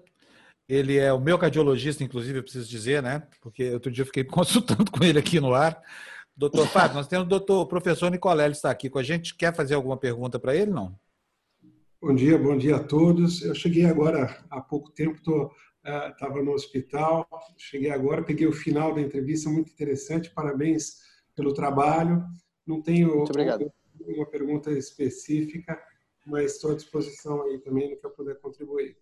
ele 0.67 0.97
é 0.97 1.13
o 1.13 1.21
meu 1.21 1.39
cardiologista, 1.39 2.03
inclusive, 2.03 2.39
eu 2.39 2.43
preciso 2.43 2.67
dizer, 2.67 3.03
né? 3.03 3.23
Porque 3.43 3.71
outro 3.75 3.93
dia 3.93 4.01
eu 4.01 4.07
fiquei 4.07 4.25
consultando 4.25 4.91
com 4.91 5.05
ele 5.05 5.19
aqui 5.19 5.39
no 5.39 5.53
ar. 5.53 5.83
Doutor 6.35 6.67
Fábio, 6.67 6.97
nós 6.97 7.09
temos 7.09 7.27
o 7.27 7.29
doutor 7.29 7.61
o 7.61 7.67
professor 7.67 8.11
Nicolelli 8.11 8.53
está 8.53 8.71
aqui 8.71 8.89
com 8.89 8.99
a 8.99 9.03
gente. 9.03 9.35
Quer 9.35 9.55
fazer 9.55 9.75
alguma 9.75 9.99
pergunta 9.99 10.39
para 10.39 10.57
ele, 10.57 10.71
não? 10.71 10.99
Bom 12.07 12.15
dia, 12.15 12.39
bom 12.39 12.57
dia 12.57 12.77
a 12.77 12.85
todos. 12.85 13.43
Eu 13.43 13.53
cheguei 13.53 13.85
agora 13.85 14.41
há 14.49 14.61
pouco 14.61 14.93
tempo, 14.93 15.19
estava 15.85 16.39
uh, 16.39 16.45
no 16.45 16.53
hospital, 16.53 17.29
cheguei 17.59 17.91
agora, 17.91 18.23
peguei 18.23 18.47
o 18.47 18.53
final 18.53 18.95
da 18.95 19.01
entrevista, 19.01 19.51
muito 19.51 19.73
interessante, 19.73 20.31
parabéns 20.31 21.01
pelo 21.35 21.53
trabalho. 21.53 22.25
Não 22.65 22.81
tenho 22.81 23.25
uma 24.07 24.27
pergunta 24.27 24.71
específica, 24.71 25.83
mas 26.25 26.53
estou 26.53 26.71
à 26.71 26.75
disposição 26.77 27.43
aí 27.43 27.59
também 27.59 27.91
no 27.91 27.97
que 27.97 28.07
eu 28.07 28.11
puder 28.11 28.39
contribuir. 28.39 28.97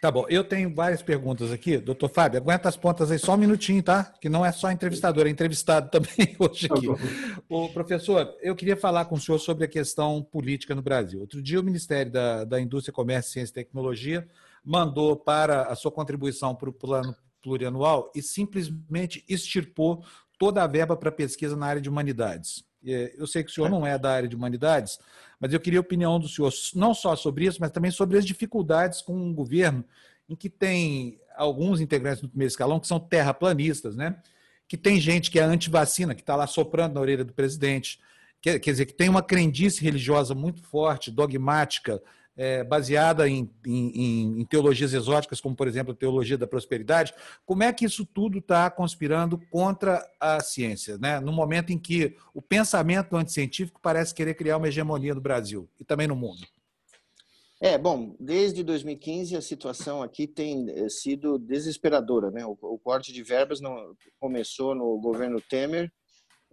Tá 0.00 0.10
bom, 0.10 0.26
eu 0.28 0.44
tenho 0.44 0.74
várias 0.74 1.02
perguntas 1.02 1.50
aqui. 1.50 1.78
Doutor 1.78 2.08
Fábio, 2.08 2.38
aguenta 2.38 2.68
as 2.68 2.76
pontas 2.76 3.10
aí 3.10 3.18
só 3.18 3.34
um 3.34 3.38
minutinho, 3.38 3.82
tá? 3.82 4.04
Que 4.20 4.28
não 4.28 4.44
é 4.44 4.52
só 4.52 4.70
entrevistador, 4.70 5.26
é 5.26 5.30
entrevistado 5.30 5.88
também 5.92 6.36
hoje 6.38 6.66
aqui. 6.70 6.86
Tá 6.86 7.40
o 7.48 7.68
professor, 7.70 8.34
eu 8.42 8.54
queria 8.54 8.76
falar 8.76 9.06
com 9.06 9.14
o 9.14 9.20
senhor 9.20 9.38
sobre 9.38 9.64
a 9.64 9.68
questão 9.68 10.22
política 10.22 10.74
no 10.74 10.82
Brasil. 10.82 11.20
Outro 11.20 11.42
dia 11.42 11.60
o 11.60 11.62
Ministério 11.62 12.12
da, 12.12 12.44
da 12.44 12.60
Indústria, 12.60 12.92
Comércio, 12.92 13.32
Ciência 13.32 13.52
e 13.52 13.54
Tecnologia 13.54 14.26
mandou 14.64 15.16
para 15.16 15.62
a 15.62 15.74
sua 15.74 15.90
contribuição 15.90 16.54
para 16.54 16.68
o 16.68 16.72
plano 16.72 17.14
plurianual 17.40 18.10
e 18.14 18.20
simplesmente 18.20 19.24
extirpou 19.28 20.04
toda 20.38 20.62
a 20.62 20.66
verba 20.66 20.96
para 20.96 21.12
pesquisa 21.12 21.56
na 21.56 21.66
área 21.66 21.80
de 21.80 21.88
humanidades. 21.88 22.64
Eu 22.82 23.26
sei 23.26 23.42
que 23.42 23.50
o 23.50 23.54
senhor 23.54 23.70
não 23.70 23.86
é 23.86 23.98
da 23.98 24.12
área 24.12 24.28
de 24.28 24.36
humanidades, 24.36 24.98
mas 25.40 25.52
eu 25.52 25.60
queria 25.60 25.78
a 25.78 25.82
opinião 25.82 26.18
do 26.18 26.28
senhor, 26.28 26.52
não 26.74 26.94
só 26.94 27.14
sobre 27.14 27.46
isso, 27.46 27.58
mas 27.60 27.70
também 27.70 27.90
sobre 27.90 28.16
as 28.18 28.24
dificuldades 28.24 29.02
com 29.02 29.14
um 29.14 29.34
governo 29.34 29.84
em 30.28 30.34
que 30.34 30.48
tem 30.48 31.20
alguns 31.36 31.80
integrantes 31.80 32.22
do 32.22 32.28
primeiro 32.28 32.50
escalão 32.50 32.80
que 32.80 32.86
são 32.86 32.98
terraplanistas, 32.98 33.94
né? 33.96 34.16
que 34.68 34.76
tem 34.76 35.00
gente 35.00 35.30
que 35.30 35.38
é 35.38 35.42
anti-vacina, 35.42 36.14
que 36.14 36.22
está 36.22 36.34
lá 36.34 36.46
soprando 36.46 36.94
na 36.94 37.00
orelha 37.00 37.24
do 37.24 37.32
presidente, 37.32 38.00
quer, 38.40 38.58
quer 38.58 38.70
dizer, 38.72 38.86
que 38.86 38.92
tem 38.92 39.08
uma 39.08 39.22
crendice 39.22 39.82
religiosa 39.82 40.34
muito 40.34 40.62
forte, 40.62 41.10
dogmática, 41.10 42.02
é, 42.36 42.62
baseada 42.62 43.28
em, 43.28 43.50
em, 43.66 44.40
em, 44.40 44.44
teologias 44.44 44.92
exóticas, 44.92 45.40
como, 45.40 45.56
por 45.56 45.66
exemplo, 45.66 45.92
a 45.92 45.96
teologia 45.96 46.36
da 46.36 46.46
prosperidade, 46.46 47.14
como 47.46 47.62
é 47.62 47.72
que 47.72 47.86
isso 47.86 48.04
tudo 48.04 48.38
está 48.38 48.70
conspirando 48.70 49.40
contra 49.50 50.06
a 50.20 50.40
ciência, 50.40 50.98
né? 50.98 51.18
no 51.18 51.32
momento 51.32 51.72
em 51.72 51.78
que 51.78 52.14
o 52.34 52.42
pensamento 52.42 53.16
anticientífico 53.16 53.80
parece 53.80 54.14
querer 54.14 54.34
criar 54.34 54.58
uma 54.58 54.68
hegemonia 54.68 55.14
no 55.14 55.20
Brasil 55.20 55.68
e 55.80 55.84
também 55.84 56.06
no 56.06 56.16
mundo? 56.16 56.46
É, 57.58 57.78
bom, 57.78 58.14
desde 58.20 58.62
2015 58.62 59.34
a 59.34 59.40
situação 59.40 60.02
aqui 60.02 60.26
tem 60.26 60.68
eh, 60.68 60.90
sido 60.90 61.38
desesperadora. 61.38 62.30
Né? 62.30 62.44
O, 62.44 62.56
o 62.60 62.78
corte 62.78 63.14
de 63.14 63.22
verbas 63.22 63.62
não, 63.62 63.96
começou 64.20 64.74
no 64.74 64.98
governo 64.98 65.40
Temer, 65.40 65.90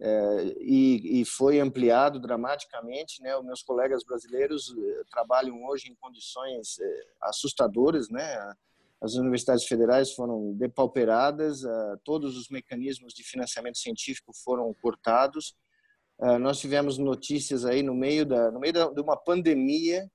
é, 0.05 0.53
e, 0.59 1.21
e, 1.21 1.25
foi 1.25 1.61
ampliado 1.61 2.19
dramaticamente. 2.19 3.21
Né? 3.21 3.33
Os 3.37 3.45
meus 3.45 3.63
colegas 3.63 4.03
brasileiros 4.03 4.75
eh, 4.77 5.03
trabalham 5.09 5.63
hoje 5.63 5.89
em 5.89 5.95
condições 5.95 6.77
eh, 6.77 7.05
assustadoras, 7.21 8.09
né? 8.09 8.53
as 8.99 9.13
universidades 9.13 9.65
federais 9.65 10.11
foram 10.11 10.53
depauperadas, 10.55 11.61
todos 12.05 12.37
os 12.37 12.47
mecanismos 12.49 13.13
de 13.13 13.21
financiamento 13.21 13.77
científico 13.77 14.31
foram 14.45 14.73
cortados. 14.81 15.53
Nós 16.39 16.57
tivemos 16.57 16.97
notícias 16.97 17.65
aí 17.65 17.83
no 17.83 17.93
meio 17.93 18.25
da 18.25 18.49
no 18.49 18.61
meio 18.61 18.71
da, 18.71 18.89
de 18.89 19.01
uma 19.01 19.17
pandemia 19.17 20.09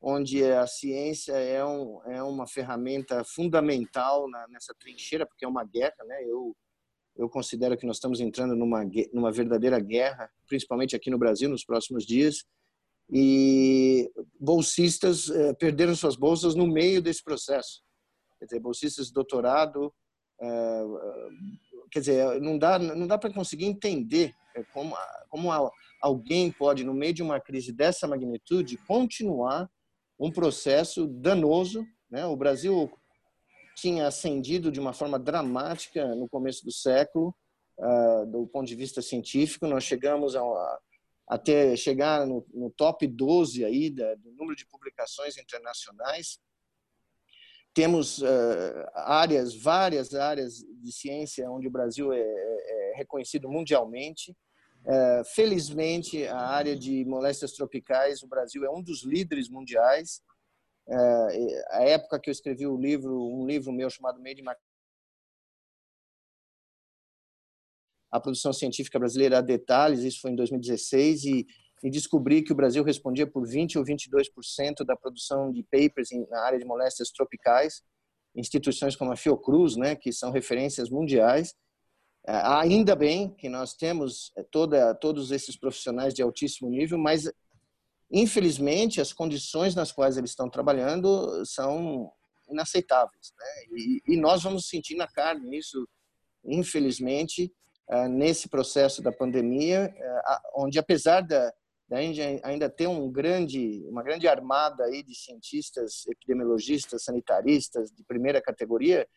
onde 0.00 0.44
a 0.44 0.68
ciência 0.68 1.32
é, 1.32 1.64
um, 1.64 2.00
é 2.04 2.22
uma 2.22 2.46
ferramenta 2.46 3.24
fundamental 3.24 4.30
na, 4.30 4.46
nessa 4.46 4.72
trincheira 4.72 5.26
porque 5.26 5.44
é 5.44 5.48
uma 5.48 5.64
guerra, 5.64 6.04
né? 6.06 6.22
Eu 6.22 6.54
eu 7.18 7.28
considero 7.28 7.76
que 7.76 7.86
nós 7.86 7.96
estamos 7.96 8.20
entrando 8.20 8.54
numa 8.54 8.88
numa 9.12 9.32
verdadeira 9.32 9.80
guerra, 9.80 10.30
principalmente 10.46 10.94
aqui 10.94 11.10
no 11.10 11.18
Brasil 11.18 11.48
nos 11.48 11.64
próximos 11.64 12.06
dias. 12.06 12.44
E 13.10 14.10
bolsistas 14.38 15.30
eh, 15.30 15.54
perderam 15.54 15.94
suas 15.96 16.14
bolsas 16.14 16.54
no 16.54 16.66
meio 16.66 17.00
desse 17.02 17.24
processo 17.24 17.82
quer 18.38 18.46
dizer, 18.46 18.60
bolsistas 18.60 19.08
de 19.08 19.12
doutorado, 19.12 19.92
é, 20.40 20.82
quer 21.90 22.00
dizer, 22.00 22.40
não 22.40 22.58
dá, 22.58 22.78
não 22.78 23.06
dá 23.06 23.18
para 23.18 23.32
conseguir 23.32 23.66
entender 23.66 24.34
é, 24.54 24.62
como, 24.72 24.96
como 25.28 25.50
alguém 26.00 26.50
pode, 26.52 26.84
no 26.84 26.94
meio 26.94 27.12
de 27.12 27.22
uma 27.22 27.40
crise 27.40 27.72
dessa 27.72 28.06
magnitude, 28.06 28.78
continuar 28.86 29.68
um 30.18 30.30
processo 30.30 31.06
danoso. 31.06 31.84
Né? 32.10 32.24
O 32.26 32.36
Brasil 32.36 32.90
tinha 33.80 34.06
ascendido 34.06 34.70
de 34.72 34.80
uma 34.80 34.92
forma 34.92 35.18
dramática 35.18 36.14
no 36.14 36.28
começo 36.28 36.64
do 36.64 36.72
século, 36.72 37.34
uh, 37.78 38.26
do 38.26 38.46
ponto 38.46 38.66
de 38.66 38.74
vista 38.74 39.00
científico. 39.00 39.66
Nós 39.66 39.84
chegamos 39.84 40.34
a, 40.34 40.40
a 40.40 40.78
até 41.28 41.76
chegar 41.76 42.26
no, 42.26 42.46
no, 42.54 42.70
top 42.70 43.06
12 43.06 43.64
aí 43.64 43.90
da, 43.90 44.14
do 44.14 44.32
número 44.32 44.56
de 44.56 44.66
publicações 44.66 45.36
internacionais 45.36 46.38
temos 47.78 48.18
uh, 48.18 48.26
áreas, 48.94 49.54
várias 49.54 50.12
áreas 50.12 50.64
de 50.82 50.90
ciência 50.90 51.48
onde 51.48 51.68
o 51.68 51.70
Brasil 51.70 52.12
é, 52.12 52.18
é, 52.18 52.90
é 52.90 52.96
reconhecido 52.96 53.48
mundialmente. 53.48 54.36
Uh, 54.84 55.24
felizmente, 55.34 56.26
a 56.26 56.40
área 56.40 56.74
de 56.74 57.04
moléstias 57.04 57.52
tropicais, 57.52 58.20
o 58.20 58.26
Brasil 58.26 58.64
é 58.64 58.70
um 58.70 58.82
dos 58.82 59.04
líderes 59.04 59.48
mundiais. 59.48 60.22
Uh, 60.88 61.62
a 61.70 61.82
época 61.82 62.18
que 62.18 62.30
eu 62.30 62.32
escrevi 62.32 62.66
o 62.66 62.76
livro, 62.76 63.14
um 63.14 63.46
livro 63.46 63.72
meu 63.72 63.90
chamado 63.90 64.20
Made 64.20 64.40
in 64.40 64.44
a 68.10 68.18
produção 68.18 68.54
científica 68.54 68.98
brasileira 68.98 69.38
a 69.38 69.42
detalhes, 69.42 70.00
isso 70.00 70.22
foi 70.22 70.30
em 70.30 70.34
2016, 70.34 71.24
e 71.24 71.46
e 71.82 71.90
descobri 71.90 72.42
que 72.42 72.52
o 72.52 72.56
Brasil 72.56 72.82
respondia 72.82 73.26
por 73.26 73.46
20 73.46 73.78
ou 73.78 73.84
22% 73.84 74.84
da 74.84 74.96
produção 74.96 75.52
de 75.52 75.62
papers 75.62 76.08
na 76.28 76.40
área 76.40 76.58
de 76.58 76.64
moléstias 76.64 77.10
tropicais, 77.10 77.82
instituições 78.34 78.96
como 78.96 79.12
a 79.12 79.16
Fiocruz, 79.16 79.76
né, 79.76 79.94
que 79.94 80.12
são 80.12 80.30
referências 80.30 80.90
mundiais. 80.90 81.54
É, 82.26 82.32
ainda 82.32 82.94
bem 82.94 83.30
que 83.34 83.48
nós 83.48 83.74
temos 83.74 84.32
é, 84.36 84.42
toda, 84.42 84.94
todos 84.94 85.30
esses 85.30 85.56
profissionais 85.56 86.12
de 86.12 86.22
altíssimo 86.22 86.68
nível, 86.68 86.98
mas 86.98 87.30
infelizmente 88.10 89.00
as 89.00 89.12
condições 89.12 89.74
nas 89.74 89.92
quais 89.92 90.16
eles 90.16 90.30
estão 90.30 90.48
trabalhando 90.48 91.44
são 91.44 92.10
inaceitáveis, 92.50 93.32
né? 93.38 93.76
e, 93.76 94.02
e 94.08 94.16
nós 94.16 94.42
vamos 94.42 94.68
sentir 94.68 94.96
na 94.96 95.06
carne 95.06 95.58
isso, 95.58 95.86
infelizmente, 96.44 97.52
é, 97.90 98.08
nesse 98.08 98.48
processo 98.48 99.02
da 99.02 99.12
pandemia, 99.12 99.94
onde 100.54 100.78
apesar 100.78 101.20
da, 101.20 101.52
a 101.90 102.02
gente 102.02 102.20
ainda 102.44 102.68
tem 102.68 102.86
um 102.86 103.10
grande, 103.10 103.82
uma 103.88 104.02
grande 104.02 104.28
armada 104.28 104.84
aí 104.84 105.02
de 105.02 105.14
cientistas, 105.14 106.06
epidemiologistas, 106.06 107.02
sanitaristas 107.02 107.90
de 107.90 108.04
primeira 108.04 108.42
categoria, 108.42 109.08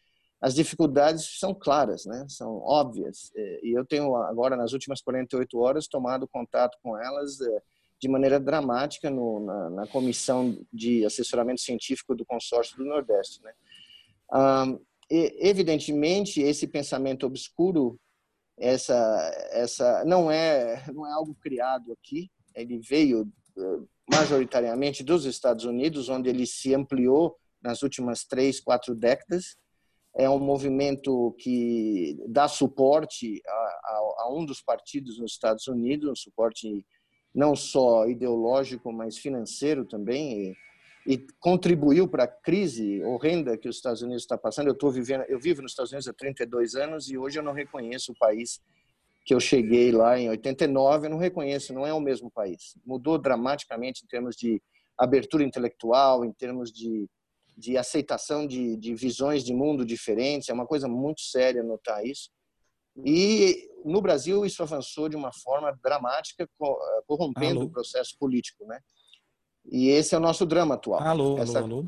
as 0.42 0.56
dificuldades 0.56 1.38
são 1.38 1.54
claras, 1.54 2.06
né? 2.06 2.26
são 2.30 2.60
óbvias. 2.64 3.32
É, 3.36 3.60
e 3.64 3.78
eu 3.78 3.86
tenho 3.86 4.16
agora, 4.16 4.56
nas 4.56 4.72
últimas 4.72 5.02
48 5.02 5.60
horas, 5.60 5.88
tomado 5.88 6.28
contato 6.28 6.78
com 6.82 6.98
elas 6.98 7.40
é, 7.42 7.62
de 8.02 8.08
maneira 8.08 8.40
dramática 8.40 9.10
no, 9.10 9.46
na, 9.46 9.70
na, 9.70 9.88
comissão 9.88 10.58
de 10.74 11.06
assessoramento 11.06 11.62
científico 11.62 12.16
do 12.16 12.26
consórcio 12.26 12.76
do 12.78 12.86
Nordeste. 12.86 13.42
Né? 13.44 13.54
e, 15.10 15.38
evidentemente, 15.48 16.42
esse 16.42 16.68
pensamento 16.68 17.26
obscuro, 17.26 18.00
essa, 18.58 19.50
essa 19.52 20.04
não 20.06 20.32
é 20.32 20.84
não 20.92 21.06
é 21.06 21.12
algo 21.12 21.36
criado 21.36 21.92
aqui 21.92 22.30
ele 22.56 22.80
veio 22.80 23.32
eh, 23.58 23.80
majoritariamente 24.10 25.04
dos 25.04 25.26
Estados 25.26 25.66
Unidos, 25.66 26.10
onde 26.10 26.30
ele 26.30 26.46
se 26.46 26.74
ampliou 26.74 27.36
nas 27.62 27.82
últimas 27.82 28.24
três, 28.24 28.60
quatro 28.60 28.96
décadas. 28.96 29.56
É 30.16 30.30
um 30.30 30.40
movimento 30.40 31.34
que 31.40 32.18
dá 32.28 32.48
suporte 32.48 33.42
a, 33.48 33.52
a, 33.52 34.16
a 34.20 34.34
um 34.34 34.46
dos 34.46 34.62
partidos 34.62 35.18
nos 35.18 35.32
Estados 35.34 35.68
Unidos, 35.68 36.10
um 36.10 36.16
suporte 36.16 36.86
não 37.34 37.56
só 37.56 38.08
ideológico, 38.08 38.92
mas 38.92 39.18
financeiro 39.18 39.86
também, 39.86 40.56
e, 41.06 41.14
e 41.14 41.28
contribuiu 41.40 42.08
para 42.08 42.26
a 42.26 42.28
crise 42.28 43.02
horrenda 43.04 43.58
que 43.58 43.70
os 43.70 43.78
Estados 43.78 44.02
Unidos 44.02 44.24
está 44.24 44.38
passando. 44.38 44.68
Eu 44.68 44.74
estou 44.74 44.92
vivendo, 44.92 45.24
eu 45.28 45.40
vivo 45.40 45.62
nos 45.62 45.72
Estados 45.72 45.92
Unidos 45.92 46.08
há 46.08 46.14
32 46.14 46.76
anos 46.76 47.10
e 47.10 47.18
hoje 47.18 47.40
eu 47.40 47.44
não 47.44 47.54
reconheço 47.54 48.12
o 48.12 48.18
país 48.18 48.62
que 49.24 49.34
eu 49.34 49.40
cheguei 49.40 49.92
lá 49.92 50.20
em 50.20 50.30
89, 50.30 51.06
eu 51.06 51.12
não 51.12 51.18
reconheço, 51.18 51.74
não 51.74 51.86
é 51.86 51.94
o 51.94 52.00
mesmo 52.00 52.32
país. 52.32 52.76
Mudou 52.86 53.18
dramaticamente 53.18 54.04
em 54.04 54.08
termos 54.08 54.36
de 54.36 54.62
abertura 54.98 55.44
intelectual, 55.44 56.26
em 56.26 56.32
termos 56.32 56.72
de, 56.72 57.08
de 57.56 57.78
aceitação 57.78 58.48
de, 58.48 58.76
de 58.78 58.96
visões 58.96 59.44
de 59.44 59.54
mundo 59.54 59.86
diferentes. 59.86 60.50
É 60.50 60.54
uma 60.54 60.66
coisa 60.66 60.88
muito 60.88 61.22
séria 61.22 61.64
notar 61.64 62.04
isso. 62.06 62.30
E 63.06 63.70
no 63.84 64.02
Brasil 64.02 64.46
isso 64.46 64.62
avançou 64.62 65.10
de 65.10 65.16
uma 65.16 65.32
forma 65.34 65.78
dramática, 65.84 66.48
corrompendo 67.08 67.62
alô. 67.62 67.68
o 67.68 67.72
processo 67.72 68.16
político, 68.20 68.66
né? 68.66 68.80
E 69.66 69.90
esse 69.90 70.16
é 70.16 70.18
o 70.18 70.22
nosso 70.22 70.46
drama 70.46 70.76
atual. 70.76 71.02
Alô, 71.02 71.38
Essa... 71.38 71.60
alô, 71.60 71.80
alô. 71.80 71.88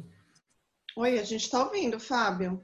Oi, 0.96 1.18
a 1.18 1.24
gente 1.24 1.44
está 1.44 1.64
ouvindo, 1.64 2.00
Fábio. 2.00 2.64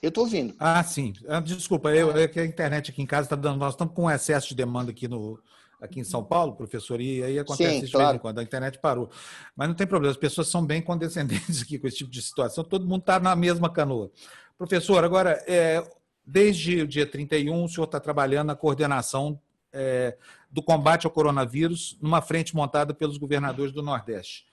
Eu 0.00 0.08
estou 0.08 0.24
ouvindo. 0.24 0.54
Ah, 0.58 0.82
sim. 0.84 1.12
Ah, 1.26 1.40
desculpa, 1.40 1.92
eu, 1.92 2.16
é 2.16 2.28
que 2.28 2.38
a 2.38 2.44
internet 2.44 2.90
aqui 2.90 3.02
em 3.02 3.06
casa 3.06 3.26
está 3.26 3.36
dando. 3.36 3.58
Nós 3.58 3.74
estamos 3.74 3.92
com 3.92 4.04
um 4.04 4.10
excesso 4.10 4.48
de 4.48 4.54
demanda 4.54 4.92
aqui 4.92 5.08
no, 5.08 5.42
aqui 5.80 6.00
em 6.00 6.04
São 6.04 6.24
Paulo, 6.24 6.54
professor, 6.54 7.00
e 7.00 7.22
aí 7.22 7.38
acontece 7.38 7.78
Sim, 7.78 7.84
isso 7.84 7.92
claro. 7.92 8.06
de 8.06 8.12
vez 8.12 8.18
em 8.18 8.22
quando, 8.22 8.38
a 8.38 8.42
internet 8.42 8.78
parou. 8.78 9.10
Mas 9.56 9.68
não 9.68 9.74
tem 9.74 9.86
problema, 9.86 10.12
as 10.12 10.16
pessoas 10.16 10.48
são 10.48 10.64
bem 10.64 10.80
condescendentes 10.80 11.60
aqui 11.62 11.78
com 11.78 11.86
esse 11.86 11.98
tipo 11.98 12.10
de 12.10 12.22
situação, 12.22 12.64
todo 12.64 12.86
mundo 12.86 13.00
está 13.00 13.20
na 13.20 13.36
mesma 13.36 13.70
canoa. 13.70 14.10
Professor, 14.56 15.04
agora, 15.04 15.42
é, 15.46 15.82
desde 16.26 16.82
o 16.82 16.86
dia 16.86 17.06
31, 17.06 17.64
o 17.64 17.68
senhor 17.68 17.84
está 17.84 18.00
trabalhando 18.00 18.48
na 18.48 18.56
coordenação 18.56 19.40
é, 19.72 20.16
do 20.50 20.62
combate 20.62 21.04
ao 21.04 21.10
coronavírus 21.10 21.98
numa 22.00 22.22
frente 22.22 22.54
montada 22.54 22.94
pelos 22.94 23.18
governadores 23.18 23.72
do 23.72 23.82
Nordeste. 23.82 24.46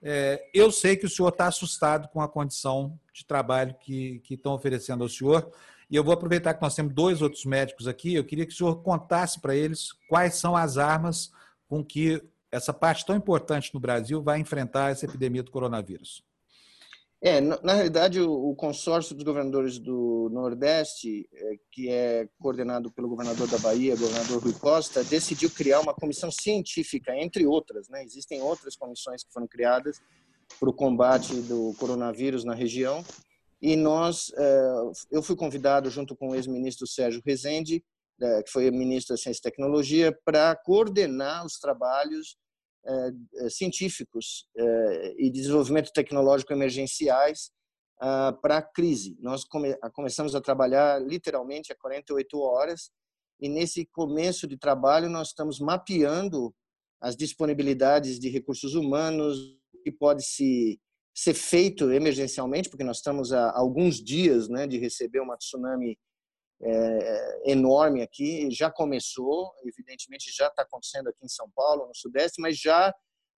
É, 0.00 0.48
eu 0.54 0.70
sei 0.70 0.96
que 0.96 1.06
o 1.06 1.10
senhor 1.10 1.28
está 1.28 1.46
assustado 1.48 2.08
com 2.08 2.20
a 2.20 2.28
condição 2.28 2.98
de 3.12 3.24
trabalho 3.24 3.74
que, 3.80 4.20
que 4.20 4.34
estão 4.34 4.54
oferecendo 4.54 5.02
ao 5.02 5.08
senhor, 5.08 5.50
e 5.90 5.96
eu 5.96 6.04
vou 6.04 6.12
aproveitar 6.12 6.54
que 6.54 6.62
nós 6.62 6.74
temos 6.74 6.94
dois 6.94 7.22
outros 7.22 7.44
médicos 7.44 7.88
aqui. 7.88 8.14
Eu 8.14 8.24
queria 8.24 8.44
que 8.44 8.52
o 8.52 8.56
senhor 8.56 8.82
contasse 8.82 9.40
para 9.40 9.56
eles 9.56 9.92
quais 10.08 10.34
são 10.34 10.54
as 10.54 10.76
armas 10.76 11.32
com 11.66 11.82
que 11.82 12.22
essa 12.52 12.72
parte 12.72 13.04
tão 13.04 13.16
importante 13.16 13.72
no 13.72 13.80
Brasil 13.80 14.22
vai 14.22 14.38
enfrentar 14.38 14.90
essa 14.90 15.06
epidemia 15.06 15.42
do 15.42 15.50
coronavírus. 15.50 16.22
É, 17.20 17.40
na, 17.40 17.74
realidade, 17.74 18.20
o, 18.20 18.54
consórcio 18.54 19.12
dos 19.12 19.24
governadores 19.24 19.76
do 19.76 20.28
Nordeste, 20.30 21.28
é, 21.34 21.56
que 21.72 21.88
é 21.88 22.28
coordenado 22.38 22.92
pelo 22.92 23.08
governador 23.08 23.48
da 23.48 23.58
Bahia, 23.58 23.96
governador 23.96 24.40
Rui 24.40 24.52
Costa, 24.52 25.02
decidiu 25.02 25.50
criar 25.50 25.80
uma 25.80 25.92
comissão 25.92 26.30
científica, 26.30 27.16
entre 27.16 27.44
outras. 27.44 27.88
Né? 27.88 28.04
Existem 28.04 28.40
outras 28.40 28.76
comissões 28.76 29.24
que 29.24 29.32
foram 29.32 29.48
criadas 29.48 30.00
para 30.60 30.70
o 30.70 30.72
combate 30.72 31.34
do 31.42 31.74
coronavírus 31.80 32.44
na 32.44 32.54
região. 32.54 33.04
E 33.60 33.74
nós, 33.74 34.32
é, 34.36 34.70
eu 35.10 35.20
fui 35.20 35.34
convidado, 35.34 35.90
junto 35.90 36.14
com 36.14 36.28
o 36.28 36.34
ex-ministro 36.36 36.86
Sérgio 36.86 37.20
Rezende, 37.26 37.84
é, 38.22 38.42
que 38.44 38.50
foi 38.50 38.70
ministro 38.70 39.16
da 39.16 39.20
Ciência 39.20 39.40
e 39.40 39.42
Tecnologia, 39.42 40.16
para 40.24 40.54
coordenar 40.54 41.44
os 41.44 41.58
trabalhos 41.58 42.36
científicos 43.50 44.46
eh, 44.56 45.14
e 45.18 45.30
desenvolvimento 45.30 45.92
tecnológico 45.92 46.52
emergenciais 46.52 47.50
ah, 48.00 48.32
para 48.40 48.58
a 48.58 48.62
crise. 48.62 49.16
Nós 49.20 49.44
come, 49.44 49.76
começamos 49.92 50.34
a 50.34 50.40
trabalhar 50.40 51.00
literalmente 51.00 51.72
há 51.72 51.76
48 51.76 52.38
horas 52.38 52.90
e 53.40 53.48
nesse 53.48 53.86
começo 53.86 54.46
de 54.46 54.56
trabalho 54.56 55.08
nós 55.08 55.28
estamos 55.28 55.60
mapeando 55.60 56.54
as 57.00 57.16
disponibilidades 57.16 58.18
de 58.18 58.28
recursos 58.28 58.74
humanos 58.74 59.36
que 59.82 59.92
pode 59.92 60.24
se 60.24 60.80
ser 61.14 61.34
feito 61.34 61.90
emergencialmente, 61.90 62.68
porque 62.68 62.84
nós 62.84 62.98
estamos 62.98 63.32
há 63.32 63.50
alguns 63.56 63.96
dias 63.96 64.48
né, 64.48 64.68
de 64.68 64.78
receber 64.78 65.18
uma 65.18 65.36
tsunami 65.36 65.98
é, 66.60 67.52
enorme 67.52 68.02
aqui, 68.02 68.48
já 68.50 68.70
começou, 68.70 69.52
evidentemente 69.64 70.32
já 70.32 70.48
está 70.48 70.62
acontecendo 70.62 71.08
aqui 71.08 71.24
em 71.24 71.28
São 71.28 71.48
Paulo, 71.54 71.86
no 71.86 71.94
Sudeste, 71.94 72.40
mas 72.40 72.58
já, 72.58 72.92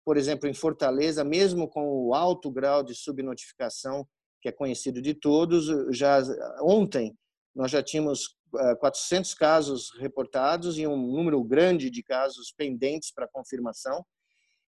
por 0.05 0.17
exemplo, 0.17 0.47
em 0.47 0.53
Fortaleza, 0.53 1.24
mesmo 1.24 1.67
com 1.67 1.86
o 1.86 2.13
alto 2.13 2.49
grau 2.49 2.82
de 2.82 2.95
subnotificação 2.95 4.07
que 4.41 4.47
é 4.47 4.51
conhecido 4.51 5.01
de 5.01 5.13
todos. 5.13 5.67
Já 5.95 6.22
ontem 6.61 7.13
nós 7.53 7.72
já 7.72 7.84
tínhamos 7.84 8.38
400 8.80 9.34
casos 9.34 9.91
reportados 9.99 10.78
e 10.78 10.88
um 10.88 10.95
número 10.95 11.43
grande 11.43 11.89
de 11.89 12.01
casos 12.01 12.53
pendentes 12.55 13.11
para 13.11 13.28
confirmação. 13.28 14.05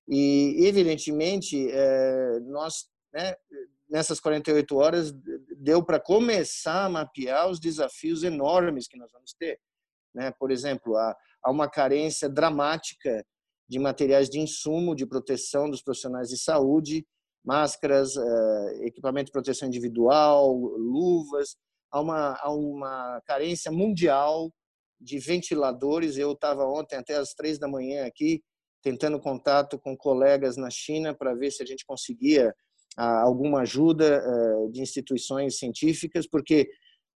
E, 0.08 0.66
evidentemente, 0.66 1.70
nós, 2.48 2.90
né, 3.14 3.34
nessas 3.92 4.22
48 4.22 4.78
horas, 4.78 5.14
deu 5.58 5.84
para 5.84 6.00
começar 6.00 6.86
a 6.86 6.90
mapear 6.90 7.50
os 7.50 7.60
desafios 7.60 8.24
enormes 8.24 8.88
que 8.88 8.98
nós 8.98 9.12
vamos 9.12 9.34
ter. 9.34 9.60
Né? 10.16 10.32
Por 10.40 10.50
exemplo, 10.50 10.96
há, 10.96 11.16
há 11.44 11.52
uma 11.52 11.70
carência 11.70 12.30
dramática 12.30 13.26
de 13.68 13.78
materiais 13.78 14.30
de 14.30 14.40
insumo 14.40 14.96
de 14.96 15.06
proteção 15.06 15.70
dos 15.70 15.82
profissionais 15.82 16.30
de 16.30 16.38
saúde, 16.38 17.06
máscaras, 17.44 18.16
eh, 18.16 18.86
equipamento 18.86 19.26
de 19.26 19.32
proteção 19.32 19.68
individual, 19.68 20.56
luvas. 20.56 21.58
Há 21.92 22.00
uma, 22.00 22.38
há 22.42 22.50
uma 22.50 23.22
carência 23.26 23.72
mundial 23.72 24.54
de 25.00 25.20
ventiladores. 25.20 26.18
Eu 26.18 26.32
estava 26.32 26.66
ontem 26.66 26.96
até 26.96 27.16
às 27.16 27.34
três 27.34 27.60
da 27.60 27.68
manhã 27.68 28.06
aqui, 28.06 28.42
tentando 28.82 29.20
contato 29.20 29.78
com 29.80 29.98
colegas 29.98 30.56
na 30.56 30.70
China 30.70 31.14
para 31.14 31.34
ver 31.34 31.52
se 31.52 31.62
a 31.62 31.66
gente 31.66 31.86
conseguia 31.86 32.54
alguma 32.98 33.62
ajuda 33.62 34.24
eh, 34.24 34.68
de 34.72 34.82
instituições 34.82 35.58
científicas, 35.58 36.28
porque 36.28 36.70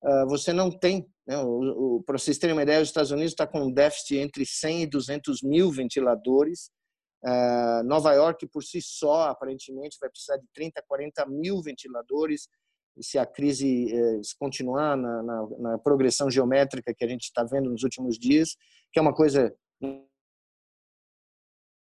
ah, 0.04 0.26
você 0.26 0.54
não 0.54 0.70
tem, 0.70 1.06
né, 1.28 1.36
para 2.06 2.18
vocês 2.18 2.38
terem 2.38 2.56
uma 2.56 2.64
ideia, 2.64 2.82
os 2.82 2.90
Estados 2.90 3.12
Unidos 3.12 3.32
está 3.32 3.46
com 3.48 3.62
um 3.62 3.72
déficit 3.72 4.18
entre 4.18 4.46
100 4.46 4.84
e 4.84 4.88
200 4.88 5.42
mil 5.42 5.72
ventiladores, 5.72 6.70
Uh, 7.26 7.82
Nova 7.84 8.14
York, 8.14 8.46
por 8.50 8.64
si 8.64 8.80
só, 8.80 9.30
aparentemente, 9.30 9.98
vai 10.00 10.12
precisar 10.12 10.38
de 10.38 10.46
30, 10.54 10.84
40 10.88 11.26
mil 11.26 11.60
ventiladores 11.60 12.48
se 13.02 13.18
a 13.18 13.26
crise 13.26 13.92
eh, 13.92 14.22
continuar 14.40 14.96
na, 14.96 15.24
na, 15.24 15.48
na, 15.60 15.78
progressão 15.80 16.30
geométrica 16.30 16.94
que 16.94 17.04
a 17.04 17.08
gente 17.08 17.24
está 17.24 17.44
vendo 17.44 17.70
nos 17.70 17.84
últimos 17.84 18.18
dias, 18.18 18.56
que 18.94 19.00
é 19.00 19.02
uma 19.02 19.14
coisa 19.14 19.54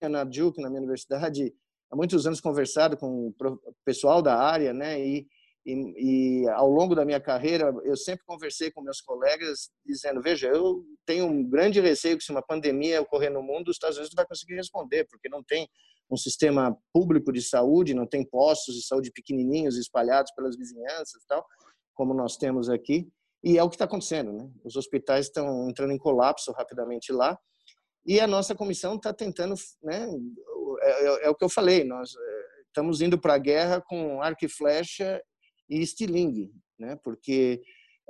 na 0.01 0.23
Duke, 0.23 0.61
na 0.61 0.69
minha 0.69 0.81
universidade, 0.81 1.53
muitos 1.95 2.27
anos 2.27 2.41
conversado 2.41 2.97
com 2.97 3.27
o 3.29 3.59
pessoal 3.85 4.21
da 4.21 4.37
área, 4.37 4.73
né? 4.73 4.99
E 4.99 5.27
e, 5.65 6.43
e, 6.43 6.49
ao 6.49 6.69
longo 6.69 6.93
da 6.93 7.03
minha 7.03 7.19
carreira, 7.19 7.73
eu 7.83 7.97
sempre 7.97 8.23
conversei 8.23 8.69
com 8.69 8.83
meus 8.83 9.01
colegas 9.01 9.71
dizendo: 9.83 10.21
veja, 10.21 10.47
eu 10.47 10.85
tenho 11.05 11.25
um 11.25 11.43
grande 11.43 11.81
receio 11.81 12.17
que 12.17 12.23
se 12.23 12.31
uma 12.31 12.41
pandemia 12.41 13.01
ocorrer 13.01 13.33
no 13.33 13.41
mundo, 13.41 13.69
os 13.69 13.75
Estados 13.75 13.97
Unidos 13.97 14.13
não 14.13 14.21
vai 14.21 14.27
conseguir 14.27 14.53
responder, 14.53 15.07
porque 15.09 15.27
não 15.27 15.43
tem 15.43 15.67
um 16.09 16.15
sistema 16.15 16.77
público 16.93 17.33
de 17.33 17.41
saúde, 17.41 17.95
não 17.95 18.05
tem 18.05 18.23
postos 18.23 18.75
de 18.75 18.85
saúde 18.85 19.11
pequenininhos 19.11 19.75
espalhados 19.75 20.31
pelas 20.35 20.55
vizinhanças, 20.55 21.23
tal, 21.27 21.43
como 21.95 22.13
nós 22.13 22.37
temos 22.37 22.69
aqui. 22.69 23.09
E 23.43 23.57
é 23.57 23.63
o 23.63 23.69
que 23.69 23.75
está 23.75 23.85
acontecendo, 23.85 24.33
né? 24.33 24.47
Os 24.63 24.75
hospitais 24.75 25.25
estão 25.25 25.67
entrando 25.67 25.93
em 25.93 25.97
colapso 25.97 26.51
rapidamente 26.51 27.11
lá. 27.11 27.39
E 28.05 28.19
a 28.19 28.27
nossa 28.27 28.53
comissão 28.53 28.97
está 28.97 29.11
tentando, 29.11 29.55
né? 29.81 30.07
É, 30.85 30.89
é, 30.89 31.25
é, 31.25 31.29
o 31.29 31.35
que 31.35 31.43
eu 31.43 31.49
falei, 31.49 31.83
nós 31.83 32.15
é, 32.15 32.61
estamos 32.67 33.01
indo 33.01 33.19
para 33.19 33.33
a 33.33 33.39
guerra 33.39 33.81
com 33.81 34.21
arco 34.21 34.45
e 34.45 34.49
flecha 34.49 35.21
e 35.67 35.81
estilingue, 35.81 36.51
né? 36.77 36.95
porque 37.03 37.59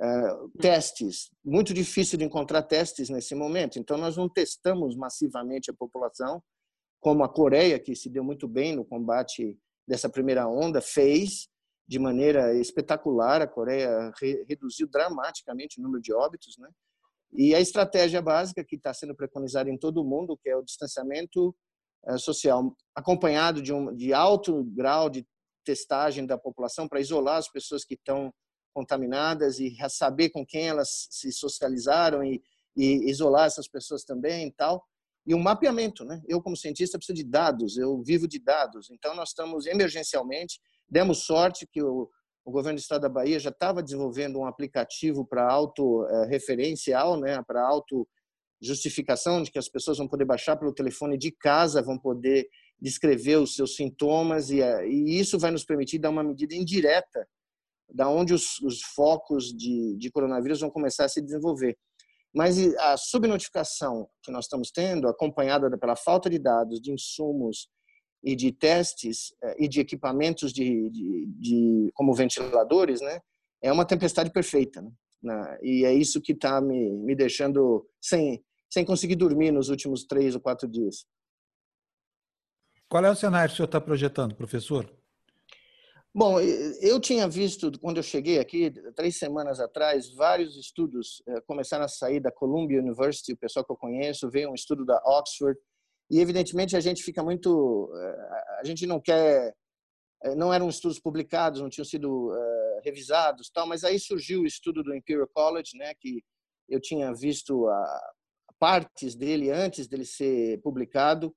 uh, 0.00 0.50
testes, 0.60 1.30
muito 1.42 1.72
difícil 1.72 2.18
de 2.18 2.24
encontrar 2.24 2.62
testes 2.62 3.08
nesse 3.08 3.34
momento, 3.34 3.78
então 3.78 3.96
nós 3.96 4.16
não 4.16 4.28
testamos 4.28 4.94
massivamente 4.94 5.70
a 5.70 5.74
população, 5.74 6.42
como 7.00 7.24
a 7.24 7.28
Coreia, 7.28 7.78
que 7.78 7.94
se 7.96 8.10
deu 8.10 8.22
muito 8.22 8.46
bem 8.46 8.76
no 8.76 8.84
combate 8.84 9.58
dessa 9.88 10.08
primeira 10.08 10.46
onda, 10.46 10.82
fez 10.82 11.48
de 11.88 11.98
maneira 11.98 12.54
espetacular, 12.58 13.40
a 13.40 13.46
Coreia 13.46 14.12
re 14.20 14.44
reduziu 14.48 14.88
dramaticamente 14.88 15.78
o 15.78 15.82
número 15.82 16.02
de 16.02 16.12
óbitos, 16.12 16.58
né? 16.58 16.68
E 17.32 17.54
a 17.54 17.60
estratégia 17.60 18.20
básica 18.20 18.64
que 18.64 18.76
está 18.76 18.92
sendo 18.92 19.14
preconizada 19.14 19.70
em 19.70 19.78
todo 19.78 20.00
o 20.00 20.04
mundo, 20.04 20.36
que 20.36 20.48
é 20.48 20.56
o 20.56 20.62
distanciamento 20.62 21.54
social, 22.18 22.74
acompanhado 22.94 23.60
de, 23.60 23.72
um, 23.72 23.94
de 23.94 24.12
alto 24.12 24.62
grau 24.64 25.10
de 25.10 25.26
testagem 25.64 26.24
da 26.24 26.38
população 26.38 26.88
para 26.88 27.00
isolar 27.00 27.38
as 27.38 27.50
pessoas 27.50 27.84
que 27.84 27.94
estão 27.94 28.32
contaminadas 28.72 29.58
e 29.58 29.74
saber 29.88 30.30
com 30.30 30.44
quem 30.44 30.68
elas 30.68 31.08
se 31.10 31.32
socializaram 31.32 32.22
e, 32.22 32.42
e 32.76 33.10
isolar 33.10 33.46
essas 33.46 33.66
pessoas 33.66 34.04
também 34.04 34.48
e 34.48 34.52
tal. 34.52 34.84
E 35.26 35.34
um 35.34 35.42
mapeamento, 35.42 36.04
né? 36.04 36.22
Eu, 36.28 36.40
como 36.40 36.56
cientista, 36.56 36.98
preciso 36.98 37.16
de 37.16 37.24
dados, 37.24 37.76
eu 37.76 38.00
vivo 38.02 38.28
de 38.28 38.38
dados. 38.38 38.90
Então, 38.90 39.14
nós 39.14 39.30
estamos 39.30 39.66
emergencialmente, 39.66 40.60
demos 40.88 41.24
sorte 41.24 41.66
que 41.66 41.82
o, 41.82 42.08
o 42.44 42.50
governo 42.52 42.78
do 42.78 42.82
estado 42.82 43.00
da 43.00 43.08
Bahia 43.08 43.40
já 43.40 43.50
estava 43.50 43.82
desenvolvendo 43.82 44.38
um 44.38 44.46
aplicativo 44.46 45.26
para 45.26 45.50
auto-referencial, 45.50 47.18
né? 47.18 47.42
para 47.44 47.66
auto-justificação, 48.56 49.42
de 49.42 49.50
que 49.50 49.58
as 49.58 49.68
pessoas 49.68 49.98
vão 49.98 50.08
poder 50.08 50.24
baixar 50.24 50.56
pelo 50.56 50.72
telefone 50.72 51.16
de 51.16 51.30
casa, 51.30 51.82
vão 51.82 51.98
poder 51.98 52.48
descrever 52.80 53.36
os 53.36 53.54
seus 53.54 53.76
sintomas 53.76 54.50
e, 54.50 54.60
eh, 54.60 54.88
e, 54.88 55.18
isso 55.18 55.38
vai 55.38 55.50
nos 55.50 55.64
permitir 55.64 55.98
dar 55.98 56.10
uma 56.10 56.22
medida 56.22 56.54
indireta 56.54 57.26
da 57.88 58.08
onde 58.08 58.34
os, 58.34 58.58
os 58.60 58.82
focos 58.82 59.56
de, 59.56 59.96
de, 59.96 60.10
coronavírus 60.10 60.60
vão 60.60 60.70
começar 60.70 61.04
a 61.04 61.08
se 61.08 61.22
desenvolver. 61.22 61.78
Mas 62.34 62.58
a 62.76 62.96
subnotificação 62.96 64.08
que 64.22 64.30
nós 64.30 64.44
estamos 64.44 64.70
tendo, 64.70 65.08
acompanhada 65.08 65.78
pela 65.78 65.96
falta 65.96 66.28
de 66.28 66.38
dados, 66.38 66.80
de 66.80 66.92
insumos 66.92 67.68
e 68.22 68.34
de 68.36 68.52
testes 68.52 69.32
eh, 69.42 69.56
e 69.60 69.68
de 69.68 69.80
equipamentos 69.80 70.52
de, 70.52 70.90
de, 70.90 71.26
de 71.38 71.90
como 71.94 72.14
ventiladores, 72.14 73.00
né, 73.00 73.20
é 73.62 73.72
uma 73.72 73.86
tempestade 73.86 74.30
perfeita. 74.30 74.82
Né? 75.22 75.58
E 75.62 75.84
é 75.84 75.94
isso 75.94 76.20
que 76.20 76.32
está 76.32 76.60
me, 76.60 76.92
me 76.98 77.14
deixando 77.14 77.88
sem, 78.00 78.44
sem 78.70 78.84
conseguir 78.84 79.16
dormir 79.16 79.52
nos 79.52 79.68
últimos 79.68 80.04
três 80.04 80.34
ou 80.34 80.40
quatro 80.40 80.68
dias. 80.68 81.06
Qual 82.88 83.04
é 83.04 83.10
o 83.10 83.16
cenário 83.16 83.48
que 83.48 83.54
o 83.54 83.56
senhor 83.56 83.66
está 83.66 83.80
projetando, 83.80 84.34
professor? 84.34 84.88
Bom, 86.18 86.40
eu 86.80 86.98
tinha 86.98 87.28
visto, 87.28 87.70
quando 87.78 87.98
eu 87.98 88.02
cheguei 88.02 88.38
aqui, 88.38 88.70
três 88.94 89.18
semanas 89.18 89.60
atrás, 89.60 90.10
vários 90.14 90.56
estudos 90.56 91.22
eh, 91.28 91.42
começaram 91.42 91.84
a 91.84 91.88
sair 91.88 92.20
da 92.20 92.32
Columbia 92.32 92.80
University, 92.80 93.34
o 93.34 93.36
pessoal 93.36 93.62
que 93.62 93.70
eu 93.70 93.76
conheço, 93.76 94.30
veio 94.30 94.50
um 94.50 94.54
estudo 94.54 94.86
da 94.86 94.96
Oxford, 95.04 95.60
e 96.10 96.18
evidentemente 96.18 96.74
a 96.74 96.80
gente 96.80 97.02
fica 97.02 97.22
muito. 97.22 97.92
Eh, 97.94 98.60
a 98.60 98.64
gente 98.64 98.86
não 98.86 98.98
quer. 98.98 99.54
Eh, 100.24 100.34
não 100.34 100.54
eram 100.54 100.70
estudos 100.70 100.98
publicados, 100.98 101.60
não 101.60 101.68
tinham 101.68 101.84
sido 101.84 102.32
revisados, 102.82 103.50
tal, 103.50 103.66
mas 103.66 103.84
aí 103.84 103.98
surgiu 103.98 104.40
o 104.40 104.46
estudo 104.46 104.82
do 104.82 104.94
Imperial 104.94 105.28
College, 105.34 105.76
né, 105.76 105.92
que 106.00 106.22
eu 106.66 106.80
tinha 106.80 107.12
visto 107.12 107.66
a, 107.68 108.14
partes 108.58 109.14
dele 109.14 109.50
antes 109.50 109.86
dele 109.86 110.04
ser 110.04 110.60
publicado, 110.62 111.34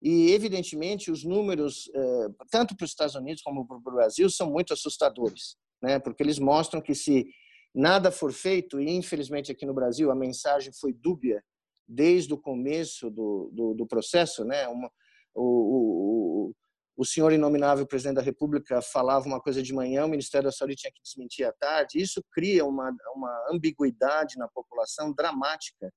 e, 0.00 0.30
evidentemente, 0.32 1.10
os 1.10 1.24
números, 1.24 1.90
eh, 1.92 2.28
tanto 2.50 2.76
para 2.76 2.84
os 2.84 2.90
Estados 2.90 3.16
Unidos 3.16 3.42
como 3.42 3.66
para 3.66 3.76
o 3.76 3.80
Brasil, 3.80 4.30
são 4.30 4.48
muito 4.48 4.72
assustadores, 4.72 5.56
né? 5.82 5.98
porque 5.98 6.22
eles 6.22 6.38
mostram 6.38 6.80
que 6.80 6.94
se 6.94 7.26
nada 7.74 8.10
for 8.12 8.32
feito, 8.32 8.80
e 8.80 8.90
infelizmente 8.90 9.50
aqui 9.50 9.66
no 9.66 9.74
Brasil 9.74 10.10
a 10.10 10.14
mensagem 10.14 10.72
foi 10.72 10.92
dúbia 10.92 11.42
desde 11.86 12.32
o 12.32 12.38
começo 12.38 13.10
do, 13.10 13.50
do, 13.52 13.74
do 13.74 13.86
processo, 13.86 14.44
né? 14.44 14.68
Uma, 14.68 14.90
o, 15.34 16.50
o, 16.50 16.54
o 16.96 17.04
senhor 17.04 17.32
inominável 17.32 17.86
presidente 17.86 18.16
da 18.16 18.22
República 18.22 18.82
falava 18.82 19.26
uma 19.26 19.40
coisa 19.40 19.62
de 19.62 19.72
manhã, 19.72 20.04
o 20.04 20.08
Ministério 20.08 20.46
da 20.48 20.52
Saúde 20.52 20.76
tinha 20.76 20.92
que 20.92 21.02
desmentir 21.02 21.46
à 21.46 21.52
tarde. 21.52 22.00
Isso 22.00 22.22
cria 22.32 22.64
uma, 22.64 22.92
uma 23.14 23.46
ambiguidade 23.52 24.36
na 24.36 24.48
população 24.48 25.12
dramática. 25.12 25.92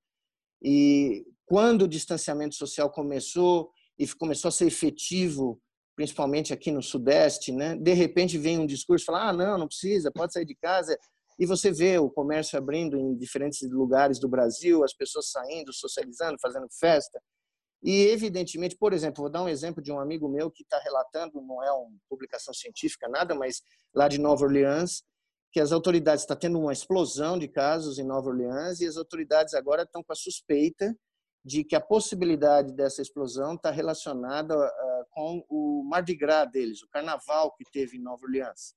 E 0.62 1.26
quando 1.46 1.84
o 1.84 1.88
distanciamento 1.88 2.56
social 2.56 2.90
começou, 2.92 3.72
e 3.98 4.08
começou 4.16 4.50
a 4.50 4.52
ser 4.52 4.66
efetivo, 4.66 5.62
principalmente 5.96 6.54
aqui 6.54 6.72
no 6.72 6.82
Sudeste, 6.82 7.52
né? 7.52 7.76
De 7.76 7.94
repente 7.94 8.38
vem 8.38 8.58
um 8.58 8.66
discurso, 8.66 9.06
fala, 9.06 9.30
ah, 9.30 9.34
não, 9.34 9.58
não 9.60 9.68
precisa, 9.68 10.12
pode 10.12 10.34
sair 10.34 10.46
de 10.46 10.56
casa. 10.56 10.98
E 11.38 11.46
você 11.46 11.72
vê 11.72 11.98
o 11.98 12.10
comércio 12.10 12.58
abrindo 12.58 12.98
em 12.98 13.16
diferentes 13.16 13.62
lugares 13.70 14.20
do 14.20 14.28
Brasil, 14.28 14.84
as 14.84 14.94
pessoas 14.94 15.30
saindo, 15.30 15.74
socializando, 15.74 16.38
fazendo 16.42 16.68
festa. 16.80 17.22
E, 17.84 18.08
evidentemente, 18.08 18.78
por 18.78 18.94
exemplo, 18.94 19.24
vou 19.24 19.30
dar 19.30 19.44
um 19.44 19.50
exemplo 19.50 19.82
de 19.82 19.92
um 19.92 20.00
amigo 20.00 20.30
meu 20.30 20.52
que 20.52 20.64
está 20.64 20.80
relatando, 20.80 21.42
não 21.42 21.64
é 21.64 21.72
uma 21.72 21.90
publicação 22.08 22.54
científica, 22.54 23.08
nada, 23.10 23.34
mas 23.34 23.62
lá 23.94 24.08
de 24.08 24.20
Nova 24.20 24.46
Orleans, 24.46 25.04
que 25.52 25.60
as 25.60 25.72
autoridades 25.72 26.24
estão 26.24 26.36
tá 26.36 26.40
tendo 26.40 26.60
uma 26.60 26.72
explosão 26.72 27.38
de 27.38 27.48
casos 27.48 28.00
em 28.00 28.04
Nova 28.04 28.30
Orleans 28.30 28.80
e 28.80 28.88
as 28.88 28.96
autoridades 28.96 29.54
agora 29.54 29.84
estão 29.84 30.02
com 30.02 30.14
a 30.14 30.16
suspeita 30.16 30.96
de 31.44 31.64
que 31.64 31.76
a 31.76 31.82
possibilidade 31.82 32.72
dessa 32.74 33.02
explosão 33.02 33.56
está 33.56 33.72
relacionada 33.72 34.56
uh, 34.56 35.06
com 35.10 35.44
o 35.50 35.84
Mardi 35.84 36.16
Gras 36.16 36.50
deles, 36.50 36.82
o 36.84 36.90
carnaval 36.90 37.54
que 37.56 37.66
teve 37.72 37.98
em 37.98 38.02
Nova 38.02 38.24
Orleans, 38.24 38.76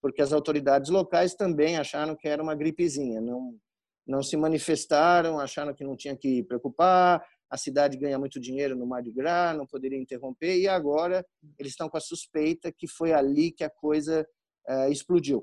porque 0.00 0.22
as 0.22 0.32
autoridades 0.32 0.90
locais 0.90 1.34
também 1.34 1.76
acharam 1.76 2.16
que 2.16 2.28
era 2.28 2.42
uma 2.42 2.54
gripezinha, 2.54 3.20
não 3.20 3.58
não 4.06 4.22
se 4.22 4.36
manifestaram, 4.36 5.40
acharam 5.40 5.72
que 5.72 5.82
não 5.82 5.96
tinha 5.96 6.14
que 6.14 6.42
preocupar, 6.42 7.24
a 7.50 7.56
cidade 7.56 7.96
ganha 7.96 8.18
muito 8.18 8.38
dinheiro 8.38 8.76
no 8.76 8.86
Mardi 8.86 9.10
Gras, 9.10 9.56
não 9.56 9.66
poderia 9.66 9.98
interromper, 9.98 10.58
e 10.58 10.68
agora 10.68 11.24
eles 11.58 11.72
estão 11.72 11.88
com 11.88 11.96
a 11.96 12.00
suspeita 12.00 12.70
que 12.70 12.86
foi 12.86 13.14
ali 13.14 13.50
que 13.50 13.64
a 13.64 13.70
coisa 13.70 14.26
uh, 14.68 14.90
explodiu. 14.90 15.42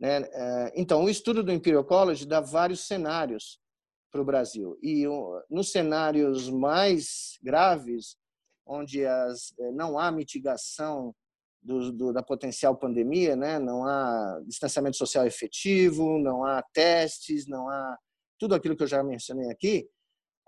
Né? 0.00 0.20
Uh, 0.20 0.72
então, 0.74 1.04
o 1.04 1.08
estudo 1.08 1.42
do 1.42 1.52
Imperial 1.52 1.84
College 1.84 2.26
dá 2.26 2.40
vários 2.40 2.86
cenários 2.86 3.58
para 4.10 4.22
o 4.22 4.24
Brasil. 4.24 4.78
E 4.82 5.04
nos 5.50 5.70
cenários 5.70 6.48
mais 6.48 7.38
graves, 7.42 8.16
onde 8.66 9.04
as, 9.04 9.52
não 9.74 9.98
há 9.98 10.10
mitigação 10.10 11.14
do, 11.62 11.92
do, 11.92 12.12
da 12.12 12.22
potencial 12.22 12.76
pandemia, 12.76 13.34
né? 13.34 13.58
não 13.58 13.84
há 13.84 14.40
distanciamento 14.46 14.96
social 14.96 15.26
efetivo, 15.26 16.18
não 16.18 16.44
há 16.44 16.62
testes, 16.72 17.46
não 17.46 17.68
há 17.68 17.98
tudo 18.38 18.54
aquilo 18.54 18.76
que 18.76 18.82
eu 18.84 18.88
já 18.88 19.02
mencionei 19.02 19.50
aqui, 19.50 19.88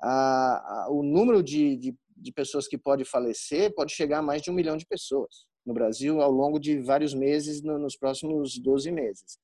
a, 0.01 0.85
a, 0.85 0.91
o 0.91 1.03
número 1.03 1.43
de, 1.43 1.77
de, 1.77 1.95
de, 2.17 2.33
pessoas 2.33 2.67
que 2.67 2.79
pode 2.79 3.05
falecer 3.05 3.75
pode 3.75 3.93
chegar 3.93 4.19
a 4.19 4.23
mais 4.23 4.41
de 4.41 4.51
um 4.51 4.55
milhão 4.55 4.77
de 4.77 4.87
pessoas 4.87 5.50
no 5.65 5.75
Brasil 5.75 6.21
ao 6.21 6.31
longo 6.31 6.59
de 6.59 6.79
vários 6.79 7.15
meses, 7.15 7.63
no, 7.63 7.79
nos 7.79 7.97
próximos 7.97 8.59
12 8.59 8.91
meses. 8.91 9.39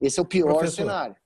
Esse 0.00 0.18
é 0.18 0.22
o 0.22 0.26
pior 0.26 0.54
Professor, 0.54 0.82
cenário. 0.82 1.16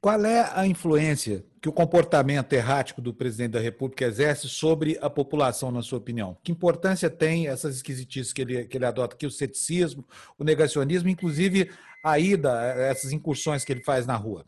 Qual 0.00 0.24
é 0.24 0.50
a 0.54 0.66
influência 0.66 1.44
que 1.60 1.68
o 1.68 1.72
comportamento 1.72 2.52
errático 2.54 3.02
do 3.02 3.12
presidente 3.12 3.52
da 3.52 3.60
República 3.60 4.06
exerce 4.06 4.48
sobre 4.48 4.98
a 5.02 5.10
população, 5.10 5.70
na 5.70 5.82
sua 5.82 5.98
opinião? 5.98 6.38
Que 6.42 6.52
importância 6.52 7.10
tem 7.10 7.48
essas 7.48 7.76
esquisitices 7.76 8.32
que 8.32 8.40
ele, 8.40 8.64
que 8.64 8.78
ele 8.78 8.86
adota 8.86 9.14
aqui, 9.14 9.26
o 9.26 9.30
ceticismo, 9.30 10.02
o 10.38 10.44
negacionismo, 10.44 11.10
inclusive 11.10 11.70
a 12.02 12.18
ida, 12.18 12.50
essas 12.78 13.12
incursões 13.12 13.62
que 13.62 13.72
ele 13.72 13.84
faz 13.84 14.06
na 14.06 14.16
rua? 14.16 14.46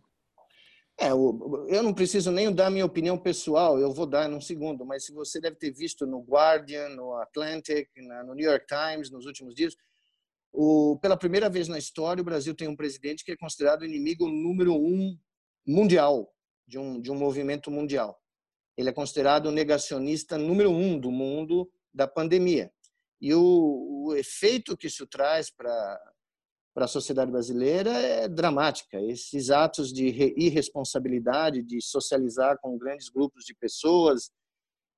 É, 1.00 1.10
eu 1.10 1.82
não 1.82 1.94
preciso 1.94 2.30
nem 2.30 2.52
dar 2.52 2.70
minha 2.70 2.84
opinião 2.84 3.18
pessoal, 3.18 3.78
eu 3.78 3.92
vou 3.92 4.06
dar 4.06 4.28
num 4.28 4.40
segundo, 4.40 4.84
mas 4.84 5.06
se 5.06 5.12
você 5.12 5.40
deve 5.40 5.56
ter 5.56 5.72
visto 5.72 6.06
no 6.06 6.20
Guardian, 6.20 6.90
no 6.90 7.14
Atlantic, 7.14 7.88
no 7.96 8.34
New 8.34 8.48
York 8.48 8.66
Times, 8.66 9.10
nos 9.10 9.24
últimos 9.26 9.54
dias, 9.54 9.74
o, 10.52 10.98
pela 11.00 11.16
primeira 11.16 11.48
vez 11.48 11.66
na 11.66 11.78
história, 11.78 12.20
o 12.20 12.24
Brasil 12.24 12.54
tem 12.54 12.68
um 12.68 12.76
presidente 12.76 13.24
que 13.24 13.32
é 13.32 13.36
considerado 13.36 13.84
inimigo 13.84 14.28
número 14.28 14.74
um 14.74 15.18
mundial, 15.66 16.30
de 16.66 16.78
um, 16.78 17.00
de 17.00 17.10
um 17.10 17.16
movimento 17.16 17.70
mundial. 17.70 18.20
Ele 18.76 18.90
é 18.90 18.92
considerado 18.92 19.46
o 19.46 19.52
negacionista 19.52 20.36
número 20.36 20.70
um 20.70 20.98
do 20.98 21.10
mundo 21.10 21.70
da 21.92 22.06
pandemia. 22.06 22.70
E 23.20 23.34
o, 23.34 24.04
o 24.06 24.14
efeito 24.14 24.76
que 24.76 24.88
isso 24.88 25.06
traz 25.06 25.50
para 25.50 26.11
para 26.74 26.86
a 26.86 26.88
sociedade 26.88 27.30
brasileira 27.30 27.90
é 27.90 28.28
dramática. 28.28 29.00
Esses 29.00 29.50
atos 29.50 29.92
de 29.92 30.06
irresponsabilidade, 30.36 31.62
de 31.62 31.80
socializar 31.82 32.58
com 32.60 32.78
grandes 32.78 33.08
grupos 33.08 33.44
de 33.44 33.54
pessoas 33.54 34.30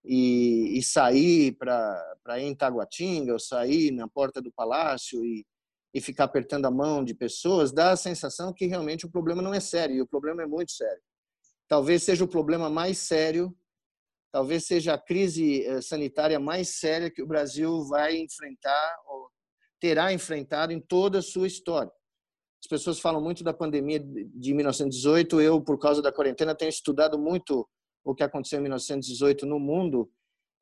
e, 0.05 0.79
e 0.79 0.83
sair 0.83 1.53
para 1.53 2.41
em 2.41 2.55
Taguatinga, 2.55 3.33
ou 3.33 3.39
sair 3.39 3.91
na 3.91 4.07
porta 4.07 4.41
do 4.41 4.53
palácio 4.53 5.25
e, 5.25 5.45
e 5.93 6.01
ficar 6.01 6.25
apertando 6.25 6.67
a 6.67 6.71
mão 6.71 7.05
de 7.05 7.15
pessoas, 7.15 7.73
dá 7.73 7.93
a 7.93 7.97
sensação 7.97 8.53
que 8.53 8.67
realmente 8.67 9.07
o 9.07 9.11
problema 9.11 9.43
não 9.43 9.55
é 9.55 9.61
sério, 9.61 9.97
e 9.97 10.03
o 10.03 10.07
problema 10.07 10.43
é 10.43 10.47
muito 10.47 10.73
sério. 10.73 11.03
Talvez 11.67 12.03
seja 12.03 12.25
o 12.25 12.29
problema 12.29 12.69
mais 12.69 12.99
sério, 12.99 13.57
talvez 14.31 14.67
seja 14.67 14.95
a 14.95 14.99
crise 14.99 15.65
eh, 15.65 15.81
sanitária 15.81 16.39
mais 16.39 16.69
séria 16.69 17.11
que 17.11 17.23
o 17.23 17.27
Brasil 17.27 17.85
vai 17.85 18.17
enfrentar 18.17 18.97
ou 19.07 19.31
terá 19.85 20.15
enfrentado 20.15 20.73
em 20.73 20.81
toda 20.81 21.19
a 21.19 21.23
sua 21.23 21.47
história. 21.47 21.93
As 22.59 22.67
pessoas 22.67 22.99
falam 22.99 23.21
muito 23.21 23.45
da 23.45 23.53
pandemia 23.53 24.01
de 24.01 24.55
1918. 24.55 25.43
Eu, 25.43 25.61
por 25.61 25.79
causa 25.79 26.01
da 26.01 26.11
quarentena, 26.11 26.55
tenho 26.55 26.71
estudado 26.71 27.19
muito 27.19 27.69
o 28.03 28.15
que 28.15 28.23
aconteceu 28.23 28.61
em 28.61 28.63
1918 28.63 29.45
no 29.45 29.61
mundo 29.61 30.11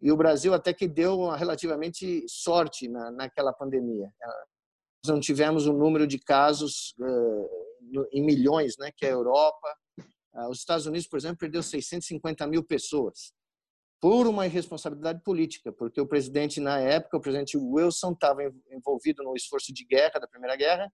e 0.01 0.11
o 0.11 0.17
Brasil 0.17 0.53
até 0.53 0.75
que 0.75 0.89
deu 0.89 1.21
uma 1.21 1.37
relativamente 1.37 2.25
sorte 2.29 2.89
na, 2.89 3.13
naquela 3.13 3.53
pandemia. 3.53 4.13
Nós 5.05 5.15
não 5.15 5.21
tivemos 5.21 5.69
um 5.69 5.79
número 5.79 6.05
de 6.05 6.19
casos 6.19 6.93
uh, 6.99 8.09
em 8.13 8.25
milhões, 8.25 8.77
né, 8.77 8.91
que 8.91 9.07
é 9.07 9.11
a 9.11 9.13
Europa. 9.13 9.69
Uh, 10.35 10.49
os 10.51 10.59
Estados 10.59 10.87
Unidos, 10.87 11.07
por 11.07 11.17
exemplo, 11.17 11.39
perdeu 11.39 11.63
650 11.63 12.45
mil 12.49 12.65
pessoas 12.65 13.33
por 14.03 14.27
uma 14.27 14.47
irresponsabilidade 14.47 15.23
política, 15.23 15.71
porque 15.73 16.01
o 16.01 16.07
presidente, 16.09 16.59
na 16.59 16.81
época, 16.81 17.17
o 17.17 17.21
presidente 17.21 17.57
Wilson, 17.57 18.11
estava 18.11 18.43
envolvido 18.73 19.23
no 19.23 19.37
esforço 19.37 19.73
de 19.73 19.85
guerra, 19.85 20.19
da 20.19 20.27
Primeira 20.27 20.57
Guerra, 20.57 20.93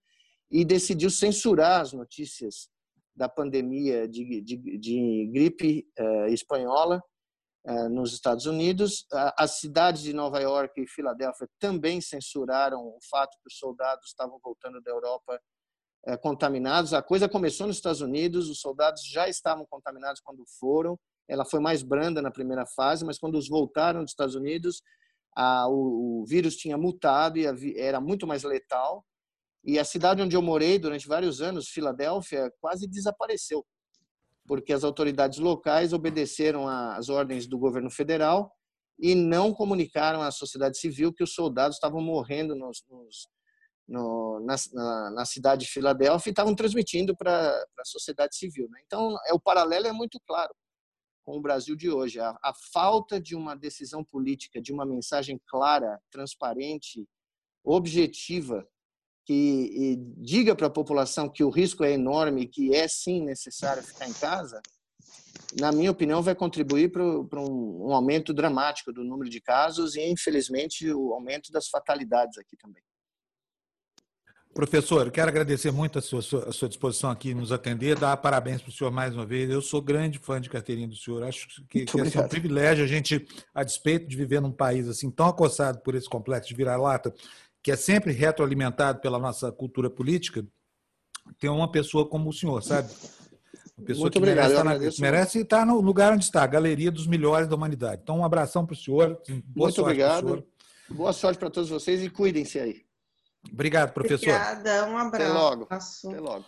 e 0.50 0.62
decidiu 0.62 1.08
censurar 1.08 1.80
as 1.80 1.94
notícias 1.94 2.68
da 3.16 3.26
pandemia 3.26 4.06
de, 4.06 4.42
de, 4.42 4.78
de 4.78 5.30
gripe 5.32 5.88
uh, 5.98 6.26
espanhola 6.26 7.02
uh, 7.66 7.88
nos 7.88 8.12
Estados 8.12 8.44
Unidos. 8.44 9.06
Uh, 9.10 9.32
as 9.38 9.58
cidades 9.58 10.02
de 10.02 10.12
Nova 10.12 10.38
York 10.38 10.78
e 10.78 10.86
Filadélfia 10.86 11.48
também 11.58 12.02
censuraram 12.02 12.86
o 12.88 12.98
fato 13.10 13.38
que 13.40 13.48
os 13.48 13.56
soldados 13.56 14.08
estavam 14.08 14.38
voltando 14.44 14.82
da 14.82 14.90
Europa 14.90 15.40
eh, 16.06 16.16
contaminados. 16.16 16.92
A 16.92 17.02
coisa 17.02 17.28
começou 17.28 17.66
nos 17.66 17.76
Estados 17.76 18.00
Unidos, 18.00 18.48
os 18.48 18.60
soldados 18.60 19.02
já 19.04 19.28
estavam 19.28 19.66
contaminados 19.66 20.20
quando 20.20 20.44
foram, 20.60 20.98
ela 21.28 21.44
foi 21.44 21.60
mais 21.60 21.82
branda 21.82 22.22
na 22.22 22.30
primeira 22.30 22.64
fase, 22.66 23.04
mas 23.04 23.18
quando 23.18 23.36
os 23.36 23.48
voltaram 23.48 24.02
dos 24.02 24.12
Estados 24.12 24.34
Unidos, 24.34 24.82
a, 25.36 25.68
o, 25.68 26.22
o, 26.22 26.26
vírus 26.26 26.56
tinha 26.56 26.76
mutado 26.78 27.38
e 27.38 27.46
a, 27.46 27.54
era 27.76 28.00
muito 28.00 28.26
mais 28.26 28.42
letal. 28.42 29.04
E 29.62 29.78
a 29.78 29.84
cidade 29.84 30.22
onde 30.22 30.34
eu 30.34 30.42
morei 30.42 30.78
durante 30.78 31.06
vários 31.06 31.42
anos, 31.42 31.68
Filadélfia, 31.68 32.50
quase 32.60 32.88
desapareceu, 32.88 33.64
porque 34.46 34.72
as 34.72 34.84
autoridades 34.84 35.38
locais 35.38 35.92
obedeceram 35.92 36.66
às 36.66 37.08
ordens 37.08 37.46
do 37.46 37.58
governo 37.58 37.90
federal 37.90 38.50
e 38.98 39.14
não 39.14 39.52
comunicaram 39.52 40.22
à 40.22 40.30
sociedade 40.30 40.78
civil 40.78 41.12
que 41.12 41.22
os 41.22 41.34
soldados 41.34 41.76
estavam 41.76 42.00
morrendo 42.00 42.56
nos, 42.56 42.82
nos, 42.88 43.28
no, 43.86 44.40
na, 44.40 44.56
na, 44.72 45.10
na, 45.10 45.24
cidade 45.24 45.66
de 45.66 45.70
Filadélfia 45.70 46.30
e 46.30 46.32
estavam 46.32 46.54
transmitindo 46.54 47.16
para 47.16 47.48
a 47.78 47.84
sociedade 47.84 48.34
civil. 48.36 48.68
Né? 48.70 48.80
Então, 48.86 49.16
é, 49.26 49.34
o 49.34 49.40
paralelo 49.40 49.86
é 49.86 49.92
muito 49.92 50.18
claro 50.26 50.52
com 51.28 51.36
o 51.36 51.42
Brasil 51.42 51.76
de 51.76 51.90
hoje. 51.90 52.18
A, 52.18 52.30
a 52.42 52.54
falta 52.72 53.20
de 53.20 53.36
uma 53.36 53.54
decisão 53.54 54.02
política, 54.02 54.62
de 54.62 54.72
uma 54.72 54.86
mensagem 54.86 55.38
clara, 55.46 56.00
transparente, 56.10 57.06
objetiva, 57.62 58.66
que 59.26 59.98
diga 60.16 60.56
para 60.56 60.68
a 60.68 60.70
população 60.70 61.28
que 61.28 61.44
o 61.44 61.50
risco 61.50 61.84
é 61.84 61.92
enorme, 61.92 62.46
que 62.46 62.74
é 62.74 62.88
sim 62.88 63.22
necessário 63.22 63.82
ficar 63.82 64.08
em 64.08 64.12
casa, 64.14 64.62
na 65.60 65.70
minha 65.70 65.90
opinião, 65.90 66.22
vai 66.22 66.34
contribuir 66.34 66.90
para 66.90 67.02
um, 67.40 67.88
um 67.88 67.92
aumento 67.92 68.32
dramático 68.32 68.90
do 68.90 69.04
número 69.04 69.28
de 69.28 69.40
casos 69.40 69.96
e, 69.96 70.02
infelizmente, 70.08 70.90
o 70.90 71.12
aumento 71.12 71.52
das 71.52 71.68
fatalidades 71.68 72.38
aqui 72.38 72.56
também. 72.56 72.82
Professor, 74.58 75.06
eu 75.06 75.12
quero 75.12 75.28
agradecer 75.28 75.70
muito 75.70 76.00
a 76.00 76.02
sua, 76.02 76.18
a 76.18 76.50
sua 76.50 76.68
disposição 76.68 77.12
aqui 77.12 77.32
nos 77.32 77.52
atender, 77.52 77.96
dar 77.96 78.16
parabéns 78.16 78.60
para 78.60 78.70
o 78.70 78.72
senhor 78.72 78.90
mais 78.90 79.14
uma 79.14 79.24
vez. 79.24 79.48
Eu 79.48 79.62
sou 79.62 79.80
grande 79.80 80.18
fã 80.18 80.40
de 80.40 80.50
carteirinha 80.50 80.88
do 80.88 80.96
senhor. 80.96 81.22
Acho 81.22 81.46
que, 81.70 81.84
que 81.84 82.00
é 82.00 82.02
um 82.02 82.26
privilégio 82.26 82.82
a 82.82 82.86
gente, 82.88 83.24
a 83.54 83.62
despeito 83.62 84.08
de 84.08 84.16
viver 84.16 84.40
num 84.40 84.50
país 84.50 84.88
assim 84.88 85.12
tão 85.12 85.28
acossado 85.28 85.78
por 85.78 85.94
esse 85.94 86.08
complexo 86.08 86.48
de 86.48 86.56
vira-lata, 86.56 87.14
que 87.62 87.70
é 87.70 87.76
sempre 87.76 88.12
retroalimentado 88.12 89.00
pela 89.00 89.16
nossa 89.16 89.52
cultura 89.52 89.88
política, 89.88 90.44
ter 91.38 91.50
uma 91.50 91.70
pessoa 91.70 92.08
como 92.08 92.28
o 92.28 92.32
senhor, 92.32 92.60
sabe? 92.60 92.92
Uma 93.76 93.86
pessoa 93.86 94.02
muito 94.06 94.12
que 94.14 94.18
obrigado, 94.18 94.64
merece, 94.64 95.00
merece 95.00 95.38
estar 95.38 95.64
no 95.64 95.80
lugar 95.80 96.12
onde 96.12 96.24
está, 96.24 96.42
a 96.42 96.48
galeria 96.48 96.90
dos 96.90 97.06
melhores 97.06 97.46
da 97.46 97.54
humanidade. 97.54 98.00
Então, 98.02 98.18
um 98.18 98.24
abração 98.24 98.66
para 98.66 98.74
o 98.74 98.76
senhor. 98.76 99.22
Boa 99.46 99.68
muito 99.68 99.82
obrigado. 99.82 100.44
Boa 100.90 101.12
sorte 101.12 101.38
para 101.38 101.48
todos 101.48 101.70
vocês 101.70 102.02
e 102.02 102.10
cuidem-se 102.10 102.58
aí. 102.58 102.87
Obrigado, 103.52 103.92
professor. 103.92 104.28
Obrigada, 104.28 104.86
um 104.86 104.98
abraço. 104.98 105.24
Até 105.24 105.38
logo. 105.38 105.68
Até 105.70 106.20
logo. 106.20 106.44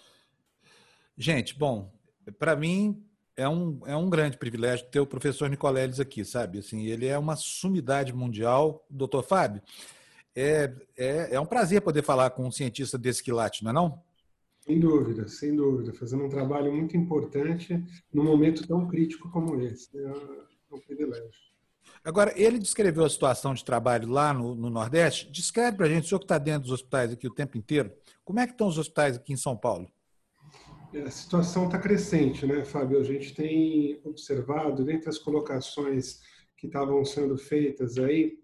Gente, 1.17 1.59
bom, 1.59 1.93
para 2.39 2.57
mim 2.57 3.05
é 3.37 3.49
um, 3.49 3.81
é 3.87 3.97
um 3.97 4.09
grande 4.09 4.37
privilégio 4.37 4.87
ter 4.87 5.01
o 5.01 5.07
professor 5.07 5.49
Nicoleles 5.49 6.01
aqui, 6.01 6.25
sabe? 6.25 6.59
Assim, 6.59 6.87
ele 6.87 7.07
é 7.07 7.19
uma 7.19 7.37
sumidade 7.37 8.13
mundial. 8.13 8.85
Doutor 8.89 9.23
Fábio, 9.23 9.63
é, 10.35 10.73
é, 10.97 11.35
é 11.35 11.41
um 11.41 11.47
prazer 11.47 11.81
poder 11.81 12.03
falar 12.03 12.31
com 12.31 12.47
um 12.47 12.51
cientista 12.51 12.97
desse 12.97 13.23
quilate, 13.23 13.65
não 13.65 13.71
é 13.71 13.75
não? 13.75 14.03
Sem 14.61 14.79
dúvida, 14.79 15.27
sem 15.29 15.57
dúvida. 15.57 15.93
Fazendo 15.93 16.25
um 16.25 16.29
trabalho 16.29 16.73
muito 16.73 16.97
importante 16.97 17.83
num 18.13 18.25
momento 18.25 18.67
tão 18.67 18.87
crítico 18.87 19.31
como 19.31 19.61
esse. 19.61 19.91
É 19.99 20.75
um 20.75 20.79
privilégio. 20.79 21.50
Agora, 22.05 22.33
ele 22.35 22.59
descreveu 22.59 23.05
a 23.05 23.11
situação 23.11 23.53
de 23.53 23.65
trabalho 23.65 24.09
lá 24.09 24.33
no, 24.33 24.55
no 24.55 24.71
Nordeste. 24.71 25.31
Descreve 25.31 25.77
para 25.77 25.87
a 25.87 25.89
gente, 25.89 26.05
o 26.05 26.09
senhor 26.09 26.19
que 26.19 26.25
está 26.25 26.39
dentro 26.39 26.63
dos 26.63 26.73
hospitais 26.73 27.13
aqui 27.13 27.27
o 27.27 27.35
tempo 27.35 27.59
inteiro, 27.59 27.93
como 28.25 28.41
é 28.41 28.47
que 28.47 28.53
estão 28.53 28.69
os 28.69 28.79
hospitais 28.79 29.17
aqui 29.17 29.33
em 29.33 29.37
São 29.37 29.57
Paulo? 29.57 29.87
É, 30.95 31.03
a 31.03 31.11
situação 31.11 31.67
está 31.67 31.79
crescente, 31.79 32.47
né, 32.47 32.65
Fábio? 32.65 32.99
A 32.99 33.05
gente 33.05 33.35
tem 33.35 34.01
observado, 34.05 34.85
dentre 34.85 35.09
as 35.09 35.19
colocações 35.19 36.21
que 36.57 36.67
estavam 36.67 37.05
sendo 37.05 37.37
feitas 37.39 37.97
aí, 37.99 38.39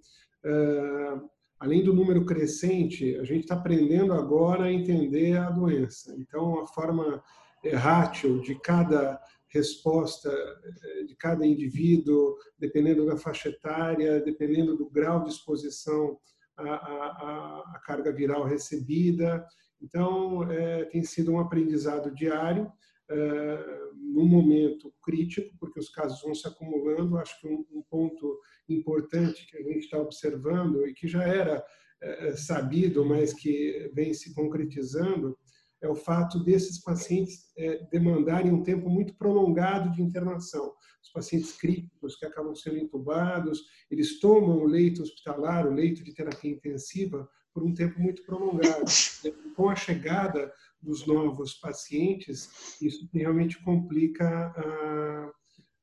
uh, 0.44 1.28
além 1.58 1.82
do 1.82 1.94
número 1.94 2.24
crescente, 2.24 3.16
a 3.16 3.24
gente 3.24 3.42
está 3.42 3.54
aprendendo 3.54 4.12
agora 4.12 4.64
a 4.64 4.72
entender 4.72 5.36
a 5.36 5.50
doença. 5.50 6.14
Então, 6.18 6.60
a 6.60 6.66
forma 6.66 7.22
errátil 7.64 8.40
de 8.40 8.54
cada 8.60 9.20
resposta 9.56 10.30
eh, 10.30 11.04
de 11.04 11.16
cada 11.16 11.46
indivíduo, 11.46 12.36
dependendo 12.58 13.06
da 13.06 13.16
faixa 13.16 13.48
etária, 13.48 14.20
dependendo 14.20 14.76
do 14.76 14.90
grau 14.90 15.22
de 15.22 15.30
exposição 15.30 16.18
à, 16.56 16.62
à, 16.64 17.76
à 17.76 17.80
carga 17.84 18.12
viral 18.12 18.44
recebida. 18.44 19.46
Então, 19.80 20.50
é, 20.50 20.84
tem 20.86 21.02
sido 21.02 21.32
um 21.32 21.38
aprendizado 21.38 22.14
diário, 22.14 22.70
é, 23.08 23.64
num 23.94 24.26
momento 24.26 24.92
crítico, 25.02 25.54
porque 25.60 25.78
os 25.78 25.88
casos 25.88 26.20
vão 26.22 26.34
se 26.34 26.46
acumulando. 26.48 27.18
Acho 27.18 27.40
que 27.40 27.46
um, 27.46 27.64
um 27.70 27.82
ponto 27.88 28.38
importante 28.68 29.46
que 29.46 29.56
a 29.56 29.62
gente 29.62 29.84
está 29.84 29.98
observando 29.98 30.86
e 30.86 30.94
que 30.94 31.06
já 31.06 31.22
era 31.22 31.64
é, 32.02 32.32
sabido, 32.32 33.04
mas 33.04 33.32
que 33.32 33.90
vem 33.94 34.12
se 34.12 34.34
concretizando, 34.34 35.38
é 35.82 35.88
o 35.88 35.94
fato 35.94 36.42
desses 36.42 36.78
pacientes 36.82 37.52
é, 37.56 37.84
demandarem 37.90 38.52
um 38.52 38.62
tempo 38.62 38.88
muito 38.88 39.14
prolongado 39.14 39.90
de 39.92 40.02
internação. 40.02 40.74
Os 41.02 41.10
pacientes 41.10 41.52
críticos 41.52 42.16
que 42.16 42.26
acabam 42.26 42.54
sendo 42.54 42.78
intubados, 42.78 43.62
eles 43.90 44.18
tomam 44.18 44.58
o 44.58 44.66
leito 44.66 45.02
hospitalar, 45.02 45.66
o 45.66 45.72
leito 45.72 46.02
de 46.02 46.14
terapia 46.14 46.50
intensiva, 46.50 47.28
por 47.52 47.62
um 47.62 47.72
tempo 47.72 48.00
muito 48.00 48.22
prolongado. 48.24 48.84
Com 49.56 49.70
a 49.70 49.76
chegada 49.76 50.52
dos 50.80 51.06
novos 51.06 51.54
pacientes, 51.54 52.78
isso 52.82 53.08
realmente 53.12 53.62
complica 53.62 54.26
a, 54.28 55.32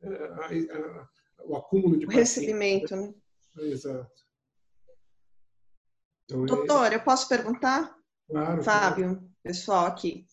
a, 0.03 0.45
a, 0.45 1.09
o 1.45 1.55
acúmulo 1.55 1.97
de 1.97 2.05
o 2.05 2.09
recebimento, 2.09 2.95
né? 2.95 3.13
Exato. 3.57 4.11
Então, 6.25 6.43
é 6.43 6.47
Doutor, 6.47 6.91
é... 6.91 6.95
eu 6.95 7.01
posso 7.01 7.27
perguntar? 7.27 7.95
Claro. 8.27 8.63
Fábio, 8.63 9.15
claro. 9.15 9.32
Pessoal 9.43 9.85
aqui. 9.85 10.25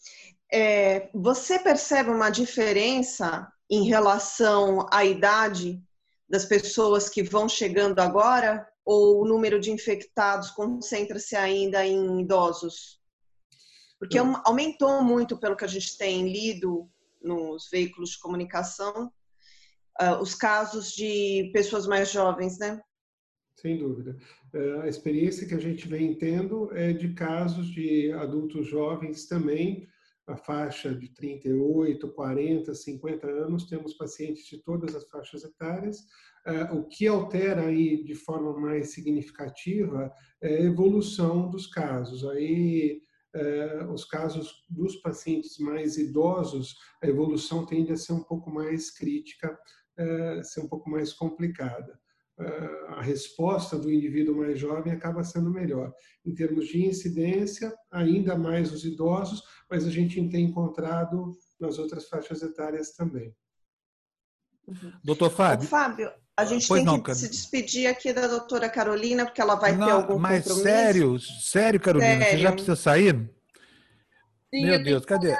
É, 0.53 1.11
você 1.13 1.59
percebe 1.59 2.11
uma 2.11 2.31
diferença 2.31 3.53
em 3.69 3.85
relação 3.85 4.87
à 4.91 5.05
idade 5.05 5.83
das 6.29 6.45
pessoas 6.45 7.09
que 7.09 7.23
vão 7.23 7.49
chegando 7.49 7.99
agora? 7.99 8.67
Ou 8.85 9.23
o 9.23 9.27
número 9.27 9.61
de 9.61 9.71
infectados 9.71 10.51
concentra-se 10.51 11.37
ainda 11.37 11.85
em 11.85 12.21
idosos? 12.21 13.01
Porque 13.99 14.19
Não. 14.21 14.41
aumentou 14.45 15.03
muito, 15.03 15.39
pelo 15.39 15.57
que 15.57 15.65
a 15.65 15.69
gente 15.69 15.99
tem 15.99 16.33
lido 16.33 16.91
nos 17.21 17.69
veículos 17.71 18.11
de 18.11 18.19
comunicação, 18.19 19.13
uh, 20.01 20.17
os 20.23 20.35
casos 20.35 20.93
de 20.93 21.51
pessoas 21.53 21.87
mais 21.87 22.11
jovens, 22.11 22.59
né? 22.59 22.81
Sem 23.61 23.77
dúvida. 23.77 24.17
É, 24.53 24.83
a 24.83 24.89
experiência 24.89 25.47
que 25.47 25.55
a 25.55 25.61
gente 25.61 25.87
vem 25.87 26.15
tendo 26.15 26.71
é 26.77 26.93
de 26.93 27.13
casos 27.15 27.69
de 27.69 28.11
adultos 28.13 28.67
jovens 28.67 29.27
também, 29.27 29.89
a 30.27 30.37
faixa 30.37 30.95
de 30.95 31.09
38, 31.09 32.09
40, 32.09 32.75
50 32.75 33.27
anos, 33.29 33.67
temos 33.67 33.95
pacientes 33.95 34.47
de 34.47 34.63
todas 34.63 34.95
as 34.95 35.09
faixas 35.09 35.45
etárias. 35.45 36.05
É, 36.47 36.65
o 36.73 36.85
que 36.85 37.07
altera 37.07 37.67
aí 37.67 38.03
de 38.03 38.15
forma 38.15 38.59
mais 38.59 38.93
significativa 38.93 40.13
é 40.41 40.57
a 40.57 40.63
evolução 40.63 41.51
dos 41.51 41.67
casos. 41.67 42.25
Aí, 42.25 43.03
é, 43.35 43.85
os 43.93 44.05
casos 44.05 44.65
dos 44.69 44.97
pacientes 44.97 45.59
mais 45.59 45.97
idosos, 45.97 46.77
a 47.03 47.07
evolução 47.07 47.67
tende 47.67 47.93
a 47.93 47.97
ser 47.97 48.13
um 48.13 48.23
pouco 48.23 48.51
mais 48.51 48.91
crítica, 48.91 49.57
ser 50.43 50.61
um 50.61 50.69
pouco 50.69 50.89
mais 50.89 51.13
complicada 51.13 52.00
a 52.89 53.03
resposta 53.03 53.79
do 53.79 53.91
indivíduo 53.91 54.37
mais 54.37 54.59
jovem 54.59 54.93
acaba 54.93 55.23
sendo 55.23 55.51
melhor. 55.51 55.93
Em 56.25 56.35
termos 56.35 56.67
de 56.69 56.85
incidência, 56.85 57.75
ainda 57.91 58.37
mais 58.37 58.73
os 58.73 58.85
idosos, 58.85 59.43
mas 59.71 59.87
a 59.87 59.91
gente 59.91 60.29
tem 60.29 60.47
encontrado 60.47 61.37
nas 61.59 61.79
outras 61.79 62.09
faixas 62.09 62.43
etárias 62.43 62.93
também. 62.93 63.35
Uhum. 64.67 64.93
Doutor 65.03 65.31
Fábio. 65.31 65.69
Fábio, 65.69 66.11
a 66.37 66.45
gente 66.45 66.67
pois 66.69 66.81
tem 66.81 66.87
não, 66.87 67.03
que 67.03 67.15
se 67.15 67.29
despedir 67.29 67.87
aqui 67.87 68.13
da 68.13 68.27
doutora 68.27 68.69
Carolina, 68.69 69.25
porque 69.25 69.41
ela 69.41 69.57
vai 69.57 69.77
não, 69.77 69.87
ter 69.87 69.93
algum 69.93 70.19
mas 70.19 70.45
compromisso. 70.45 70.65
Mas 70.65 70.75
sério, 70.75 71.19
sério, 71.19 71.81
Carolina, 71.81 72.25
sério? 72.25 72.31
você 72.31 72.39
já 72.39 72.53
precisa 72.53 72.77
sair? 72.77 73.31
Sim, 74.53 74.67
Meu 74.67 74.83
Deus, 74.83 75.05
cadê? 75.05 75.37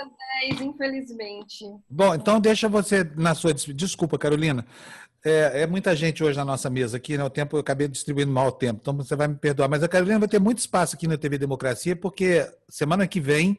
10, 0.49 0.61
infelizmente. 0.61 1.65
Bom, 1.89 2.15
então 2.15 2.41
deixa 2.41 2.69
você 2.69 3.05
na 3.17 3.35
sua 3.35 3.53
desculpa, 3.53 4.19
Carolina. 4.19 4.65
É, 5.25 5.63
é, 5.63 5.67
muita 5.67 5.95
gente 5.95 6.25
hoje 6.25 6.39
na 6.39 6.45
nossa 6.45 6.71
mesa 6.71 6.97
aqui, 6.97 7.19
né? 7.19 7.25
O 7.25 7.31
tempo 7.31 7.57
eu 7.57 7.61
acabei 7.61 7.87
distribuindo 7.87 8.33
mal 8.33 8.49
o 8.49 8.53
tempo, 8.53 8.79
então 8.81 8.97
você 8.97 9.15
vai 9.15 9.29
me 9.29 9.35
perdoar. 9.35 9.69
Mas 9.69 9.83
a 9.83 9.89
Carolina 9.89 10.19
vai 10.19 10.29
ter 10.29 10.41
muito 10.41 10.59
espaço 10.59 10.97
aqui 10.97 11.07
na 11.07 11.19
TV 11.19 11.37
Democracia, 11.37 11.95
porque 11.95 12.51
semana 12.69 13.07
que 13.07 13.21
vem 13.21 13.59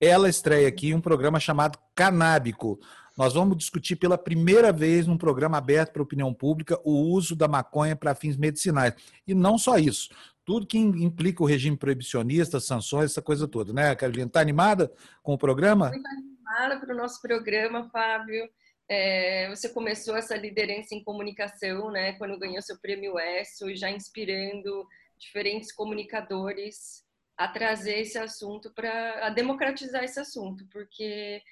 ela 0.00 0.28
estreia 0.28 0.68
aqui 0.68 0.92
um 0.92 1.00
programa 1.00 1.40
chamado 1.40 1.78
Canábico. 1.94 2.78
Nós 3.16 3.32
vamos 3.32 3.56
discutir 3.56 3.96
pela 3.96 4.18
primeira 4.18 4.70
vez 4.72 5.06
num 5.06 5.16
programa 5.16 5.56
aberto 5.56 5.92
para 5.92 6.02
a 6.02 6.04
opinião 6.04 6.34
pública 6.34 6.78
o 6.84 6.92
uso 6.92 7.34
da 7.34 7.48
maconha 7.48 7.96
para 7.96 8.14
fins 8.14 8.36
medicinais. 8.36 8.92
E 9.26 9.34
não 9.34 9.56
só 9.56 9.78
isso, 9.78 10.10
tudo 10.44 10.66
que 10.66 10.76
implica 10.76 11.42
o 11.42 11.46
regime 11.46 11.76
proibicionista, 11.76 12.60
sanções, 12.60 13.12
essa 13.12 13.22
coisa 13.22 13.48
toda, 13.48 13.72
né, 13.72 13.94
Carolina? 13.94 14.26
Está 14.26 14.40
animada 14.40 14.92
com 15.22 15.32
o 15.32 15.38
programa? 15.38 15.88
Muito 15.88 16.06
animada 16.06 16.78
para 16.78 16.94
o 16.94 16.96
nosso 16.96 17.22
programa, 17.22 17.88
Fábio. 17.90 18.48
É, 18.88 19.48
você 19.48 19.68
começou 19.68 20.16
essa 20.16 20.36
liderança 20.36 20.94
em 20.94 21.02
comunicação, 21.02 21.90
né, 21.90 22.12
quando 22.14 22.38
ganhou 22.38 22.62
seu 22.62 22.78
prêmio 22.78 23.18
ESSO, 23.18 23.74
já 23.74 23.90
inspirando 23.90 24.86
diferentes 25.18 25.72
comunicadores 25.72 27.04
a 27.36 27.48
trazer 27.48 28.00
esse 28.00 28.16
assunto 28.16 28.72
para 28.72 29.28
democratizar 29.30 30.04
esse 30.04 30.18
assunto, 30.20 30.64
porque 30.70 31.42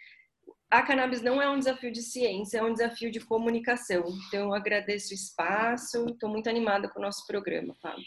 a 0.71 0.83
cannabis 0.83 1.23
não 1.23 1.41
é 1.41 1.49
um 1.49 1.59
desafio 1.59 1.93
de 1.93 2.03
ciência, 2.03 2.59
é 2.59 2.63
um 2.63 2.73
desafio 2.73 3.11
de 3.11 3.21
comunicação. 3.21 4.05
Então, 4.27 4.49
eu 4.49 4.55
agradeço 4.55 5.13
o 5.13 5.15
espaço, 5.15 6.07
estou 6.09 6.29
muito 6.29 6.49
animada 6.49 6.89
com 6.89 6.99
o 6.99 7.03
nosso 7.03 7.27
programa, 7.27 7.75
Fábio. 7.81 8.05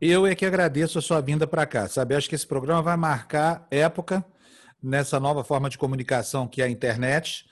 Eu 0.00 0.26
é 0.26 0.34
que 0.34 0.44
agradeço 0.44 0.98
a 0.98 1.02
sua 1.02 1.20
vinda 1.20 1.46
para 1.46 1.66
cá, 1.66 1.88
sabe? 1.88 2.14
Acho 2.14 2.28
que 2.28 2.34
esse 2.34 2.46
programa 2.46 2.82
vai 2.82 2.96
marcar 2.96 3.66
época 3.70 4.24
nessa 4.82 5.20
nova 5.20 5.44
forma 5.44 5.68
de 5.68 5.78
comunicação 5.78 6.48
que 6.48 6.62
é 6.62 6.64
a 6.64 6.70
internet 6.70 7.46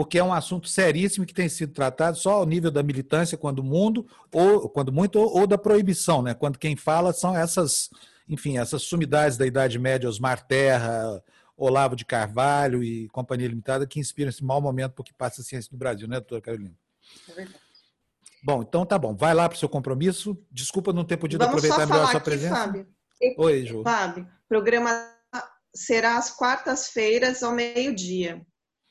porque 0.00 0.18
é 0.18 0.24
um 0.24 0.32
assunto 0.32 0.66
seríssimo 0.66 1.26
que 1.26 1.34
tem 1.34 1.46
sido 1.46 1.74
tratado 1.74 2.16
só 2.16 2.36
ao 2.36 2.46
nível 2.46 2.70
da 2.70 2.82
militância, 2.82 3.36
quando 3.36 3.62
mundo, 3.62 4.06
ou 4.32 4.66
quando 4.66 4.90
muito, 4.90 5.18
ou, 5.18 5.40
ou 5.40 5.46
da 5.46 5.58
proibição, 5.58 6.22
né? 6.22 6.32
Quando 6.32 6.58
quem 6.58 6.74
fala 6.74 7.12
são 7.12 7.36
essas, 7.36 7.90
enfim, 8.26 8.56
essas 8.56 8.80
sumidades 8.84 9.36
da 9.36 9.46
Idade 9.46 9.78
Média, 9.78 10.08
Osmar 10.08 10.46
Terra, 10.46 11.22
Olavo 11.54 11.94
de 11.94 12.06
Carvalho 12.06 12.82
e 12.82 13.08
Companhia 13.08 13.46
Limitada, 13.46 13.86
que 13.86 14.00
inspiram 14.00 14.30
esse 14.30 14.42
mau 14.42 14.58
momento 14.58 14.94
porque 14.94 15.12
passa 15.12 15.42
a 15.42 15.44
ciência 15.44 15.68
no 15.70 15.76
Brasil, 15.76 16.08
né, 16.08 16.16
doutora 16.16 16.40
Carolina? 16.40 16.74
É 17.28 17.32
verdade. 17.34 17.60
Bom, 18.42 18.62
então 18.62 18.86
tá 18.86 18.98
bom. 18.98 19.14
Vai 19.14 19.34
lá 19.34 19.46
para 19.50 19.56
o 19.56 19.58
seu 19.58 19.68
compromisso. 19.68 20.34
Desculpa 20.50 20.94
não 20.94 21.04
ter 21.04 21.18
podido 21.18 21.44
Vamos 21.44 21.62
aproveitar 21.62 21.86
melhor 21.86 22.04
a 22.04 22.06
sua 22.06 22.16
aqui, 22.16 22.24
presença. 22.24 22.54
Fábio. 22.54 22.88
Oi, 23.36 23.66
Ju. 23.66 23.82
Fábio, 23.82 24.26
programa 24.48 24.90
será 25.74 26.16
às 26.16 26.30
quartas-feiras 26.30 27.42
ao 27.42 27.52
meio-dia. 27.52 28.40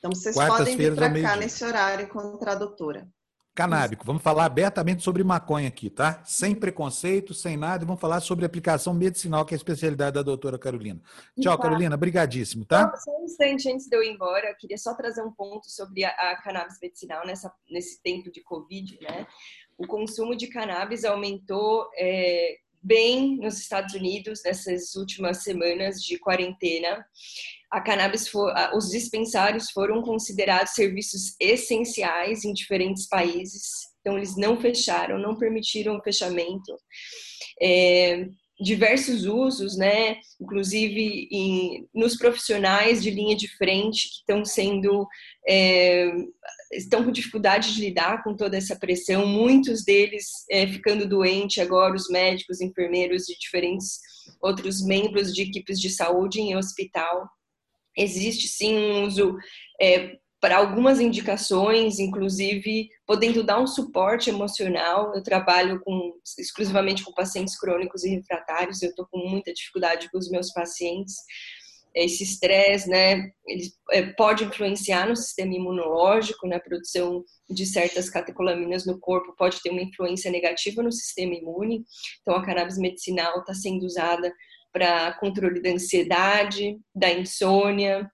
Então, 0.00 0.10
vocês 0.12 0.34
podem 0.34 0.78
vir 0.78 0.94
para 0.94 1.12
cá 1.20 1.36
nesse 1.36 1.62
horário 1.62 2.06
encontrar 2.06 2.52
a 2.52 2.54
doutora. 2.54 3.06
Canábico, 3.54 4.06
vamos 4.06 4.22
falar 4.22 4.46
abertamente 4.46 5.02
sobre 5.02 5.22
maconha 5.22 5.68
aqui, 5.68 5.90
tá? 5.90 6.22
Sem 6.24 6.54
preconceito, 6.54 7.34
sem 7.34 7.58
nada, 7.58 7.84
e 7.84 7.86
vamos 7.86 8.00
falar 8.00 8.20
sobre 8.20 8.46
aplicação 8.46 8.94
medicinal, 8.94 9.44
que 9.44 9.52
é 9.52 9.56
a 9.56 9.58
especialidade 9.58 10.14
da 10.14 10.22
doutora 10.22 10.58
Carolina. 10.58 11.02
Tchau, 11.38 11.58
Carolina, 11.58 11.94
brigadíssimo, 11.98 12.64
tá? 12.64 12.90
Só 12.96 13.10
um 13.20 13.24
instante 13.24 13.70
antes 13.70 13.86
de 13.86 13.94
eu 13.94 14.02
ir 14.02 14.12
embora, 14.12 14.48
eu 14.48 14.56
queria 14.56 14.78
só 14.78 14.94
trazer 14.94 15.22
um 15.22 15.32
ponto 15.32 15.68
sobre 15.68 16.04
a, 16.04 16.08
a 16.08 16.40
cannabis 16.42 16.78
medicinal 16.80 17.26
nessa, 17.26 17.52
nesse 17.68 18.00
tempo 18.00 18.32
de 18.32 18.40
Covid, 18.40 18.98
né? 19.02 19.26
O 19.76 19.86
consumo 19.86 20.34
de 20.34 20.46
cannabis 20.46 21.04
aumentou 21.04 21.90
é, 21.98 22.56
bem 22.82 23.36
nos 23.36 23.58
Estados 23.58 23.94
Unidos 23.94 24.40
nessas 24.42 24.94
últimas 24.94 25.42
semanas 25.42 26.02
de 26.02 26.18
quarentena 26.18 27.04
a 27.70 27.80
cannabis 27.80 28.28
for, 28.28 28.52
os 28.74 28.90
dispensários 28.90 29.70
foram 29.70 30.02
considerados 30.02 30.72
serviços 30.72 31.34
essenciais 31.38 32.44
em 32.44 32.52
diferentes 32.52 33.06
países, 33.08 33.62
então 34.00 34.16
eles 34.16 34.36
não 34.36 34.60
fecharam, 34.60 35.18
não 35.18 35.36
permitiram 35.36 35.96
o 35.96 36.02
fechamento. 36.02 36.76
É, 37.62 38.26
diversos 38.60 39.24
usos, 39.24 39.76
né, 39.76 40.16
inclusive 40.38 41.28
em, 41.30 41.88
nos 41.94 42.16
profissionais 42.16 43.02
de 43.02 43.10
linha 43.10 43.34
de 43.34 43.48
frente 43.56 44.08
que 44.08 44.16
estão 44.16 44.44
sendo 44.44 45.06
é, 45.48 46.10
estão 46.72 47.02
com 47.04 47.10
dificuldade 47.10 47.74
de 47.74 47.80
lidar 47.80 48.22
com 48.22 48.36
toda 48.36 48.56
essa 48.56 48.76
pressão, 48.76 49.26
muitos 49.26 49.82
deles 49.82 50.26
é, 50.50 50.66
ficando 50.66 51.08
doentes 51.08 51.58
agora, 51.58 51.94
os 51.94 52.08
médicos, 52.10 52.60
enfermeiros 52.60 53.28
e 53.28 53.38
diferentes 53.38 53.98
outros 54.42 54.84
membros 54.84 55.34
de 55.34 55.42
equipes 55.42 55.80
de 55.80 55.90
saúde 55.90 56.40
em 56.40 56.56
hospital. 56.56 57.28
Existe 58.00 58.48
sim 58.48 58.76
um 58.76 59.04
uso 59.04 59.36
é, 59.80 60.16
para 60.40 60.56
algumas 60.56 60.98
indicações, 61.00 61.98
inclusive 61.98 62.88
podendo 63.06 63.44
dar 63.44 63.60
um 63.60 63.66
suporte 63.66 64.30
emocional. 64.30 65.14
Eu 65.14 65.22
trabalho 65.22 65.80
com, 65.84 66.14
exclusivamente 66.38 67.04
com 67.04 67.12
pacientes 67.12 67.58
crônicos 67.58 68.04
e 68.04 68.10
refratários, 68.10 68.82
eu 68.82 68.88
estou 68.88 69.06
com 69.10 69.18
muita 69.18 69.52
dificuldade 69.52 70.10
com 70.10 70.18
os 70.18 70.30
meus 70.30 70.50
pacientes. 70.52 71.14
Esse 71.94 72.22
estresse, 72.22 72.88
né, 72.88 73.30
ele 73.44 73.64
é, 73.90 74.02
pode 74.12 74.44
influenciar 74.44 75.08
no 75.08 75.16
sistema 75.16 75.52
imunológico, 75.52 76.46
na 76.46 76.60
produção 76.60 77.24
de 77.50 77.66
certas 77.66 78.08
catecolaminas 78.08 78.86
no 78.86 78.98
corpo, 78.98 79.34
pode 79.36 79.60
ter 79.60 79.70
uma 79.70 79.82
influência 79.82 80.30
negativa 80.30 80.84
no 80.84 80.92
sistema 80.92 81.34
imune. 81.34 81.84
Então, 82.22 82.36
a 82.36 82.44
cannabis 82.44 82.78
medicinal 82.78 83.40
está 83.40 83.52
sendo 83.52 83.84
usada 83.84 84.32
para 84.72 85.12
controle 85.14 85.60
da 85.62 85.70
ansiedade, 85.70 86.78
da 86.94 87.10
insônia, 87.10 88.10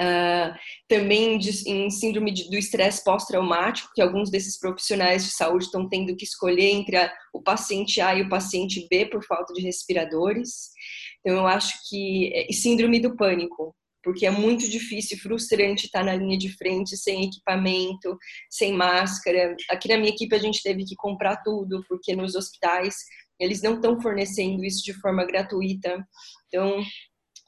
Uh, 0.00 0.54
também 0.88 1.38
de, 1.38 1.68
em 1.68 1.90
síndrome 1.90 2.30
de, 2.30 2.48
do 2.48 2.56
estresse 2.56 3.02
pós-traumático, 3.02 3.90
que 3.92 4.00
alguns 4.00 4.30
desses 4.30 4.56
profissionais 4.56 5.24
de 5.24 5.32
saúde 5.32 5.64
estão 5.64 5.88
tendo 5.88 6.14
que 6.14 6.22
escolher 6.22 6.70
entre 6.70 6.96
a, 6.96 7.12
o 7.34 7.42
paciente 7.42 8.00
A 8.00 8.14
e 8.14 8.22
o 8.22 8.28
paciente 8.28 8.86
B 8.88 9.06
por 9.06 9.24
falta 9.24 9.52
de 9.52 9.60
respiradores. 9.60 10.70
Então, 11.18 11.38
eu 11.38 11.46
acho 11.48 11.74
que. 11.88 12.32
E 12.48 12.54
síndrome 12.54 13.00
do 13.00 13.16
pânico, 13.16 13.74
porque 14.04 14.24
é 14.24 14.30
muito 14.30 14.68
difícil 14.68 15.16
e 15.16 15.20
frustrante 15.20 15.86
estar 15.86 16.04
na 16.04 16.14
linha 16.14 16.38
de 16.38 16.48
frente 16.56 16.96
sem 16.96 17.24
equipamento, 17.24 18.16
sem 18.48 18.72
máscara. 18.72 19.56
Aqui 19.68 19.88
na 19.88 19.98
minha 19.98 20.10
equipe 20.10 20.34
a 20.34 20.38
gente 20.38 20.62
teve 20.62 20.84
que 20.84 20.94
comprar 20.94 21.42
tudo, 21.42 21.84
porque 21.88 22.14
nos 22.14 22.36
hospitais 22.36 22.94
eles 23.38 23.62
não 23.62 23.74
estão 23.74 24.00
fornecendo 24.00 24.64
isso 24.64 24.82
de 24.84 24.92
forma 24.94 25.24
gratuita. 25.24 26.06
Então, 26.46 26.82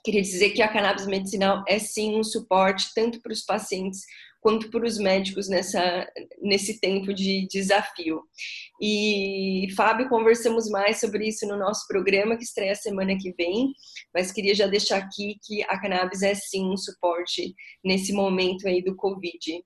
queria 0.04 0.22
dizer 0.22 0.50
que 0.50 0.62
a 0.62 0.68
cannabis 0.68 1.06
medicinal 1.06 1.64
é 1.68 1.78
sim 1.78 2.18
um 2.18 2.24
suporte 2.24 2.90
tanto 2.94 3.20
para 3.20 3.32
os 3.32 3.42
pacientes 3.42 4.00
quanto 4.40 4.70
para 4.70 4.86
os 4.86 4.98
médicos 4.98 5.48
nessa, 5.48 6.06
nesse 6.40 6.80
tempo 6.80 7.12
de 7.12 7.46
desafio. 7.50 8.22
E, 8.80 9.68
Fábio, 9.76 10.08
conversamos 10.08 10.68
mais 10.70 10.98
sobre 10.98 11.28
isso 11.28 11.46
no 11.46 11.58
nosso 11.58 11.86
programa, 11.86 12.36
que 12.36 12.44
estreia 12.44 12.74
semana 12.74 13.16
que 13.18 13.32
vem, 13.32 13.72
mas 14.14 14.32
queria 14.32 14.54
já 14.54 14.66
deixar 14.66 14.96
aqui 14.96 15.36
que 15.44 15.62
a 15.64 15.78
cannabis 15.78 16.22
é 16.22 16.34
sim 16.34 16.64
um 16.72 16.76
suporte 16.76 17.54
nesse 17.84 18.12
momento 18.12 18.66
aí 18.66 18.82
do 18.82 18.96
Covid. 18.96 19.62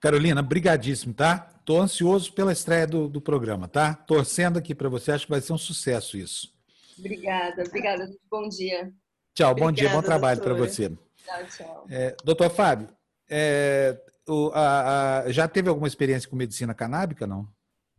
Carolina, 0.00 0.42
brigadíssimo, 0.42 1.12
tá? 1.12 1.51
Estou 1.62 1.80
ansioso 1.80 2.32
pela 2.32 2.50
estreia 2.50 2.88
do, 2.88 3.08
do 3.08 3.20
programa, 3.20 3.68
tá? 3.68 3.94
Torcendo 3.94 4.58
aqui 4.58 4.74
para 4.74 4.88
você, 4.88 5.12
acho 5.12 5.26
que 5.26 5.30
vai 5.30 5.40
ser 5.40 5.52
um 5.52 5.58
sucesso 5.58 6.16
isso. 6.18 6.52
Obrigada, 6.98 7.62
obrigada. 7.64 8.10
Bom 8.28 8.48
dia. 8.48 8.92
Tchau, 9.32 9.54
bom 9.54 9.70
dia, 9.70 9.88
bom 9.88 10.02
trabalho 10.02 10.40
para 10.40 10.54
você. 10.54 10.90
Tchau, 11.24 11.46
tchau. 11.56 11.86
É, 11.88 12.16
doutor 12.24 12.50
Fábio, 12.50 12.88
é, 13.30 13.96
o, 14.28 14.50
a, 14.52 15.20
a, 15.20 15.30
já 15.30 15.46
teve 15.46 15.68
alguma 15.68 15.86
experiência 15.86 16.28
com 16.28 16.34
medicina 16.34 16.74
canábica, 16.74 17.28
não? 17.28 17.46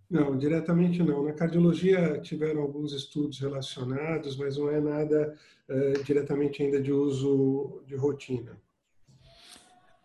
Não, 0.09 0.37
diretamente 0.37 1.01
não. 1.01 1.23
Na 1.23 1.31
cardiologia 1.31 2.19
tiveram 2.19 2.61
alguns 2.61 2.91
estudos 2.91 3.39
relacionados, 3.39 4.35
mas 4.35 4.57
não 4.57 4.69
é 4.69 4.81
nada 4.81 5.37
é, 5.69 5.93
diretamente 6.03 6.61
ainda 6.61 6.81
de 6.81 6.91
uso 6.91 7.81
de 7.87 7.95
rotina. 7.95 8.61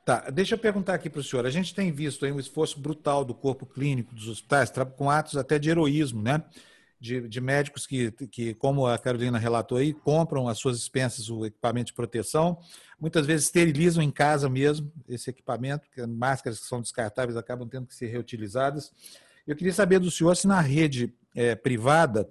Tá, 0.09 0.31
deixa 0.31 0.55
eu 0.55 0.59
perguntar 0.59 0.95
aqui 0.95 1.11
para 1.11 1.21
o 1.21 1.23
senhor. 1.23 1.45
A 1.45 1.51
gente 1.51 1.75
tem 1.75 1.93
visto 1.93 2.25
aí 2.25 2.33
um 2.33 2.41
esforço 2.41 2.81
brutal 2.81 3.27
do 3.27 3.35
corpo 3.35 3.67
clínico 3.67 4.15
dos 4.15 4.27
hospitais, 4.27 4.73
com 4.97 5.11
atos 5.11 5.37
até 5.37 5.59
de 5.59 5.69
heroísmo, 5.69 6.23
né? 6.23 6.43
de, 6.99 7.29
de, 7.29 7.41
médicos 7.43 7.87
que, 7.87 8.11
que, 8.11 8.55
como 8.55 8.87
a 8.87 8.97
Carolina 8.97 9.37
relatou 9.37 9.77
aí, 9.77 9.93
compram 9.93 10.49
as 10.49 10.57
suas 10.57 10.79
expensas 10.79 11.29
o 11.29 11.45
equipamento 11.45 11.89
de 11.89 11.93
proteção, 11.93 12.59
muitas 12.99 13.27
vezes 13.27 13.45
esterilizam 13.49 14.03
em 14.03 14.11
casa 14.11 14.49
mesmo 14.49 14.91
esse 15.07 15.29
equipamento, 15.29 15.87
que 15.91 16.07
máscaras 16.07 16.59
que 16.59 16.65
são 16.65 16.81
descartáveis 16.81 17.37
acabam 17.37 17.69
tendo 17.69 17.87
que 17.87 17.95
ser 17.95 18.07
reutilizadas. 18.07 18.91
Eu 19.47 19.55
queria 19.55 19.75
saber 19.75 19.99
do 19.99 20.11
senhor 20.11 20.35
se 20.39 20.47
na 20.47 20.63
rede 20.63 21.13
é, 21.37 21.55
privada 21.55 22.27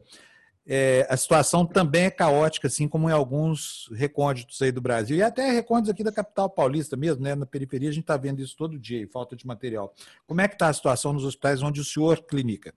é, 0.69 1.07
a 1.09 1.15
situação 1.15 1.65
também 1.65 2.03
é 2.03 2.11
caótica, 2.11 2.67
assim 2.67 2.89
como 2.89 3.09
em 3.09 3.13
alguns 3.13 3.89
recônditos 3.93 4.61
aí 4.61 4.69
do 4.69 4.81
Brasil, 4.81 5.15
e 5.15 5.21
até 5.21 5.49
recônditos 5.49 5.91
aqui 5.91 6.03
da 6.03 6.11
capital 6.11 6.49
paulista 6.49 6.97
mesmo, 6.97 7.23
né? 7.23 7.35
na 7.35 7.45
periferia 7.45 7.87
a 7.87 7.93
gente 7.93 8.03
está 8.03 8.17
vendo 8.17 8.41
isso 8.41 8.57
todo 8.57 8.77
dia, 8.77 9.07
falta 9.07 9.33
de 9.33 9.47
material. 9.47 9.93
Como 10.25 10.41
é 10.41 10.47
que 10.47 10.55
está 10.55 10.67
a 10.67 10.73
situação 10.73 11.13
nos 11.13 11.23
hospitais 11.23 11.63
onde 11.63 11.79
o 11.79 11.85
senhor 11.85 12.21
clinica? 12.25 12.73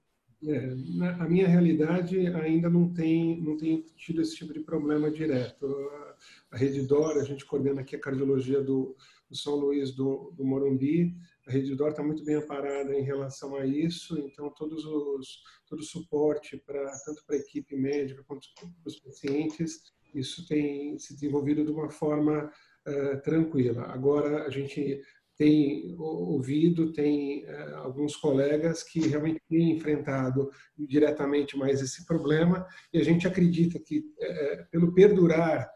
É, 0.46 0.74
na, 0.94 1.24
a 1.24 1.28
minha 1.28 1.48
realidade 1.48 2.16
ainda 2.28 2.70
não 2.70 2.88
tem, 2.88 3.40
não 3.42 3.56
tem 3.56 3.84
tido 3.96 4.22
esse 4.22 4.36
tipo 4.36 4.54
de 4.54 4.60
problema 4.60 5.10
direto. 5.10 5.66
A, 5.66 6.14
a 6.52 6.56
Rede 6.56 6.82
Dor, 6.82 7.18
a 7.18 7.24
gente 7.24 7.44
coordena 7.44 7.80
aqui 7.80 7.96
a 7.96 8.00
cardiologia 8.00 8.62
do, 8.62 8.96
do 9.28 9.36
São 9.36 9.56
Luís 9.56 9.90
do, 9.90 10.32
do 10.36 10.44
Morumbi, 10.44 11.14
a 11.50 11.52
Rede 11.52 11.74
Dor 11.74 11.90
está 11.90 12.02
muito 12.02 12.24
bem 12.24 12.36
amparada 12.36 12.94
em 12.94 13.02
relação 13.02 13.56
a 13.56 13.66
isso, 13.66 14.16
então 14.20 14.48
todos 14.50 14.84
os, 14.84 15.42
todo 15.68 15.80
o 15.80 15.84
suporte, 15.84 16.56
para 16.64 16.80
tanto 17.04 17.24
para 17.26 17.34
a 17.34 17.40
equipe 17.40 17.76
médica 17.76 18.22
quanto 18.22 18.46
para 18.54 18.68
os 18.86 19.00
pacientes, 19.00 19.82
isso 20.14 20.46
tem 20.46 20.96
se 20.96 21.12
desenvolvido 21.14 21.64
de 21.64 21.72
uma 21.72 21.90
forma 21.90 22.48
uh, 22.86 23.22
tranquila. 23.22 23.82
Agora, 23.86 24.44
a 24.44 24.50
gente 24.50 25.02
tem 25.36 25.96
ouvido, 25.98 26.92
tem 26.92 27.46
é, 27.46 27.72
alguns 27.76 28.14
colegas 28.14 28.82
que 28.82 29.00
realmente 29.08 29.40
têm 29.48 29.72
enfrentado 29.72 30.50
diretamente 30.78 31.56
mais 31.56 31.80
esse 31.80 32.04
problema 32.04 32.66
e 32.92 32.98
a 32.98 33.02
gente 33.02 33.26
acredita 33.26 33.78
que 33.78 34.04
é, 34.20 34.66
pelo 34.70 34.92
perdurar 34.92 35.66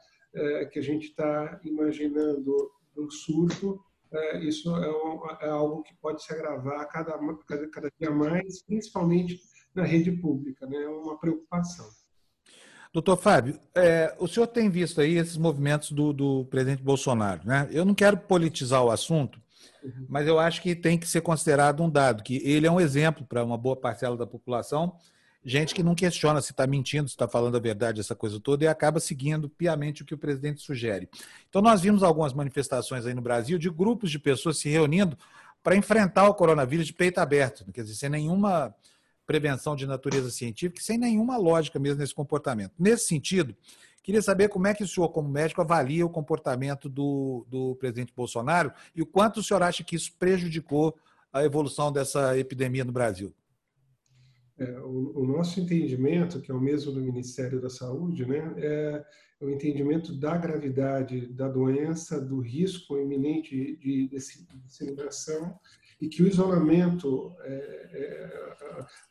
que 0.72 0.80
a 0.80 0.82
gente 0.82 1.06
está 1.06 1.60
imaginando 1.64 2.70
do 2.94 3.10
surto, 3.10 3.80
isso 4.42 4.74
é, 4.76 5.46
é, 5.46 5.50
algo 5.50 5.82
que 5.82 5.94
pode 5.94 6.22
se 6.22 6.32
agravar 6.32 6.86
cada, 6.88 7.18
cada, 7.46 7.68
cada 7.68 7.92
dia 7.98 8.10
mais, 8.10 8.62
principalmente 8.62 9.40
na 9.74 9.84
rede 9.84 10.12
pública, 10.12 10.66
né? 10.66 10.76
É 10.76 10.88
uma 10.88 11.18
preocupação. 11.18 11.88
Doutor 12.92 13.16
Fábio, 13.16 13.58
é, 13.74 14.14
o 14.20 14.28
senhor 14.28 14.46
tem 14.46 14.70
visto 14.70 15.00
aí 15.00 15.16
esses 15.16 15.36
movimentos 15.36 15.90
do, 15.90 16.12
do 16.12 16.44
presidente 16.44 16.82
Bolsonaro, 16.82 17.40
né? 17.44 17.68
Eu 17.72 17.84
não 17.84 17.94
quero 17.94 18.16
politizar 18.16 18.84
o 18.84 18.90
assunto, 18.90 19.42
Uhum. 19.84 20.06
Mas 20.08 20.26
eu 20.26 20.38
acho 20.38 20.62
que 20.62 20.74
tem 20.74 20.98
que 20.98 21.06
ser 21.06 21.20
considerado 21.20 21.82
um 21.82 21.90
dado, 21.90 22.22
que 22.22 22.36
ele 22.44 22.66
é 22.66 22.70
um 22.70 22.80
exemplo 22.80 23.24
para 23.26 23.44
uma 23.44 23.58
boa 23.58 23.76
parcela 23.76 24.16
da 24.16 24.26
população, 24.26 24.96
gente 25.44 25.74
que 25.74 25.82
não 25.82 25.94
questiona 25.94 26.40
se 26.40 26.52
está 26.52 26.66
mentindo, 26.66 27.08
se 27.08 27.14
está 27.14 27.28
falando 27.28 27.56
a 27.56 27.60
verdade, 27.60 28.00
essa 28.00 28.14
coisa 28.14 28.40
toda, 28.40 28.64
e 28.64 28.68
acaba 28.68 28.98
seguindo 28.98 29.48
piamente 29.48 30.02
o 30.02 30.04
que 30.04 30.14
o 30.14 30.18
presidente 30.18 30.62
sugere. 30.62 31.08
Então, 31.48 31.60
nós 31.60 31.80
vimos 31.82 32.02
algumas 32.02 32.32
manifestações 32.32 33.04
aí 33.04 33.14
no 33.14 33.22
Brasil 33.22 33.58
de 33.58 33.68
grupos 33.68 34.10
de 34.10 34.18
pessoas 34.18 34.58
se 34.58 34.68
reunindo 34.68 35.18
para 35.62 35.76
enfrentar 35.76 36.28
o 36.28 36.34
coronavírus 36.34 36.86
de 36.86 36.92
peito 36.92 37.18
aberto, 37.18 37.64
quer 37.72 37.82
dizer, 37.82 37.94
sem 37.94 38.08
nenhuma 38.08 38.74
prevenção 39.26 39.74
de 39.74 39.86
natureza 39.86 40.30
científica, 40.30 40.82
sem 40.82 40.98
nenhuma 40.98 41.36
lógica 41.36 41.78
mesmo 41.78 42.00
nesse 42.00 42.14
comportamento. 42.14 42.72
Nesse 42.78 43.06
sentido, 43.06 43.54
Queria 44.04 44.20
saber 44.20 44.50
como 44.50 44.66
é 44.66 44.74
que 44.74 44.84
o 44.84 44.86
senhor, 44.86 45.08
como 45.08 45.30
médico, 45.30 45.62
avalia 45.62 46.04
o 46.04 46.10
comportamento 46.10 46.90
do, 46.90 47.46
do 47.48 47.74
presidente 47.76 48.12
Bolsonaro 48.14 48.70
e 48.94 49.00
o 49.00 49.06
quanto 49.06 49.40
o 49.40 49.42
senhor 49.42 49.62
acha 49.62 49.82
que 49.82 49.96
isso 49.96 50.12
prejudicou 50.18 50.94
a 51.32 51.42
evolução 51.42 51.90
dessa 51.90 52.38
epidemia 52.38 52.84
no 52.84 52.92
Brasil. 52.92 53.34
É, 54.56 54.78
o, 54.80 55.12
o, 55.16 55.26
nosso 55.26 55.60
entendimento, 55.60 56.40
que 56.40 56.50
é 56.50 56.54
o 56.54 56.60
mesmo 56.60 56.92
do 56.92 57.00
Ministério 57.00 57.60
da 57.60 57.68
Saúde, 57.68 58.24
né, 58.24 58.54
é 58.56 59.04
o 59.40 59.50
entendimento 59.50 60.14
da 60.14 60.36
gravidade 60.36 61.26
da 61.26 61.48
doença, 61.48 62.20
do 62.20 62.40
risco 62.40 62.96
iminente 62.96 63.76
de, 63.76 64.08
de 64.08 64.20
disseminação 64.64 65.58
e 66.00 66.08
que 66.08 66.22
o 66.22 66.28
isolamento, 66.28 67.34
é, 67.40 68.30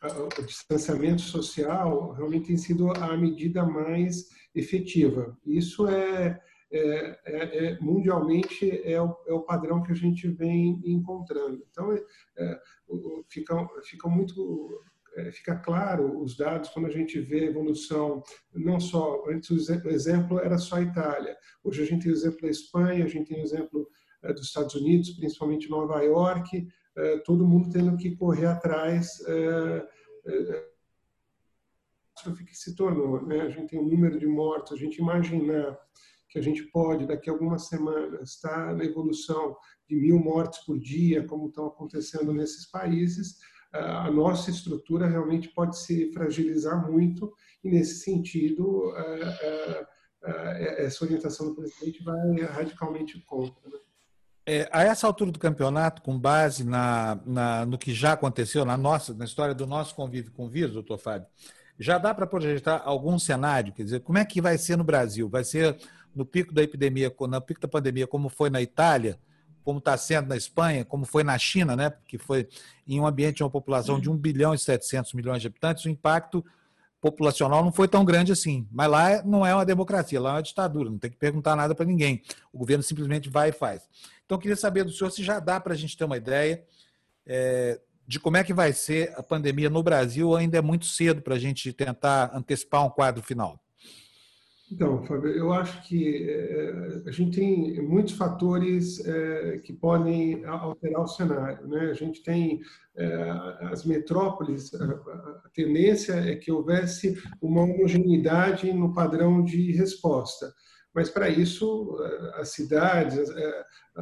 é, 0.02 0.08
o 0.14 0.46
distanciamento 0.46 1.22
social 1.22 2.12
realmente 2.12 2.48
tem 2.48 2.58
sido 2.58 2.92
a 2.92 3.18
medida 3.18 3.66
mais 3.66 4.30
efetiva. 4.56 5.38
Isso 5.46 5.88
é, 5.88 6.40
é, 6.72 7.20
é, 7.26 7.66
é 7.66 7.80
mundialmente 7.80 8.70
é 8.84 9.02
o, 9.02 9.16
é 9.28 9.34
o, 9.34 9.42
padrão 9.42 9.82
que 9.84 9.92
a 9.92 9.96
gente 9.96 10.28
vem 10.28 10.82
encontrando. 10.86 11.64
Então, 11.70 11.92
é, 11.92 12.04
é, 12.38 12.62
fica, 13.30 13.68
fica 13.84 14.08
muito 14.10 14.82
fica 15.32 15.56
claro 15.56 16.20
os 16.22 16.36
dados 16.36 16.70
quando 16.70 16.88
a 16.88 16.92
gente 16.92 17.20
vê 17.20 17.42
a 17.42 17.50
evolução, 17.50 18.24
não 18.54 18.80
só, 18.80 19.24
antes 19.28 19.50
o 19.50 19.90
exemplo 19.90 20.40
era 20.40 20.58
só 20.58 20.78
a 20.78 20.82
Itália, 20.82 21.38
hoje 21.64 21.84
a 21.84 21.86
gente 21.86 22.04
tem 22.04 22.12
o 22.12 22.16
exemplo 22.16 22.42
da 22.42 22.50
Espanha, 22.50 23.06
a 23.06 23.08
gente 23.08 23.28
tem 23.28 23.40
o 23.40 23.44
exemplo 23.44 23.88
dos 24.24 24.48
Estados 24.48 24.76
Unidos, 24.76 25.12
principalmente 25.12 25.70
Nova 25.70 26.02
York, 26.02 26.68
todo 27.26 27.48
mundo 27.48 27.70
tendo 27.72 27.98
que 27.98 28.16
correr 28.16 28.46
atrás 28.48 29.20
catástrofe 32.24 32.46
que 32.46 32.56
se 32.56 32.76
tornou. 32.76 33.22
Né? 33.26 33.42
A 33.42 33.50
gente 33.50 33.68
tem 33.68 33.80
um 33.80 33.88
número 33.88 34.18
de 34.18 34.28
mortos, 34.28 34.74
a 34.74 34.78
gente 34.78 34.98
imaginar 34.98 35.78
que 36.30 36.40
a 36.40 36.42
gente 36.42 36.64
pode, 36.64 37.06
daqui 37.06 37.30
a 37.30 37.34
algumas 37.34 37.68
semanas, 37.68 38.32
estar 38.32 38.76
na 38.76 38.84
evolução 38.84 39.56
de 39.88 39.96
mil 39.96 40.18
mortes 40.18 40.60
por 40.66 40.80
dia, 40.80 41.28
como 41.28 41.48
estão 41.48 41.68
acontecendo 41.68 42.34
nesses 42.34 42.66
países, 42.72 43.38
a 43.74 44.12
nossa 44.12 44.52
estrutura 44.52 45.08
realmente 45.08 45.50
pode 45.50 45.78
se 45.80 46.12
fragilizar 46.14 46.90
muito, 46.90 47.34
e 47.64 47.70
nesse 47.70 48.02
sentido, 48.02 48.94
essa 50.78 51.04
orientação 51.04 51.48
do 51.48 51.56
presidente 51.56 52.04
vai 52.04 52.42
radicalmente 52.42 53.20
contra. 53.22 53.70
Né? 53.70 53.78
É, 54.46 54.70
a 54.72 54.84
essa 54.84 55.08
altura 55.08 55.32
do 55.32 55.40
campeonato, 55.40 56.02
com 56.02 56.20
base 56.20 56.64
na, 56.64 57.20
na, 57.26 57.66
no 57.66 57.78
que 57.78 57.94
já 57.94 58.14
aconteceu 58.14 58.66
na 58.66 58.78
nossa, 58.78 59.14
na 59.14 59.26
história 59.26 59.56
do 59.56 59.66
nosso 59.66 59.96
convívio 59.96 60.34
com 60.34 60.46
o 60.46 60.50
vírus, 60.50 60.74
doutor 60.74 60.98
Fábio, 60.98 61.28
já 61.80 61.98
dá 61.98 62.14
para 62.14 62.28
projetar 62.28 62.82
algum 62.86 63.18
cenário? 63.18 63.74
Quer 63.74 63.84
dizer, 63.84 64.00
como 64.02 64.18
é 64.18 64.26
que 64.26 64.42
vai 64.42 64.58
ser 64.58 64.78
no 64.78 64.84
Brasil? 64.84 65.30
Vai 65.30 65.44
ser 65.44 65.78
no 66.14 66.26
pico 66.26 66.54
da 66.54 66.62
epidemia, 66.62 67.12
no 67.20 67.42
pico 67.42 67.62
da 67.62 67.68
pandemia, 67.68 68.06
como 68.06 68.30
foi 68.30 68.50
na 68.50 68.62
Itália, 68.62 69.18
como 69.64 69.80
está 69.80 69.98
sendo 69.98 70.28
na 70.28 70.38
Espanha, 70.38 70.86
como 70.86 71.06
foi 71.06 71.24
na 71.24 71.38
China, 71.38 71.76
né? 71.76 71.90
Porque 71.90 72.18
foi 72.18 72.48
em 72.88 73.00
um 73.00 73.08
ambiente 73.08 73.38
de 73.38 73.44
uma 73.44 73.50
população 73.50 74.00
de 74.00 74.10
1 74.10 74.18
bilhão 74.18 74.54
e 74.54 74.60
700 74.60 75.14
milhões 75.14 75.42
de 75.42 75.48
habitantes, 75.48 75.86
o 75.86 75.90
impacto 75.90 76.44
populacional 77.02 77.64
não 77.64 77.72
foi 77.72 77.88
tão 77.88 78.06
grande 78.06 78.32
assim. 78.32 78.68
Mas 78.72 78.90
lá 78.90 79.24
não 79.24 79.46
é 79.46 79.54
uma 79.54 79.66
democracia, 79.66 80.22
lá 80.22 80.32
é 80.32 80.34
uma 80.36 80.44
ditadura, 80.44 80.90
não 80.90 80.98
tem 80.98 81.12
que 81.12 81.18
perguntar 81.18 81.56
nada 81.56 81.76
para 81.76 81.86
ninguém. 81.86 82.22
O 82.52 82.58
governo 82.58 82.84
simplesmente 82.84 83.30
vai 83.30 83.50
e 83.50 83.52
faz. 83.52 83.88
Então, 84.26 84.38
queria 84.38 84.56
saber 84.56 84.84
do 84.84 84.92
senhor 84.92 85.12
se 85.12 85.24
já 85.24 85.40
dá 85.40 85.60
para 85.60 85.74
a 85.74 85.76
gente 85.76 85.98
ter 85.98 86.06
uma 86.06 86.16
ideia 86.16 86.64
é, 87.26 87.80
de 88.08 88.20
como 88.20 88.38
é 88.38 88.44
que 88.44 88.54
vai 88.54 88.74
ser 88.74 89.14
a 89.18 89.24
pandemia 89.24 89.70
no 89.70 89.84
Brasil, 89.84 90.36
ainda 90.36 90.58
é 90.58 90.62
muito 90.62 90.86
cedo 90.86 91.22
para 91.22 91.36
a 91.36 91.40
gente 91.40 91.72
tentar 91.74 92.32
antecipar 92.34 92.86
um 92.86 92.90
quadro 92.90 93.24
final. 93.24 93.63
Então, 94.74 95.04
Fábio, 95.06 95.30
eu 95.30 95.54
acho 95.54 95.88
que 95.88 96.28
é, 96.28 97.04
a 97.06 97.12
gente 97.12 97.38
tem 97.38 97.80
muitos 97.84 98.16
fatores 98.16 99.06
é, 99.06 99.60
que 99.60 99.72
podem 99.72 100.44
alterar 100.46 101.04
o 101.04 101.08
cenário. 101.08 101.68
Né? 101.68 101.92
A 101.92 101.94
gente 101.94 102.24
tem 102.24 102.60
é, 102.96 103.30
as 103.72 103.86
metrópoles, 103.86 104.74
a, 104.74 104.84
a, 105.46 105.50
tendência 105.54 106.14
é 106.14 106.36
que 106.36 106.52
houvesse 106.52 107.16
uma 107.40 107.62
homogeneidade 107.62 108.74
no 108.74 108.96
padrão 108.96 109.44
de 109.44 109.72
resposta. 109.74 110.52
Mas, 110.92 111.08
para 111.08 111.30
isso, 111.30 111.96
as 112.36 112.50
cidades, 112.50 113.30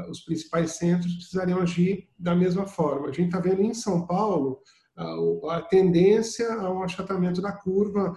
os 0.10 0.22
principais 0.22 0.72
centros 0.72 1.16
precisariam 1.16 1.60
agir 1.60 2.10
da 2.18 2.36
mesma 2.36 2.66
forma. 2.66 3.08
A 3.08 3.14
gente 3.14 3.28
está 3.28 3.40
vendo 3.40 3.62
em 3.62 3.74
São 3.74 4.06
Paulo 4.06 4.62
a 5.50 5.62
tendência 5.62 6.54
a 6.54 6.72
um 6.72 6.84
achatamento 6.84 7.42
da 7.42 7.52
curva 7.52 8.14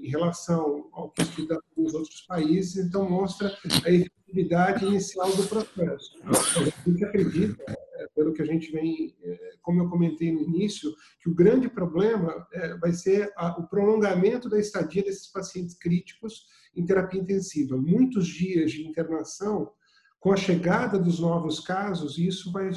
em 0.00 0.08
relação 0.08 0.88
ao 0.92 1.10
que 1.10 1.46
dá 1.46 1.58
nos 1.76 1.94
outros 1.94 2.20
países, 2.22 2.84
então 2.84 3.08
mostra 3.08 3.56
a 3.84 3.90
efetividade 3.90 4.84
inicial 4.84 5.30
do 5.36 5.46
processo. 5.46 6.12
A 6.24 6.88
gente 6.88 7.04
acredita, 7.04 7.62
é, 7.68 8.06
pelo 8.14 8.32
que 8.32 8.42
a 8.42 8.46
gente 8.46 8.72
vem, 8.72 9.14
é, 9.22 9.52
como 9.60 9.82
eu 9.82 9.88
comentei 9.88 10.32
no 10.32 10.40
início, 10.40 10.90
que 11.20 11.28
o 11.28 11.34
grande 11.34 11.68
problema 11.68 12.46
é, 12.52 12.76
vai 12.78 12.92
ser 12.92 13.30
o 13.58 13.64
prolongamento 13.64 14.48
da 14.48 14.58
estadia 14.58 15.02
desses 15.02 15.26
pacientes 15.26 15.76
críticos 15.76 16.46
em 16.74 16.84
terapia 16.84 17.20
intensiva. 17.20 17.76
Muitos 17.76 18.26
dias 18.26 18.72
de 18.72 18.86
internação, 18.86 19.70
com 20.18 20.32
a 20.32 20.36
chegada 20.36 20.98
dos 20.98 21.20
novos 21.20 21.60
casos, 21.60 22.16
isso 22.16 22.50
vai 22.52 22.70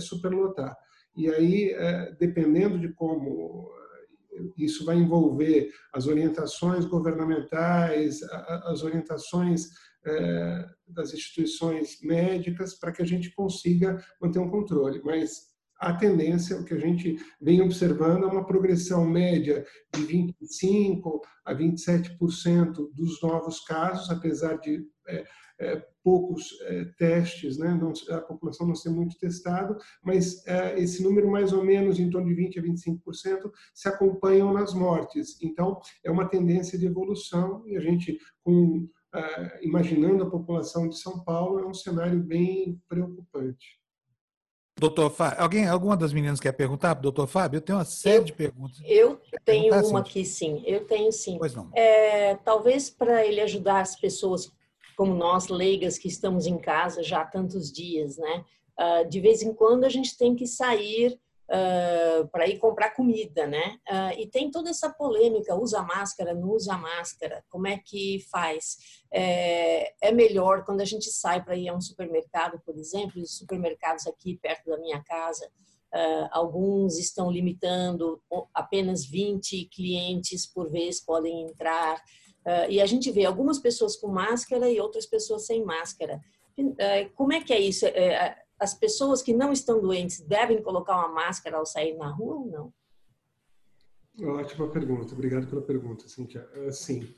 superlotar. 0.00 0.76
E 1.16 1.28
aí, 1.28 1.70
é, 1.70 2.12
dependendo 2.18 2.78
de 2.78 2.92
como 2.92 3.70
é, 4.32 4.42
isso 4.56 4.84
vai 4.84 4.96
envolver 4.96 5.70
as 5.92 6.06
orientações 6.06 6.84
governamentais, 6.84 8.22
as 8.64 8.82
orientações 8.82 9.68
é, 10.04 10.66
das 10.88 11.12
instituições 11.12 12.00
médicas, 12.02 12.74
para 12.74 12.92
que 12.92 13.02
a 13.02 13.06
gente 13.06 13.34
consiga 13.34 14.02
manter 14.20 14.38
um 14.38 14.50
controle. 14.50 15.00
Mas 15.04 15.52
a 15.78 15.92
tendência, 15.94 16.56
o 16.56 16.64
que 16.64 16.74
a 16.74 16.78
gente 16.78 17.16
vem 17.40 17.60
observando, 17.60 18.24
é 18.24 18.26
uma 18.28 18.46
progressão 18.46 19.04
média 19.04 19.66
de 19.92 20.02
25% 20.02 21.20
a 21.44 21.54
27% 21.54 22.90
dos 22.94 23.20
novos 23.20 23.60
casos, 23.64 24.08
apesar 24.08 24.58
de 24.58 24.86
poucos 26.02 26.58
é, 26.62 26.84
testes, 26.98 27.58
né? 27.58 27.74
não, 27.74 27.92
a 28.14 28.20
população 28.20 28.66
não 28.66 28.74
ser 28.74 28.90
muito 28.90 29.16
testada, 29.18 29.76
mas 30.02 30.46
é, 30.46 30.78
esse 30.78 31.02
número 31.02 31.30
mais 31.30 31.52
ou 31.52 31.64
menos 31.64 31.98
em 31.98 32.10
torno 32.10 32.28
de 32.28 32.34
20 32.34 32.58
a 32.58 32.62
25% 32.62 33.50
se 33.74 33.88
acompanham 33.88 34.52
nas 34.52 34.74
mortes. 34.74 35.40
Então 35.42 35.80
é 36.04 36.10
uma 36.10 36.28
tendência 36.28 36.78
de 36.78 36.86
evolução 36.86 37.62
e 37.66 37.76
a 37.76 37.80
gente 37.80 38.18
com 38.42 38.88
é, 39.14 39.60
imaginando 39.62 40.24
a 40.24 40.30
população 40.30 40.88
de 40.88 40.98
São 40.98 41.22
Paulo 41.22 41.60
é 41.60 41.66
um 41.66 41.74
cenário 41.74 42.18
bem 42.22 42.80
preocupante. 42.88 43.82
Doutor 44.78 45.10
Fábio, 45.10 45.42
alguém, 45.42 45.68
alguma 45.68 45.96
das 45.96 46.12
meninas 46.12 46.40
quer 46.40 46.52
perguntar 46.52 46.94
para 46.94 47.02
doutor 47.02 47.26
Fábio? 47.26 47.58
Eu 47.58 47.60
tenho 47.60 47.78
uma 47.78 47.84
série 47.84 48.16
eu, 48.16 48.24
de 48.24 48.32
perguntas. 48.32 48.80
Eu 48.84 49.20
tenho 49.44 49.74
uma 49.86 50.00
aqui, 50.00 50.24
sim. 50.24 50.62
Eu 50.66 50.86
tenho 50.86 51.12
sim. 51.12 51.36
Pois 51.38 51.54
não. 51.54 51.70
É, 51.74 52.36
talvez 52.36 52.88
para 52.88 53.24
ele 53.24 53.40
ajudar 53.42 53.80
as 53.80 53.94
pessoas 53.94 54.50
como 55.02 55.16
nós, 55.16 55.48
leigas, 55.48 55.98
que 55.98 56.06
estamos 56.06 56.46
em 56.46 56.56
casa 56.56 57.02
já 57.02 57.22
há 57.22 57.24
tantos 57.24 57.72
dias, 57.72 58.16
né? 58.16 58.44
Uh, 58.78 59.08
de 59.08 59.18
vez 59.18 59.42
em 59.42 59.52
quando 59.52 59.82
a 59.82 59.88
gente 59.88 60.16
tem 60.16 60.36
que 60.36 60.46
sair 60.46 61.18
uh, 61.48 62.28
para 62.28 62.46
ir 62.46 62.60
comprar 62.60 62.94
comida, 62.94 63.44
né? 63.44 63.80
Uh, 63.90 64.20
e 64.20 64.28
tem 64.28 64.48
toda 64.48 64.70
essa 64.70 64.88
polêmica, 64.88 65.56
usa 65.56 65.82
máscara, 65.82 66.32
não 66.34 66.50
usa 66.50 66.76
máscara, 66.78 67.44
como 67.50 67.66
é 67.66 67.78
que 67.84 68.24
faz? 68.30 69.02
É, 69.12 69.92
é 70.00 70.12
melhor 70.12 70.64
quando 70.64 70.82
a 70.82 70.84
gente 70.84 71.10
sai 71.10 71.42
para 71.42 71.56
ir 71.56 71.68
a 71.68 71.74
um 71.74 71.80
supermercado, 71.80 72.62
por 72.64 72.78
exemplo, 72.78 73.20
os 73.20 73.36
supermercados 73.36 74.06
aqui 74.06 74.38
perto 74.40 74.70
da 74.70 74.78
minha 74.78 75.02
casa, 75.02 75.50
alguns 76.30 76.96
estão 76.96 77.30
limitando 77.30 78.18
apenas 78.54 79.04
20 79.04 79.66
clientes 79.66 80.46
por 80.46 80.70
vez 80.70 80.98
podem 81.00 81.42
entrar. 81.42 82.02
Uh, 82.46 82.68
e 82.68 82.80
a 82.80 82.86
gente 82.86 83.10
vê 83.10 83.24
algumas 83.24 83.58
pessoas 83.58 83.96
com 83.96 84.08
máscara 84.08 84.68
e 84.68 84.80
outras 84.80 85.06
pessoas 85.06 85.46
sem 85.46 85.64
máscara. 85.64 86.20
Uh, 86.58 87.10
como 87.14 87.32
é 87.32 87.40
que 87.40 87.52
é 87.52 87.60
isso? 87.60 87.86
Uh, 87.86 88.42
as 88.58 88.74
pessoas 88.74 89.22
que 89.22 89.32
não 89.32 89.52
estão 89.52 89.80
doentes 89.80 90.20
devem 90.20 90.62
colocar 90.62 90.96
uma 90.96 91.08
máscara 91.08 91.56
ao 91.56 91.66
sair 91.66 91.96
na 91.96 92.10
rua 92.10 92.36
ou 92.36 92.46
não? 92.46 92.72
Ótima 94.36 94.68
pergunta. 94.68 95.14
Obrigado 95.14 95.46
pela 95.46 95.62
pergunta, 95.62 96.06
Cintia. 96.06 96.46
Sim, 96.70 97.08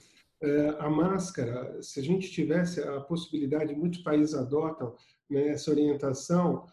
a 0.79 0.89
máscara, 0.89 1.83
se 1.83 1.99
a 1.99 2.03
gente 2.03 2.31
tivesse 2.31 2.81
a 2.81 3.01
possibilidade, 3.01 3.75
muitos 3.75 4.01
países 4.01 4.33
adotam 4.33 4.95
né, 5.29 5.49
essa 5.49 5.71
orientação, 5.73 6.65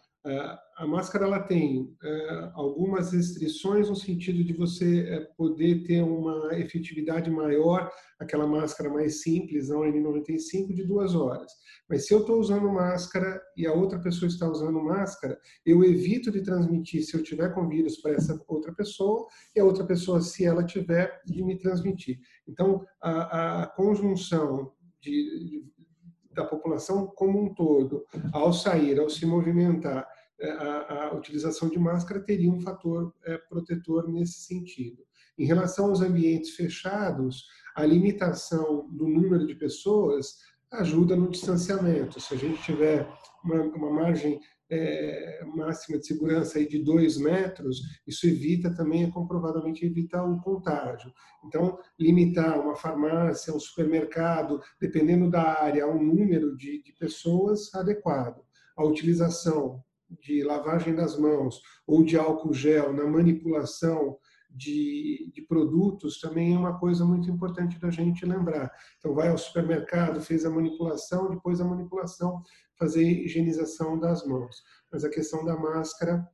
a 0.76 0.86
máscara 0.86 1.26
ela 1.26 1.40
tem 1.40 1.96
é, 2.02 2.50
algumas 2.54 3.12
restrições 3.12 3.88
no 3.88 3.96
sentido 3.96 4.44
de 4.44 4.52
você 4.52 5.00
é, 5.00 5.20
poder 5.36 5.82
ter 5.82 6.00
uma 6.00 6.56
efetividade 6.58 7.28
maior, 7.28 7.90
aquela 8.20 8.46
máscara 8.46 8.88
mais 8.88 9.22
simples, 9.22 9.70
a 9.70 9.74
N95, 9.74 10.74
de 10.74 10.84
duas 10.84 11.16
horas. 11.16 11.50
Mas 11.88 12.06
se 12.06 12.14
eu 12.14 12.20
estou 12.20 12.38
usando 12.38 12.70
máscara 12.70 13.42
e 13.56 13.66
a 13.66 13.72
outra 13.72 13.98
pessoa 13.98 14.28
está 14.28 14.48
usando 14.48 14.80
máscara, 14.80 15.36
eu 15.66 15.82
evito 15.82 16.30
de 16.30 16.42
transmitir, 16.42 17.04
se 17.04 17.16
eu 17.16 17.22
tiver 17.22 17.52
com 17.52 17.68
vírus, 17.68 18.00
para 18.00 18.12
essa 18.12 18.40
outra 18.46 18.72
pessoa, 18.72 19.26
e 19.56 19.60
a 19.60 19.64
outra 19.64 19.84
pessoa, 19.84 20.20
se 20.20 20.44
ela 20.44 20.64
tiver, 20.64 21.20
de 21.26 21.42
me 21.42 21.58
transmitir. 21.58 22.20
Então, 22.48 22.84
a, 23.02 23.62
a 23.62 23.66
conjunção 23.66 24.72
de, 25.00 25.64
da 26.32 26.44
população 26.44 27.06
como 27.06 27.42
um 27.42 27.54
todo, 27.54 28.04
ao 28.32 28.52
sair, 28.52 28.98
ao 28.98 29.10
se 29.10 29.26
movimentar, 29.26 30.00
é, 30.00 30.11
a, 30.50 31.08
a 31.08 31.14
utilização 31.14 31.68
de 31.68 31.78
máscara 31.78 32.20
teria 32.20 32.50
um 32.50 32.60
fator 32.60 33.14
é, 33.24 33.36
protetor 33.36 34.10
nesse 34.10 34.40
sentido. 34.40 35.02
Em 35.38 35.46
relação 35.46 35.86
aos 35.86 36.00
ambientes 36.00 36.50
fechados, 36.50 37.46
a 37.74 37.84
limitação 37.84 38.88
do 38.90 39.06
número 39.06 39.46
de 39.46 39.54
pessoas 39.54 40.36
ajuda 40.70 41.16
no 41.16 41.30
distanciamento. 41.30 42.20
Se 42.20 42.34
a 42.34 42.36
gente 42.36 42.62
tiver 42.62 43.08
uma, 43.44 43.62
uma 43.62 43.90
margem 43.90 44.40
é, 44.70 45.44
máxima 45.54 45.98
de 45.98 46.06
segurança 46.06 46.58
aí 46.58 46.66
de 46.66 46.82
dois 46.82 47.18
metros, 47.18 47.82
isso 48.06 48.26
evita 48.26 48.74
também, 48.74 49.10
comprovadamente 49.10 49.84
evita 49.84 50.22
o 50.22 50.40
contágio. 50.40 51.12
Então, 51.44 51.78
limitar 51.98 52.58
uma 52.58 52.74
farmácia, 52.74 53.54
um 53.54 53.60
supermercado, 53.60 54.60
dependendo 54.80 55.30
da 55.30 55.60
área, 55.62 55.86
um 55.86 56.02
número 56.02 56.56
de, 56.56 56.82
de 56.82 56.92
pessoas 56.92 57.72
adequado. 57.74 58.42
A 58.74 58.84
utilização 58.84 59.82
de 60.20 60.42
lavagem 60.42 60.94
das 60.94 61.18
mãos 61.18 61.60
ou 61.86 62.02
de 62.04 62.16
álcool 62.16 62.52
gel 62.52 62.92
na 62.92 63.06
manipulação 63.06 64.16
de, 64.54 65.30
de, 65.32 65.42
produtos 65.42 66.20
também 66.20 66.54
é 66.54 66.58
uma 66.58 66.78
coisa 66.78 67.04
muito 67.04 67.30
importante 67.30 67.80
da 67.80 67.90
gente 67.90 68.26
lembrar. 68.26 68.70
Então, 68.98 69.14
vai 69.14 69.28
ao 69.28 69.38
supermercado, 69.38 70.20
fez 70.20 70.44
a 70.44 70.50
manipulação, 70.50 71.30
depois 71.30 71.60
a 71.60 71.64
manipulação 71.64 72.42
fazer 72.78 73.02
higienização 73.02 73.98
das 73.98 74.26
mãos. 74.26 74.62
Mas 74.92 75.04
a 75.04 75.10
questão 75.10 75.42
da 75.44 75.56
máscara 75.56 76.28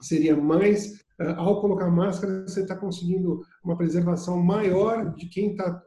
seria 0.00 0.36
mais, 0.36 1.04
eh, 1.18 1.34
ao 1.36 1.60
colocar 1.60 1.90
máscara, 1.90 2.42
você 2.42 2.62
está 2.62 2.76
conseguindo 2.76 3.42
uma 3.64 3.76
preservação 3.76 4.40
maior 4.40 5.12
de 5.16 5.28
quem 5.28 5.50
está 5.50 5.82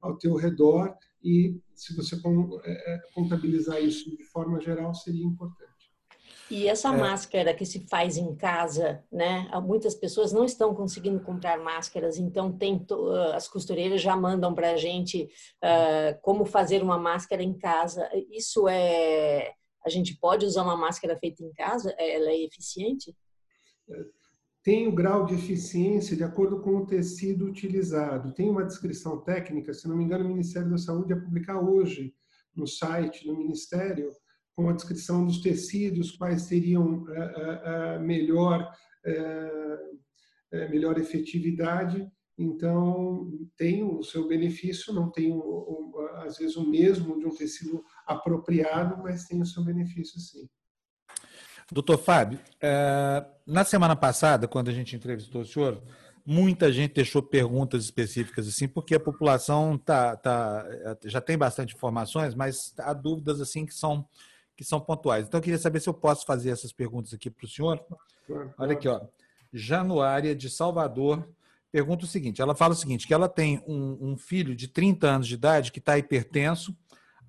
ao 0.00 0.16
teu 0.18 0.34
redor 0.34 0.94
e 1.22 1.60
se 1.82 1.96
você 1.96 2.16
eh, 2.16 3.00
contabilizar 3.12 3.82
isso 3.82 4.16
de 4.16 4.24
forma 4.24 4.60
geral 4.60 4.94
seria 4.94 5.24
importante. 5.24 5.72
E 6.50 6.68
essa 6.68 6.88
é. 6.92 6.96
máscara 6.96 7.54
que 7.54 7.64
se 7.64 7.86
faz 7.88 8.16
em 8.18 8.36
casa, 8.36 9.02
né? 9.10 9.50
Muitas 9.64 9.94
pessoas 9.94 10.32
não 10.32 10.44
estão 10.44 10.74
conseguindo 10.74 11.18
comprar 11.20 11.58
máscaras, 11.58 12.18
então 12.18 12.52
tem 12.52 12.84
ah, 12.90 13.34
as 13.34 13.48
costureiras 13.48 14.02
já 14.02 14.14
mandam 14.14 14.54
para 14.54 14.72
a 14.72 14.76
gente 14.76 15.30
uh, 15.64 16.20
como 16.20 16.44
fazer 16.44 16.82
uma 16.82 16.98
máscara 16.98 17.42
em 17.42 17.54
casa. 17.54 18.06
Isso 18.30 18.68
é, 18.68 19.54
a 19.84 19.88
gente 19.88 20.14
pode 20.18 20.44
usar 20.44 20.62
uma 20.62 20.76
máscara 20.76 21.18
feita 21.18 21.42
em 21.42 21.52
casa? 21.52 21.94
Ela 21.98 22.30
é 22.30 22.44
eficiente? 22.44 23.16
Tem 24.62 24.86
o 24.86 24.94
grau 24.94 25.26
de 25.26 25.34
eficiência 25.34 26.16
de 26.16 26.22
acordo 26.22 26.60
com 26.60 26.76
o 26.76 26.86
tecido 26.86 27.46
utilizado. 27.46 28.32
Tem 28.32 28.48
uma 28.48 28.64
descrição 28.64 29.20
técnica, 29.20 29.74
se 29.74 29.88
não 29.88 29.96
me 29.96 30.04
engano, 30.04 30.24
o 30.24 30.28
Ministério 30.28 30.70
da 30.70 30.78
Saúde 30.78 31.14
vai 31.14 31.22
publicar 31.22 31.60
hoje 31.60 32.14
no 32.54 32.66
site 32.66 33.26
do 33.26 33.36
Ministério 33.36 34.12
com 34.54 34.68
a 34.68 34.72
descrição 34.72 35.24
dos 35.24 35.40
tecidos, 35.40 36.12
quais 36.12 36.42
seriam 36.42 37.04
é, 37.10 37.62
é, 37.64 37.98
melhor 37.98 38.70
é, 39.04 40.68
melhor 40.68 40.98
efetividade. 40.98 42.06
Então, 42.38 43.30
tem 43.56 43.82
o 43.82 44.02
seu 44.02 44.26
benefício, 44.26 44.92
não 44.92 45.10
tem, 45.10 45.32
às 46.16 46.38
vezes, 46.38 46.56
o 46.56 46.68
mesmo 46.68 47.18
de 47.18 47.26
um 47.26 47.34
tecido 47.34 47.82
apropriado, 48.06 49.02
mas 49.02 49.26
tem 49.26 49.40
o 49.40 49.46
seu 49.46 49.64
benefício, 49.64 50.20
sim. 50.20 50.48
Doutor 51.72 51.98
Fábio, 51.98 52.38
é, 52.60 53.24
na 53.46 53.64
semana 53.64 53.96
passada, 53.96 54.46
quando 54.46 54.68
a 54.68 54.72
gente 54.72 54.94
entrevistou 54.94 55.40
o 55.40 55.46
senhor, 55.46 55.82
muita 56.24 56.70
gente 56.70 56.94
deixou 56.94 57.22
perguntas 57.22 57.84
específicas 57.84 58.46
assim, 58.46 58.68
porque 58.68 58.94
a 58.94 59.00
população 59.00 59.78
tá, 59.78 60.16
tá, 60.16 60.66
já 61.04 61.20
tem 61.20 61.36
bastante 61.36 61.74
informações, 61.74 62.34
mas 62.34 62.74
há 62.78 62.92
dúvidas 62.92 63.40
assim 63.40 63.64
que 63.64 63.74
são 63.74 64.06
que 64.54 64.64
são 64.64 64.78
pontuais. 64.78 65.26
Então 65.26 65.38
eu 65.38 65.42
queria 65.42 65.58
saber 65.58 65.80
se 65.80 65.88
eu 65.88 65.94
posso 65.94 66.26
fazer 66.26 66.50
essas 66.50 66.72
perguntas 66.72 67.14
aqui 67.14 67.30
para 67.30 67.46
o 67.46 67.48
senhor. 67.48 67.82
Olha 68.58 68.74
aqui, 68.74 68.86
ó. 68.86 69.00
Januária 69.52 70.34
de 70.34 70.50
Salvador 70.50 71.26
pergunta 71.70 72.04
o 72.04 72.08
seguinte: 72.08 72.42
ela 72.42 72.54
fala 72.54 72.74
o 72.74 72.76
seguinte, 72.76 73.06
que 73.06 73.14
ela 73.14 73.28
tem 73.28 73.62
um, 73.66 74.12
um 74.12 74.16
filho 74.16 74.54
de 74.54 74.68
30 74.68 75.06
anos 75.06 75.26
de 75.26 75.34
idade 75.34 75.72
que 75.72 75.78
está 75.78 75.98
hipertenso. 75.98 76.76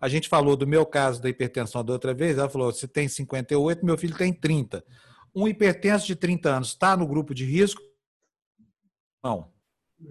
A 0.03 0.09
gente 0.09 0.27
falou 0.27 0.57
do 0.57 0.67
meu 0.67 0.85
caso 0.85 1.21
da 1.21 1.29
hipertensão 1.29 1.81
da 1.81 1.93
outra 1.93 2.13
vez, 2.13 2.37
ela 2.37 2.49
falou: 2.49 2.73
se 2.73 2.89
tem 2.89 3.07
58, 3.07 3.85
meu 3.85 3.97
filho 3.97 4.17
tem 4.17 4.33
30. 4.33 4.83
Um 5.33 5.47
hipertenso 5.47 6.05
de 6.05 6.13
30 6.13 6.57
anos 6.57 6.67
está 6.67 6.97
no 6.97 7.07
grupo 7.07 7.33
de 7.33 7.45
risco? 7.45 7.81
Não. 9.23 9.49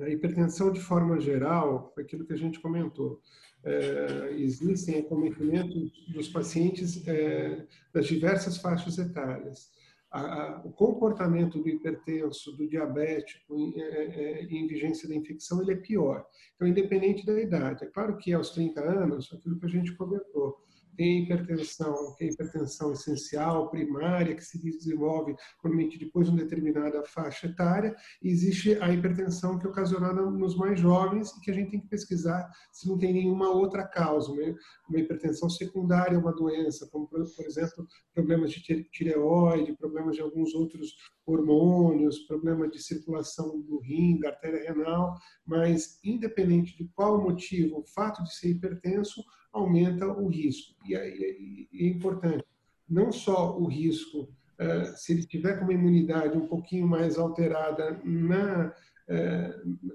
A 0.00 0.08
hipertensão, 0.08 0.72
de 0.72 0.80
forma 0.80 1.20
geral, 1.20 1.92
foi 1.94 2.04
aquilo 2.04 2.24
que 2.24 2.32
a 2.32 2.38
gente 2.38 2.58
comentou. 2.58 3.20
É, 3.62 4.32
existem 4.38 4.98
acometimentos 5.00 5.92
dos 6.08 6.26
pacientes 6.26 7.06
é, 7.06 7.66
das 7.92 8.06
diversas 8.06 8.56
faixas 8.56 8.96
etárias. 8.96 9.70
A, 10.12 10.60
o 10.64 10.70
comportamento 10.70 11.58
do 11.58 11.68
hipertenso, 11.68 12.52
do 12.56 12.68
diabético 12.68 13.56
em, 13.56 13.80
é, 13.80 13.86
é, 13.86 14.44
em, 14.44 14.66
vigência 14.66 15.08
da 15.08 15.14
infecção, 15.14 15.62
ele 15.62 15.72
é 15.72 15.76
pior. 15.76 16.26
Então, 16.54 16.68
independente 16.68 17.24
da 17.24 17.40
idade. 17.40 17.84
É 17.84 17.86
claro 17.86 18.18
que 18.18 18.32
aos 18.32 18.50
30 18.50 18.80
anos, 18.82 19.32
aquilo 19.32 19.58
que 19.58 19.66
a 19.66 19.70
gente 19.70 19.94
comentou, 19.96 20.58
tem 20.96 21.22
hipertensão, 21.22 22.14
que 22.16 22.24
é 22.24 22.28
hipertensão 22.28 22.92
essencial, 22.92 23.70
primária, 23.70 24.34
que 24.34 24.44
se 24.44 24.60
desenvolve 24.60 25.34
normalmente 25.62 25.98
depois 25.98 26.26
de 26.26 26.32
uma 26.32 26.42
determinada 26.42 27.02
faixa 27.04 27.46
etária, 27.46 27.94
e 28.22 28.28
existe 28.28 28.76
a 28.80 28.92
hipertensão 28.92 29.58
que 29.58 29.66
é 29.66 29.70
ocasionada 29.70 30.22
nos 30.22 30.56
mais 30.56 30.78
jovens 30.78 31.30
e 31.30 31.40
que 31.40 31.50
a 31.50 31.54
gente 31.54 31.70
tem 31.70 31.80
que 31.80 31.88
pesquisar 31.88 32.50
se 32.72 32.88
não 32.88 32.98
tem 32.98 33.12
nenhuma 33.12 33.50
outra 33.50 33.86
causa, 33.86 34.34
né? 34.34 34.54
uma 34.88 35.00
hipertensão 35.00 35.48
secundária, 35.48 36.18
uma 36.18 36.32
doença, 36.32 36.88
como 36.90 37.08
por 37.08 37.20
exemplo 37.46 37.86
problemas 38.14 38.52
de 38.52 38.84
tireoide, 38.90 39.76
problemas 39.76 40.16
de 40.16 40.22
alguns 40.22 40.54
outros 40.54 40.94
hormônios, 41.24 42.20
problema 42.20 42.68
de 42.68 42.82
circulação 42.82 43.60
do 43.60 43.78
rim, 43.78 44.18
da 44.18 44.30
artéria 44.30 44.72
renal, 44.72 45.16
mas 45.46 45.98
independente 46.04 46.76
de 46.76 46.88
qual 46.94 47.22
motivo, 47.22 47.80
o 47.80 47.86
fato 47.86 48.22
de 48.22 48.34
ser 48.34 48.50
hipertenso 48.50 49.22
aumenta 49.52 50.06
o 50.06 50.28
risco. 50.28 50.74
E 50.86 50.94
é, 50.94 51.86
importante, 51.86 52.44
não 52.88 53.12
só 53.12 53.58
o 53.58 53.66
risco, 53.66 54.28
é, 54.58 54.84
se 54.84 55.12
ele 55.12 55.26
tiver 55.26 55.58
com 55.58 55.64
uma 55.64 55.72
imunidade 55.72 56.36
um 56.36 56.46
pouquinho 56.46 56.86
mais 56.86 57.18
alterada 57.18 58.00
na, 58.04 58.74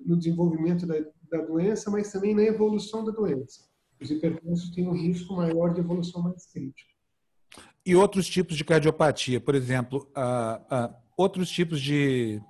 no 0.06 0.18
desenvolvimento 0.18 0.86
da, 0.86 0.96
da 1.32 1.46
doença, 1.46 1.90
mas 1.90 2.12
também 2.12 2.36
na 2.36 2.44
evolução 2.44 3.04
da 3.04 3.12
doença. 3.12 3.68
Os 4.00 4.12
hipertensos 4.12 4.70
têm 4.72 4.88
um 4.88 4.94
risco 4.94 5.36
maior 5.36 5.74
de 5.74 5.80
evolução 5.80 6.22
mais 6.22 6.46
crítica. 6.46 6.92
E 7.86 7.96
outros 7.96 8.28
tipos 8.28 8.56
de 8.56 8.64
cardiopatia, 8.64 9.40
por 9.40 9.56
exemplo, 9.56 10.12
uh, 10.16 10.92
uh, 10.92 10.96
outros 11.16 11.50
tipos 11.50 11.82
de, 11.82 12.42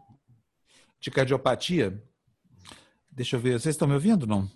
de 0.99 1.11
cardiopatia. 1.11 2.03
Deixa 3.11 3.35
eu 3.35 3.39
ver, 3.39 3.59
vocês 3.59 3.75
estão 3.75 3.87
me 3.87 3.93
ouvindo 3.93 4.27
não? 4.27 4.49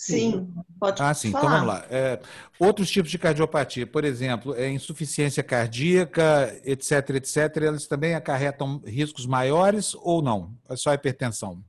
Sim, 0.00 0.48
pode 0.78 1.02
Ah, 1.02 1.12
sim, 1.12 1.28
então 1.28 1.42
falar. 1.42 1.56
então 1.56 1.66
vamos 1.66 1.74
lá. 1.74 1.86
É, 1.94 2.18
outros 2.58 2.90
tipos 2.90 3.10
de 3.10 3.18
cardiopatia, 3.18 3.86
por 3.86 4.02
exemplo, 4.02 4.54
é 4.54 4.70
insuficiência 4.70 5.42
cardíaca, 5.42 6.58
etc, 6.64 7.10
etc, 7.16 7.54
eles 7.58 7.86
também 7.86 8.14
acarretam 8.14 8.80
riscos 8.86 9.26
maiores 9.26 9.94
ou 9.94 10.22
não? 10.22 10.56
É 10.70 10.74
só 10.74 10.94
hipertensão? 10.94 11.62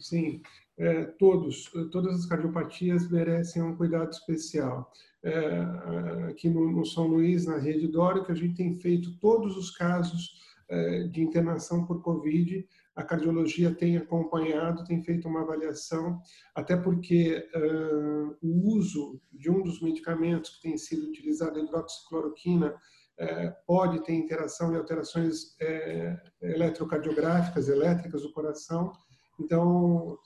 Sim, 0.00 0.42
é, 0.76 1.04
todos, 1.16 1.70
todas 1.92 2.18
as 2.18 2.26
cardiopatias 2.26 3.08
merecem 3.08 3.62
um 3.62 3.76
cuidado 3.76 4.10
especial. 4.10 4.90
É, 5.22 6.28
aqui 6.28 6.48
no, 6.50 6.72
no, 6.72 6.84
São 6.84 7.06
Luís, 7.06 7.46
na 7.46 7.56
rede 7.56 7.86
Dórica, 7.86 8.32
a 8.32 8.36
gente 8.36 8.56
tem 8.56 8.76
feito 8.80 9.16
todos 9.20 9.56
os 9.56 9.70
casos 9.70 10.32
é, 10.68 11.04
de 11.04 11.22
internação 11.22 11.86
por 11.86 12.02
Covid 12.02 12.66
a 12.96 13.04
cardiologia 13.04 13.74
tem 13.74 13.98
acompanhado, 13.98 14.82
tem 14.84 15.02
feito 15.02 15.28
uma 15.28 15.42
avaliação, 15.42 16.18
até 16.54 16.74
porque 16.74 17.46
uh, 17.54 18.36
o 18.40 18.74
uso 18.74 19.20
de 19.30 19.50
um 19.50 19.62
dos 19.62 19.82
medicamentos 19.82 20.56
que 20.56 20.62
tem 20.62 20.78
sido 20.78 21.06
utilizado, 21.06 21.58
a 21.58 21.62
hidroxicloroquina, 21.62 22.70
uh, 22.70 23.52
pode 23.66 24.02
ter 24.02 24.14
interação 24.14 24.72
e 24.72 24.76
alterações 24.78 25.42
uh, 25.60 26.18
eletrocardiográficas, 26.40 27.68
elétricas 27.68 28.22
do 28.22 28.32
coração. 28.32 28.90
Então, 29.38 30.18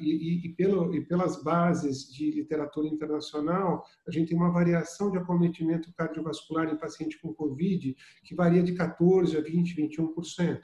e, 0.00 0.46
e, 0.46 0.48
pelo, 0.54 0.94
e 0.94 1.04
pelas 1.04 1.42
bases 1.42 2.10
de 2.10 2.30
literatura 2.30 2.86
internacional, 2.86 3.84
a 4.06 4.10
gente 4.10 4.28
tem 4.28 4.36
uma 4.38 4.52
variação 4.52 5.10
de 5.10 5.18
acometimento 5.18 5.92
cardiovascular 5.92 6.72
em 6.72 6.78
paciente 6.78 7.20
com 7.20 7.34
COVID 7.34 7.94
que 8.24 8.34
varia 8.34 8.62
de 8.62 8.72
14% 8.74 9.36
a 9.36 9.42
20%, 9.42 9.76
21%. 9.76 10.60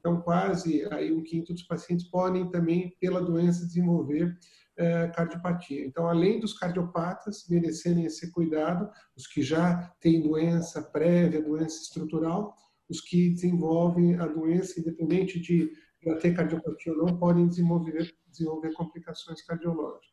Então, 0.00 0.22
quase 0.22 0.88
aí 0.90 1.12
um 1.12 1.22
quinto 1.22 1.52
dos 1.52 1.62
pacientes 1.62 2.08
podem 2.08 2.50
também, 2.50 2.96
pela 2.98 3.20
doença, 3.20 3.66
desenvolver 3.66 4.34
é, 4.78 5.08
cardiopatia. 5.08 5.84
Então, 5.84 6.08
além 6.08 6.40
dos 6.40 6.58
cardiopatas 6.58 7.46
merecerem 7.50 8.06
esse 8.06 8.32
cuidado, 8.32 8.90
os 9.14 9.26
que 9.26 9.42
já 9.42 9.94
têm 10.00 10.22
doença 10.22 10.82
prévia, 10.82 11.42
doença 11.42 11.82
estrutural, 11.82 12.56
os 12.88 13.02
que 13.02 13.28
desenvolvem 13.28 14.18
a 14.18 14.26
doença, 14.26 14.80
independente 14.80 15.38
de 15.38 15.70
já 16.02 16.16
ter 16.16 16.34
cardiopatia 16.34 16.92
ou 16.94 16.98
não, 16.98 17.18
podem 17.18 17.46
desenvolver, 17.46 18.10
desenvolver 18.26 18.72
complicações 18.72 19.42
cardiológicas. 19.42 20.08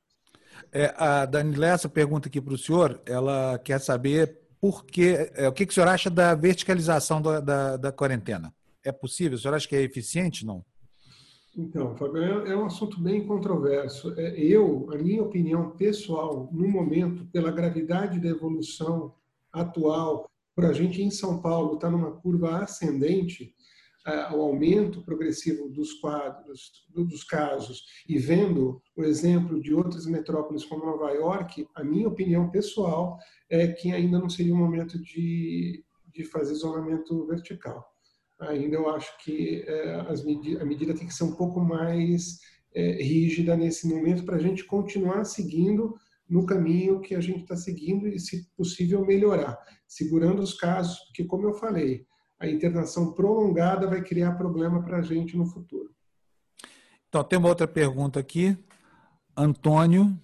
É, 0.69 0.93
a 0.97 1.25
Dani 1.25 1.55
Lessa 1.55 1.87
pergunta 1.87 2.27
aqui 2.27 2.41
para 2.41 2.53
o 2.53 2.57
senhor, 2.57 3.01
ela 3.05 3.57
quer 3.59 3.79
saber 3.79 4.37
por 4.59 4.85
é, 5.33 5.47
o 5.47 5.53
que, 5.53 5.65
que 5.65 5.71
o 5.71 5.73
senhor 5.73 5.87
acha 5.87 6.09
da 6.09 6.35
verticalização 6.35 7.21
da, 7.21 7.39
da, 7.39 7.77
da 7.77 7.91
quarentena? 7.91 8.53
É 8.87 8.91
possível? 8.91 9.37
O 9.37 9.39
senhor 9.39 9.53
acha 9.53 9.67
que 9.67 9.75
é 9.75 9.81
eficiente? 9.81 10.45
Não? 10.45 10.63
Então, 11.55 11.95
Fábio, 11.97 12.23
é, 12.23 12.51
é 12.51 12.55
um 12.55 12.65
assunto 12.65 13.01
bem 13.01 13.25
controverso. 13.25 14.13
É, 14.17 14.39
eu, 14.39 14.87
a 14.91 14.97
minha 14.97 15.23
opinião 15.23 15.71
pessoal, 15.71 16.49
no 16.51 16.67
momento, 16.67 17.25
pela 17.31 17.51
gravidade 17.51 18.19
da 18.19 18.29
evolução 18.29 19.13
atual, 19.51 20.29
para 20.55 20.69
a 20.69 20.73
gente 20.73 21.01
em 21.01 21.11
São 21.11 21.41
Paulo 21.41 21.75
estar 21.75 21.87
tá 21.87 21.91
numa 21.91 22.11
curva 22.11 22.63
ascendente, 22.63 23.53
o 24.31 24.41
aumento 24.41 25.01
progressivo 25.01 25.67
dos 25.67 25.91
quadros, 25.95 26.87
dos 26.95 27.25
casos, 27.25 27.83
e 28.07 28.17
vendo 28.17 28.81
o 28.95 29.03
exemplo 29.03 29.61
de 29.61 29.73
outras 29.73 30.05
metrópoles 30.05 30.63
como 30.63 30.85
Nova 30.85 31.11
York, 31.11 31.67
a 31.75 31.83
minha 31.83 32.07
opinião 32.07 32.49
pessoal 32.49 33.17
é 33.49 33.67
que 33.67 33.91
ainda 33.91 34.17
não 34.17 34.29
seria 34.29 34.53
o 34.53 34.57
momento 34.57 34.97
de, 34.97 35.83
de 36.13 36.23
fazer 36.23 36.53
isolamento 36.53 37.25
vertical 37.25 37.85
ainda 38.39 38.75
eu 38.75 38.89
acho 38.89 39.17
que 39.23 39.63
é, 39.67 39.95
as 40.09 40.21
a 40.21 40.65
medida 40.65 40.93
tem 40.93 41.07
que 41.07 41.13
ser 41.13 41.23
um 41.23 41.35
pouco 41.35 41.59
mais 41.59 42.39
é, 42.73 43.01
rígida 43.01 43.55
nesse 43.55 43.87
momento 43.87 44.23
para 44.23 44.35
a 44.35 44.39
gente 44.39 44.63
continuar 44.63 45.23
seguindo 45.25 45.95
no 46.29 46.45
caminho 46.45 46.99
que 46.99 47.15
a 47.15 47.21
gente 47.21 47.41
está 47.41 47.55
seguindo 47.55 48.07
e, 48.07 48.19
se 48.19 48.47
possível, 48.55 49.05
melhorar, 49.05 49.57
segurando 49.87 50.41
os 50.41 50.53
casos, 50.53 50.97
porque, 51.05 51.23
como 51.23 51.47
eu 51.47 51.53
falei, 51.53 52.05
a 52.39 52.47
internação 52.47 53.13
prolongada 53.13 53.87
vai 53.87 54.03
criar 54.03 54.33
problema 54.33 54.83
para 54.83 54.97
a 54.97 55.01
gente 55.01 55.37
no 55.37 55.45
futuro. 55.45 55.89
Então, 57.07 57.23
tem 57.23 57.39
uma 57.39 57.47
outra 57.47 57.67
pergunta 57.67 58.19
aqui. 58.19 58.57
Antônio 59.35 60.19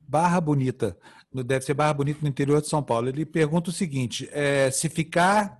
Barra 0.00 0.40
Bonita, 0.40 0.98
deve 1.32 1.64
ser 1.64 1.74
Barra 1.74 1.94
Bonita 1.94 2.18
no 2.20 2.28
interior 2.28 2.60
de 2.60 2.66
São 2.66 2.82
Paulo. 2.82 3.08
Ele 3.08 3.24
pergunta 3.24 3.70
o 3.70 3.72
seguinte: 3.72 4.28
é, 4.32 4.70
se 4.70 4.88
ficar 4.88 5.59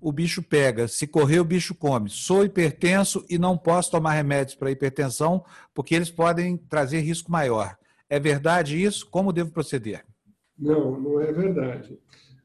o 0.00 0.12
bicho 0.12 0.42
pega. 0.42 0.86
Se 0.88 1.06
correr, 1.06 1.40
o 1.40 1.44
bicho 1.44 1.74
come. 1.74 2.08
Sou 2.08 2.44
hipertenso 2.44 3.24
e 3.28 3.38
não 3.38 3.56
posso 3.56 3.90
tomar 3.90 4.12
remédios 4.12 4.54
para 4.54 4.70
hipertensão 4.70 5.44
porque 5.74 5.94
eles 5.94 6.10
podem 6.10 6.56
trazer 6.56 7.00
risco 7.00 7.30
maior. 7.30 7.76
É 8.08 8.20
verdade 8.20 8.82
isso? 8.82 9.08
Como 9.10 9.32
devo 9.32 9.50
proceder? 9.50 10.04
Não, 10.58 10.98
não 10.98 11.20
é 11.20 11.32
verdade. 11.32 11.98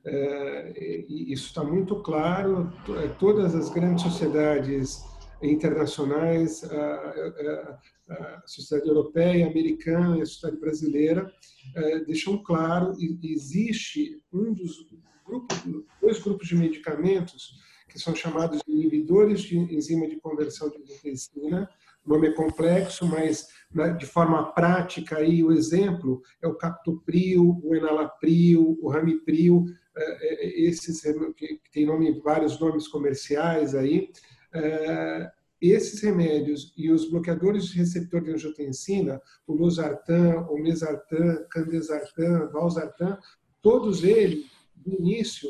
É, 0.03 1.05
isso 1.07 1.47
está 1.47 1.63
muito 1.63 1.95
claro. 1.97 2.71
É, 3.03 3.07
todas 3.19 3.53
as 3.53 3.69
grandes 3.69 4.03
sociedades 4.03 5.03
internacionais, 5.41 6.63
a, 6.63 7.79
a, 8.09 8.13
a 8.13 8.43
sociedade 8.45 8.89
europeia, 8.89 9.47
americana 9.47 10.21
a 10.21 10.25
sociedade 10.25 10.59
brasileira, 10.59 11.31
é, 11.75 11.99
deixam 11.99 12.41
claro 12.43 12.93
existe 13.23 14.21
um 14.33 14.53
dos 14.53 14.87
grupos, 15.31 15.57
dois 16.01 16.19
grupos 16.19 16.47
de 16.47 16.55
medicamentos 16.55 17.59
que 17.87 17.99
são 17.99 18.15
chamados 18.15 18.61
de 18.65 18.71
inibidores 18.71 19.41
de 19.41 19.57
enzima 19.57 20.07
de 20.07 20.17
conversão 20.17 20.69
de 20.69 20.77
angiotensina. 20.77 21.69
O 22.05 22.09
nome 22.09 22.29
é 22.29 22.33
complexo, 22.33 23.05
mas 23.05 23.47
né, 23.73 23.93
de 23.93 24.05
forma 24.05 24.51
prática 24.53 25.17
aí 25.17 25.43
o 25.43 25.51
exemplo 25.51 26.21
é 26.41 26.47
o 26.47 26.55
captopril, 26.55 27.59
o 27.63 27.75
enalapril, 27.75 28.77
o 28.81 28.89
ramipril, 28.89 29.65
é, 29.95 30.47
é, 30.47 30.61
esses 30.61 31.01
que 31.35 31.59
tem 31.71 31.85
nome, 31.85 32.19
vários 32.21 32.59
nomes 32.59 32.87
comerciais 32.87 33.75
aí. 33.75 34.09
É, 34.53 35.31
esses 35.61 36.01
remédios 36.01 36.73
e 36.75 36.89
os 36.89 37.09
bloqueadores 37.09 37.65
de 37.65 37.77
receptor 37.77 38.21
de 38.21 38.31
angiotensina, 38.31 39.21
o 39.45 39.53
losartan, 39.53 40.47
o 40.49 40.57
mesartan, 40.57 41.45
candesartan, 41.51 42.49
valsartan, 42.51 43.19
todos 43.61 44.03
eles, 44.03 44.49
no 44.85 44.93
início, 44.93 45.49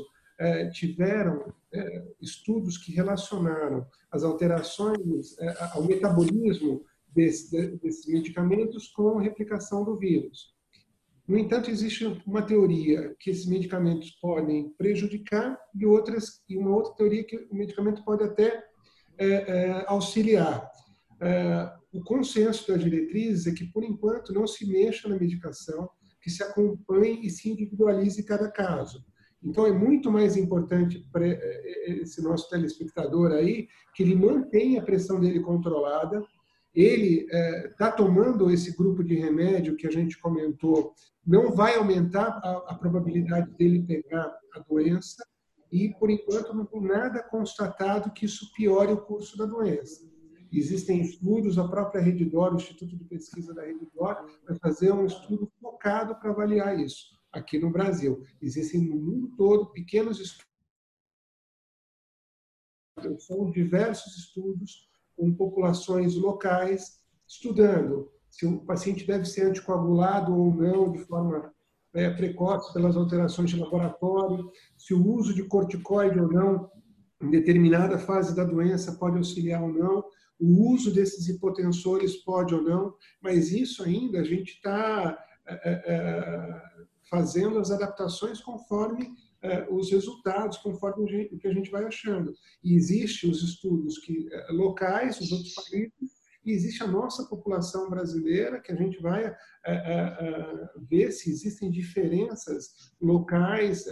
tiveram 0.73 1.53
estudos 2.19 2.77
que 2.77 2.91
relacionaram 2.91 3.85
as 4.11 4.23
alterações 4.23 5.35
ao 5.73 5.83
metabolismo 5.83 6.83
desses 7.13 8.07
medicamentos 8.07 8.87
com 8.87 9.19
a 9.19 9.21
replicação 9.21 9.83
do 9.83 9.97
vírus. 9.97 10.51
No 11.27 11.37
entanto, 11.37 11.69
existe 11.69 12.05
uma 12.25 12.41
teoria 12.41 13.15
que 13.19 13.29
esses 13.29 13.45
medicamentos 13.45 14.11
podem 14.21 14.69
prejudicar 14.77 15.57
e 15.73 15.85
outras 15.85 16.41
e 16.49 16.57
uma 16.57 16.75
outra 16.75 16.93
teoria 16.95 17.23
que 17.23 17.37
o 17.49 17.55
medicamento 17.55 18.03
pode 18.03 18.23
até 18.23 18.61
é, 19.17 19.27
é, 19.27 19.85
auxiliar. 19.87 20.69
É, 21.21 21.71
o 21.93 22.03
consenso 22.03 22.67
das 22.67 22.83
diretrizes 22.83 23.47
é 23.47 23.53
que, 23.53 23.65
por 23.65 23.83
enquanto, 23.83 24.33
não 24.33 24.47
se 24.47 24.65
mexa 24.65 25.07
na 25.07 25.17
medicação, 25.17 25.89
que 26.21 26.29
se 26.29 26.43
acompanhe 26.43 27.25
e 27.25 27.29
se 27.29 27.49
individualize 27.49 28.23
cada 28.23 28.49
caso. 28.49 29.05
Então, 29.43 29.65
é 29.65 29.71
muito 29.71 30.11
mais 30.11 30.37
importante 30.37 31.05
para 31.11 31.25
é, 31.25 31.33
é, 31.33 31.91
esse 32.01 32.21
nosso 32.21 32.49
telespectador 32.49 33.31
aí 33.31 33.67
que 33.95 34.03
ele 34.03 34.15
mantenha 34.15 34.81
a 34.81 34.85
pressão 34.85 35.19
dele 35.19 35.39
controlada, 35.39 36.23
ele 36.73 37.25
está 37.65 37.87
é, 37.87 37.91
tomando 37.91 38.51
esse 38.51 38.75
grupo 38.77 39.03
de 39.03 39.15
remédio 39.15 39.75
que 39.75 39.87
a 39.87 39.91
gente 39.91 40.19
comentou, 40.19 40.93
não 41.25 41.51
vai 41.51 41.75
aumentar 41.75 42.39
a, 42.43 42.71
a, 42.71 42.75
probabilidade 42.75 43.51
dele 43.57 43.83
pegar 43.83 44.31
a 44.53 44.59
doença 44.59 45.25
e, 45.71 45.89
por 45.99 46.09
enquanto, 46.09 46.53
não 46.53 46.65
tem 46.65 46.81
nada 46.81 47.23
constatado 47.23 48.11
que 48.11 48.25
isso 48.25 48.51
piore 48.53 48.93
o 48.93 49.01
curso 49.01 49.37
da 49.37 49.45
doença. 49.45 50.09
Existem 50.51 51.01
estudos, 51.01 51.57
a 51.57 51.67
própria 51.67 52.01
Redditor, 52.01 52.53
o 52.53 52.57
Instituto 52.57 52.95
de 52.95 53.05
Pesquisa 53.05 53.53
da 53.53 53.63
Redditor, 53.63 54.25
vai 54.47 54.57
fazer 54.59 54.91
um 54.91 55.05
estudo 55.05 55.49
focado 55.61 56.15
para 56.15 56.31
avaliar 56.31 56.77
isso 56.77 57.20
aqui 57.31 57.57
no 57.57 57.71
Brasil. 57.71 58.23
Existem 58.41 58.81
no 58.81 58.95
mundo 58.95 59.35
todo 59.35 59.71
pequenos 59.71 60.19
estudos, 60.19 60.51
são 63.19 63.49
diversos 63.49 64.17
estudos 64.17 64.89
com 65.15 65.33
populações 65.33 66.15
locais, 66.15 66.99
estudando 67.27 68.11
se 68.29 68.45
o 68.45 68.59
paciente 68.59 69.05
deve 69.05 69.25
ser 69.25 69.43
anticoagulado 69.43 70.33
ou 70.35 70.53
não 70.53 70.91
de 70.91 70.99
forma 70.99 71.53
é, 71.93 72.09
precoce 72.09 72.73
pelas 72.73 72.95
alterações 72.95 73.49
de 73.49 73.59
laboratório, 73.59 74.49
se 74.77 74.93
o 74.93 75.05
uso 75.05 75.33
de 75.33 75.43
corticoide 75.43 76.19
ou 76.19 76.31
não 76.31 76.71
em 77.21 77.29
determinada 77.29 77.99
fase 77.99 78.35
da 78.35 78.43
doença 78.43 78.93
pode 78.93 79.17
auxiliar 79.17 79.61
ou 79.61 79.71
não, 79.71 80.03
o 80.39 80.71
uso 80.71 80.91
desses 80.91 81.27
hipotensores 81.27 82.15
pode 82.23 82.55
ou 82.55 82.63
não, 82.63 82.95
mas 83.21 83.51
isso 83.51 83.83
ainda 83.83 84.21
a 84.21 84.23
gente 84.23 84.53
está 84.53 85.23
é, 85.45 85.53
é, 85.53 85.83
é, 85.93 86.87
fazendo 87.11 87.59
as 87.59 87.69
adaptações 87.69 88.39
conforme 88.39 89.13
é, 89.41 89.67
os 89.69 89.91
resultados 89.91 90.57
conforme 90.59 91.27
o 91.31 91.37
que 91.37 91.47
a 91.47 91.53
gente 91.53 91.69
vai 91.69 91.83
achando. 91.83 92.33
E 92.63 92.73
existem 92.75 93.29
os 93.29 93.43
estudos 93.43 93.97
que, 93.97 94.29
é, 94.31 94.51
locais, 94.51 95.19
os 95.19 95.31
outros 95.31 95.53
países, 95.53 96.21
e 96.45 96.51
existe 96.51 96.81
a 96.81 96.87
nossa 96.87 97.25
população 97.25 97.89
brasileira, 97.89 98.59
que 98.59 98.71
a 98.71 98.75
gente 98.75 98.99
vai 98.99 99.31
é, 99.65 100.69
ver 100.89 101.11
se 101.11 101.29
existem 101.29 101.69
diferenças 101.69 102.91
locais, 102.99 103.87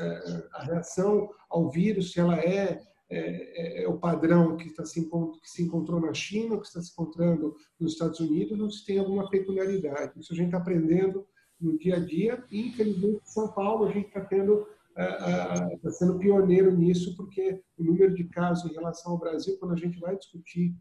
a 0.54 0.64
reação 0.64 1.30
ao 1.48 1.70
vírus, 1.70 2.12
se 2.12 2.20
ela 2.20 2.40
é, 2.40 2.82
é, 3.08 3.84
é 3.84 3.88
o 3.88 4.00
padrão 4.00 4.58
que, 4.58 4.68
está 4.68 4.84
se, 4.84 5.08
que 5.08 5.50
se 5.50 5.62
encontrou 5.62 6.02
na 6.02 6.12
China, 6.12 6.60
que 6.60 6.66
está 6.66 6.82
se 6.82 6.92
encontrando 6.92 7.56
nos 7.80 7.94
Estados 7.94 8.20
Unidos, 8.20 8.60
ou 8.60 8.72
se 8.72 8.84
tem 8.84 8.98
alguma 8.98 9.30
peculiaridade. 9.30 10.20
Isso 10.20 10.34
a 10.34 10.36
gente 10.36 10.48
está 10.48 10.58
aprendendo 10.58 11.28
no 11.60 11.78
dia 11.78 11.98
a 11.98 12.00
dia, 12.00 12.44
e 12.50 12.68
infelizmente 12.68 13.22
em 13.24 13.30
São 13.30 13.50
Paulo 13.50 13.86
a 13.86 13.92
gente 13.92 14.08
está 14.08 14.22
tendo 14.22 14.66
está 15.74 15.92
sendo 15.92 16.20
pioneiro 16.20 16.76
nisso, 16.76 17.16
porque 17.16 17.62
o 17.78 17.84
número 17.84 18.14
de 18.14 18.26
casos 18.26 18.70
em 18.70 18.74
relação 18.74 19.14
ao 19.14 19.18
Brasil, 19.18 19.58
quando 19.58 19.74
a 19.74 19.78
gente 19.78 19.98
vai 19.98 20.18
discutir 20.18 20.76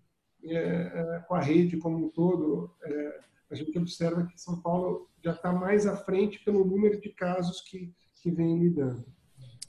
é, 0.44 0.54
é, 0.54 1.24
com 1.26 1.34
a 1.34 1.40
rede 1.40 1.76
como 1.76 2.06
um 2.06 2.08
todo, 2.08 2.70
é, 2.82 3.20
a 3.50 3.54
gente 3.54 3.78
observa 3.78 4.26
que 4.26 4.40
São 4.40 4.60
Paulo 4.60 5.08
já 5.22 5.32
está 5.32 5.52
mais 5.52 5.86
à 5.86 5.96
frente 5.96 6.40
pelo 6.44 6.64
número 6.64 7.00
de 7.00 7.10
casos 7.10 7.60
que, 7.60 7.92
que 8.22 8.30
vem 8.30 8.58
lidando. 8.58 9.04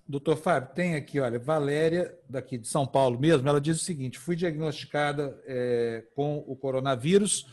Doutor 0.07 0.37
Fábio, 0.37 0.73
tem 0.73 0.95
aqui, 0.95 1.19
olha, 1.19 1.37
Valéria, 1.37 2.17
daqui 2.27 2.57
de 2.57 2.67
São 2.67 2.87
Paulo 2.87 3.19
mesmo, 3.19 3.47
ela 3.47 3.61
diz 3.61 3.79
o 3.79 3.83
seguinte: 3.83 4.17
fui 4.17 4.35
diagnosticada 4.35 5.39
é, 5.45 6.03
com 6.15 6.43
o 6.47 6.55
coronavírus 6.55 7.47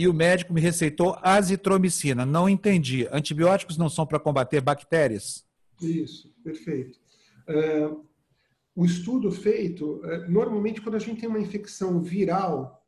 e 0.00 0.08
o 0.08 0.14
médico 0.14 0.54
me 0.54 0.62
receitou 0.62 1.14
azitromicina. 1.20 2.24
Não 2.24 2.48
entendi. 2.48 3.06
Antibióticos 3.12 3.76
não 3.76 3.90
são 3.90 4.06
para 4.06 4.18
combater 4.18 4.62
bactérias? 4.62 5.44
Isso, 5.78 6.34
perfeito. 6.42 6.98
É, 7.46 7.86
o 8.74 8.86
estudo 8.86 9.30
feito, 9.30 10.00
é, 10.06 10.26
normalmente 10.26 10.80
quando 10.80 10.94
a 10.94 10.98
gente 10.98 11.20
tem 11.20 11.28
uma 11.28 11.38
infecção 11.38 12.00
viral, 12.00 12.82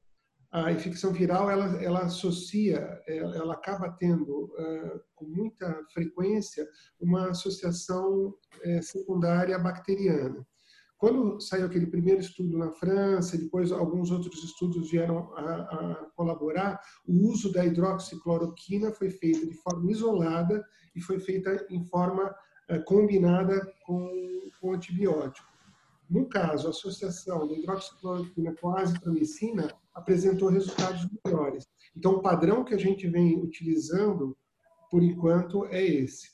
a 0.50 0.72
infecção 0.72 1.12
viral 1.12 1.50
ela, 1.50 1.82
ela 1.82 2.00
associa, 2.00 2.98
é, 3.06 3.18
ela 3.18 3.52
acaba 3.52 3.90
tendo 3.90 4.50
com 5.14 5.26
muita 5.26 5.84
frequência 5.92 6.66
uma 6.98 7.28
associação 7.28 8.34
secundária 8.80 9.58
bacteriana. 9.58 10.46
Quando 11.02 11.40
saiu 11.40 11.66
aquele 11.66 11.88
primeiro 11.88 12.20
estudo 12.20 12.56
na 12.56 12.70
França, 12.70 13.36
depois 13.36 13.72
alguns 13.72 14.12
outros 14.12 14.44
estudos 14.44 14.88
vieram 14.88 15.34
a, 15.34 15.40
a, 15.40 15.94
colaborar, 16.14 16.80
o 17.04 17.28
uso 17.28 17.52
da 17.52 17.66
hidroxicloroquina 17.66 18.92
foi 18.92 19.10
feito 19.10 19.44
de 19.44 19.54
forma 19.54 19.90
isolada 19.90 20.64
e 20.94 21.00
foi 21.00 21.18
feita 21.18 21.66
em 21.68 21.84
forma 21.86 22.32
é, 22.68 22.78
combinada 22.78 23.68
com, 23.84 24.08
com 24.60 24.74
antibiótico. 24.74 25.48
No 26.08 26.28
caso, 26.28 26.68
a 26.68 26.70
associação 26.70 27.48
da 27.48 27.54
hidroxicloroquina 27.54 28.54
com 28.60 28.68
a 28.70 28.82
azitromicina 28.82 29.76
apresentou 29.92 30.50
resultados 30.50 31.04
melhores. 31.26 31.66
Então, 31.96 32.12
o 32.12 32.22
padrão 32.22 32.62
que 32.62 32.74
a 32.74 32.78
gente 32.78 33.08
vem 33.08 33.42
utilizando, 33.42 34.38
por 34.88 35.02
enquanto, 35.02 35.66
é 35.66 35.84
esse. 35.84 36.28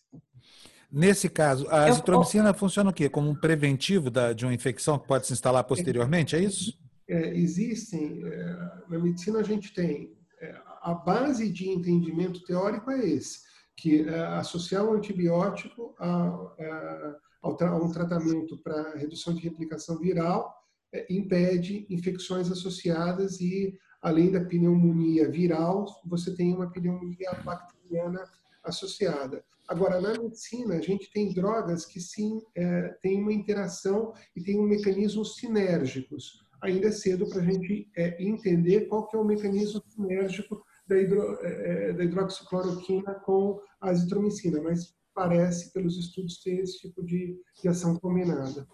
Nesse 0.90 1.28
caso, 1.28 1.66
a 1.69 1.85
azitromicina 1.85 2.51
Eu... 2.51 2.55
funciona 2.55 2.90
o 2.90 2.93
quê? 2.93 3.09
Como 3.09 3.28
um 3.28 3.35
preventivo 3.35 4.10
da, 4.10 4.32
de 4.32 4.44
uma 4.44 4.55
infecção 4.55 4.98
que 4.98 5.06
pode 5.06 5.27
se 5.27 5.32
instalar 5.32 5.65
posteriormente, 5.65 6.35
é 6.35 6.40
isso? 6.40 6.73
É, 7.09 7.36
existem, 7.36 8.23
é, 8.24 8.44
na 8.89 8.98
medicina 8.98 9.40
a 9.40 9.43
gente 9.43 9.73
tem, 9.73 10.12
é, 10.40 10.55
a 10.82 10.94
base 10.94 11.51
de 11.51 11.69
entendimento 11.69 12.43
teórico 12.44 12.90
é 12.90 13.06
esse 13.06 13.48
que 13.78 14.02
é, 14.02 14.20
associar 14.27 14.85
o 14.85 14.93
antibiótico 14.93 15.94
a, 15.98 16.27
a, 16.27 17.16
a, 17.43 17.77
um 17.77 17.90
tratamento 17.93 18.59
para 18.59 18.97
redução 18.97 19.35
de 19.35 19.40
replicação 19.40 19.98
viral 19.98 20.52
é, 20.93 21.06
impede 21.10 21.86
infecções 21.89 22.51
associadas 22.51 23.40
e, 23.40 23.78
além 24.02 24.32
da 24.32 24.44
pneumonia 24.44 25.31
viral, 25.31 25.86
você 26.05 26.35
tem 26.35 26.55
uma 26.55 26.70
pneumonia 26.70 27.32
bacteriana 27.44 28.24
associada. 28.65 29.44
Agora, 29.68 30.00
na 30.00 30.14
medicina, 30.14 30.76
a 30.76 30.80
gente 30.80 31.10
tem 31.12 31.34
drogas 31.34 31.84
que 31.84 32.00
sim 32.00 32.40
é, 32.54 32.88
têm 33.02 33.20
uma 33.20 33.32
interação 33.32 34.14
e 34.34 34.42
tem 34.42 34.58
um 34.58 34.66
mecanismos 34.66 35.36
sinérgicos. 35.36 36.42
Ainda 36.62 36.88
é 36.88 36.90
cedo 36.90 37.28
para 37.28 37.42
a 37.42 37.44
gente 37.44 37.86
é, 37.94 38.22
entender 38.22 38.86
qual 38.88 39.06
que 39.06 39.14
é 39.14 39.20
o 39.20 39.24
mecanismo 39.24 39.82
sinérgico 39.86 40.64
da, 40.88 40.98
hidro, 40.98 41.38
é, 41.42 41.90
é, 41.90 41.92
da 41.92 42.02
hidroxicloroquina 42.02 43.14
com 43.16 43.60
a 43.78 43.90
azitromicina, 43.90 44.60
mas 44.62 44.96
parece, 45.14 45.70
pelos 45.72 45.98
estudos, 45.98 46.40
ter 46.42 46.60
esse 46.60 46.78
tipo 46.78 47.04
de, 47.04 47.38
de 47.60 47.68
ação 47.68 47.94
combinada. 47.98 48.66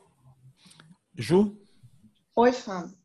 Ju? 1.16 1.58
Oi, 2.36 2.52
Fábio. 2.52 2.96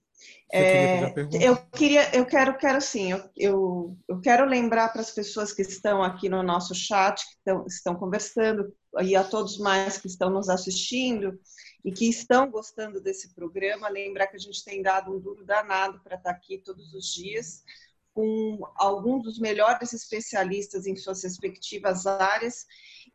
É, 0.52 1.14
eu 1.40 1.56
queria, 1.58 2.16
eu 2.16 2.26
quero, 2.26 2.58
quero 2.58 2.82
sim, 2.82 3.12
eu, 3.12 3.30
eu, 3.38 3.98
eu 4.08 4.20
quero 4.20 4.46
lembrar 4.46 4.90
para 4.90 5.02
as 5.02 5.12
pessoas 5.12 5.54
que 5.54 5.62
estão 5.62 6.02
aqui 6.02 6.28
no 6.28 6.42
nosso 6.42 6.74
chat, 6.74 7.24
que 7.24 7.36
estão, 7.36 7.66
estão 7.68 7.96
conversando, 7.96 8.74
e 9.02 9.16
a 9.16 9.24
todos 9.24 9.60
mais 9.60 10.00
que 10.00 10.08
estão 10.08 10.32
nos 10.32 10.50
assistindo 10.50 11.40
e 11.86 11.92
que 11.92 12.10
estão 12.10 12.50
gostando 12.50 13.00
desse 13.00 13.34
programa, 13.36 13.88
lembrar 13.90 14.28
que 14.28 14.36
a 14.36 14.40
gente 14.40 14.64
tem 14.66 14.82
dado 14.82 15.16
um 15.16 15.20
duro 15.20 15.46
danado 15.46 16.02
para 16.04 16.18
estar 16.18 16.32
aqui 16.32 16.58
todos 16.58 16.94
os 16.94 17.14
dias, 17.14 17.64
com 18.20 18.60
alguns 18.76 19.24
dos 19.24 19.40
melhores 19.40 19.94
especialistas 19.94 20.86
em 20.86 20.94
suas 20.94 21.24
respectivas 21.24 22.06
áreas 22.06 22.66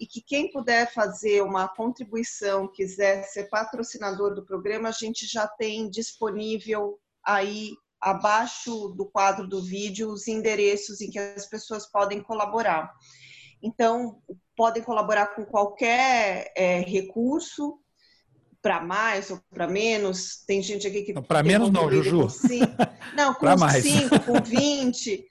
e 0.01 0.07
que 0.07 0.23
quem 0.23 0.51
puder 0.51 0.91
fazer 0.91 1.43
uma 1.43 1.69
contribuição, 1.69 2.67
quiser 2.67 3.23
ser 3.25 3.51
patrocinador 3.51 4.35
do 4.35 4.47
programa, 4.47 4.89
a 4.89 4.93
gente 4.93 5.27
já 5.27 5.47
tem 5.47 5.91
disponível 5.91 6.99
aí 7.23 7.73
abaixo 8.01 8.89
do 8.97 9.05
quadro 9.05 9.47
do 9.47 9.63
vídeo 9.63 10.11
os 10.11 10.27
endereços 10.27 11.03
em 11.03 11.11
que 11.11 11.19
as 11.19 11.45
pessoas 11.45 11.85
podem 11.85 12.23
colaborar. 12.23 12.91
Então, 13.63 14.23
podem 14.57 14.83
colaborar 14.83 15.35
com 15.35 15.45
qualquer 15.45 16.51
é, 16.57 16.81
recurso, 16.81 17.79
para 18.65 18.81
mais 18.81 19.31
ou 19.31 19.39
para 19.51 19.69
menos. 19.69 20.43
Tem 20.47 20.63
gente 20.63 20.87
aqui 20.87 21.03
que. 21.03 21.13
Para 21.13 21.43
menos 21.43 21.71
não, 21.71 21.91
Juju. 21.91 22.31
Cinco, 22.31 22.73
não, 23.15 23.35
com 23.37 23.47
5, 23.47 24.21
com 24.21 24.41
20. 24.41 25.27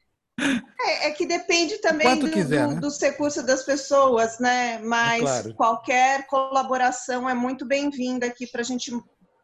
É, 0.80 1.08
é, 1.08 1.12
que 1.12 1.26
depende 1.26 1.80
também 1.80 2.18
do, 2.20 2.30
quiser, 2.30 2.68
do, 2.68 2.76
né? 2.76 2.80
dos 2.80 3.00
recursos 3.00 3.44
das 3.44 3.64
pessoas, 3.64 4.38
né? 4.40 4.80
Mas 4.84 5.22
é 5.22 5.24
claro. 5.24 5.56
qualquer 5.56 6.28
colaboração 6.28 7.28
é 7.28 7.34
muito 7.34 7.66
bem-vinda 7.66 8.28
aqui 8.28 8.46
para 8.46 8.62
a 8.62 8.64
gente 8.64 8.92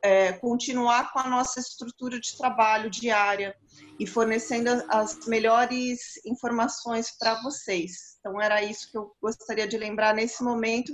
é, 0.03 0.33
continuar 0.33 1.11
com 1.11 1.19
a 1.19 1.27
nossa 1.27 1.59
estrutura 1.59 2.19
de 2.19 2.37
trabalho 2.37 2.89
diária 2.89 3.55
e 3.99 4.05
fornecendo 4.05 4.69
as 4.89 5.25
melhores 5.27 6.23
informações 6.25 7.11
para 7.17 7.41
vocês. 7.41 8.17
Então, 8.19 8.39
era 8.41 8.63
isso 8.63 8.91
que 8.91 8.97
eu 8.97 9.15
gostaria 9.21 9.67
de 9.67 9.77
lembrar 9.77 10.13
nesse 10.13 10.43
momento 10.43 10.91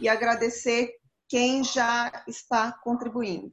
e 0.00 0.08
agradecer 0.08 1.01
quem 1.32 1.64
já 1.64 2.12
está 2.28 2.70
contribuindo. 2.70 3.52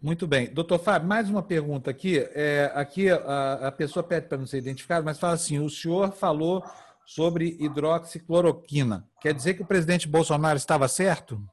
Muito 0.00 0.26
bem. 0.26 0.50
Doutor 0.50 0.78
Fábio, 0.78 1.06
mais 1.06 1.28
uma 1.28 1.42
pergunta 1.42 1.90
aqui. 1.90 2.18
É, 2.32 2.72
aqui 2.74 3.10
a, 3.10 3.68
a 3.68 3.72
pessoa 3.72 4.02
pede 4.02 4.26
para 4.26 4.38
não 4.38 4.46
ser 4.46 4.56
identificada, 4.56 5.04
mas 5.04 5.20
fala 5.20 5.34
assim: 5.34 5.58
o 5.58 5.68
senhor 5.68 6.12
falou 6.12 6.64
sobre 7.04 7.58
hidroxicloroquina. 7.60 9.06
Quer 9.20 9.34
dizer 9.34 9.52
que 9.52 9.62
o 9.62 9.66
presidente 9.66 10.08
Bolsonaro 10.08 10.56
estava 10.56 10.88
certo? 10.88 11.44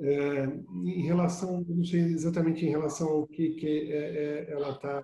É, 0.00 0.44
em 0.84 1.02
relação, 1.02 1.64
não 1.68 1.84
sei 1.84 2.02
exatamente 2.02 2.64
em 2.64 2.70
relação 2.70 3.08
ao 3.08 3.26
que, 3.26 3.50
que 3.56 3.92
é, 3.92 3.96
é, 3.96 4.52
ela 4.52 4.70
está. 4.70 5.02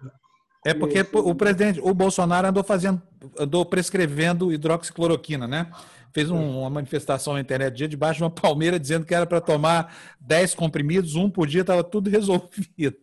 É 0.64 0.72
porque 0.72 1.04
o 1.12 1.34
presidente, 1.34 1.80
o 1.82 1.92
Bolsonaro 1.92 2.46
andou 2.46 2.62
fazendo, 2.62 3.02
andou 3.36 3.66
prescrevendo 3.66 4.52
hidroxicloroquina, 4.52 5.48
né? 5.48 5.70
Fez 6.14 6.30
um, 6.30 6.60
uma 6.60 6.70
manifestação 6.70 7.34
na 7.34 7.40
internet 7.40 7.74
dia 7.74 7.88
debaixo 7.88 8.18
de 8.18 8.24
uma 8.24 8.30
palmeira 8.30 8.78
dizendo 8.78 9.04
que 9.04 9.14
era 9.14 9.26
para 9.26 9.40
tomar 9.40 10.16
10 10.20 10.54
comprimidos, 10.54 11.16
um 11.16 11.28
por 11.28 11.46
dia, 11.46 11.62
estava 11.62 11.84
tudo 11.84 12.08
resolvido. 12.10 12.96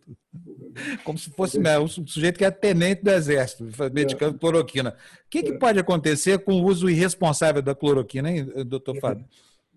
Como 1.04 1.18
se 1.18 1.30
fosse 1.30 1.60
né, 1.60 1.78
um 1.78 1.86
sujeito 1.86 2.38
que 2.38 2.44
é 2.44 2.50
tenente 2.50 3.02
do 3.02 3.10
exército, 3.10 3.68
medicando 3.92 4.38
cloroquina. 4.38 4.96
O 5.26 5.30
que, 5.30 5.42
que 5.42 5.52
pode 5.52 5.78
acontecer 5.78 6.38
com 6.38 6.54
o 6.54 6.64
uso 6.64 6.88
irresponsável 6.88 7.60
da 7.60 7.74
cloroquina, 7.74 8.30
hein, 8.30 8.46
doutor 8.66 8.98
Fábio? 8.98 9.26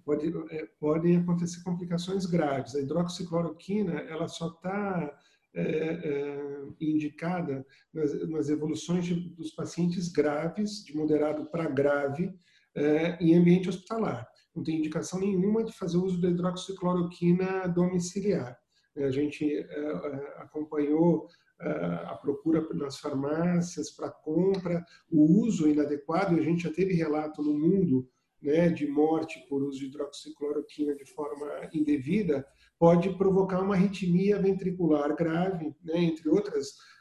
pode, 0.06 0.32
é, 0.52 0.70
podem 0.80 1.18
acontecer 1.18 1.64
complicações 1.64 2.26
graves. 2.26 2.76
A 2.76 2.80
hidroxicloroquina 2.80 4.02
ela 4.02 4.28
só 4.28 4.49
está 4.49 5.20
é, 5.53 5.62
é, 5.62 6.66
indicada 6.80 7.66
nas, 7.91 8.30
nas 8.30 8.49
evoluções 8.49 9.06
de, 9.06 9.16
dos 9.16 9.52
pacientes 9.52 10.07
graves, 10.07 10.86
de 10.86 10.95
moderado 10.95 11.45
para 11.48 11.68
grave, 11.68 12.34
é, 12.76 13.18
em 13.22 13.35
ambiente 13.35 13.69
hospitalar. 13.69 14.27
Não 14.56 14.64
tem 14.64 14.77
indicação 14.77 15.19
nenhuma 15.19 15.64
de 15.64 15.73
fazer 15.73 15.97
uso 15.97 16.19
da 16.22 16.30
hidroxicloroquina 16.30 17.68
domiciliar. 17.68 18.57
A 18.97 19.11
gente 19.11 19.45
é, 19.45 19.61
é, 19.61 20.41
acompanhou 20.41 21.27
a 21.57 22.15
procura 22.15 22.68
nas 22.73 22.99
farmácias 22.99 23.89
para 23.89 24.11
compra, 24.11 24.84
o 25.10 25.41
uso 25.41 25.69
inadequado, 25.69 26.35
a 26.35 26.41
gente 26.41 26.64
já 26.64 26.69
teve 26.69 26.93
relato 26.93 27.41
no 27.41 27.57
mundo 27.57 28.10
né, 28.41 28.69
de 28.69 28.85
morte 28.85 29.39
por 29.47 29.64
uso 29.64 29.80
de 29.80 29.85
hidroxicloroquina 29.85 30.93
de 30.95 31.06
forma 31.06 31.47
indevida, 31.73 32.45
pode 32.77 33.10
provocar 33.18 33.61
uma 33.61 33.76
arritmia 33.76 34.38
ventricular 34.38 35.15
grave, 35.15 35.73
né, 35.84 35.97
entre 35.97 36.30
outras 36.30 36.68
é, 36.68 36.72
é, 36.72 36.94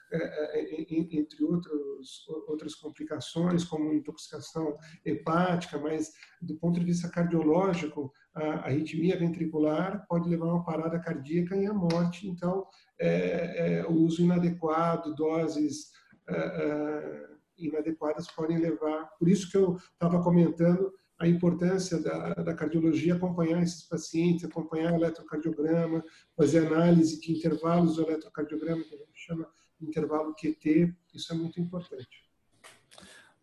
entre 0.88 1.44
outros, 1.44 2.26
outras 2.46 2.74
complicações, 2.74 3.64
como 3.64 3.92
intoxicação 3.92 4.76
hepática, 5.04 5.78
mas 5.78 6.12
do 6.40 6.56
ponto 6.56 6.78
de 6.78 6.86
vista 6.86 7.08
cardiológico, 7.08 8.12
a 8.34 8.66
arritmia 8.66 9.18
ventricular 9.18 10.06
pode 10.08 10.28
levar 10.28 10.46
a 10.46 10.54
uma 10.54 10.64
parada 10.64 10.98
cardíaca 10.98 11.56
e 11.56 11.66
à 11.66 11.72
morte. 11.72 12.28
Então, 12.28 12.66
é, 12.98 13.78
é, 13.78 13.86
o 13.86 13.92
uso 13.92 14.22
inadequado, 14.22 15.14
doses 15.14 15.90
é, 16.28 16.36
é 16.36 17.34
inadequadas 17.56 18.26
podem 18.30 18.58
levar. 18.58 19.04
Por 19.18 19.28
isso 19.28 19.50
que 19.50 19.56
eu 19.56 19.76
estava 19.76 20.22
comentando 20.22 20.92
a 21.18 21.28
importância 21.28 22.00
da, 22.00 22.34
da, 22.34 22.54
cardiologia 22.54 23.14
acompanhar 23.14 23.62
esses 23.62 23.84
pacientes, 23.84 24.44
acompanhar 24.44 24.92
o 24.92 24.96
eletrocardiograma, 24.96 26.04
fazer 26.36 26.66
análise 26.66 27.20
de 27.20 27.32
intervalos 27.32 27.96
do 27.96 28.02
eletrocardiograma, 28.02 28.82
que 28.82 28.94
a 28.94 28.98
gente 28.98 29.12
chama 29.14 29.48
intervalo 29.80 30.34
QT, 30.34 30.94
isso 31.14 31.32
é 31.32 31.36
muito 31.36 31.60
importante. 31.60 32.24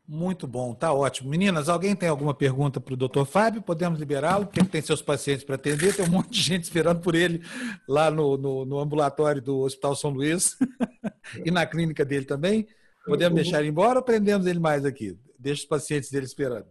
Muito 0.08 0.46
bom, 0.46 0.74
tá 0.74 0.92
ótimo. 0.92 1.30
Meninas, 1.30 1.70
alguém 1.70 1.96
tem 1.96 2.10
alguma 2.10 2.34
pergunta 2.34 2.82
para 2.82 2.94
o 2.94 2.98
doutor 2.98 3.26
Fábio? 3.26 3.62
Podemos 3.62 3.98
liberá-lo, 3.98 4.46
porque 4.46 4.60
ele 4.60 4.68
tem 4.68 4.82
seus 4.82 5.02
pacientes 5.02 5.46
para 5.46 5.56
atender, 5.56 5.96
tem 5.96 6.06
um 6.06 6.10
monte 6.10 6.32
de 6.32 6.42
gente 6.42 6.64
esperando 6.64 7.00
por 7.00 7.16
ele 7.16 7.42
lá 7.88 8.12
no, 8.12 8.36
no, 8.36 8.66
no 8.66 8.80
ambulatório 8.80 9.42
do 9.42 9.60
Hospital 9.60 9.96
São 9.96 10.10
Luís 10.10 10.58
e 11.46 11.50
na 11.50 11.66
clínica 11.66 12.04
dele 12.04 12.26
também. 12.26 12.68
Podemos 13.06 13.36
deixar 13.36 13.60
ele 13.62 13.70
embora 13.70 14.00
ou 14.00 14.04
prendemos 14.04 14.46
ele 14.48 14.60
mais 14.60 14.84
aqui? 14.84 15.18
Deixa 15.40 15.62
os 15.62 15.68
pacientes 15.68 16.12
dele 16.12 16.26
esperando. 16.26 16.68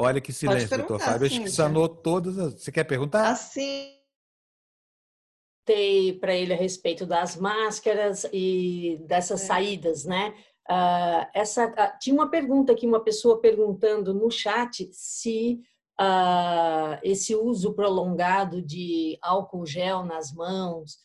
Olha 0.00 0.20
que 0.20 0.32
silêncio, 0.32 0.78
doutor 0.78 1.00
Fábio. 1.00 1.26
Acho 1.26 1.42
que 1.42 1.50
sanou 1.50 1.88
todas 1.88 2.38
as. 2.38 2.54
Você 2.54 2.70
quer 2.70 2.84
perguntar? 2.84 3.30
Assim. 3.30 3.97
Para 6.20 6.34
ele 6.34 6.52
a 6.52 6.56
respeito 6.56 7.06
das 7.06 7.36
máscaras 7.36 8.24
e 8.32 8.98
dessas 9.06 9.42
é. 9.42 9.46
saídas, 9.46 10.04
né? 10.04 10.34
Uh, 10.70 11.24
essa, 11.32 11.66
uh, 11.66 11.98
tinha 11.98 12.14
uma 12.14 12.30
pergunta 12.30 12.72
aqui, 12.72 12.86
uma 12.86 13.00
pessoa 13.00 13.40
perguntando 13.40 14.12
no 14.12 14.30
chat 14.30 14.86
se 14.92 15.60
uh, 15.98 16.98
esse 17.02 17.34
uso 17.34 17.72
prolongado 17.72 18.60
de 18.60 19.18
álcool 19.22 19.64
gel 19.64 20.04
nas 20.04 20.32
mãos. 20.32 20.98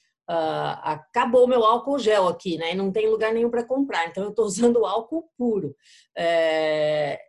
acabou 0.82 1.48
meu 1.48 1.64
álcool 1.64 1.98
gel 1.98 2.28
aqui, 2.28 2.58
né? 2.58 2.74
E 2.74 2.76
não 2.76 2.92
tem 2.92 3.10
lugar 3.10 3.34
nenhum 3.34 3.50
para 3.50 3.64
comprar, 3.64 4.08
então 4.08 4.24
eu 4.24 4.30
estou 4.32 4.46
usando 4.46 4.86
álcool 4.86 5.30
puro. 5.38 5.76
É, 6.18 7.20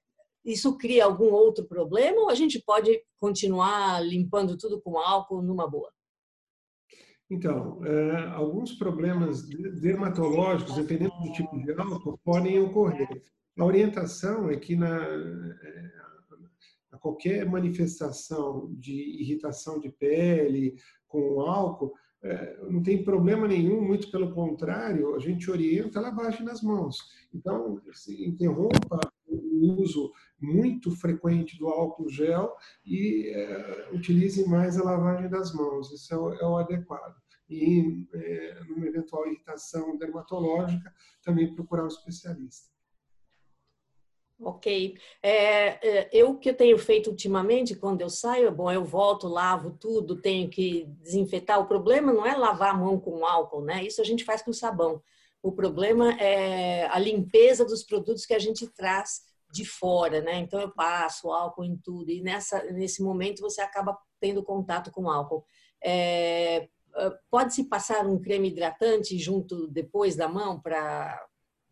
isso 0.44 0.76
cria 0.76 1.04
algum 1.04 1.32
outro 1.32 1.64
problema 1.64 2.20
ou 2.22 2.28
a 2.28 2.34
gente 2.34 2.60
pode 2.60 3.00
continuar 3.18 4.04
limpando 4.04 4.56
tudo 4.56 4.80
com 4.80 4.98
álcool 4.98 5.40
numa 5.40 5.68
boa? 5.68 5.90
Então, 7.30 7.84
é, 7.84 8.26
alguns 8.28 8.72
problemas 8.74 9.46
dermatológicos, 9.80 10.76
dependendo 10.76 11.14
do 11.22 11.32
tipo 11.32 11.58
de 11.58 11.72
álcool, 11.72 12.18
podem 12.22 12.60
ocorrer. 12.60 13.22
A 13.58 13.64
orientação 13.64 14.50
é 14.50 14.56
que 14.56 14.76
na, 14.76 14.98
é, 14.98 15.92
qualquer 17.04 17.44
manifestação 17.44 18.74
de 18.78 18.94
irritação 19.20 19.78
de 19.78 19.90
pele 19.90 20.74
com 21.06 21.42
álcool, 21.42 21.92
é, 22.22 22.58
não 22.70 22.82
tem 22.82 23.04
problema 23.04 23.46
nenhum, 23.46 23.82
muito 23.82 24.10
pelo 24.10 24.32
contrário, 24.32 25.14
a 25.14 25.18
gente 25.18 25.50
orienta 25.50 25.98
a 25.98 26.02
lavagem 26.02 26.46
das 26.46 26.62
mãos. 26.62 26.96
Então, 27.34 27.78
se 27.92 28.26
interrompa 28.26 28.98
uso 29.72 30.12
muito 30.40 30.90
frequente 30.96 31.58
do 31.58 31.68
álcool 31.68 32.08
gel 32.08 32.54
e 32.84 33.28
é, 33.28 33.90
utilize 33.92 34.46
mais 34.48 34.78
a 34.78 34.84
lavagem 34.84 35.28
das 35.28 35.52
mãos. 35.54 35.92
Isso 35.92 36.12
é 36.14 36.18
o, 36.18 36.32
é 36.34 36.46
o 36.46 36.56
adequado. 36.56 37.14
E, 37.48 38.06
é, 38.14 38.60
numa 38.68 38.86
eventual 38.86 39.26
irritação 39.26 39.96
dermatológica, 39.96 40.92
também 41.22 41.54
procurar 41.54 41.84
um 41.84 41.88
especialista. 41.88 42.74
Ok. 44.40 44.98
É, 45.22 45.88
é, 45.88 46.10
eu 46.12 46.36
que 46.36 46.52
tenho 46.52 46.76
feito 46.76 47.08
ultimamente, 47.08 47.76
quando 47.76 48.00
eu 48.00 48.10
saio, 48.10 48.50
bom, 48.50 48.70
eu 48.70 48.84
volto, 48.84 49.28
lavo 49.28 49.76
tudo, 49.78 50.20
tenho 50.20 50.50
que 50.50 50.86
desinfetar. 51.00 51.60
O 51.60 51.66
problema 51.66 52.12
não 52.12 52.26
é 52.26 52.36
lavar 52.36 52.70
a 52.70 52.76
mão 52.76 52.98
com 52.98 53.24
álcool, 53.24 53.62
né? 53.62 53.84
Isso 53.84 54.00
a 54.00 54.04
gente 54.04 54.24
faz 54.24 54.42
com 54.42 54.52
sabão. 54.52 55.02
O 55.42 55.52
problema 55.52 56.12
é 56.14 56.86
a 56.86 56.98
limpeza 56.98 57.64
dos 57.64 57.82
produtos 57.82 58.26
que 58.26 58.34
a 58.34 58.38
gente 58.38 58.66
traz 58.66 59.22
de 59.54 59.64
fora, 59.64 60.20
né? 60.20 60.38
Então 60.40 60.60
eu 60.60 60.68
passo 60.68 61.30
álcool 61.30 61.64
em 61.64 61.76
tudo 61.76 62.10
e 62.10 62.20
nessa 62.20 62.60
nesse 62.72 63.00
momento 63.02 63.40
você 63.40 63.60
acaba 63.60 63.96
tendo 64.20 64.42
contato 64.42 64.90
com 64.90 65.08
álcool. 65.08 65.44
É, 65.82 66.68
ah, 66.94 67.16
pode 67.30 67.54
se 67.54 67.64
passar 67.64 68.04
um 68.04 68.20
creme 68.20 68.48
hidratante 68.48 69.16
junto 69.16 69.68
depois 69.68 70.16
da 70.16 70.28
mão 70.28 70.60
para 70.60 71.24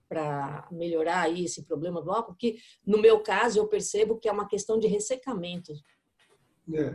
para 0.08 0.68
melhorar 0.70 1.22
aí 1.22 1.46
esse 1.46 1.64
problema 1.64 2.02
do 2.02 2.12
álcool, 2.12 2.36
que 2.36 2.58
no 2.86 2.98
meu 2.98 3.20
caso 3.20 3.58
eu 3.58 3.66
percebo 3.66 4.18
que 4.18 4.28
é 4.28 4.32
uma 4.32 4.46
questão 4.46 4.78
de 4.78 4.86
ressecamento. 4.86 5.72
É, 6.72 6.94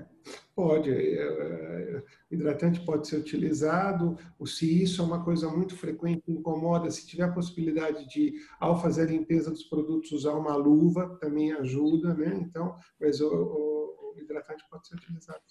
pode. 0.55 0.91
É, 0.91 1.21
é, 1.21 2.03
hidratante 2.31 2.79
pode 2.81 3.07
ser 3.07 3.17
utilizado. 3.17 4.17
Se 4.45 4.83
isso 4.83 5.01
é 5.01 5.05
uma 5.05 5.23
coisa 5.23 5.49
muito 5.49 5.75
frequente, 5.75 6.23
incomoda, 6.27 6.89
se 6.89 7.05
tiver 7.05 7.23
a 7.23 7.31
possibilidade 7.31 8.07
de, 8.07 8.33
ao 8.59 8.81
fazer 8.81 9.03
a 9.03 9.11
limpeza 9.11 9.51
dos 9.51 9.63
produtos, 9.63 10.11
usar 10.11 10.33
uma 10.33 10.55
luva, 10.55 11.17
também 11.19 11.51
ajuda, 11.53 12.13
né? 12.13 12.37
Então, 12.41 12.77
mas 12.99 13.19
o, 13.19 13.27
o, 13.27 14.15
hidratante 14.17 14.63
pode 14.69 14.87
ser 14.87 14.95
utilizado. 14.95 15.41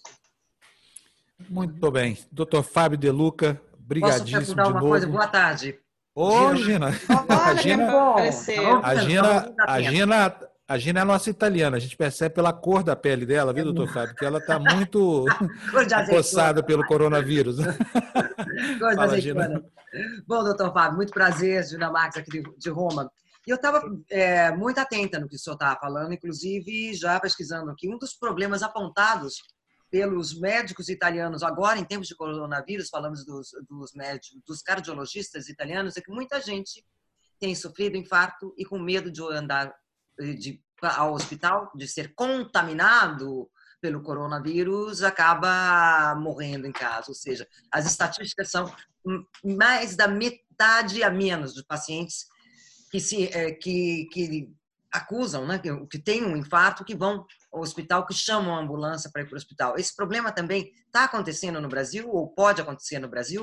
Muito 1.49 1.91
bem. 1.91 2.17
Doutor 2.31 2.63
Fábio 2.63 2.97
De 2.97 3.11
Luca, 3.11 3.61
brigadíssimo 3.77 4.39
Posso 4.39 4.55
perguntar 4.55 4.69
uma 4.69 4.79
novo. 4.79 4.89
coisa? 4.89 5.07
Boa 5.07 5.27
tarde. 5.27 5.79
Ô, 6.15 6.55
Gina. 6.55 6.87
a 7.29 7.55
Gina, 7.55 7.91
a 8.81 8.95
Gina, 8.95 9.55
a 9.67 9.81
Gina 9.81 10.47
a 10.67 10.77
Gina 10.77 10.99
é 10.99 11.01
a 11.03 11.05
nossa 11.05 11.29
italiana, 11.29 11.77
a 11.77 11.79
gente 11.79 11.95
percebe 11.95 12.35
pela 12.35 12.51
cor 12.51 12.83
da 12.83 12.95
pele 12.95 13.25
dela, 13.25 13.53
viu, 13.53 13.63
doutor 13.63 13.87
Fábio? 13.93 14.15
Que 14.15 14.25
ela 14.25 14.39
está 14.39 14.59
muito 14.59 15.25
coçada 16.09 16.61
pelo 16.61 16.85
coronavírus. 16.85 17.57
Cor 18.77 19.19
Gina. 19.19 19.63
Bom, 20.27 20.43
doutor 20.43 20.73
Fábio, 20.73 20.97
muito 20.97 21.13
prazer, 21.13 21.65
Gina 21.65 21.89
Marques, 21.89 22.17
aqui 22.19 22.43
de 22.57 22.69
Roma. 22.69 23.09
E 23.47 23.49
eu 23.49 23.55
estava 23.55 23.81
é, 24.09 24.51
muito 24.51 24.77
atenta 24.77 25.19
no 25.19 25.29
que 25.29 25.37
o 25.37 25.39
senhor 25.39 25.53
estava 25.53 25.79
falando, 25.79 26.13
inclusive 26.13 26.93
já 26.93 27.17
pesquisando 27.17 27.71
aqui. 27.71 27.87
Um 27.87 27.97
dos 27.97 28.13
problemas 28.13 28.61
apontados 28.61 29.41
pelos 29.89 30.37
médicos 30.37 30.89
italianos 30.89 31.43
agora, 31.43 31.79
em 31.79 31.85
tempos 31.85 32.09
de 32.09 32.15
coronavírus, 32.15 32.89
falamos 32.89 33.25
dos, 33.25 33.51
dos 33.69 33.93
médicos, 33.93 34.41
dos 34.45 34.61
cardiologistas 34.61 35.47
italianos, 35.47 35.95
é 35.95 36.01
que 36.01 36.11
muita 36.11 36.41
gente 36.41 36.83
tem 37.39 37.55
sofrido 37.55 37.95
infarto 37.95 38.53
e 38.57 38.65
com 38.65 38.77
medo 38.77 39.09
de 39.09 39.21
andar 39.21 39.73
de, 40.19 40.61
ao 40.81 41.13
hospital, 41.13 41.71
de 41.75 41.87
ser 41.87 42.13
contaminado 42.13 43.49
pelo 43.79 44.01
coronavírus, 44.01 45.03
acaba 45.03 46.15
morrendo 46.15 46.67
em 46.67 46.71
casa. 46.71 47.05
Ou 47.09 47.15
seja, 47.15 47.47
as 47.71 47.85
estatísticas 47.85 48.49
são 48.49 48.71
mais 49.43 49.95
da 49.95 50.07
metade 50.07 51.03
a 51.03 51.09
menos 51.09 51.53
dos 51.53 51.63
pacientes 51.63 52.25
que 52.91 52.99
se 52.99 53.25
é, 53.27 53.51
que, 53.51 54.07
que 54.11 54.49
acusam, 54.91 55.45
né, 55.45 55.59
que, 55.59 55.69
que 55.87 55.99
têm 55.99 56.25
um 56.25 56.35
infarto, 56.35 56.83
que 56.83 56.95
vão 56.95 57.25
ao 57.51 57.61
hospital, 57.61 58.05
que 58.05 58.13
chamam 58.13 58.55
a 58.55 58.59
ambulância 58.59 59.09
para 59.11 59.21
ir 59.21 59.25
para 59.25 59.35
o 59.35 59.37
hospital. 59.37 59.75
Esse 59.77 59.95
problema 59.95 60.31
também 60.31 60.71
está 60.85 61.03
acontecendo 61.03 61.61
no 61.61 61.69
Brasil 61.69 62.09
ou 62.09 62.27
pode 62.27 62.61
acontecer 62.61 62.99
no 62.99 63.07
Brasil? 63.07 63.41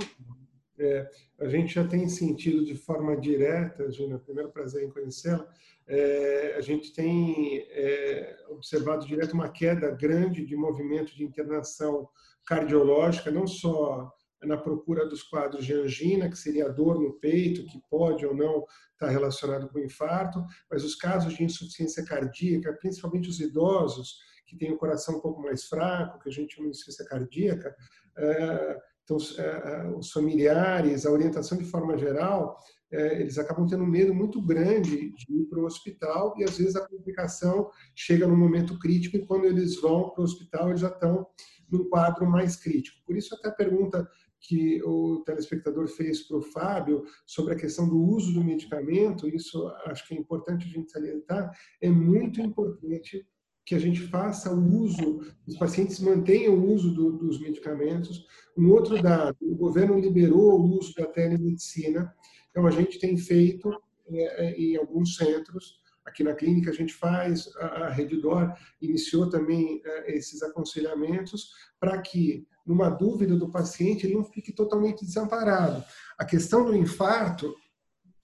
É, 0.79 1.09
a 1.39 1.49
gente 1.49 1.75
já 1.75 1.87
tem 1.87 2.09
sentido 2.09 2.65
de 2.65 2.75
forma 2.75 3.17
direta, 3.17 3.91
Gina, 3.91 4.19
primeiro 4.19 4.51
prazer 4.51 4.85
em 4.85 4.91
conhecê-la, 4.91 5.47
é, 5.87 6.55
a 6.57 6.61
gente 6.61 6.93
tem 6.93 7.59
é, 7.71 8.37
observado 8.49 9.07
direto 9.07 9.33
uma 9.33 9.49
queda 9.49 9.91
grande 9.91 10.45
de 10.45 10.57
movimento 10.57 11.15
de 11.15 11.25
internação 11.25 12.09
cardiológica, 12.47 13.31
não 13.31 13.47
só 13.47 14.11
na 14.43 14.57
procura 14.57 15.07
dos 15.07 15.23
quadros 15.23 15.65
de 15.65 15.73
angina, 15.73 16.29
que 16.29 16.37
seria 16.37 16.67
a 16.67 16.71
dor 16.71 17.01
no 17.01 17.15
peito, 17.15 17.65
que 17.67 17.81
pode 17.91 18.27
ou 18.27 18.35
não 18.35 18.65
estar 18.93 19.09
relacionado 19.09 19.69
com 19.69 19.79
infarto, 19.79 20.45
mas 20.71 20.85
os 20.85 20.95
casos 20.95 21.35
de 21.35 21.45
insuficiência 21.45 22.05
cardíaca, 22.05 22.73
principalmente 22.75 23.29
os 23.29 23.41
idosos, 23.41 24.19
que 24.47 24.57
têm 24.57 24.73
o 24.73 24.77
coração 24.77 25.17
um 25.17 25.21
pouco 25.21 25.41
mais 25.41 25.65
fraco, 25.65 26.19
que 26.21 26.29
a 26.29 26.33
gente 26.33 26.55
chama 26.55 26.69
de 26.69 26.77
insuficiência 26.77 27.07
cardíaca, 27.07 27.75
é, 28.17 28.79
então, 29.05 29.19
é, 29.39 29.43
é, 29.43 29.89
os 29.91 30.11
familiares, 30.11 31.05
a 31.05 31.11
orientação 31.11 31.59
de 31.59 31.65
forma 31.65 31.97
geral, 31.99 32.59
é, 32.95 33.21
eles 33.21 33.39
acabam 33.39 33.67
tendo 33.67 33.85
um 33.85 33.89
medo 33.89 34.15
muito 34.15 34.41
grande 34.41 35.11
de 35.11 35.35
ir 35.35 35.45
para 35.47 35.59
o 35.59 35.65
hospital 35.65 36.35
e 36.39 36.45
às 36.45 36.57
vezes 36.59 36.77
a 36.77 36.87
complicação 36.87 37.71
chega 37.95 38.27
no 38.27 38.37
momento 38.37 38.79
crítico 38.79 39.17
e 39.17 39.27
quando 39.27 39.47
eles 39.47 39.81
vão 39.81 40.11
para 40.11 40.21
o 40.21 40.25
hospital 40.25 40.69
eles 40.69 40.81
já 40.81 40.89
estão 40.89 41.27
num 41.71 41.89
quadro 41.89 42.27
mais 42.27 42.57
crítico. 42.57 42.99
Por 43.05 43.17
isso 43.17 43.35
até 43.35 43.49
a 43.49 43.53
pergunta 43.53 44.09
que 44.41 44.83
o 44.85 45.23
telespectador 45.25 45.89
fez 45.89 46.23
para 46.23 46.37
o 46.37 46.43
Fábio 46.43 47.05
sobre 47.27 47.55
a 47.55 47.57
questão 47.57 47.89
do 47.89 47.99
uso 47.99 48.33
do 48.35 48.45
medicamento, 48.45 49.29
isso 49.29 49.67
acho 49.87 50.07
que 50.07 50.15
é 50.15 50.19
importante 50.19 50.67
a 50.67 50.71
gente 50.71 50.93
salientar, 50.93 51.51
é 51.81 51.89
muito 51.89 52.41
importante 52.41 53.27
que 53.65 53.75
a 53.75 53.79
gente 53.79 54.01
faça 54.09 54.55
o 54.55 54.79
uso, 54.83 55.21
os 55.47 55.57
pacientes 55.57 55.99
mantenham 55.99 56.55
o 56.55 56.73
uso 56.73 56.93
do, 56.93 57.13
dos 57.13 57.41
medicamentos. 57.41 58.27
Um 58.57 58.71
outro 58.71 59.01
dado, 59.01 59.37
o 59.41 59.55
governo 59.55 59.99
liberou 59.99 60.61
o 60.61 60.79
uso 60.79 60.95
da 60.95 61.07
telemedicina, 61.07 62.15
então, 62.55 62.69
a 62.69 62.71
gente 62.71 63.01
tem 63.01 63.17
feito 63.17 63.69
é, 64.09 64.53
em 64.53 64.77
alguns 64.77 65.17
centros, 65.17 65.81
aqui 66.05 66.23
na 66.23 66.35
clínica 66.35 66.71
a 66.71 66.75
gente 66.75 66.95
faz, 66.95 67.53
a 67.57 67.89
Reddor 67.89 68.55
iniciou 68.81 69.29
também 69.29 69.83
é, 69.85 70.17
esses 70.17 70.41
aconselhamentos 70.41 71.51
para 71.81 72.01
que, 72.01 72.47
numa 72.65 72.89
dúvida 72.89 73.35
do 73.35 73.51
paciente, 73.51 74.07
ele 74.07 74.15
não 74.15 74.23
fique 74.23 74.53
totalmente 74.53 75.05
desamparado. 75.05 75.85
A 76.17 76.25
questão 76.25 76.65
do 76.65 76.77
infarto 76.77 77.53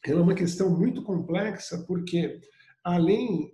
é 0.07 0.15
uma 0.15 0.35
questão 0.35 0.70
muito 0.70 1.02
complexa, 1.02 1.85
porque 1.89 2.40
além 2.85 3.52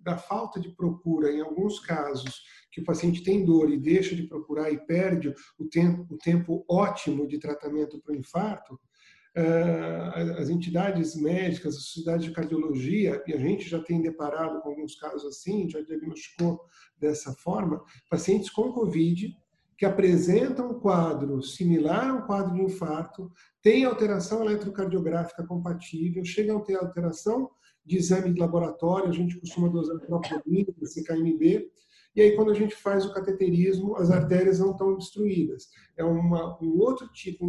da 0.00 0.18
falta 0.18 0.60
de 0.60 0.68
procura, 0.70 1.32
em 1.32 1.40
alguns 1.40 1.80
casos, 1.80 2.42
que 2.74 2.80
o 2.80 2.84
paciente 2.84 3.22
tem 3.22 3.44
dor 3.44 3.70
e 3.70 3.78
deixa 3.78 4.16
de 4.16 4.24
procurar 4.24 4.70
e 4.70 4.84
perde 4.84 5.32
o 5.56 5.64
tempo, 5.66 6.06
o 6.12 6.18
tempo 6.18 6.64
ótimo 6.68 7.26
de 7.26 7.38
tratamento 7.38 8.00
para 8.00 8.12
o 8.12 8.16
infarto, 8.16 8.74
eh, 8.74 8.78
as 10.38 10.48
entidades 10.48 11.16
médicas, 11.16 11.76
as 11.76 11.84
sociedades 11.84 12.26
de 12.26 12.32
cardiologia, 12.32 13.22
e 13.26 13.32
a 13.32 13.38
gente 13.38 13.68
já 13.68 13.80
tem 13.80 14.00
deparado 14.00 14.60
com 14.60 14.68
alguns 14.68 14.94
casos 14.94 15.24
assim, 15.24 15.68
já 15.68 15.80
diagnosticou 15.80 16.60
dessa 16.98 17.32
forma, 17.32 17.82
pacientes 18.08 18.50
com 18.50 18.72
Covid 18.72 19.36
que 19.76 19.84
apresentam 19.84 20.70
um 20.70 20.78
quadro 20.78 21.42
similar 21.42 22.08
a 22.08 22.14
um 22.14 22.26
quadro 22.26 22.54
de 22.54 22.62
infarto, 22.62 23.30
têm 23.60 23.84
alteração 23.84 24.44
eletrocardiográfica 24.44 25.44
compatível, 25.44 26.24
chegam 26.24 26.58
a 26.58 26.62
ter 26.62 26.76
alteração 26.76 27.50
de 27.84 27.96
exame 27.96 28.32
de 28.32 28.40
laboratório, 28.40 29.08
a 29.08 29.12
gente 29.12 29.38
costuma 29.38 29.68
dosar 29.68 29.98
propiolina, 29.98 30.72
CKMB, 30.80 31.70
e 32.14 32.22
aí, 32.22 32.36
quando 32.36 32.52
a 32.52 32.54
gente 32.54 32.76
faz 32.76 33.04
o 33.04 33.12
cateterismo, 33.12 33.96
as 33.96 34.10
artérias 34.10 34.60
não 34.60 34.70
estão 34.70 34.96
destruídas. 34.96 35.68
É 35.96 36.04
uma, 36.04 36.56
um 36.62 36.78
outro 36.78 37.08
tipo, 37.12 37.44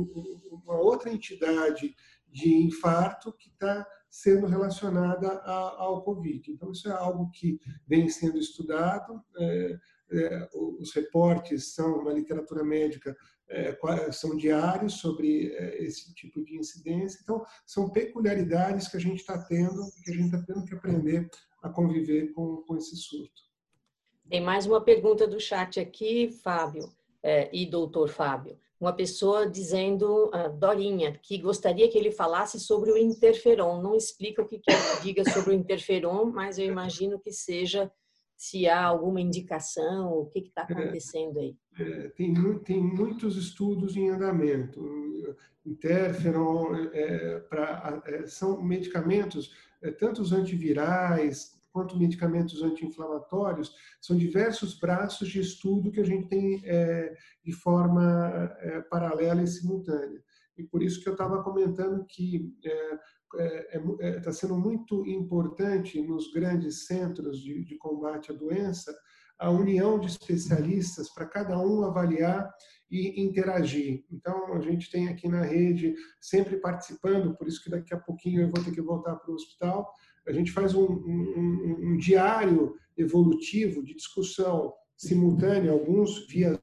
uma 0.52 0.80
outra 0.80 1.12
entidade 1.12 1.94
de 2.28 2.54
infarto 2.54 3.32
que 3.34 3.50
está 3.50 3.86
sendo 4.10 4.48
relacionada 4.48 5.28
a, 5.28 5.84
ao 5.84 6.04
Covid. 6.04 6.52
Então, 6.52 6.72
isso 6.72 6.88
é 6.90 6.92
algo 6.92 7.30
que 7.32 7.60
vem 7.88 8.10
sendo 8.10 8.40
estudado. 8.40 9.22
É, 9.38 9.80
é, 10.12 10.50
os 10.54 10.94
reportes 10.94 11.74
são, 11.74 12.04
na 12.04 12.14
literatura 12.14 12.64
médica, 12.64 13.16
é, 13.48 13.78
são 14.12 14.36
diários 14.36 14.96
sobre 14.96 15.54
é, 15.54 15.84
esse 15.84 16.14
tipo 16.16 16.44
de 16.44 16.58
incidência. 16.58 17.20
Então, 17.22 17.46
são 17.66 17.92
peculiaridades 17.92 18.88
que 18.88 18.98
a 18.98 19.02
gente 19.02 19.20
está 19.20 19.38
tendo, 19.38 19.82
que 20.04 20.12
a 20.12 20.16
gente 20.16 20.34
está 20.34 20.42
tendo 20.42 20.66
que 20.66 20.74
aprender 20.74 21.30
a 21.62 21.70
conviver 21.70 22.32
com, 22.34 22.64
com 22.68 22.76
esse 22.78 22.96
surto. 22.96 23.46
Tem 24.30 24.42
mais 24.42 24.66
uma 24.66 24.82
pergunta 24.82 25.28
do 25.28 25.40
chat 25.40 25.80
aqui, 25.80 26.32
Fábio 26.44 26.90
é, 27.22 27.50
e 27.54 27.66
doutor 27.66 28.10
Fábio. 28.10 28.58
Uma 28.80 28.92
pessoa 28.92 29.50
dizendo, 29.50 30.28
uh, 30.28 30.52
Dorinha, 30.58 31.18
que 31.24 31.38
gostaria 31.38 31.90
que 31.90 31.98
ele 31.98 32.12
falasse 32.12 32.60
sobre 32.60 32.92
o 32.92 32.98
interferon. 32.98 33.82
Não 33.82 33.96
explica 33.96 34.42
o 34.42 34.48
que 34.48 34.60
quer 34.60 34.76
que 34.76 35.04
diga 35.04 35.24
sobre 35.30 35.52
o 35.52 35.54
interferon, 35.54 36.26
mas 36.26 36.58
eu 36.58 36.66
imagino 36.66 37.20
que 37.20 37.32
seja 37.32 37.90
se 38.36 38.68
há 38.68 38.84
alguma 38.84 39.22
indicação, 39.22 40.12
o 40.12 40.26
que 40.26 40.40
está 40.40 40.64
acontecendo 40.64 41.40
aí. 41.40 41.56
É, 41.80 41.84
é, 41.84 42.10
tem, 42.10 42.34
tem 42.60 42.82
muitos 42.82 43.38
estudos 43.38 43.96
em 43.96 44.10
andamento. 44.10 44.84
Interferon 45.66 46.76
é, 46.94 47.40
pra, 47.40 48.04
é, 48.06 48.28
são 48.28 48.62
medicamentos, 48.62 49.52
é, 49.82 49.90
tanto 49.90 50.22
os 50.22 50.32
antivirais 50.32 51.55
quanto 51.76 52.00
medicamentos 52.00 52.64
anti-inflamatórios, 52.64 53.76
são 54.00 54.16
diversos 54.16 54.80
braços 54.80 55.28
de 55.28 55.42
estudo 55.42 55.92
que 55.92 56.00
a 56.00 56.06
gente 56.06 56.30
tem 56.30 56.62
é, 56.64 57.14
de 57.44 57.52
forma 57.52 58.50
é, 58.62 58.82
paralela 58.84 59.44
e 59.44 59.48
simultânea. 59.48 60.24
E 60.58 60.64
por 60.64 60.82
isso 60.82 61.02
que 61.04 61.10
eu 61.10 61.12
estava 61.12 61.44
comentando 61.44 62.06
que 62.06 62.56
está 62.64 63.44
é, 63.44 63.78
é, 64.00 64.22
é 64.26 64.32
sendo 64.32 64.58
muito 64.58 65.06
importante 65.06 66.02
nos 66.02 66.32
grandes 66.32 66.86
centros 66.86 67.42
de, 67.42 67.66
de 67.66 67.78
combate 67.78 68.32
à 68.32 68.34
doença 68.34 68.96
a 69.38 69.50
união 69.50 70.00
de 70.00 70.08
especialistas 70.08 71.10
para 71.10 71.26
cada 71.26 71.60
um 71.60 71.84
avaliar 71.84 72.50
e 72.90 73.22
interagir. 73.22 74.06
Então, 74.10 74.54
a 74.54 74.62
gente 74.62 74.90
tem 74.90 75.10
aqui 75.10 75.28
na 75.28 75.42
rede 75.42 75.94
sempre 76.22 76.56
participando, 76.56 77.36
por 77.36 77.50
isso 77.50 77.62
que 77.62 77.70
daqui 77.70 77.94
a 77.94 78.00
pouquinho 78.00 78.44
eu 78.44 78.50
vou 78.50 78.64
ter 78.64 78.72
que 78.72 78.82
voltar 78.82 79.18
para 79.18 79.30
o 79.30 79.34
hospital, 79.36 79.92
a 80.28 80.32
gente 80.32 80.52
faz 80.52 80.74
um, 80.74 80.86
um, 80.86 81.78
um 81.82 81.98
diário 81.98 82.76
evolutivo 82.98 83.84
de 83.84 83.94
discussão 83.94 84.74
simultânea, 84.98 85.72
alguns 85.72 86.28
via 86.28 86.60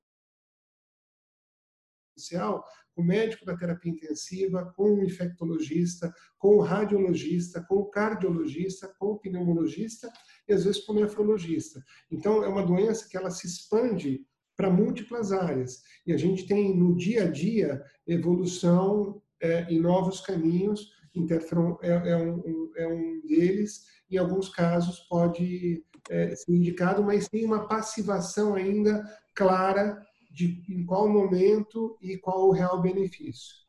com 2.94 3.02
o 3.02 3.04
médico 3.04 3.44
da 3.44 3.56
terapia 3.56 3.90
intensiva, 3.90 4.72
com 4.76 4.94
o 4.94 5.04
infectologista, 5.04 6.14
com 6.38 6.56
o 6.56 6.60
radiologista, 6.60 7.64
com 7.66 7.76
o 7.76 7.86
cardiologista, 7.86 8.94
com 8.98 9.12
o 9.12 9.18
pneumologista, 9.18 10.12
e 10.48 10.52
às 10.52 10.64
vezes 10.64 10.84
para 10.84 10.94
o 10.94 11.00
nefrologista. 11.00 11.82
Então, 12.10 12.44
é 12.44 12.48
uma 12.48 12.64
doença 12.64 13.08
que 13.08 13.16
ela 13.16 13.30
se 13.30 13.46
expande 13.46 14.26
para 14.56 14.70
múltiplas 14.70 15.32
áreas. 15.32 15.82
E 16.06 16.12
a 16.12 16.16
gente 16.16 16.46
tem 16.46 16.76
no 16.76 16.94
dia 16.94 17.24
a 17.24 17.30
dia 17.30 17.82
evolução 18.06 19.22
é, 19.40 19.64
em 19.72 19.80
novos 19.80 20.20
caminhos. 20.20 20.90
Interferon 21.14 21.76
é, 21.82 21.90
é, 21.90 22.16
um, 22.16 22.72
é 22.76 22.86
um 22.86 23.20
deles. 23.26 23.86
Em 24.10 24.18
alguns 24.18 24.48
casos 24.48 25.00
pode 25.00 25.84
é, 26.10 26.34
ser 26.34 26.52
indicado, 26.52 27.02
mas 27.02 27.28
tem 27.28 27.44
uma 27.44 27.66
passivação 27.66 28.54
ainda 28.54 29.04
clara 29.34 30.00
de 30.30 30.62
em 30.68 30.84
qual 30.84 31.08
momento 31.08 31.96
e 32.00 32.16
qual 32.16 32.48
o 32.48 32.52
real 32.52 32.80
benefício. 32.80 33.62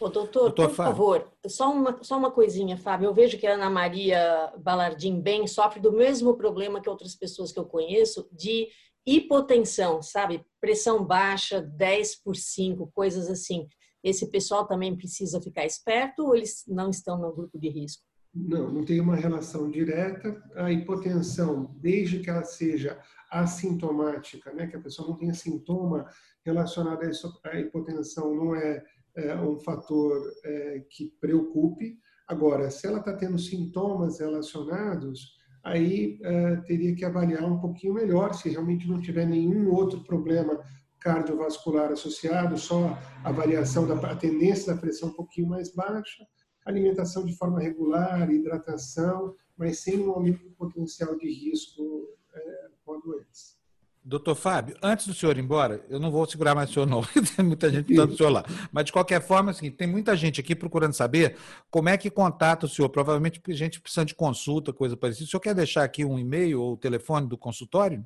Ô, 0.00 0.08
doutor, 0.08 0.42
doutor, 0.44 0.68
por 0.68 0.74
Fábio. 0.74 0.92
favor, 0.92 1.32
só 1.46 1.70
uma, 1.70 2.02
só 2.02 2.18
uma 2.18 2.30
coisinha, 2.30 2.76
Fábio. 2.76 3.06
Eu 3.06 3.14
vejo 3.14 3.38
que 3.38 3.46
a 3.46 3.54
Ana 3.54 3.70
Maria 3.70 4.52
Balardim 4.58 5.20
bem 5.20 5.46
sofre 5.46 5.80
do 5.80 5.92
mesmo 5.92 6.36
problema 6.36 6.80
que 6.80 6.88
outras 6.88 7.14
pessoas 7.14 7.52
que 7.52 7.58
eu 7.58 7.64
conheço, 7.64 8.28
de 8.32 8.68
hipotensão, 9.06 10.02
sabe? 10.02 10.44
Pressão 10.60 11.04
baixa, 11.04 11.60
10 11.60 12.16
por 12.16 12.36
5, 12.36 12.90
coisas 12.94 13.28
assim. 13.28 13.68
Esse 14.02 14.26
pessoal 14.30 14.66
também 14.66 14.96
precisa 14.96 15.40
ficar 15.40 15.64
esperto 15.64 16.24
ou 16.24 16.34
eles 16.34 16.64
não 16.66 16.90
estão 16.90 17.18
no 17.18 17.32
grupo 17.32 17.58
de 17.58 17.68
risco? 17.68 18.02
Não, 18.34 18.72
não 18.72 18.84
tem 18.84 18.98
uma 18.98 19.14
relação 19.14 19.70
direta. 19.70 20.42
A 20.56 20.72
hipotensão, 20.72 21.76
desde 21.78 22.20
que 22.20 22.30
ela 22.30 22.44
seja 22.44 22.98
assintomática, 23.30 24.52
né, 24.52 24.66
que 24.66 24.76
a 24.76 24.80
pessoa 24.80 25.08
não 25.08 25.16
tenha 25.16 25.34
sintoma 25.34 26.08
relacionado 26.44 27.02
à 27.44 27.58
hipotensão, 27.58 28.34
não 28.34 28.54
é, 28.54 28.82
é 29.14 29.36
um 29.36 29.58
fator 29.58 30.32
é, 30.44 30.82
que 30.90 31.14
preocupe. 31.20 31.98
Agora, 32.26 32.70
se 32.70 32.86
ela 32.86 32.98
está 32.98 33.14
tendo 33.14 33.38
sintomas 33.38 34.18
relacionados, 34.18 35.36
aí 35.62 36.18
é, 36.22 36.56
teria 36.62 36.94
que 36.94 37.04
avaliar 37.04 37.44
um 37.44 37.60
pouquinho 37.60 37.94
melhor 37.94 38.34
se 38.34 38.48
realmente 38.48 38.88
não 38.88 39.00
tiver 39.00 39.26
nenhum 39.26 39.70
outro 39.70 40.02
problema 40.04 40.58
cardiovascular 41.02 41.90
associado, 41.90 42.56
só 42.56 42.98
a 43.24 43.32
variação 43.32 43.86
da 43.86 43.94
a 43.94 44.16
tendência 44.16 44.72
da 44.72 44.80
pressão 44.80 45.08
um 45.08 45.14
pouquinho 45.14 45.48
mais 45.48 45.74
baixa, 45.74 46.26
alimentação 46.64 47.24
de 47.24 47.36
forma 47.36 47.60
regular, 47.60 48.30
hidratação, 48.30 49.34
mas 49.56 49.80
sem 49.80 49.98
um 49.98 50.12
aumento 50.12 50.44
do 50.44 50.50
potencial 50.50 51.16
de 51.16 51.28
risco 51.28 52.08
é, 52.34 52.68
com 52.84 52.94
a 52.94 52.98
doença. 52.98 53.60
Doutor 54.04 54.34
Fábio, 54.34 54.76
antes 54.82 55.06
do 55.06 55.14
senhor 55.14 55.38
ir 55.38 55.40
embora, 55.40 55.84
eu 55.88 56.00
não 56.00 56.10
vou 56.10 56.26
segurar 56.26 56.56
mais 56.56 56.70
o 56.70 56.72
senhor, 56.72 56.86
não. 56.86 57.02
tem 57.36 57.44
muita 57.44 57.70
gente 57.70 57.84
precisando 57.84 58.10
do 58.10 58.16
senhor 58.16 58.30
lá. 58.30 58.44
Mas, 58.72 58.86
de 58.86 58.92
qualquer 58.92 59.22
forma, 59.22 59.52
assim, 59.52 59.70
tem 59.70 59.86
muita 59.86 60.16
gente 60.16 60.40
aqui 60.40 60.56
procurando 60.56 60.92
saber 60.92 61.36
como 61.70 61.88
é 61.88 61.96
que 61.96 62.10
contata 62.10 62.66
o 62.66 62.68
senhor. 62.68 62.88
Provavelmente 62.88 63.40
gente 63.50 63.80
precisando 63.80 64.08
de 64.08 64.16
consulta, 64.16 64.72
coisa 64.72 64.96
parecida. 64.96 65.26
O 65.26 65.28
senhor 65.28 65.40
quer 65.40 65.54
deixar 65.54 65.84
aqui 65.84 66.04
um 66.04 66.18
e-mail 66.18 66.60
ou 66.60 66.72
o 66.72 66.76
telefone 66.76 67.28
do 67.28 67.38
consultório? 67.38 68.04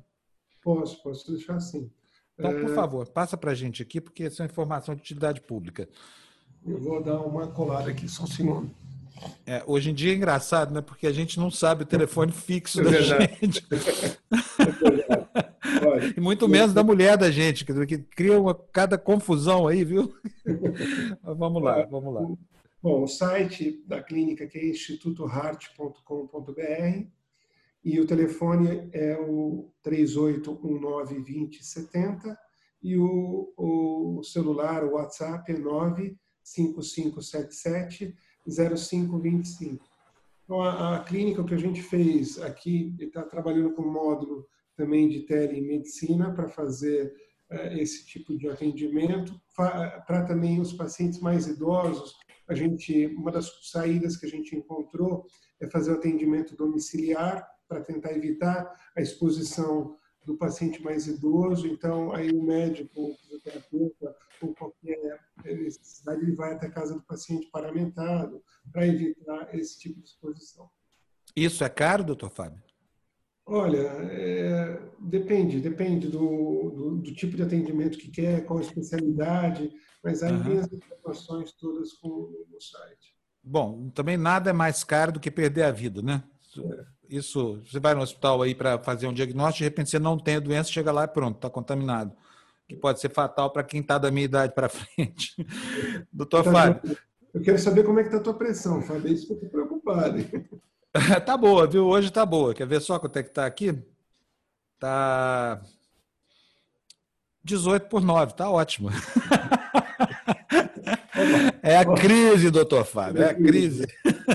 Posso, 0.61 1.01
posso 1.01 1.31
deixar 1.31 1.59
sim. 1.59 1.89
Então, 2.37 2.51
por 2.51 2.69
é... 2.69 2.75
favor, 2.75 3.07
passa 3.07 3.35
para 3.35 3.51
a 3.51 3.55
gente 3.55 3.81
aqui, 3.81 3.99
porque 3.99 4.23
essa 4.23 4.41
é 4.41 4.43
uma 4.43 4.51
informação 4.51 4.95
de 4.95 5.01
utilidade 5.01 5.41
pública. 5.41 5.87
Eu 6.65 6.79
vou 6.79 7.01
dar 7.01 7.19
uma 7.21 7.47
colada 7.47 7.89
aqui, 7.89 8.07
só 8.07 8.23
um 8.23 8.27
segundo. 8.27 8.69
É, 9.45 9.63
hoje 9.65 9.89
em 9.89 9.93
dia 9.93 10.11
é 10.11 10.15
engraçado, 10.15 10.73
né? 10.73 10.81
Porque 10.81 11.07
a 11.07 11.11
gente 11.11 11.39
não 11.39 11.49
sabe 11.49 11.83
o 11.83 11.87
telefone 11.87 12.31
fixo 12.31 12.81
é 12.81 12.83
da 12.83 13.01
gente. 13.01 13.65
É 15.67 16.17
e 16.17 16.21
muito 16.21 16.47
menos 16.47 16.73
da 16.73 16.83
mulher 16.83 17.17
da 17.17 17.29
gente, 17.29 17.65
que 17.65 17.97
cria 17.97 18.39
uma, 18.39 18.55
cada 18.55 18.97
confusão 18.97 19.67
aí, 19.67 19.83
viu? 19.83 20.15
vamos 21.21 21.61
lá, 21.61 21.85
vamos 21.85 22.13
lá. 22.13 22.21
Bom, 22.81 23.03
o 23.03 23.07
site 23.07 23.83
da 23.85 24.01
clínica 24.01 24.47
que 24.47 24.57
é 24.57 24.69
institutoheart.com.br 24.69 27.07
e 27.87 27.99
o 28.01 28.05
telefone 28.05 28.89
é 28.91 29.17
o 29.17 29.71
38192070 29.81 32.37
e 32.83 32.97
o, 32.97 33.53
o 33.55 34.21
celular, 34.23 34.83
o 34.83 34.95
WhatsApp 34.95 35.49
é 35.49 35.57
95577 35.57 38.13
0525. 38.45 39.85
Então, 40.43 40.61
a, 40.61 40.97
a 40.97 40.99
clínica, 40.99 41.45
que 41.45 41.53
a 41.53 41.57
gente 41.57 41.81
fez 41.81 42.37
aqui, 42.41 42.93
está 42.99 43.23
trabalhando 43.23 43.71
com 43.71 43.83
módulo 43.83 44.45
também 44.75 45.07
de 45.07 45.21
telemedicina 45.21 46.33
para 46.33 46.49
fazer 46.49 47.15
uh, 47.49 47.77
esse 47.77 48.05
tipo 48.05 48.37
de 48.37 48.49
atendimento. 48.49 49.39
Para 49.55 50.25
também 50.27 50.59
os 50.59 50.73
pacientes 50.73 51.21
mais 51.21 51.47
idosos, 51.47 52.17
a 52.49 52.53
gente, 52.53 53.07
uma 53.15 53.31
das 53.31 53.49
saídas 53.71 54.17
que 54.17 54.25
a 54.25 54.29
gente 54.29 54.57
encontrou 54.57 55.25
é 55.61 55.69
fazer 55.69 55.91
o 55.91 55.95
atendimento 55.95 56.53
domiciliar 56.53 57.47
para 57.67 57.81
tentar 57.81 58.13
evitar 58.13 58.73
a 58.95 59.01
exposição 59.01 59.97
do 60.25 60.37
paciente 60.37 60.83
mais 60.83 61.07
idoso, 61.07 61.67
então 61.67 62.13
aí 62.13 62.29
o 62.31 62.43
médico, 62.43 63.11
o 63.11 63.15
fisioterapeuta 63.15 64.15
ou 64.41 64.53
qualquer 64.53 65.19
necessidade, 65.43 66.21
ele 66.21 66.35
vai 66.35 66.53
até 66.53 66.67
a 66.67 66.71
casa 66.71 66.93
do 66.93 67.01
paciente 67.01 67.49
paramentado 67.49 68.43
para 68.71 68.85
evitar 68.85 69.55
esse 69.55 69.79
tipo 69.79 70.01
de 70.01 70.09
exposição. 70.09 70.69
Isso 71.35 71.63
é 71.63 71.69
caro, 71.69 72.03
doutor 72.03 72.29
Fábio? 72.29 72.61
Olha, 73.45 73.77
é, 73.77 74.81
depende, 74.99 75.61
depende 75.61 76.09
do, 76.09 76.71
do, 76.75 76.97
do, 76.97 77.13
tipo 77.13 77.37
de 77.37 77.43
atendimento 77.43 77.97
que 77.97 78.11
quer, 78.11 78.45
qual 78.45 78.59
a 78.59 78.61
especialidade, 78.61 79.71
mas 80.03 80.21
aí 80.21 80.33
uhum. 80.33 80.59
as 80.59 80.73
informações 80.73 81.53
todas 81.53 81.93
com, 81.93 82.09
no 82.51 82.61
site. 82.61 83.15
Bom, 83.41 83.89
também 83.91 84.17
nada 84.17 84.49
é 84.49 84.53
mais 84.53 84.83
caro 84.83 85.13
do 85.13 85.19
que 85.21 85.31
perder 85.31 85.63
a 85.63 85.71
vida, 85.71 86.01
né? 86.01 86.21
É 86.57 86.96
isso, 87.09 87.61
você 87.65 87.79
vai 87.79 87.93
no 87.93 88.01
hospital 88.01 88.41
aí 88.41 88.55
para 88.55 88.77
fazer 88.79 89.07
um 89.07 89.13
diagnóstico, 89.13 89.59
de 89.59 89.63
repente 89.65 89.89
você 89.89 89.99
não 89.99 90.17
tem 90.17 90.35
a 90.35 90.39
doença, 90.39 90.71
chega 90.71 90.91
lá 90.91 91.03
e 91.03 91.07
pronto, 91.07 91.35
está 91.35 91.49
contaminado. 91.49 92.11
Que 92.67 92.75
pode 92.75 92.99
ser 92.99 93.09
fatal 93.09 93.49
para 93.49 93.63
quem 93.63 93.81
está 93.81 93.97
da 93.97 94.11
minha 94.11 94.25
idade 94.25 94.53
para 94.53 94.67
frente. 94.69 95.35
Doutor 96.11 96.43
tá 96.43 96.51
Fábio. 96.51 96.97
Eu 97.33 97.41
quero 97.41 97.59
saber 97.59 97.83
como 97.83 97.99
é 97.99 98.03
que 98.03 98.09
está 98.09 98.19
a 98.19 98.23
tua 98.23 98.33
pressão, 98.33 98.81
Fábio. 98.81 99.07
É 99.07 99.11
isso 99.11 99.27
que 99.27 99.33
eu 99.33 99.35
estou 99.35 99.49
preocupado. 99.49 100.17
tá 101.25 101.37
boa, 101.37 101.67
viu? 101.67 101.87
Hoje 101.87 102.11
tá 102.11 102.25
boa. 102.25 102.53
Quer 102.53 102.67
ver 102.67 102.81
só 102.81 102.99
quanto 102.99 103.17
é 103.17 103.23
que 103.23 103.29
tá 103.29 103.45
aqui? 103.45 103.77
Tá 104.79 105.61
18 107.43 107.87
por 107.87 108.01
9, 108.03 108.33
tá 108.33 108.49
ótimo. 108.49 108.89
É 111.63 111.75
a 111.77 111.85
crise, 111.85 112.49
doutor 112.49 112.85
Fábio, 112.85 113.23
é 113.23 113.31
a 113.31 113.33
crise. 113.33 113.85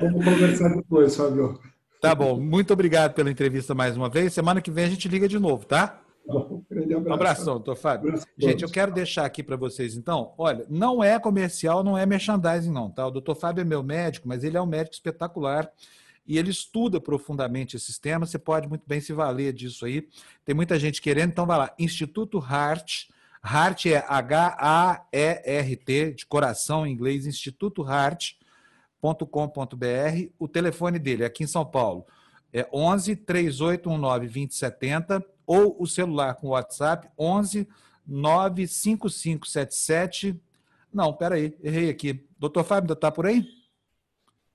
Vamos 0.00 0.22
conversar 0.22 0.68
depois, 0.76 1.16
Fábio. 1.16 1.58
Tá 2.02 2.16
bom. 2.16 2.40
Muito 2.40 2.72
obrigado 2.72 3.14
pela 3.14 3.30
entrevista 3.30 3.76
mais 3.76 3.96
uma 3.96 4.08
vez. 4.08 4.32
Semana 4.32 4.60
que 4.60 4.72
vem 4.72 4.86
a 4.86 4.88
gente 4.88 5.06
liga 5.06 5.28
de 5.28 5.38
novo, 5.38 5.64
tá? 5.64 6.00
Um 6.26 6.60
grande 6.68 6.94
abraço. 6.94 7.08
Um 7.08 7.14
abração, 7.14 7.54
doutor 7.54 7.76
Fábio. 7.76 8.08
Abraço 8.08 8.26
gente, 8.36 8.64
eu 8.64 8.68
quero 8.68 8.92
deixar 8.92 9.24
aqui 9.24 9.40
para 9.40 9.54
vocês, 9.54 9.94
então, 9.94 10.34
olha, 10.36 10.66
não 10.68 11.02
é 11.02 11.16
comercial, 11.20 11.84
não 11.84 11.96
é 11.96 12.04
merchandising, 12.04 12.72
não, 12.72 12.90
tá? 12.90 13.06
O 13.06 13.10
doutor 13.12 13.36
Fábio 13.36 13.62
é 13.62 13.64
meu 13.64 13.84
médico, 13.84 14.26
mas 14.26 14.42
ele 14.42 14.56
é 14.56 14.60
um 14.60 14.66
médico 14.66 14.94
espetacular 14.94 15.70
e 16.26 16.38
ele 16.38 16.50
estuda 16.50 17.00
profundamente 17.00 17.76
esses 17.76 18.00
temas. 18.00 18.30
Você 18.30 18.38
pode 18.38 18.68
muito 18.68 18.82
bem 18.84 19.00
se 19.00 19.12
valer 19.12 19.52
disso 19.52 19.84
aí. 19.84 20.08
Tem 20.44 20.56
muita 20.56 20.80
gente 20.80 21.00
querendo, 21.00 21.30
então 21.30 21.46
vai 21.46 21.56
lá. 21.56 21.72
Instituto 21.78 22.38
Heart. 22.38 23.10
Heart 23.44 23.86
é 23.86 24.04
H-A-E-R-T, 24.08 26.14
de 26.14 26.26
coração 26.26 26.84
em 26.84 26.92
inglês, 26.92 27.26
Instituto 27.26 27.88
Heart 27.88 28.41
com.br 29.02 30.30
O 30.38 30.46
telefone 30.46 30.98
dele 30.98 31.24
aqui 31.24 31.42
em 31.42 31.46
São 31.46 31.66
Paulo 31.66 32.06
é 32.52 32.68
11 32.72 33.16
3819 33.16 34.26
2070 34.26 35.24
ou 35.46 35.76
o 35.78 35.86
celular 35.86 36.34
com 36.36 36.48
WhatsApp 36.48 37.08
11 37.18 37.66
95577. 38.06 40.40
Não, 40.92 41.12
peraí, 41.12 41.56
errei 41.62 41.90
aqui. 41.90 42.26
Doutor 42.38 42.64
Fábio, 42.64 42.92
está 42.92 43.10
por 43.10 43.26
aí? 43.26 43.44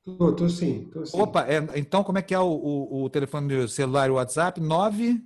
Estou, 0.05 0.29
estou 0.31 0.49
sim, 0.49 0.89
tô 0.91 1.05
sim. 1.05 1.19
Opa, 1.19 1.45
é, 1.47 1.57
então 1.75 2.03
como 2.03 2.17
é 2.17 2.21
que 2.21 2.33
é 2.33 2.39
o, 2.39 2.47
o, 2.47 3.03
o 3.03 3.09
telefone 3.09 3.55
do 3.55 3.67
celular 3.67 4.07
e 4.07 4.11
o 4.11 4.15
WhatsApp? 4.15 4.61
9... 4.61 5.21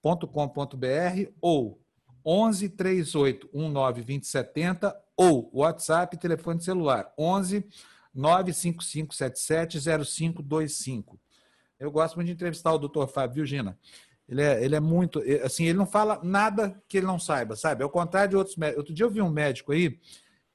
.com.br 0.03 1.31
ou 1.41 1.81
11 2.25 2.69
38 2.71 3.49
19 3.53 4.03
2070 4.03 4.97
ou 5.17 5.51
WhatsApp, 5.53 6.17
telefone 6.19 6.63
celular 6.63 7.13
11 7.19 7.65
95577 8.15 9.79
0525. 9.79 11.19
Eu 11.79 11.91
gosto 11.91 12.17
muito 12.17 12.27
de 12.27 12.33
entrevistar 12.33 12.73
o 12.73 12.79
doutor 12.79 13.09
Fábio, 13.09 13.37
viu, 13.37 13.47
Gina? 13.47 13.79
Ele 14.29 14.43
é, 14.43 14.65
ele 14.65 14.77
é 14.77 14.81
muito. 14.81 15.23
Assim, 15.45 15.65
ele 15.65 15.79
não 15.79 15.87
fala 15.87 16.21
nada 16.23 16.81
que 16.89 16.99
ele 16.99 17.07
não 17.07 17.19
saiba, 17.19 17.57
sabe? 17.57 17.83
Ao 17.83 17.91
contrário 17.91 18.31
de 18.31 18.37
outros 18.37 18.57
médicos. 18.57 18.79
Outro 18.79 18.95
dia 18.95 19.05
eu 19.05 19.11
vi 19.11 19.21
um 19.21 19.31
médico 19.31 19.73
aí, 19.73 19.99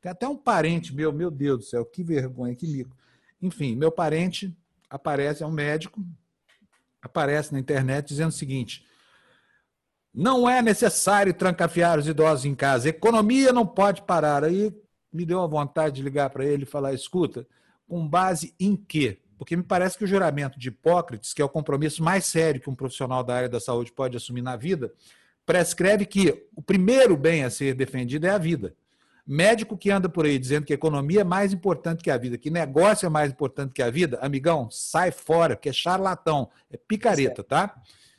tem 0.01 0.11
até 0.11 0.27
um 0.27 0.37
parente 0.37 0.95
meu, 0.95 1.11
meu 1.11 1.29
Deus 1.29 1.57
do 1.59 1.65
céu, 1.65 1.85
que 1.85 2.03
vergonha, 2.03 2.55
que 2.55 2.67
mico. 2.67 2.95
Enfim, 3.41 3.75
meu 3.75 3.91
parente 3.91 4.55
aparece, 4.89 5.43
é 5.43 5.45
um 5.45 5.51
médico, 5.51 6.03
aparece 7.01 7.53
na 7.53 7.59
internet 7.59 8.07
dizendo 8.07 8.29
o 8.29 8.33
seguinte: 8.33 8.85
não 10.13 10.49
é 10.49 10.61
necessário 10.61 11.33
trancafiar 11.33 11.99
os 11.99 12.07
idosos 12.07 12.45
em 12.45 12.55
casa, 12.55 12.89
economia 12.89 13.51
não 13.51 13.65
pode 13.65 14.01
parar. 14.03 14.43
Aí 14.43 14.73
me 15.11 15.25
deu 15.25 15.41
a 15.41 15.47
vontade 15.47 15.95
de 15.95 16.01
ligar 16.01 16.29
para 16.29 16.45
ele 16.45 16.63
e 16.63 16.67
falar: 16.67 16.93
escuta, 16.93 17.47
com 17.87 18.07
base 18.07 18.53
em 18.59 18.75
quê? 18.75 19.19
Porque 19.37 19.55
me 19.55 19.63
parece 19.63 19.97
que 19.97 20.03
o 20.03 20.07
juramento 20.07 20.57
de 20.57 20.69
Hipócrates, 20.69 21.33
que 21.33 21.41
é 21.41 21.45
o 21.45 21.49
compromisso 21.49 22.01
mais 22.01 22.25
sério 22.25 22.61
que 22.61 22.69
um 22.69 22.75
profissional 22.75 23.23
da 23.23 23.35
área 23.35 23.49
da 23.49 23.59
saúde 23.59 23.91
pode 23.91 24.15
assumir 24.15 24.41
na 24.41 24.55
vida, 24.55 24.93
prescreve 25.45 26.05
que 26.05 26.47
o 26.55 26.61
primeiro 26.61 27.17
bem 27.17 27.43
a 27.43 27.49
ser 27.49 27.75
defendido 27.75 28.25
é 28.25 28.29
a 28.29 28.37
vida. 28.37 28.73
Médico 29.27 29.77
que 29.77 29.89
anda 29.89 30.07
por 30.07 30.25
aí 30.25 30.37
dizendo 30.37 30.65
que 30.65 30.73
economia 30.73 31.21
é 31.21 31.23
mais 31.23 31.51
importante 31.51 32.03
que 32.03 32.11
a 32.11 32.17
vida, 32.17 32.37
que 32.37 32.49
negócio 32.49 33.05
é 33.05 33.09
mais 33.09 33.31
importante 33.31 33.73
que 33.73 33.81
a 33.81 33.89
vida, 33.89 34.19
amigão, 34.21 34.69
sai 34.69 35.11
fora, 35.11 35.55
porque 35.55 35.69
é 35.69 35.73
charlatão, 35.73 36.49
é 36.71 36.77
picareta, 36.77 37.43
tá? 37.43 37.75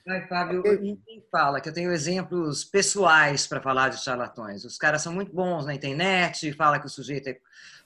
Ai, 0.08 0.26
Fábio, 0.28 0.62
ninguém 0.80 1.24
fala 1.32 1.60
que 1.60 1.68
eu 1.68 1.72
tenho 1.72 1.90
exemplos 1.90 2.64
pessoais 2.64 3.46
para 3.46 3.60
falar 3.60 3.88
de 3.88 4.02
charlatões. 4.02 4.64
Os 4.64 4.78
caras 4.78 5.02
são 5.02 5.12
muito 5.12 5.32
bons 5.32 5.66
na 5.66 5.74
internet, 5.74 6.52
fala 6.52 6.78
que 6.78 6.86
o 6.86 6.90
sujeito 6.90 7.28
é 7.28 7.38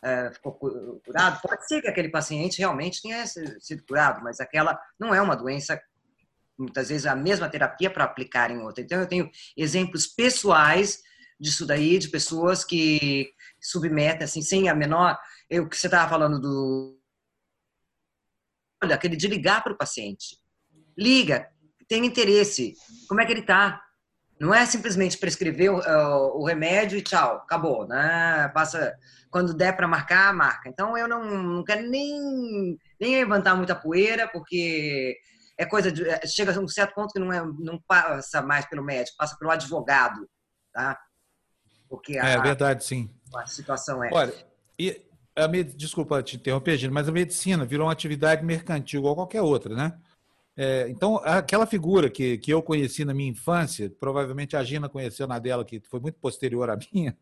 é, 0.02 0.30
ficou 0.30 0.52
curado. 0.52 1.40
Pode 1.42 1.66
ser 1.66 1.82
que 1.82 1.88
aquele 1.88 2.08
paciente 2.08 2.58
realmente 2.58 3.02
tenha 3.02 3.24
sido 3.26 3.84
curado, 3.86 4.22
mas 4.22 4.40
aquela 4.40 4.80
não 4.98 5.14
é 5.14 5.20
uma 5.20 5.36
doença, 5.36 5.80
muitas 6.58 6.88
vezes, 6.88 7.06
a 7.06 7.14
mesma 7.14 7.48
terapia 7.48 7.90
para 7.90 8.04
aplicar 8.04 8.50
em 8.50 8.58
outra. 8.58 8.82
Então, 8.82 8.98
eu 8.98 9.06
tenho 9.06 9.30
exemplos 9.56 10.06
pessoais 10.06 11.02
disso 11.40 11.66
daí, 11.66 11.98
de 11.98 12.08
pessoas 12.08 12.64
que 12.64 13.32
submetem, 13.60 14.24
assim, 14.24 14.42
sem 14.42 14.68
a 14.68 14.74
menor. 14.74 15.18
O 15.52 15.68
que 15.68 15.76
você 15.76 15.86
estava 15.86 16.08
falando 16.08 16.40
do. 16.40 16.98
Olha, 18.82 18.94
aquele 18.94 19.16
de 19.16 19.26
ligar 19.26 19.62
para 19.62 19.72
o 19.72 19.78
paciente. 19.78 20.36
Liga, 20.96 21.48
tem 21.88 22.04
interesse. 22.06 22.74
Como 23.08 23.20
é 23.20 23.26
que 23.26 23.32
ele 23.32 23.40
está? 23.40 23.82
Não 24.38 24.54
é 24.54 24.64
simplesmente 24.64 25.18
prescrever 25.18 25.70
o, 25.70 26.38
o, 26.38 26.46
remédio 26.46 26.98
e 26.98 27.02
tchau, 27.02 27.36
acabou, 27.36 27.86
né? 27.86 28.48
Passa 28.54 28.94
quando 29.30 29.52
der 29.52 29.76
para 29.76 29.86
marcar, 29.86 30.32
marca. 30.32 30.68
Então 30.68 30.96
eu 30.96 31.06
não, 31.06 31.22
não 31.24 31.64
quero 31.64 31.88
nem, 31.88 32.78
nem 32.98 33.16
levantar 33.16 33.54
muita 33.54 33.74
poeira, 33.74 34.26
porque 34.28 35.18
é 35.58 35.66
coisa 35.66 35.92
de, 35.92 36.08
é, 36.08 36.26
chega 36.26 36.56
a 36.56 36.58
um 36.58 36.66
certo 36.66 36.94
ponto 36.94 37.12
que 37.12 37.18
não, 37.18 37.30
é, 37.30 37.44
não 37.58 37.78
passa 37.86 38.40
mais 38.40 38.64
pelo 38.64 38.82
médico, 38.82 39.18
passa 39.18 39.36
pelo 39.38 39.50
advogado, 39.50 40.26
tá? 40.72 40.98
Porque 41.90 42.16
a, 42.16 42.28
é 42.28 42.40
verdade, 42.40 42.84
sim. 42.84 43.10
A 43.34 43.44
situação 43.46 44.02
é. 44.02 44.10
Olha, 44.12 44.32
e 44.78 45.02
a 45.34 45.48
med... 45.48 45.74
desculpa 45.76 46.22
te 46.22 46.36
interromper, 46.36 46.78
Gino, 46.78 46.94
mas 46.94 47.08
a 47.08 47.12
medicina 47.12 47.64
virou 47.64 47.86
uma 47.86 47.92
atividade 47.92 48.44
mercantil 48.44 49.00
igual 49.00 49.16
qualquer 49.16 49.42
outra, 49.42 49.74
né? 49.74 49.98
É, 50.56 50.88
então, 50.88 51.16
aquela 51.24 51.66
figura 51.66 52.08
que, 52.08 52.38
que 52.38 52.52
eu 52.52 52.62
conheci 52.62 53.04
na 53.04 53.14
minha 53.14 53.30
infância, 53.30 53.90
provavelmente 53.98 54.56
a 54.56 54.62
Gina 54.62 54.88
conheceu 54.88 55.26
na 55.26 55.38
dela, 55.38 55.64
que 55.64 55.80
foi 55.80 55.98
muito 55.98 56.18
posterior 56.20 56.70
à 56.70 56.78
minha, 56.92 57.16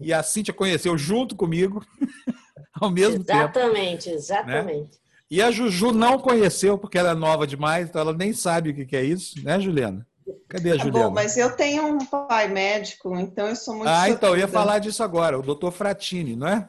e 0.00 0.12
a 0.12 0.22
Cíntia 0.22 0.54
conheceu 0.54 0.96
junto 0.96 1.36
comigo, 1.36 1.84
ao 2.80 2.90
mesmo 2.90 3.20
exatamente, 3.20 3.24
tempo. 3.26 3.58
Exatamente, 3.58 4.10
exatamente. 4.10 4.92
Né? 4.92 5.02
E 5.30 5.42
a 5.42 5.50
Juju 5.50 5.92
não 5.92 6.18
conheceu, 6.18 6.78
porque 6.78 6.98
ela 6.98 7.10
é 7.10 7.14
nova 7.14 7.46
demais, 7.46 7.88
então 7.88 8.00
ela 8.00 8.12
nem 8.12 8.32
sabe 8.32 8.70
o 8.70 8.86
que 8.86 8.96
é 8.96 9.02
isso, 9.02 9.42
né, 9.42 9.58
Juliana? 9.58 10.06
Cadê 10.48 10.72
a 10.72 10.76
tá 10.76 10.84
Juliana? 10.84 11.08
Bom, 11.08 11.14
mas 11.14 11.36
eu 11.36 11.54
tenho 11.56 11.86
um 11.86 11.98
pai 12.04 12.48
médico, 12.48 13.16
então 13.18 13.48
eu 13.48 13.56
sou 13.56 13.74
muito. 13.74 13.88
Ah, 13.88 14.08
então, 14.08 14.30
eu 14.30 14.38
ia 14.38 14.48
falar 14.48 14.78
disso 14.78 15.02
agora, 15.02 15.38
o 15.38 15.42
doutor 15.42 15.72
Fratini, 15.72 16.36
não 16.36 16.48
é? 16.48 16.68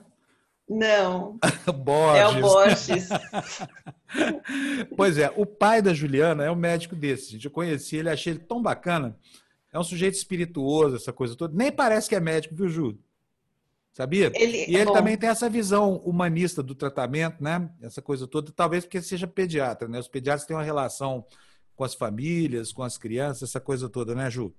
Não. 0.67 1.37
Borges. 1.83 2.21
É 2.21 2.27
o 2.27 2.41
Borges. 2.41 3.09
pois 4.95 5.17
é, 5.17 5.31
o 5.35 5.45
pai 5.45 5.81
da 5.81 5.93
Juliana 5.93 6.43
é 6.43 6.51
um 6.51 6.55
médico 6.55 6.95
desse. 6.95 7.31
Gente. 7.31 7.45
Eu 7.45 7.51
conheci 7.51 7.97
ele, 7.97 8.09
achei 8.09 8.33
ele 8.33 8.39
tão 8.39 8.61
bacana. 8.61 9.17
É 9.71 9.79
um 9.79 9.83
sujeito 9.83 10.15
espirituoso, 10.15 10.95
essa 10.95 11.11
coisa 11.11 11.35
toda. 11.35 11.55
Nem 11.55 11.71
parece 11.71 12.07
que 12.07 12.15
é 12.15 12.19
médico, 12.19 12.55
viu, 12.55 12.69
Ju? 12.69 12.97
Sabia? 13.91 14.31
Ele, 14.33 14.65
e 14.67 14.75
ele 14.75 14.85
bom, 14.85 14.93
também 14.93 15.15
tem 15.15 15.29
essa 15.29 15.47
visão 15.47 15.97
humanista 15.97 16.63
do 16.63 16.73
tratamento, 16.73 17.43
né? 17.43 17.69
Essa 17.81 18.01
coisa 18.01 18.27
toda, 18.27 18.51
talvez 18.51 18.85
porque 18.85 19.01
seja 19.01 19.27
pediatra, 19.27 19.87
né? 19.87 19.99
Os 19.99 20.07
pediatras 20.07 20.47
têm 20.47 20.55
uma 20.55 20.63
relação 20.63 21.25
com 21.75 21.83
as 21.83 21.93
famílias, 21.93 22.71
com 22.71 22.83
as 22.83 22.97
crianças, 22.97 23.49
essa 23.49 23.59
coisa 23.59 23.89
toda, 23.89 24.13
né, 24.13 24.29
Ju? 24.29 24.53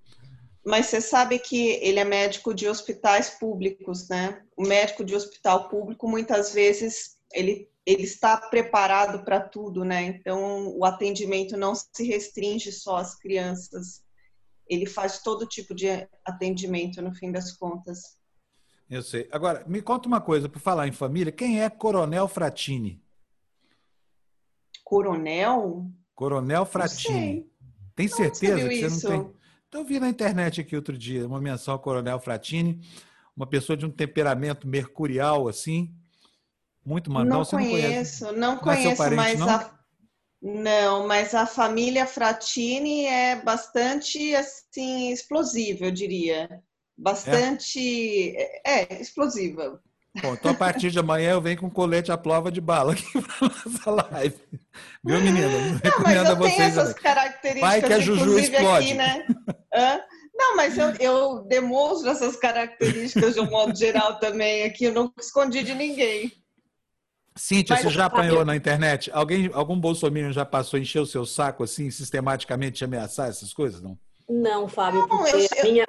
Mas 0.65 0.87
você 0.87 1.01
sabe 1.01 1.39
que 1.39 1.73
ele 1.83 2.01
é 2.01 2.05
médico 2.05 2.55
de 2.55 2.67
hospitais 2.67 3.31
públicos, 3.31 4.09
né? 4.09 4.43
O 4.57 4.63
médico 4.67 5.05
de 5.05 5.15
hospital 5.15 5.69
público, 5.69 6.09
muitas 6.09 6.55
vezes, 6.55 7.19
ele, 7.33 7.69
ele 7.85 8.05
está 8.05 8.37
preparado 8.39 9.25
para 9.25 9.41
tudo, 9.41 9.85
né? 9.85 10.03
Então, 10.05 10.75
o 10.75 10.85
atendimento 10.85 11.55
não 11.57 11.75
se 11.75 12.07
restringe 12.07 12.73
só 12.73 12.97
às 12.97 13.15
crianças. 13.15 14.03
Ele 14.67 14.87
faz 14.87 15.21
todo 15.21 15.47
tipo 15.47 15.75
de 15.75 15.89
atendimento, 16.25 17.03
no 17.03 17.15
fim 17.15 17.31
das 17.31 17.53
contas. 17.53 18.17
Eu 18.89 19.03
sei. 19.03 19.29
Agora, 19.31 19.65
me 19.67 19.83
conta 19.83 20.09
uma 20.09 20.21
coisa, 20.21 20.49
por 20.49 20.61
falar 20.61 20.89
em 20.89 20.93
família, 20.93 21.31
quem 21.31 21.63
é 21.63 21.69
Coronel 21.69 22.27
Fratini? 22.27 23.03
Coronel? 24.83 25.91
Coronel 26.15 26.65
Fratini. 26.65 27.47
Tem 27.95 28.09
certeza 28.09 28.69
que 28.69 28.77
você 28.81 28.87
isso? 28.87 29.09
não 29.09 29.23
tem? 29.23 29.35
Então, 29.69 29.81
eu 29.81 29.87
vi 29.87 29.99
na 29.99 30.09
internet 30.09 30.61
aqui 30.61 30.77
outro 30.77 30.97
dia 30.97 31.27
uma 31.27 31.41
menção 31.41 31.75
ao 31.75 31.81
Coronel 31.81 32.21
Fratini, 32.21 32.81
uma 33.37 33.47
pessoa 33.47 33.77
de 33.77 33.85
um 33.85 33.91
temperamento 33.91 34.69
mercurial, 34.69 35.49
assim, 35.49 35.93
muito 36.85 37.11
mandão. 37.11 37.39
Não 37.39 37.45
Você 37.45 37.57
conheço, 37.57 38.25
não, 38.27 38.33
não 38.33 38.59
conheço, 38.59 38.97
parente, 38.97 39.17
mas 39.17 39.41
não? 39.41 39.49
a 39.51 39.75
não, 40.47 41.07
mas 41.07 41.35
a 41.35 41.47
família 41.47 42.07
Fratini 42.07 43.07
é 43.07 43.41
bastante 43.41 44.35
assim 44.35 45.11
explosiva, 45.11 45.87
eu 45.87 45.91
diria. 45.91 46.63
Bastante 46.97 48.37
é, 48.37 48.93
é 48.93 49.01
explosiva. 49.01 49.83
Bom, 50.23 50.35
então 50.35 50.53
a 50.53 50.55
partir 50.55 50.91
de 50.91 50.99
amanhã 50.99 51.33
eu 51.33 51.41
venho 51.41 51.59
com 51.59 51.69
colete 51.69 52.13
à 52.13 52.17
prova 52.17 52.51
de 52.51 52.61
bala 52.61 52.93
aqui 52.93 53.05
para 53.21 53.49
nossa 53.49 53.91
live. 53.91 54.37
Viu, 55.05 55.21
menina? 55.21 55.49
Não, 55.83 56.01
mas 56.03 56.29
eu 56.29 56.37
tenho 56.41 56.63
essas 56.63 56.95
características, 56.95 57.61
Pai 57.61 57.83
que 57.83 57.93
a 57.93 57.99
Juju 57.99 58.39
explode. 58.39 58.87
aqui, 58.87 58.95
né? 58.95 59.27
Não, 60.37 60.57
mas 60.57 60.77
eu, 60.79 60.91
eu 61.01 61.45
demonstro 61.45 62.11
essas 62.11 62.37
características 62.37 63.35
de 63.35 63.41
um 63.41 63.51
modo 63.51 63.77
geral 63.77 64.19
também 64.19 64.65
aqui, 64.65 64.85
eu 64.85 64.93
não 64.93 65.13
escondi 65.19 65.63
de 65.63 65.75
ninguém. 65.75 66.33
Cíntia, 67.37 67.77
você 67.77 67.91
já 67.91 68.07
apanhou 68.07 68.45
na 68.45 68.55
internet? 68.55 69.11
Alguém, 69.13 69.51
algum 69.53 69.79
bolsominion 69.79 70.33
já 70.33 70.45
passou 70.45 70.77
a 70.77 70.81
encher 70.81 71.01
o 71.01 71.07
seu 71.07 71.27
saco 71.27 71.65
assim, 71.65 71.91
sistematicamente 71.91 72.79
te 72.79 72.85
ameaçar 72.85 73.29
essas 73.29 73.53
coisas, 73.53 73.83
não? 73.83 73.99
Não, 74.29 74.69
Fábio, 74.69 75.01
não, 75.01 75.09
porque 75.09 75.49
eu, 75.57 75.61
a 75.61 75.65
minha... 75.65 75.87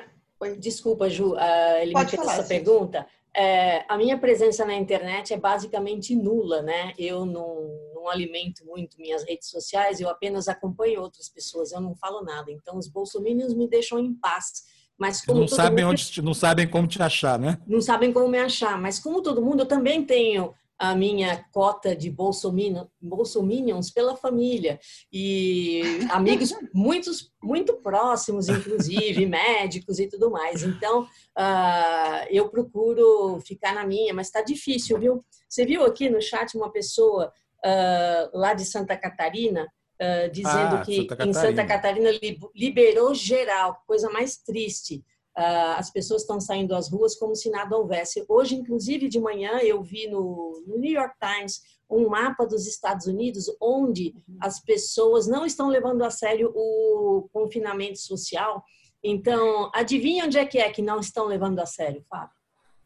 Desculpa, 0.60 1.10
Ju, 1.10 1.34
uh, 1.34 1.40
ele 1.82 1.94
Pode 1.94 2.06
me 2.06 2.12
fez 2.12 2.24
falar, 2.24 2.34
essa 2.34 2.48
pergunta. 2.48 3.08
É, 3.36 3.84
a 3.90 3.98
minha 3.98 4.18
presença 4.18 4.66
na 4.66 4.74
internet 4.74 5.34
é 5.34 5.38
basicamente 5.38 6.16
nula, 6.16 6.62
né? 6.62 6.94
Eu 6.98 7.26
não, 7.26 7.70
não 7.94 8.08
alimento 8.08 8.66
muito 8.66 9.00
minhas 9.00 9.26
redes 9.26 9.50
sociais, 9.50 10.00
eu 10.00 10.08
apenas 10.08 10.48
acompanho 10.48 11.02
outras 11.02 11.28
pessoas, 11.28 11.74
eu 11.74 11.82
não 11.82 11.94
falo 11.96 12.22
nada. 12.22 12.50
Então, 12.50 12.78
os 12.78 12.88
bolsominions 12.88 13.54
me 13.54 13.68
deixam 13.68 14.00
em 14.00 14.14
paz. 14.14 14.64
Mas 14.98 15.26
como 15.26 15.42
não 15.42 15.48
sabem 15.50 15.84
mundo, 15.84 15.92
onde, 15.92 16.22
não 16.22 16.34
sabem 16.34 16.66
como 16.66 16.88
te 16.88 17.04
achar, 17.04 17.38
né? 17.38 17.60
Não 17.68 17.82
sabem 17.82 18.14
como 18.14 18.30
me 18.30 18.40
achar. 18.40 18.80
Mas 18.80 18.98
como 18.98 19.22
todo 19.22 19.42
mundo, 19.42 19.64
eu 19.64 19.66
também 19.66 20.06
tenho 20.06 20.54
a 20.78 20.96
minha 20.96 21.44
cota 21.52 21.96
de 21.96 22.12
bolsominions 22.12 23.92
pela 23.92 24.16
família. 24.16 24.80
E 25.12 25.82
amigos 26.12 26.54
muitos 26.74 27.32
muito 27.42 27.74
próximos 27.76 28.50
inclusive 28.50 29.26
médicos 29.28 30.00
e 30.00 30.08
tudo 30.08 30.30
mais. 30.30 30.64
Então 30.64 31.04
uh, 31.04 32.28
eu 32.30 32.50
procuro 32.50 33.40
ficar 33.42 33.74
na 33.74 33.86
minha 33.86 34.14
mas 34.14 34.28
está 34.28 34.42
difícil 34.42 35.00
viu? 35.00 35.24
Você 35.48 35.66
viu 35.66 35.86
aqui 35.86 36.10
no 36.10 36.22
chat 36.22 36.56
uma 36.56 36.72
pessoa 36.72 37.32
uh, 37.66 38.38
lá 38.38 38.54
de 38.54 38.66
Santa 38.66 38.98
Catarina 38.98 39.66
uh, 40.02 40.30
dizendo 40.32 40.76
ah, 40.76 40.82
que 40.82 41.08
Santa 41.08 41.26
em 41.26 41.34
Santa 41.34 41.66
Catarina. 41.66 42.10
Liberou 42.54 43.14
geral 43.14 43.82
coisa 43.88 44.10
mais 44.10 44.38
triste 44.38 45.04
as 45.36 45.92
pessoas 45.92 46.22
estão 46.22 46.40
saindo 46.40 46.74
às 46.74 46.90
ruas 46.90 47.16
como 47.16 47.36
se 47.36 47.50
nada 47.50 47.76
houvesse. 47.76 48.24
Hoje, 48.28 48.56
inclusive, 48.56 49.10
de 49.10 49.20
manhã, 49.20 49.60
eu 49.60 49.84
vi 49.84 50.08
no, 50.08 50.64
no, 50.66 50.78
New 50.78 50.92
York 50.92 51.16
Times 51.20 51.62
um 51.90 52.08
mapa 52.08 52.46
dos 52.46 52.66
Estados 52.66 53.06
Unidos 53.06 53.46
onde 53.62 54.14
uhum. 54.16 54.38
as 54.42 54.62
pessoas 54.62 55.28
não 55.28 55.46
estão 55.46 55.68
levando 55.68 56.04
a 56.04 56.10
sério 56.10 56.52
o 56.56 57.28
confinamento 57.34 58.00
social. 58.00 58.64
Então, 59.04 59.70
adivinha 59.74 60.26
onde 60.26 60.38
é 60.38 60.46
que 60.46 60.58
é 60.58 60.70
que 60.72 60.82
não 60.82 61.00
estão 61.00 61.26
levando 61.26 61.60
a 61.60 61.66
sério, 61.66 62.04
Fábio? 62.10 62.36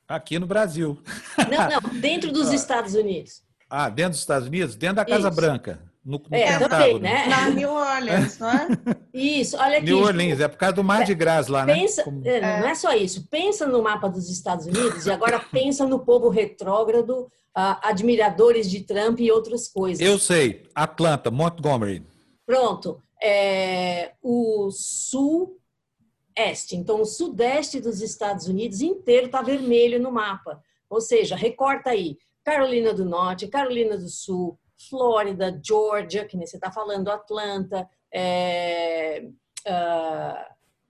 Aqui 0.07 0.39
no 0.39 0.47
Brasil. 0.47 0.99
Não, 1.37 1.81
não, 1.81 1.93
dentro 2.01 2.31
dos 2.31 2.51
Estados 2.51 2.95
Unidos. 2.95 3.43
Ah, 3.69 3.89
dentro 3.89 4.11
dos 4.11 4.21
Estados 4.21 4.47
Unidos? 4.47 4.75
Dentro 4.75 4.97
da 4.97 5.05
Casa 5.05 5.27
Isso. 5.27 5.35
Branca. 5.35 5.79
No, 6.03 6.17
no 6.17 6.35
É, 6.35 6.57
Pentágono. 6.57 6.69
também, 6.69 6.99
né? 6.99 7.27
Na 7.27 7.49
New 7.51 7.69
Orleans, 7.71 8.39
não 8.39 8.49
é? 8.49 8.67
Isso, 9.13 9.57
olha 9.57 9.77
aqui. 9.77 9.85
New 9.87 10.03
Orleans, 10.03 10.39
é 10.39 10.47
por 10.47 10.57
causa 10.57 10.75
do 10.75 10.83
Mar 10.83 11.03
de 11.03 11.15
Gras 11.15 11.47
lá, 11.47 11.65
né? 11.65 11.73
Pensa, 11.73 12.03
Como- 12.03 12.27
é, 12.27 12.61
não 12.61 12.67
é 12.67 12.75
só 12.75 12.93
isso. 12.93 13.27
Pensa 13.27 13.65
no 13.67 13.81
mapa 13.81 14.07
dos 14.07 14.29
Estados 14.29 14.65
Unidos 14.67 15.05
e 15.05 15.11
agora 15.11 15.39
pensa 15.39 15.85
no 15.87 15.99
povo 15.99 16.29
retrógrado, 16.29 17.27
ah, 17.55 17.79
admiradores 17.89 18.69
de 18.69 18.81
Trump 18.83 19.19
e 19.19 19.31
outras 19.31 19.67
coisas. 19.67 20.05
Eu 20.05 20.19
sei, 20.19 20.63
Atlanta, 20.75 21.31
Montgomery. 21.31 22.05
Pronto. 22.45 23.01
É, 23.21 24.13
o 24.21 24.69
sul-este, 24.71 26.75
então 26.75 27.01
o 27.01 27.05
sudeste 27.05 27.81
dos 27.81 28.01
Estados 28.01 28.47
Unidos 28.47 28.81
inteiro 28.81 29.25
está 29.25 29.41
vermelho 29.41 29.99
no 29.99 30.11
mapa. 30.11 30.61
Ou 30.89 31.01
seja, 31.01 31.35
recorta 31.35 31.89
aí 31.91 32.17
Carolina 32.43 32.93
do 32.93 33.05
Norte, 33.05 33.47
Carolina 33.47 33.97
do 33.97 34.07
Sul, 34.07 34.57
Flórida, 34.89 35.59
Georgia, 35.63 36.25
que 36.25 36.37
nem 36.37 36.47
você 36.47 36.55
está 36.55 36.71
falando, 36.71 37.09
Atlanta, 37.09 37.87
é, 38.13 39.25
ah, 39.67 40.47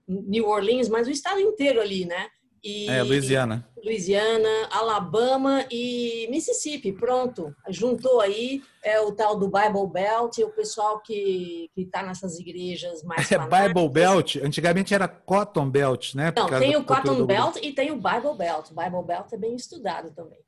New 0.08 0.48
Orleans, 0.48 0.90
mas 0.90 1.08
o 1.08 1.12
estado 1.12 1.40
inteiro 1.40 1.80
ali, 1.82 2.06
né? 2.06 2.28
E, 2.62 2.90
É, 2.90 3.02
Louisiana. 3.04 3.66
Louisiana, 3.82 4.50
Alabama 4.70 5.66
e 5.72 6.28
Mississippi, 6.30 6.92
pronto. 6.92 7.56
Juntou 7.70 8.20
aí 8.20 8.62
é 8.84 9.00
o 9.00 9.14
tal 9.14 9.38
do 9.40 9.48
Bible 9.48 9.88
Belt 9.90 10.38
e 10.38 10.44
o 10.44 10.50
pessoal 10.50 11.00
que 11.02 11.70
está 11.78 12.04
nessas 12.04 12.38
igrejas 12.38 13.02
mais 13.04 13.32
É 13.32 13.36
fanáticas. 13.38 13.68
Bible 13.74 13.90
Belt, 13.90 14.36
antigamente 14.44 14.94
era 14.94 15.08
Cotton 15.08 15.70
Belt, 15.70 16.14
né? 16.16 16.32
por 16.32 16.52
Não, 16.52 16.60
tem 16.60 16.76
o 16.76 16.84
Cotton 16.84 17.16
do- 17.20 17.26
Belt 17.26 17.56
e 17.62 17.72
tem 17.72 17.92
o 17.92 17.96
Bible 17.96 18.36
Belt. 18.38 18.72
O 18.72 18.76
Bible 18.76 19.04
Belt 19.06 19.32
é 19.32 19.38
bem 19.38 19.56
estudado 19.56 20.12
também. 20.12 20.40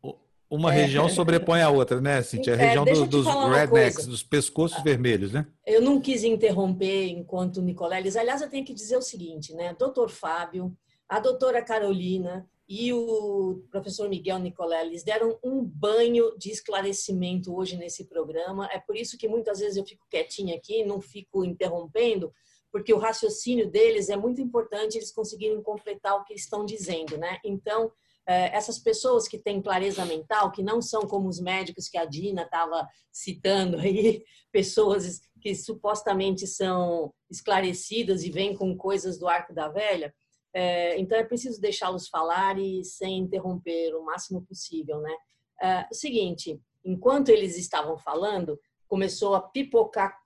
Uma 0.52 0.74
É. 0.74 0.82
região 0.82 1.08
sobrepõe 1.08 1.62
a 1.62 1.70
outra, 1.70 2.02
né, 2.02 2.22
Cintia? 2.22 2.56
A 2.56 2.58
É, 2.58 2.66
região 2.66 2.84
deixa 2.84 3.06
do- 3.06 3.24
dos 3.24 3.26
rednecks, 3.26 4.06
dos 4.06 4.22
pescoços 4.22 4.84
vermelhos, 4.84 5.32
né? 5.32 5.48
Eu 5.66 5.82
não 5.82 6.02
quis 6.02 6.26
interromper 6.26 7.08
enquanto 7.08 7.58
o 7.58 7.62
Nicoleles. 7.62 8.18
Aliás, 8.18 8.42
eu 8.42 8.50
tenho 8.50 8.66
que 8.66 8.74
dizer 8.74 8.98
o 8.98 9.02
seguinte, 9.02 9.54
né? 9.54 9.74
Doutor 9.80 10.10
Fábio, 10.10 10.76
a 11.08 11.22
doutora 11.22 11.62
Carolina 11.64 12.46
e 12.68 12.92
o 12.92 13.64
professor 13.72 14.10
Miguel 14.10 14.40
Nicoleles 14.40 15.04
deram 15.04 15.40
um 15.42 15.64
banho 15.64 16.38
de 16.38 16.52
esclarecimento 16.52 17.56
hoje 17.56 17.78
nesse 17.78 18.04
programa. 18.04 18.68
É 18.74 18.80
por 18.80 18.98
isso 18.98 19.18
que 19.18 19.30
muitas 19.30 19.60
vezes 19.60 19.78
eu 19.78 19.86
fico 19.86 20.06
quietinha 20.10 20.56
aqui, 20.58 20.84
não 20.84 21.00
fico 21.00 21.46
interrompendo, 21.46 22.34
porque 22.74 22.94
o 22.94 22.98
raciocínio 22.98 23.70
deles 23.72 24.10
é 24.10 24.18
muito 24.18 24.42
importante, 24.42 24.98
eles 24.98 25.14
conseguirem 25.14 25.62
completar 25.62 26.16
o 26.18 26.26
que 26.26 26.34
estão 26.34 26.66
dizendo, 26.66 27.18
né? 27.18 27.38
Então, 27.46 27.90
essas 28.54 28.80
pessoas 28.80 29.28
que 29.28 29.38
têm 29.38 29.62
clareza 29.62 30.06
mental, 30.06 30.52
que 30.52 30.64
não 30.64 30.82
são 30.82 31.02
como 31.02 31.28
os 31.28 31.40
médicos 31.40 31.88
que 31.88 31.98
a 31.98 32.06
Dina 32.06 32.44
estava 32.44 32.88
citando 33.12 33.78
aí, 33.78 34.24
pessoas 34.52 35.22
que 35.42 35.56
supostamente 35.56 36.46
são 36.46 37.14
esclarecidas 37.30 38.24
e 38.24 38.32
vêm 38.32 38.56
com 38.56 38.78
coisas 38.78 39.18
do 39.18 39.28
arco 39.28 39.54
da 39.54 39.68
velha, 39.68 40.14
é, 40.54 41.00
então 41.00 41.18
é 41.18 41.24
preciso 41.24 41.62
deixá-los 41.62 42.10
falar 42.10 42.60
e 42.60 42.84
sem 42.84 43.20
interromper 43.20 43.96
o 43.96 44.04
máximo 44.04 44.42
possível, 44.42 45.00
né? 45.00 45.16
É, 45.62 45.88
o 45.90 45.96
seguinte, 45.96 46.60
enquanto 46.84 47.30
eles 47.30 47.58
estavam 47.58 47.98
falando, 47.98 48.60
começou 48.88 49.36
a 49.36 49.42
pipocar 49.42 50.18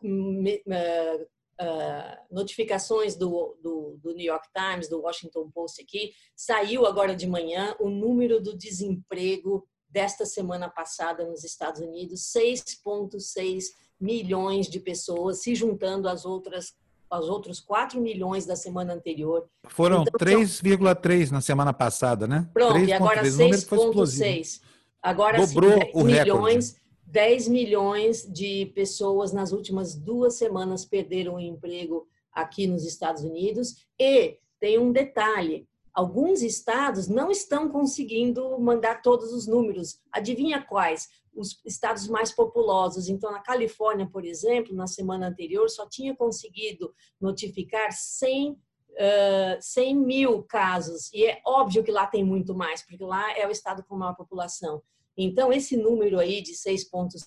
é, 1.57 1.65
é, 1.65 2.19
notificações 2.29 3.15
do, 3.15 3.57
do, 3.61 3.97
do 4.01 4.13
New 4.13 4.25
York 4.25 4.47
Times, 4.53 4.89
do 4.89 5.01
Washington 5.01 5.49
Post 5.51 5.81
aqui. 5.81 6.11
Saiu 6.35 6.85
agora 6.85 7.15
de 7.15 7.27
manhã 7.27 7.75
o 7.79 7.89
número 7.89 8.41
do 8.41 8.57
desemprego 8.57 9.65
desta 9.89 10.25
semana 10.25 10.69
passada 10.69 11.25
nos 11.25 11.43
Estados 11.43 11.79
Unidos, 11.79 12.33
6,6 12.35 13.63
milhões 13.99 14.67
de 14.67 14.79
pessoas, 14.79 15.41
se 15.41 15.55
juntando 15.55 16.09
às 16.09 16.25
outras 16.25 16.73
aos 17.09 17.29
outros 17.29 17.59
4 17.59 18.01
milhões 18.01 18.45
da 18.45 18.55
semana 18.55 18.93
anterior. 18.93 19.47
Foram 19.69 20.01
Então, 20.01 20.19
3,3 20.19 21.29
na 21.29 21.39
semana 21.39 21.71
passada, 21.71 22.27
né? 22.27 22.49
Pronto, 22.51 22.79
e 22.79 22.87
3,3, 22.87 22.93
agora 22.95 23.21
o 23.21 23.31
número 23.31 23.61
foi 23.61 23.77
explosivo. 23.77 24.25
6,6. 24.25 24.61
Agora 25.01 25.45
Dobrou 25.45 25.79
10 25.79 25.91
o 25.93 26.03
recorde. 26.03 26.75
Milhões, 27.05 27.45
10 27.45 27.47
milhões 27.47 28.33
de 28.33 28.67
pessoas 28.67 29.31
nas 29.31 29.51
últimas 29.51 29.95
duas 29.95 30.35
semanas 30.35 30.85
perderam 30.85 31.35
o 31.35 31.39
emprego 31.39 32.07
aqui 32.31 32.67
nos 32.67 32.85
Estados 32.85 33.23
Unidos. 33.23 33.85
E 33.99 34.37
tem 34.59 34.77
um 34.77 34.91
detalhe: 34.91 35.67
alguns 35.93 36.41
estados 36.41 37.07
não 37.07 37.31
estão 37.31 37.69
conseguindo 37.69 38.59
mandar 38.59 39.01
todos 39.01 39.31
os 39.31 39.47
números. 39.47 40.01
Adivinha 40.11 40.61
quais? 40.61 41.07
Os 41.33 41.61
estados 41.65 42.07
mais 42.07 42.31
populosos. 42.31 43.09
Então, 43.09 43.31
na 43.31 43.39
Califórnia, 43.39 44.07
por 44.07 44.25
exemplo, 44.25 44.75
na 44.75 44.87
semana 44.87 45.27
anterior, 45.27 45.69
só 45.69 45.87
tinha 45.87 46.15
conseguido 46.15 46.93
notificar 47.19 47.91
100 47.91 48.57
Uh, 48.97 49.59
100 49.59 49.93
mil 49.93 50.43
casos, 50.43 51.11
e 51.13 51.25
é 51.25 51.41
óbvio 51.45 51.83
que 51.83 51.91
lá 51.91 52.07
tem 52.07 52.23
muito 52.23 52.55
mais, 52.55 52.81
porque 52.81 53.03
lá 53.03 53.37
é 53.37 53.45
o 53.45 53.51
estado 53.51 53.83
com 53.83 53.97
maior 53.97 54.15
população. 54.15 54.81
Então, 55.17 55.51
esse 55.53 55.77
número 55.77 56.19
aí 56.19 56.41
de 56.41 56.53
6,9 56.53 57.25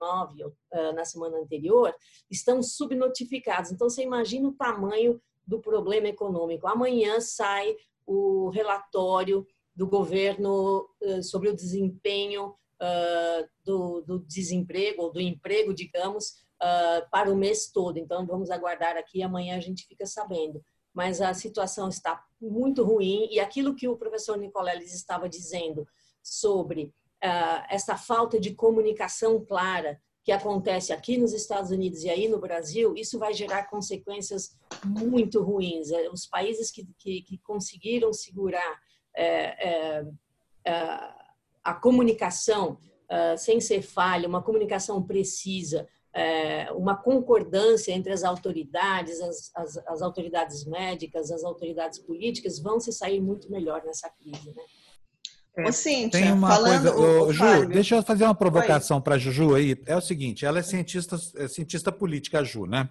uh, 0.00 0.92
na 0.94 1.04
semana 1.04 1.38
anterior 1.38 1.94
estão 2.30 2.62
subnotificados. 2.62 3.72
Então, 3.72 3.90
você 3.90 4.02
imagina 4.02 4.48
o 4.48 4.54
tamanho 4.54 5.20
do 5.46 5.60
problema 5.60 6.08
econômico. 6.08 6.68
Amanhã 6.68 7.20
sai 7.20 7.76
o 8.06 8.48
relatório 8.50 9.46
do 9.74 9.86
governo 9.86 10.88
uh, 11.02 11.22
sobre 11.22 11.48
o 11.48 11.56
desempenho 11.56 12.54
uh, 12.80 13.48
do, 13.64 14.18
desemprego, 14.20 15.02
ou 15.02 15.12
do 15.12 15.20
emprego, 15.20 15.74
digamos, 15.74 16.46
para 17.12 17.30
o 17.30 17.36
mês 17.36 17.70
todo. 17.70 17.98
Então, 17.98 18.26
vamos 18.26 18.50
aguardar 18.50 18.96
aqui, 18.96 19.22
amanhã 19.22 19.56
a 19.56 19.60
gente 19.60 19.86
fica 19.86 20.04
sabendo. 20.04 20.60
Mas 20.98 21.20
a 21.20 21.32
situação 21.32 21.88
está 21.88 22.20
muito 22.40 22.82
ruim 22.82 23.28
e 23.30 23.38
aquilo 23.38 23.76
que 23.76 23.86
o 23.86 23.96
professor 23.96 24.36
Nicoleles 24.36 24.92
estava 24.92 25.28
dizendo 25.28 25.86
sobre 26.20 26.92
uh, 27.22 27.62
essa 27.70 27.96
falta 27.96 28.40
de 28.40 28.52
comunicação 28.52 29.44
clara 29.44 30.00
que 30.24 30.32
acontece 30.32 30.92
aqui 30.92 31.16
nos 31.16 31.32
Estados 31.32 31.70
Unidos 31.70 32.02
e 32.02 32.10
aí 32.10 32.26
no 32.26 32.40
Brasil, 32.40 32.94
isso 32.96 33.16
vai 33.16 33.32
gerar 33.32 33.70
consequências 33.70 34.58
muito 34.84 35.40
ruins. 35.40 35.86
Os 36.12 36.26
países 36.26 36.72
que, 36.72 36.84
que, 36.98 37.22
que 37.22 37.38
conseguiram 37.38 38.12
segurar 38.12 38.80
é, 39.14 39.68
é, 39.68 40.04
é, 40.64 40.74
a 41.62 41.74
comunicação 41.74 42.76
sem 43.38 43.58
ser 43.58 43.80
falha, 43.80 44.28
uma 44.28 44.42
comunicação 44.42 45.02
precisa, 45.02 45.88
é, 46.14 46.70
uma 46.72 46.96
concordância 46.96 47.92
entre 47.92 48.12
as 48.12 48.24
autoridades, 48.24 49.20
as, 49.20 49.50
as, 49.54 49.76
as, 49.86 50.02
autoridades 50.02 50.64
médicas, 50.64 51.30
as 51.30 51.44
autoridades 51.44 51.98
políticas, 51.98 52.58
vão 52.58 52.80
se 52.80 52.92
sair 52.92 53.20
muito 53.20 53.50
melhor 53.50 53.82
nessa 53.84 54.08
crise. 54.10 54.54
Né? 54.54 55.68
Ô, 55.68 55.72
Cíntia, 55.72 56.20
Tem 56.20 56.32
uma 56.32 56.48
falando, 56.48 56.92
coisa, 56.92 57.22
o, 57.24 57.32
Ju, 57.32 57.38
Fábio, 57.38 57.68
deixa 57.68 57.96
eu 57.96 58.02
fazer 58.02 58.24
uma 58.24 58.34
provocação 58.34 59.00
para 59.00 59.16
a 59.16 59.18
Juju 59.18 59.54
aí. 59.54 59.76
É 59.86 59.96
o 59.96 60.00
seguinte, 60.00 60.46
ela 60.46 60.60
é 60.60 60.62
cientista, 60.62 61.16
é 61.36 61.48
cientista 61.48 61.90
política, 61.90 62.40
a 62.40 62.44
Ju, 62.44 62.66
né? 62.66 62.88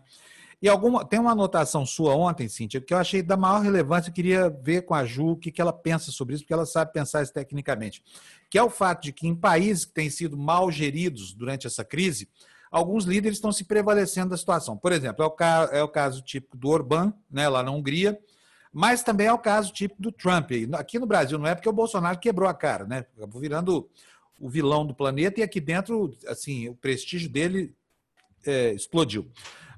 E 0.59 0.67
alguma, 0.67 1.05
tem 1.05 1.19
uma 1.19 1.31
anotação 1.31 1.85
sua 1.85 2.15
ontem, 2.15 2.49
Cíntia, 2.49 2.81
que 2.81 2.91
eu 2.91 2.97
achei 2.97 3.21
da 3.21 3.37
maior 3.37 3.61
relevância, 3.61 4.09
eu 4.09 4.13
queria 4.13 4.49
ver 4.49 4.81
com 4.83 4.95
a 4.95 5.05
Ju 5.05 5.31
o 5.31 5.37
que, 5.37 5.51
que 5.51 5.61
ela 5.61 5.71
pensa 5.71 6.11
sobre 6.11 6.33
isso, 6.33 6.43
porque 6.43 6.53
ela 6.53 6.65
sabe 6.65 6.91
pensar 6.91 7.21
isso 7.21 7.31
tecnicamente. 7.31 8.03
Que 8.49 8.57
é 8.57 8.63
o 8.63 8.69
fato 8.69 9.03
de 9.03 9.13
que 9.13 9.27
em 9.27 9.35
países 9.35 9.85
que 9.85 9.93
têm 9.93 10.09
sido 10.09 10.35
mal 10.35 10.71
geridos 10.71 11.33
durante 11.33 11.67
essa 11.67 11.85
crise, 11.85 12.27
alguns 12.71 13.05
líderes 13.05 13.37
estão 13.37 13.51
se 13.51 13.63
prevalecendo 13.63 14.29
da 14.29 14.37
situação. 14.37 14.77
Por 14.77 14.91
exemplo, 14.91 15.23
é 15.23 15.27
o, 15.27 15.31
caso, 15.31 15.71
é 15.73 15.83
o 15.83 15.87
caso 15.87 16.21
típico 16.21 16.57
do 16.57 16.69
Orbán, 16.69 17.13
né, 17.29 17.47
lá 17.47 17.63
na 17.63 17.71
Hungria, 17.71 18.19
mas 18.71 19.03
também 19.03 19.27
é 19.27 19.33
o 19.33 19.39
caso 19.39 19.71
típico 19.71 20.01
do 20.01 20.11
Trump. 20.11 20.51
Aqui 20.73 20.99
no 20.99 21.07
Brasil 21.07 21.37
não 21.37 21.47
é 21.47 21.55
porque 21.55 21.69
o 21.69 21.73
Bolsonaro 21.73 22.19
quebrou 22.19 22.47
a 22.47 22.53
cara, 22.53 22.85
né? 22.85 23.05
Acabou 23.17 23.41
virando 23.41 23.89
o 24.39 24.49
vilão 24.49 24.85
do 24.85 24.93
planeta 24.93 25.39
e 25.39 25.43
aqui 25.43 25.59
dentro, 25.59 26.15
assim, 26.27 26.69
o 26.69 26.75
prestígio 26.75 27.29
dele 27.29 27.73
é, 28.45 28.73
explodiu. 28.73 29.31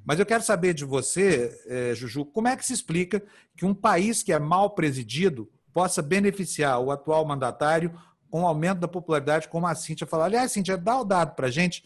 Mas 0.03 0.19
eu 0.19 0.25
quero 0.25 0.43
saber 0.43 0.73
de 0.73 0.85
você, 0.85 1.57
é, 1.67 1.95
Juju, 1.95 2.25
como 2.25 2.47
é 2.47 2.57
que 2.57 2.65
se 2.65 2.73
explica 2.73 3.21
que 3.55 3.65
um 3.65 3.73
país 3.73 4.23
que 4.23 4.33
é 4.33 4.39
mal 4.39 4.71
presidido 4.71 5.49
possa 5.73 6.01
beneficiar 6.01 6.79
o 6.79 6.91
atual 6.91 7.25
mandatário 7.25 7.93
com 8.29 8.43
o 8.43 8.47
aumento 8.47 8.79
da 8.79 8.87
popularidade, 8.87 9.47
como 9.47 9.65
a 9.65 9.75
Cíntia 9.75 10.05
falou. 10.05 10.25
Aliás, 10.25 10.51
Cíntia, 10.51 10.77
dá 10.77 10.99
o 10.99 11.03
dado 11.03 11.35
para 11.35 11.47
a 11.47 11.51
gente. 11.51 11.83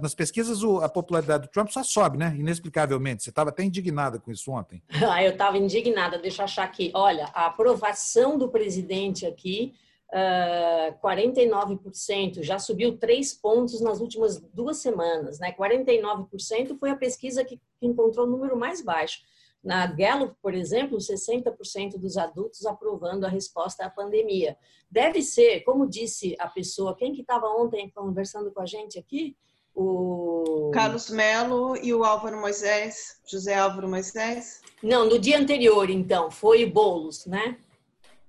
Nas 0.00 0.14
pesquisas, 0.14 0.58
a 0.82 0.88
popularidade 0.88 1.46
do 1.46 1.50
Trump 1.50 1.68
só 1.70 1.82
sobe, 1.82 2.18
né? 2.18 2.34
Inexplicavelmente. 2.38 3.22
Você 3.22 3.30
estava 3.30 3.50
até 3.50 3.62
indignada 3.62 4.18
com 4.18 4.30
isso 4.30 4.50
ontem. 4.50 4.82
Ah, 5.12 5.22
eu 5.22 5.32
estava 5.32 5.58
indignada. 5.58 6.18
Deixa 6.18 6.40
eu 6.40 6.44
achar 6.44 6.64
aqui. 6.64 6.90
Olha, 6.94 7.28
a 7.34 7.46
aprovação 7.46 8.38
do 8.38 8.48
presidente 8.48 9.26
aqui, 9.26 9.74
uh, 10.08 10.98
49%, 11.06 12.42
já 12.42 12.58
subiu 12.58 12.96
três 12.96 13.34
pontos 13.34 13.80
nas 13.82 14.00
últimas 14.00 14.40
duas 14.54 14.78
semanas. 14.78 15.38
Né? 15.38 15.52
49% 15.52 16.78
foi 16.78 16.90
a 16.90 16.96
pesquisa 16.96 17.44
que 17.44 17.60
encontrou 17.82 18.26
o 18.26 18.30
número 18.30 18.56
mais 18.56 18.82
baixo. 18.82 19.20
Na 19.62 19.86
Gallup, 19.86 20.34
por 20.42 20.54
exemplo, 20.54 20.98
60% 20.98 21.96
dos 21.96 22.16
adultos 22.16 22.66
aprovando 22.66 23.24
a 23.24 23.28
resposta 23.28 23.84
à 23.84 23.90
pandemia. 23.90 24.56
Deve 24.90 25.22
ser, 25.22 25.60
como 25.60 25.88
disse 25.88 26.34
a 26.38 26.48
pessoa, 26.48 26.96
quem 26.96 27.12
que 27.12 27.20
estava 27.20 27.46
ontem 27.46 27.90
conversando 27.94 28.50
com 28.50 28.60
a 28.60 28.66
gente 28.66 28.98
aqui? 28.98 29.36
O 29.74 30.70
Carlos 30.74 31.08
Melo 31.08 31.76
e 31.76 31.94
o 31.94 32.04
Álvaro 32.04 32.38
Moisés, 32.38 33.20
José 33.26 33.54
Álvaro 33.54 33.88
Moisés? 33.88 34.60
Não, 34.82 35.08
no 35.08 35.18
dia 35.18 35.38
anterior, 35.38 35.88
então, 35.88 36.30
foi 36.30 36.66
Bolos, 36.66 37.24
né? 37.24 37.56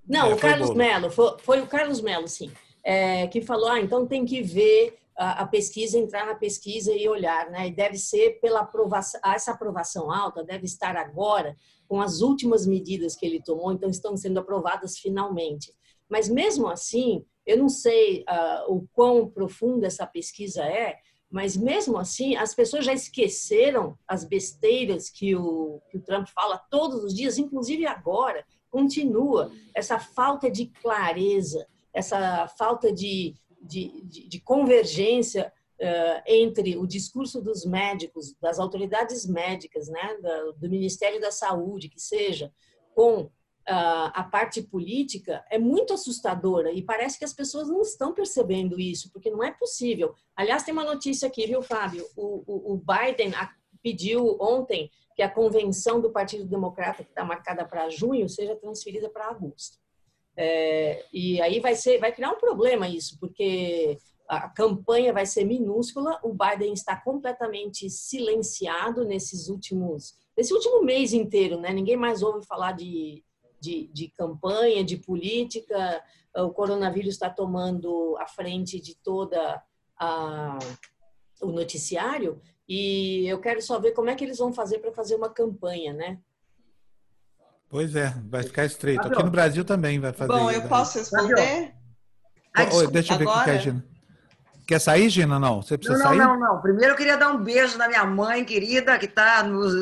Não, 0.08 0.28
é, 0.28 0.34
o 0.34 0.38
Carlos 0.38 0.74
Melo, 0.74 1.10
foi, 1.10 1.38
foi, 1.40 1.62
o 1.62 1.68
Carlos 1.68 2.00
Melo, 2.00 2.28
sim, 2.28 2.52
é, 2.84 3.28
que 3.28 3.42
falou, 3.42 3.70
ah, 3.70 3.80
então 3.80 4.06
tem 4.06 4.26
que 4.26 4.42
ver 4.42 4.98
a, 5.16 5.46
pesquisa, 5.46 5.98
entrar 5.98 6.26
na 6.26 6.36
pesquisa 6.36 6.94
e 6.94 7.08
olhar, 7.08 7.50
né? 7.50 7.68
E 7.68 7.72
deve 7.72 7.98
ser 7.98 8.40
pela 8.40 8.62
aprovação, 8.62 9.20
essa 9.26 9.52
aprovação 9.52 10.12
alta 10.12 10.44
deve 10.44 10.66
estar 10.66 10.96
agora 10.96 11.56
com 11.88 12.02
as 12.02 12.22
últimas 12.22 12.66
medidas 12.66 13.16
que 13.16 13.26
ele 13.26 13.42
tomou, 13.42 13.72
então 13.72 13.90
estão 13.90 14.18
sendo 14.18 14.40
aprovadas 14.40 14.98
finalmente. 14.98 15.74
Mas 16.10 16.28
mesmo 16.28 16.68
assim, 16.68 17.26
eu 17.46 17.58
não 17.58 17.70
sei 17.70 18.22
uh, 18.22 18.74
o 18.74 18.88
quão 18.94 19.30
profunda 19.30 19.88
essa 19.88 20.06
pesquisa 20.06 20.64
é, 20.64 20.98
mas 21.30 21.58
mesmo 21.58 21.98
assim, 21.98 22.36
as 22.36 22.54
pessoas 22.54 22.86
já 22.86 22.94
esqueceram 22.94 23.98
as 24.08 24.24
besteiras 24.24 25.10
que 25.10 25.36
o, 25.36 25.82
que 25.90 25.98
o 25.98 26.02
Trump 26.02 26.28
fala 26.28 26.60
todos 26.70 27.04
os 27.04 27.14
dias, 27.14 27.40
inclusive 27.40 27.88
agora, 27.88 28.46
continua 28.70 29.52
essa 29.76 29.98
falta 29.98 30.50
de 30.50 30.68
clareza, 30.68 31.68
essa 31.94 32.48
falta 32.48 32.92
de, 32.94 33.36
de, 33.64 34.02
de, 34.04 34.28
de 34.28 34.40
convergência 34.40 35.52
uh, 35.80 36.22
entre 36.26 36.78
o 36.78 36.86
discurso 36.86 37.42
dos 37.42 37.66
médicos, 37.66 38.34
das 38.42 38.60
autoridades 38.60 39.26
médicas, 39.26 39.88
né, 39.88 40.18
do, 40.22 40.54
do 40.54 40.70
Ministério 40.70 41.20
da 41.20 41.32
Saúde, 41.32 41.90
que 41.90 42.00
seja, 42.00 42.52
com 42.96 43.30
Uh, 43.66 44.12
a 44.14 44.24
parte 44.30 44.62
política 44.62 45.42
é 45.50 45.58
muito 45.58 45.94
assustadora 45.94 46.74
e 46.74 46.82
parece 46.82 47.18
que 47.18 47.24
as 47.24 47.32
pessoas 47.32 47.70
não 47.70 47.82
estão 47.82 48.14
percebendo 48.14 48.78
isso, 48.78 49.10
porque 49.10 49.30
não 49.30 49.42
é 49.42 49.52
possível. 49.52 50.14
Aliás, 50.36 50.64
tem 50.64 50.74
uma 50.74 50.84
notícia 50.84 51.30
aqui, 51.30 51.48
viu, 51.48 51.62
Fábio? 51.62 52.06
O, 52.14 52.44
o, 52.46 52.74
o 52.74 52.78
Biden 52.78 53.32
pediu 53.82 54.38
ontem 54.42 54.92
que 55.16 55.22
a 55.22 55.30
convenção 55.30 56.02
do 56.02 56.12
Partido 56.12 56.46
Democrata, 56.46 57.06
que 57.06 57.10
está 57.10 57.24
marcada 57.24 57.64
para 57.64 57.90
junho, 57.90 58.28
seja 58.28 58.54
transferida 58.56 59.10
para 59.10 59.30
agosto. 59.30 59.78
É, 60.36 61.06
e 61.14 61.42
aí 61.42 61.60
vai 61.60 61.76
ser, 61.76 62.00
vai 62.00 62.12
criar 62.12 62.32
um 62.32 62.40
problema 62.40 62.88
isso, 62.88 63.18
porque 63.20 63.98
a 64.28 64.50
campanha 64.50 65.14
vai 65.14 65.26
ser 65.26 65.44
minúscula. 65.44 66.20
O 66.24 66.34
Biden 66.34 66.74
está 66.74 66.96
completamente 66.96 67.90
silenciado 67.90 69.06
nesses 69.06 69.48
últimos, 69.50 70.16
nesse 70.36 70.54
último 70.54 70.82
mês 70.82 71.14
inteiro, 71.14 71.60
né? 71.60 71.72
Ninguém 71.72 71.98
mais 71.98 72.24
ouve 72.24 72.46
falar 72.46 72.72
de, 72.72 73.24
de, 73.60 73.88
de 73.94 74.08
campanha, 74.10 74.84
de 74.84 74.98
política. 74.98 76.04
O 76.36 76.50
coronavírus 76.50 77.14
está 77.14 77.30
tomando 77.30 78.18
a 78.18 78.28
frente 78.28 78.80
de 78.80 78.96
toda 78.96 79.62
a, 80.00 80.58
o 81.42 81.52
noticiário 81.52 82.42
e 82.68 83.28
eu 83.28 83.40
quero 83.40 83.62
só 83.62 83.80
ver 83.80 83.92
como 83.92 84.10
é 84.10 84.16
que 84.16 84.24
eles 84.24 84.38
vão 84.38 84.54
fazer 84.54 84.80
para 84.80 84.92
fazer 84.92 85.16
uma 85.16 85.30
campanha, 85.30 85.94
né? 85.94 86.20
Pois 87.74 87.96
é, 87.96 88.14
vai 88.30 88.44
ficar 88.44 88.66
estreito. 88.66 89.08
Aqui 89.08 89.24
no 89.24 89.32
Brasil 89.32 89.66
também 89.66 90.00
vai 90.00 90.14
fazer. 90.14 90.32
Bom, 90.32 90.52
eu 90.52 90.62
posso 90.68 91.00
responder? 91.00 91.74
Ai, 92.56 92.68
deixa 92.92 93.16
eu 93.16 93.18
ver 93.18 93.28
o 93.28 93.44
que 93.44 93.50
é, 93.50 93.60
Gina. 93.60 93.84
Quer 94.68 94.80
sair, 94.80 95.10
Gina? 95.10 95.40
Não, 95.40 95.60
você 95.60 95.76
precisa 95.76 95.98
não, 95.98 96.06
sair? 96.06 96.20
Não, 96.20 96.40
não, 96.40 96.54
não. 96.54 96.62
Primeiro 96.62 96.94
eu 96.94 96.96
queria 96.96 97.18
dar 97.18 97.30
um 97.30 97.44
beijo 97.44 97.76
na 97.80 97.88
minha 97.88 98.06
mãe 98.06 98.46
querida 98.46 99.00
que 99.00 99.08
está 99.08 99.42
nos, 99.42 99.74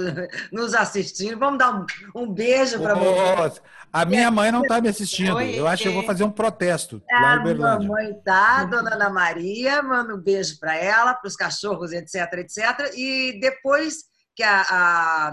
nos 0.54 0.74
assistindo. 0.74 1.38
Vamos 1.38 1.60
dar 1.60 1.82
um, 1.82 1.86
um 2.16 2.34
beijo 2.34 2.80
para 2.80 2.94
você. 2.94 3.60
A 3.92 4.06
minha 4.06 4.32
mãe 4.32 4.54
não 4.54 4.62
está 4.62 4.80
me 4.80 4.88
assistindo. 4.88 5.36
Oi, 5.36 5.60
eu 5.60 5.68
acho 5.68 5.84
que 5.84 5.90
eu 5.90 5.94
vou 5.94 6.04
fazer 6.04 6.24
um 6.24 6.32
protesto 6.32 7.04
é, 7.12 7.20
lá 7.20 7.36
em 7.36 7.44
Berlândia. 7.44 7.88
A 7.88 7.90
mamãe 7.90 8.14
tá, 8.24 8.64
dona 8.64 8.96
Ana 8.96 9.10
Maria, 9.10 9.84
manda 9.84 10.16
um 10.16 10.18
beijo 10.18 10.58
para 10.62 10.78
ela, 10.78 11.14
para 11.14 11.28
os 11.28 11.36
cachorros, 11.36 11.92
etc, 11.92 12.16
etc. 12.38 12.90
E 12.96 13.38
depois 13.42 14.10
que 14.42 14.44
a, 14.44 14.62
a, 14.62 15.32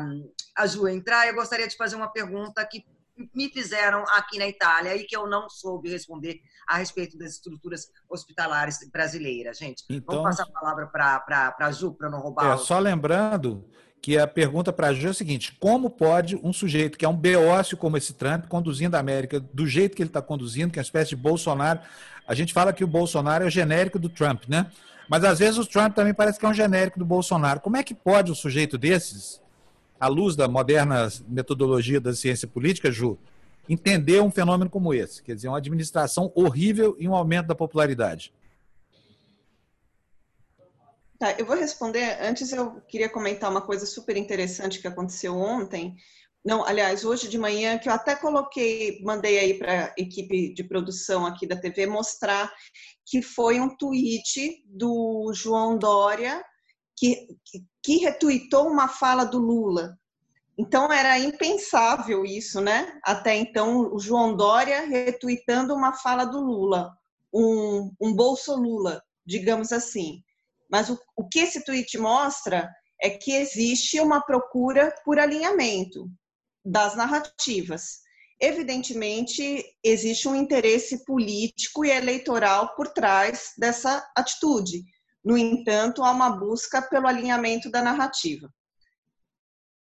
a 0.55 0.67
Ju 0.67 0.87
entrar, 0.87 1.27
eu 1.27 1.35
gostaria 1.35 1.67
de 1.67 1.77
fazer 1.77 1.97
uma 1.97 2.09
pergunta 2.09 2.63
que 2.67 2.85
me 3.35 3.49
fizeram 3.49 4.05
aqui 4.11 4.39
na 4.39 4.47
Itália 4.47 4.95
e 4.95 5.05
que 5.05 5.17
eu 5.17 5.27
não 5.27 5.49
soube 5.49 5.89
responder 5.89 6.41
a 6.69 6.77
respeito 6.77 7.17
das 7.17 7.33
estruturas 7.33 7.91
hospitalares 8.09 8.79
brasileiras, 8.93 9.59
gente. 9.59 9.83
Então, 9.89 10.17
Vamos 10.17 10.37
passar 10.37 10.49
a 10.49 10.61
palavra 10.61 10.87
para 10.87 11.57
a 11.59 11.73
Ju, 11.73 11.95
para 11.95 12.11
não 12.11 12.21
roubar. 12.21 12.51
É, 12.51 12.55
o... 12.55 12.59
Só 12.59 12.79
lembrando 12.79 13.65
que 14.03 14.19
a 14.19 14.27
pergunta 14.27 14.73
para 14.73 14.89
a 14.89 14.93
Ju 14.93 15.09
é 15.09 15.11
a 15.11 15.15
seguinte: 15.15 15.57
como 15.59 15.89
pode 15.89 16.37
um 16.37 16.53
sujeito 16.53 16.99
que 16.99 17.05
é 17.07 17.09
um 17.09 17.17
beócio 17.17 17.79
como 17.79 17.97
esse 17.97 18.13
Trump, 18.13 18.47
conduzindo 18.47 18.95
a 18.95 19.01
América 19.01 19.41
do 19.41 19.67
jeito 19.67 19.97
que 19.97 20.03
ele 20.03 20.11
está 20.11 20.21
conduzindo, 20.21 20.71
que 20.71 20.79
é 20.79 20.83
uma 20.83 20.85
espécie 20.85 21.11
de 21.11 21.17
Bolsonaro. 21.17 21.81
A 22.27 22.35
gente 22.35 22.53
fala 22.53 22.75
que 22.75 22.85
o 22.85 22.87
Bolsonaro 22.87 23.45
é 23.45 23.47
o 23.47 23.51
genérico 23.51 23.99
do 23.99 24.11
Trump, 24.11 24.45
né? 24.47 24.71
Mas 25.09 25.25
às 25.25 25.39
vezes 25.39 25.59
o 25.59 25.67
Trump 25.67 25.95
também 25.95 26.13
parece 26.13 26.39
que 26.39 26.45
é 26.45 26.49
um 26.49 26.55
genérico 26.55 26.99
do 26.99 27.05
Bolsonaro. 27.05 27.61
Como 27.61 27.77
é 27.77 27.83
que 27.83 27.95
pode 27.95 28.31
um 28.31 28.35
sujeito 28.35 28.77
desses, 28.77 29.41
à 29.99 30.07
luz 30.07 30.37
da 30.37 30.47
moderna 30.47 31.09
metodologia 31.27 32.01
da 32.01 32.15
ciência 32.15 32.47
política, 32.47 32.93
Ju, 32.93 33.19
entender 33.69 34.21
um 34.21 34.31
fenômeno 34.31 34.71
como 34.71 34.93
esse? 34.93 35.23
Quer 35.23 35.35
dizer, 35.35 35.49
uma 35.49 35.59
administração 35.59 36.31
horrível 36.35 36.95
e 36.99 37.09
um 37.09 37.15
aumento 37.15 37.47
da 37.47 37.55
popularidade. 37.55 38.33
Tá, 41.19 41.33
eu 41.33 41.47
vou 41.47 41.57
responder. 41.57 42.19
Antes 42.21 42.53
eu 42.53 42.81
queria 42.87 43.09
comentar 43.09 43.51
uma 43.51 43.63
coisa 43.63 43.87
super 43.87 44.17
interessante 44.17 44.79
que 44.79 44.87
aconteceu 44.87 45.37
ontem. 45.37 45.97
Não, 46.45 46.65
aliás, 46.65 47.05
hoje 47.05 47.29
de 47.29 47.37
manhã, 47.37 47.79
que 47.79 47.89
eu 47.89 47.93
até 47.93 48.15
coloquei, 48.15 49.03
mandei 49.03 49.39
aí 49.39 49.59
para 49.59 49.87
a 49.87 49.95
equipe 49.99 50.55
de 50.55 50.65
produção 50.65 51.27
aqui 51.27 51.47
da 51.47 51.57
TV 51.61 51.87
mostrar 51.87 52.53
que 53.05 53.21
foi 53.21 53.61
um 53.61 53.77
tweet 53.77 54.63
do 54.67 55.33
João 55.35 55.77
Dória 55.77 56.43
que, 56.97 57.29
que, 57.83 57.99
retuitou 57.99 58.69
uma 58.69 58.89
fala 58.89 59.25
do 59.25 59.39
Lula. 59.39 59.99
Então 60.57 60.93
era 60.93 61.19
impensável 61.19 62.25
isso, 62.25 62.61
né? 62.61 62.99
Até 63.05 63.35
então, 63.37 63.93
o 63.93 63.99
João 63.99 64.37
Dória 64.37 64.87
retuitando 64.87 65.75
uma 65.75 65.93
fala 65.95 66.25
do 66.25 66.41
Lula, 66.41 66.93
um, 67.33 67.93
um 68.01 68.15
bolso 68.15 68.55
Lula, 68.55 69.03
digamos 69.25 69.73
assim. 69.73 70.23
Mas 70.71 70.89
o, 70.89 70.99
o 71.17 71.29
que 71.29 71.41
esse 71.41 71.65
tweet 71.65 71.97
mostra 71.99 72.71
é 73.01 73.11
que 73.11 73.33
existe 73.33 74.01
uma 74.01 74.21
procura 74.21 74.95
por 75.05 75.19
alinhamento 75.19 76.11
das 76.69 76.95
narrativas. 76.95 78.01
Evidentemente, 78.41 79.65
existe 79.83 80.29
um 80.29 80.35
interesse 80.35 81.05
político 81.05 81.85
e 81.85 81.91
eleitoral 81.91 82.75
por 82.77 82.89
trás 82.89 83.53
dessa 83.59 84.07
atitude. 84.17 84.85
No 85.25 85.37
entanto, 85.37 86.05
há 86.05 86.11
uma 86.11 86.31
busca 86.31 86.81
pelo 86.81 87.09
alinhamento 87.09 87.71
da 87.71 87.83
narrativa. 87.83 88.49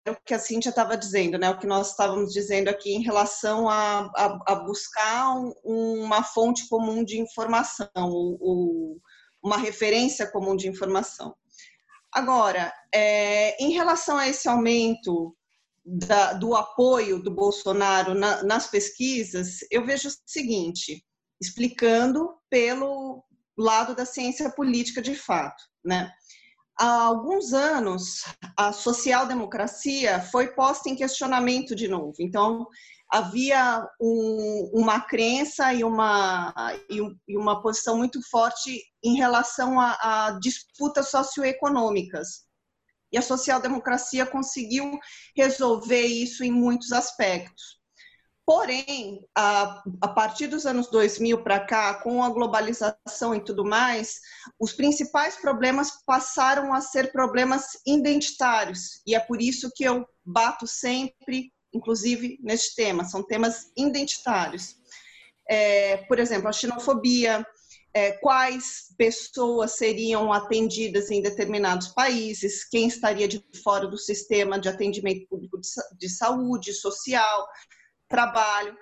É 0.06 0.12
o 0.12 0.18
que 0.26 0.34
a 0.34 0.40
Cíntia 0.40 0.70
estava 0.70 0.98
dizendo, 0.98 1.38
né? 1.38 1.50
o 1.50 1.60
que 1.60 1.68
nós 1.68 1.92
estávamos 1.92 2.34
dizendo 2.34 2.70
aqui 2.70 2.92
em 2.94 3.04
relação 3.04 3.70
a, 3.70 4.10
a, 4.16 4.40
a 4.48 4.56
buscar 4.56 5.36
um, 5.36 5.54
uma 6.04 6.24
fonte 6.24 6.68
comum 6.68 7.04
de 7.04 7.20
informação, 7.20 7.90
o, 7.96 8.38
o 8.40 9.02
uma 9.42 9.58
referência 9.58 10.30
comum 10.30 10.56
de 10.56 10.68
informação. 10.68 11.34
Agora, 12.12 12.74
é, 12.94 13.64
em 13.64 13.72
relação 13.72 14.18
a 14.18 14.28
esse 14.28 14.50
aumento 14.50 15.36
da, 15.86 16.34
do 16.34 16.56
apoio 16.56 17.22
do 17.22 17.32
Bolsonaro 17.32 18.14
na, 18.14 18.44
nas 18.44 18.68
pesquisas, 18.68 19.60
eu 19.72 19.86
vejo 19.86 20.10
o 20.10 20.14
seguinte, 20.26 21.04
explicando 21.42 22.30
pelo 22.50 23.24
lado 23.58 23.96
da 23.96 24.06
ciência 24.06 24.50
política 24.50 25.02
de 25.02 25.16
fato, 25.16 25.62
né? 25.84 26.12
Há 26.80 27.04
alguns 27.04 27.52
anos, 27.52 28.24
a 28.58 28.72
social-democracia 28.72 30.22
foi 30.22 30.54
posta 30.54 30.90
em 30.90 30.96
questionamento 30.96 31.76
de 31.76 31.90
novo. 31.90 32.14
Então, 32.22 32.66
havia 33.12 33.86
um, 34.00 34.72
uma 34.74 35.02
crença 35.02 35.74
e 35.74 35.84
uma, 35.84 36.54
e 37.28 37.38
uma 37.38 37.62
posição 37.62 37.98
muito 37.98 38.22
forte 38.30 38.82
em 39.04 39.18
relação 39.18 39.78
a, 39.78 39.98
a 40.00 40.40
disputas 40.40 41.10
socioeconômicas. 41.10 42.49
E 43.12 43.18
a 43.18 43.22
social-democracia 43.22 44.26
conseguiu 44.26 45.00
resolver 45.36 46.06
isso 46.06 46.44
em 46.44 46.52
muitos 46.52 46.92
aspectos. 46.92 47.80
Porém, 48.46 49.28
a, 49.36 49.84
a 50.02 50.08
partir 50.08 50.48
dos 50.48 50.66
anos 50.66 50.90
2000 50.90 51.44
para 51.44 51.60
cá, 51.60 52.02
com 52.02 52.24
a 52.24 52.30
globalização 52.30 53.36
e 53.36 53.44
tudo 53.44 53.64
mais, 53.64 54.16
os 54.60 54.74
principais 54.74 55.36
problemas 55.36 56.04
passaram 56.04 56.74
a 56.74 56.82
ser 56.82 57.12
problemas 57.12 57.66
identitários. 57.86 59.02
E 59.06 59.14
é 59.14 59.20
por 59.20 59.40
isso 59.40 59.72
que 59.76 59.84
eu 59.84 60.04
bato 60.26 60.66
sempre 60.66 61.52
inclusive, 61.74 62.40
neste 62.42 62.76
tema, 62.76 63.04
são 63.06 63.24
temas 63.24 63.72
identitários. 63.78 64.76
É, 65.50 65.98
por 65.98 66.20
exemplo, 66.20 66.48
a 66.48 66.54
xenofobia, 66.54 67.46
é, 67.94 68.12
quais 68.12 68.94
pessoas 68.98 69.78
seriam 69.78 70.32
atendidas 70.32 71.10
em 71.10 71.22
determinados 71.22 71.88
países, 71.90 72.64
quem 72.64 72.88
estaria 72.88 73.28
de 73.28 73.44
fora 73.64 73.88
do 73.88 73.98
sistema 73.98 74.60
de 74.60 74.70
atendimento 74.70 75.28
público 75.28 75.60
de 75.98 76.10
saúde, 76.10 76.74
social, 76.74 77.48
trabalho. 78.08 78.76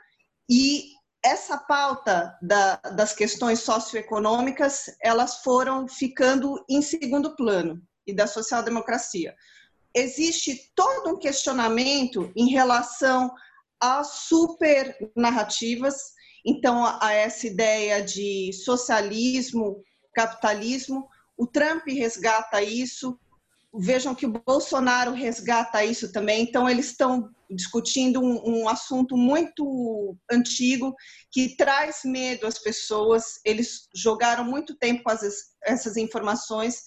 E 0.49 0.91
essa 1.23 1.57
pauta 1.57 2.37
da, 2.41 2.75
das 2.95 3.13
questões 3.13 3.59
socioeconômicas, 3.59 4.85
elas 5.01 5.37
foram 5.37 5.87
ficando 5.87 6.63
em 6.69 6.81
segundo 6.81 7.35
plano, 7.35 7.81
e 8.07 8.13
da 8.13 8.25
social-democracia. 8.25 9.35
Existe 9.93 10.71
todo 10.73 11.09
um 11.09 11.19
questionamento 11.19 12.31
em 12.35 12.49
relação 12.49 13.29
às 13.79 14.21
super 14.27 14.95
narrativas, 15.15 16.13
então, 16.49 16.85
a 17.01 17.11
essa 17.11 17.45
ideia 17.45 18.01
de 18.01 18.53
socialismo, 18.53 19.83
capitalismo, 20.15 21.05
o 21.37 21.45
Trump 21.45 21.85
resgata 21.87 22.63
isso, 22.63 23.19
vejam 23.77 24.15
que 24.15 24.25
o 24.25 24.41
Bolsonaro 24.45 25.11
resgata 25.11 25.83
isso 25.83 26.09
também, 26.13 26.43
então 26.43 26.69
eles 26.69 26.85
estão 26.87 27.29
discutindo 27.49 28.21
um, 28.21 28.61
um, 28.61 28.69
assunto 28.69 29.17
muito 29.17 30.15
antigo 30.31 30.95
que 31.31 31.55
traz 31.57 32.01
medo 32.05 32.47
às 32.47 32.59
pessoas. 32.59 33.41
Eles 33.43 33.89
jogaram 33.93 34.45
muito 34.45 34.75
tempo 34.77 35.03
com 35.03 35.11
as, 35.11 35.21
essas 35.65 35.97
informações 35.97 36.81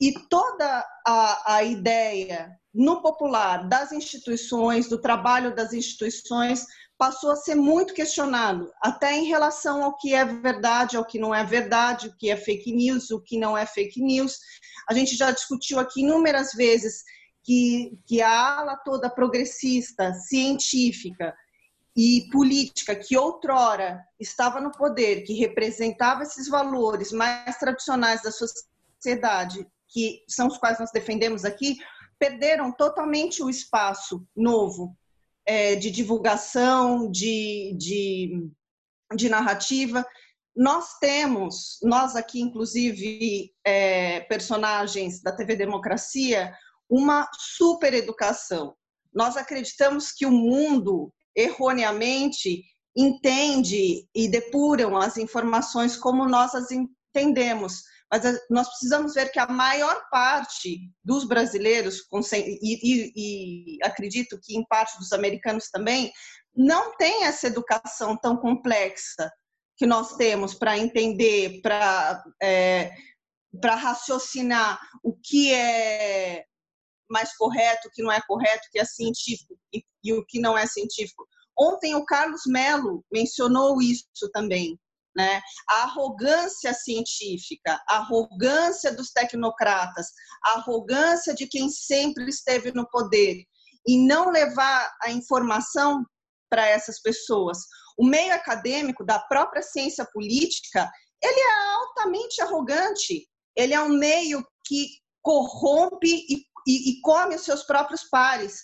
e 0.00 0.12
toda 0.28 0.86
a, 1.06 1.54
a 1.56 1.64
ideia 1.64 2.50
no 2.74 3.00
popular 3.00 3.68
das 3.68 3.92
instituições, 3.92 4.88
do 4.88 5.00
trabalho 5.00 5.54
das 5.54 5.72
instituições, 5.72 6.66
passou 6.98 7.30
a 7.30 7.36
ser 7.36 7.54
muito 7.54 7.92
questionado, 7.92 8.72
até 8.80 9.14
em 9.14 9.26
relação 9.26 9.84
ao 9.84 9.96
que 9.96 10.14
é 10.14 10.24
verdade, 10.24 10.96
ao 10.96 11.04
que 11.04 11.18
não 11.18 11.34
é 11.34 11.44
verdade, 11.44 12.08
o 12.08 12.16
que 12.16 12.30
é 12.30 12.36
fake 12.36 12.72
news, 12.72 13.10
o 13.10 13.20
que 13.20 13.38
não 13.38 13.56
é 13.56 13.66
fake 13.66 14.00
news. 14.02 14.38
A 14.88 14.94
gente 14.94 15.14
já 15.16 15.30
discutiu 15.30 15.78
aqui 15.78 16.00
inúmeras 16.00 16.52
vezes 16.52 17.02
que, 17.44 17.98
que 18.06 18.22
a 18.22 18.58
ala 18.58 18.76
toda 18.76 19.10
progressista, 19.10 20.12
científica 20.14 21.34
e 21.96 22.28
política, 22.30 22.94
que 22.94 23.16
outrora 23.16 24.02
estava 24.18 24.60
no 24.60 24.72
poder, 24.72 25.22
que 25.22 25.34
representava 25.34 26.22
esses 26.22 26.48
valores 26.48 27.12
mais 27.12 27.56
tradicionais 27.58 28.22
da 28.22 28.30
sociedade, 28.32 29.66
que 29.88 30.22
são 30.28 30.48
os 30.48 30.58
quais 30.58 30.78
nós 30.78 30.90
defendemos 30.90 31.44
aqui, 31.44 31.76
perderam 32.18 32.72
totalmente 32.72 33.42
o 33.42 33.50
espaço 33.50 34.26
novo 34.34 34.96
é, 35.46 35.76
de 35.76 35.90
divulgação, 35.90 37.10
de, 37.10 37.74
de, 37.78 38.50
de, 39.14 39.28
narrativa. 39.28 40.04
Nós 40.54 40.98
temos, 40.98 41.78
nós 41.82 42.16
aqui, 42.16 42.40
inclusive, 42.40 43.52
é, 43.64 44.20
personagens 44.20 45.22
da 45.22 45.32
TV 45.32 45.54
Democracia, 45.54 46.52
uma 46.90 47.28
super 47.38 47.94
educação. 47.94 48.74
Nós 49.14 49.36
acreditamos 49.36 50.12
que 50.12 50.26
o 50.26 50.30
mundo, 50.30 51.12
erroneamente, 51.34 52.64
entende 52.96 54.06
e 54.14 54.28
depuram 54.28 54.96
as 54.96 55.16
informações 55.16 55.96
como 55.96 56.26
nós 56.26 56.54
as 56.54 56.68
entendemos 56.70 57.82
mas 58.10 58.22
nós 58.48 58.68
precisamos 58.68 59.14
ver 59.14 59.30
que 59.30 59.38
a 59.38 59.48
maior 59.48 60.08
parte 60.10 60.90
dos 61.04 61.24
brasileiros, 61.24 62.02
e, 62.34 62.58
e, 62.62 63.12
e 63.16 63.78
acredito 63.82 64.38
que 64.42 64.56
em 64.56 64.64
parte 64.66 64.96
dos 64.98 65.12
americanos 65.12 65.70
também, 65.70 66.12
não 66.54 66.96
tem 66.96 67.24
essa 67.24 67.48
educação 67.48 68.16
tão 68.16 68.36
complexa 68.36 69.30
que 69.76 69.86
nós 69.86 70.16
temos 70.16 70.54
para 70.54 70.78
entender, 70.78 71.60
para 71.60 72.24
é, 72.42 72.92
raciocinar 73.62 74.80
o 75.02 75.14
que 75.14 75.52
é 75.52 76.44
mais 77.10 77.36
correto, 77.36 77.88
o 77.88 77.90
que 77.90 78.02
não 78.02 78.10
é 78.10 78.20
correto, 78.26 78.66
o 78.68 78.70
que 78.70 78.78
é 78.78 78.84
científico 78.84 79.58
e, 79.72 79.84
e 80.02 80.12
o 80.12 80.24
que 80.24 80.40
não 80.40 80.56
é 80.56 80.66
científico. 80.66 81.26
Ontem 81.58 81.94
o 81.94 82.04
Carlos 82.04 82.42
Melo 82.46 83.04
mencionou 83.12 83.80
isso 83.82 84.30
também 84.32 84.78
né? 85.16 85.40
A 85.68 85.84
arrogância 85.84 86.74
científica, 86.74 87.82
a 87.88 87.96
arrogância 87.96 88.94
dos 88.94 89.10
tecnocratas, 89.10 90.08
a 90.44 90.58
arrogância 90.58 91.34
de 91.34 91.46
quem 91.46 91.70
sempre 91.70 92.28
esteve 92.28 92.70
no 92.72 92.86
poder 92.90 93.42
e 93.88 94.06
não 94.06 94.30
levar 94.30 94.94
a 95.02 95.10
informação 95.10 96.04
para 96.50 96.66
essas 96.68 97.00
pessoas. 97.00 97.58
O 97.98 98.04
meio 98.04 98.34
acadêmico 98.34 99.04
da 99.04 99.18
própria 99.18 99.62
ciência 99.62 100.06
política, 100.12 100.90
ele 101.22 101.40
é 101.40 101.74
altamente 101.76 102.42
arrogante. 102.42 103.26
Ele 103.56 103.72
é 103.72 103.80
um 103.80 103.88
meio 103.88 104.46
que 104.66 104.86
corrompe 105.22 106.26
e, 106.28 106.44
e, 106.66 106.90
e 106.90 107.00
come 107.00 107.36
os 107.36 107.42
seus 107.42 107.62
próprios 107.62 108.04
pares. 108.04 108.60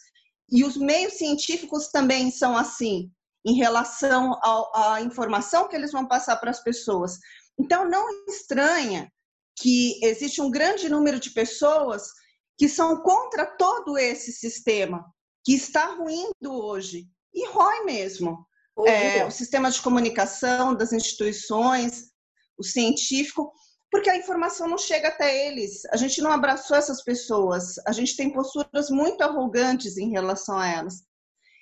E 0.51 0.65
os 0.65 0.77
meios 0.77 1.15
científicos 1.15 1.89
também 1.89 2.31
são 2.31 2.55
assim 2.55 3.11
em 3.45 3.55
relação 3.55 4.39
à 4.75 5.01
informação 5.01 5.69
que 5.69 5.75
eles 5.75 5.93
vão 5.93 6.07
passar 6.07 6.37
para 6.37 6.51
as 6.51 6.63
pessoas. 6.63 7.19
Então, 7.59 7.89
não 7.89 8.09
estranha 8.27 9.11
que 9.57 9.99
existe 10.05 10.41
um 10.41 10.51
grande 10.51 10.89
número 10.89 11.19
de 11.19 11.31
pessoas 11.31 12.09
que 12.57 12.69
são 12.69 13.03
contra 13.03 13.47
todo 13.47 13.99
esse 13.99 14.33
sistema 14.33 15.05
que 15.45 15.55
está 15.55 15.87
ruindo 15.95 16.53
hoje 16.53 17.09
e 17.35 17.47
rói 17.49 17.85
mesmo. 17.85 18.47
É, 18.87 19.25
o 19.27 19.31
sistema 19.31 19.71
de 19.71 19.83
comunicação 19.83 20.75
das 20.75 20.93
instituições, 20.93 22.11
o 22.57 22.65
científico, 22.65 23.53
porque 23.91 24.09
a 24.09 24.17
informação 24.17 24.67
não 24.67 24.79
chega 24.79 25.09
até 25.09 25.47
eles. 25.47 25.85
A 25.91 25.97
gente 25.99 26.23
não 26.23 26.33
abraçou 26.33 26.77
essas 26.77 27.03
pessoas, 27.05 27.75
a 27.87 27.93
gente 27.93 28.17
tem 28.17 28.33
posturas 28.33 28.89
muito 28.89 29.21
arrogantes 29.21 29.99
em 29.99 30.11
relação 30.11 30.59
a 30.59 30.67
elas. 30.67 31.03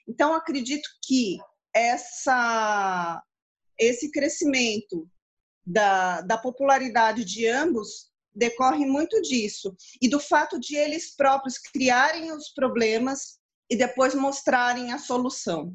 Então, 0.07 0.32
acredito 0.35 0.89
que 1.05 1.39
essa, 1.74 3.22
esse 3.78 4.10
crescimento 4.10 5.09
da, 5.66 6.20
da 6.22 6.38
popularidade 6.38 7.24
de 7.24 7.47
ambos 7.47 8.10
decorre 8.34 8.86
muito 8.86 9.20
disso 9.22 9.74
e 10.01 10.09
do 10.09 10.20
fato 10.20 10.59
de 10.59 10.76
eles 10.76 11.14
próprios 11.14 11.59
criarem 11.59 12.32
os 12.32 12.48
problemas 12.51 13.38
e 13.68 13.76
depois 13.76 14.14
mostrarem 14.14 14.92
a 14.92 14.98
solução. 14.98 15.74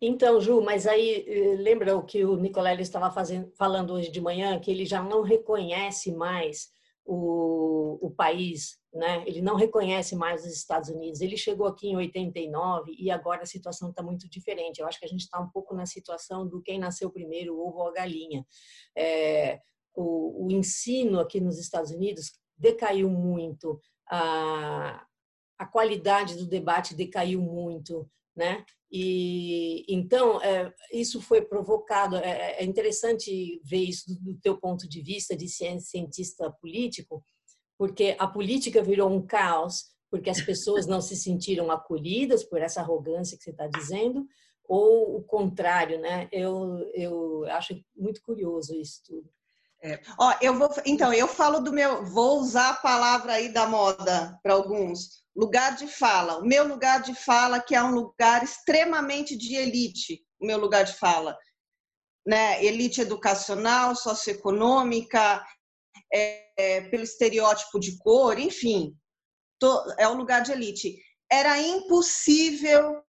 Então, 0.00 0.40
Ju, 0.40 0.60
mas 0.60 0.86
aí 0.86 1.24
eh, 1.26 1.56
lembra 1.56 1.96
o 1.96 2.04
que 2.04 2.24
o 2.24 2.36
Nicolélio 2.36 2.82
estava 2.82 3.10
fazendo, 3.10 3.50
falando 3.56 3.94
hoje 3.94 4.10
de 4.10 4.20
manhã, 4.20 4.58
que 4.60 4.70
ele 4.70 4.86
já 4.86 5.02
não 5.02 5.22
reconhece 5.22 6.12
mais 6.12 6.68
o, 7.10 7.98
o 8.02 8.10
país, 8.10 8.78
né? 8.92 9.24
ele 9.26 9.40
não 9.40 9.56
reconhece 9.56 10.14
mais 10.14 10.44
os 10.44 10.52
Estados 10.52 10.90
Unidos. 10.90 11.22
Ele 11.22 11.38
chegou 11.38 11.66
aqui 11.66 11.88
em 11.88 11.96
89 11.96 12.94
e 12.98 13.10
agora 13.10 13.42
a 13.42 13.46
situação 13.46 13.88
está 13.88 14.02
muito 14.02 14.28
diferente. 14.28 14.78
Eu 14.78 14.86
acho 14.86 14.98
que 14.98 15.06
a 15.06 15.08
gente 15.08 15.22
está 15.22 15.40
um 15.40 15.48
pouco 15.48 15.74
na 15.74 15.86
situação 15.86 16.46
do 16.46 16.60
quem 16.60 16.78
nasceu 16.78 17.10
primeiro, 17.10 17.54
o 17.54 17.66
ovo 17.66 17.78
ou 17.78 17.88
a 17.88 17.92
galinha. 17.92 18.46
É, 18.94 19.58
o, 19.96 20.44
o, 20.46 20.50
ensino 20.52 21.18
aqui 21.18 21.40
nos 21.40 21.58
Estados 21.58 21.90
Unidos 21.90 22.30
decaiu 22.58 23.08
muito, 23.08 23.80
a, 24.06 25.02
a 25.58 25.66
qualidade 25.66 26.36
do 26.36 26.46
debate 26.46 26.94
decaiu 26.94 27.40
muito, 27.40 28.06
né? 28.38 28.64
E 28.90 29.84
então 29.88 30.40
é, 30.40 30.72
isso 30.92 31.20
foi 31.20 31.42
provocado. 31.42 32.16
É, 32.16 32.62
é, 32.62 32.64
interessante 32.64 33.60
ver 33.64 33.82
isso 33.82 34.08
do, 34.08 34.32
do 34.32 34.40
teu 34.40 34.56
ponto 34.56 34.88
de 34.88 35.02
vista 35.02 35.36
de 35.36 35.48
cientista 35.48 36.50
político, 36.60 37.22
porque 37.76 38.16
a 38.18 38.26
política 38.26 38.82
virou 38.82 39.10
um 39.10 39.26
caos, 39.26 39.86
porque 40.10 40.30
as 40.30 40.40
pessoas 40.40 40.86
não 40.86 41.00
se 41.02 41.16
sentiram 41.16 41.70
acolhidas 41.70 42.44
por 42.44 42.62
essa 42.62 42.80
arrogância 42.80 43.36
que 43.36 43.44
você 43.44 43.50
está 43.50 43.66
dizendo, 43.66 44.24
ou 44.64 45.16
o 45.16 45.22
contrário, 45.22 46.00
né? 46.00 46.28
Eu 46.32 46.88
eu 46.94 47.44
acho 47.50 47.74
muito 47.96 48.22
curioso 48.22 48.74
isso 48.74 49.02
tudo. 49.04 49.28
É. 49.80 50.00
Ó, 50.18 50.34
eu 50.42 50.58
vou, 50.58 50.68
então, 50.84 51.12
eu 51.12 51.28
falo 51.28 51.60
do 51.60 51.72
meu, 51.72 52.04
vou 52.04 52.40
usar 52.40 52.70
a 52.70 52.74
palavra 52.74 53.34
aí 53.34 53.52
da 53.52 53.66
moda 53.66 54.36
para 54.42 54.54
alguns, 54.54 55.22
lugar 55.38 55.76
de 55.76 55.86
fala. 55.86 56.38
O 56.38 56.44
meu 56.44 56.66
lugar 56.66 57.00
de 57.00 57.14
fala, 57.14 57.60
que 57.60 57.72
é 57.72 57.82
um 57.82 57.92
lugar 57.92 58.42
extremamente 58.42 59.36
de 59.36 59.54
elite, 59.54 60.20
o 60.40 60.44
meu 60.44 60.58
lugar 60.58 60.84
de 60.84 60.94
fala. 60.94 61.38
Né? 62.26 62.64
Elite 62.64 63.00
educacional, 63.00 63.94
socioeconômica, 63.94 65.46
é, 66.12 66.48
é, 66.58 66.80
pelo 66.88 67.04
estereótipo 67.04 67.78
de 67.78 67.96
cor, 67.98 68.36
enfim, 68.36 68.92
é 69.96 70.08
um 70.08 70.14
lugar 70.14 70.42
de 70.42 70.50
elite. 70.50 70.96
Era 71.30 71.60
impossível, 71.60 73.00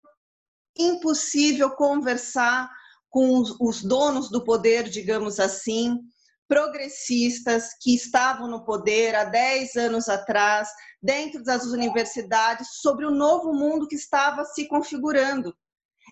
impossível 0.77 1.71
conversar 1.71 2.69
com 3.09 3.39
os, 3.39 3.55
os 3.59 3.81
donos 3.81 4.29
do 4.29 4.43
poder, 4.43 4.87
digamos 4.87 5.39
assim, 5.39 5.97
progressistas 6.49 7.69
que 7.79 7.93
estavam 7.93 8.49
no 8.49 8.65
poder 8.65 9.15
há 9.15 9.23
10 9.23 9.75
anos 9.75 10.09
atrás, 10.09 10.67
dentro 11.01 11.43
das 11.43 11.67
universidades, 11.67 12.67
sobre 12.81 13.05
o 13.05 13.11
novo 13.11 13.53
mundo 13.53 13.87
que 13.87 13.95
estava 13.95 14.43
se 14.43 14.67
configurando. 14.67 15.55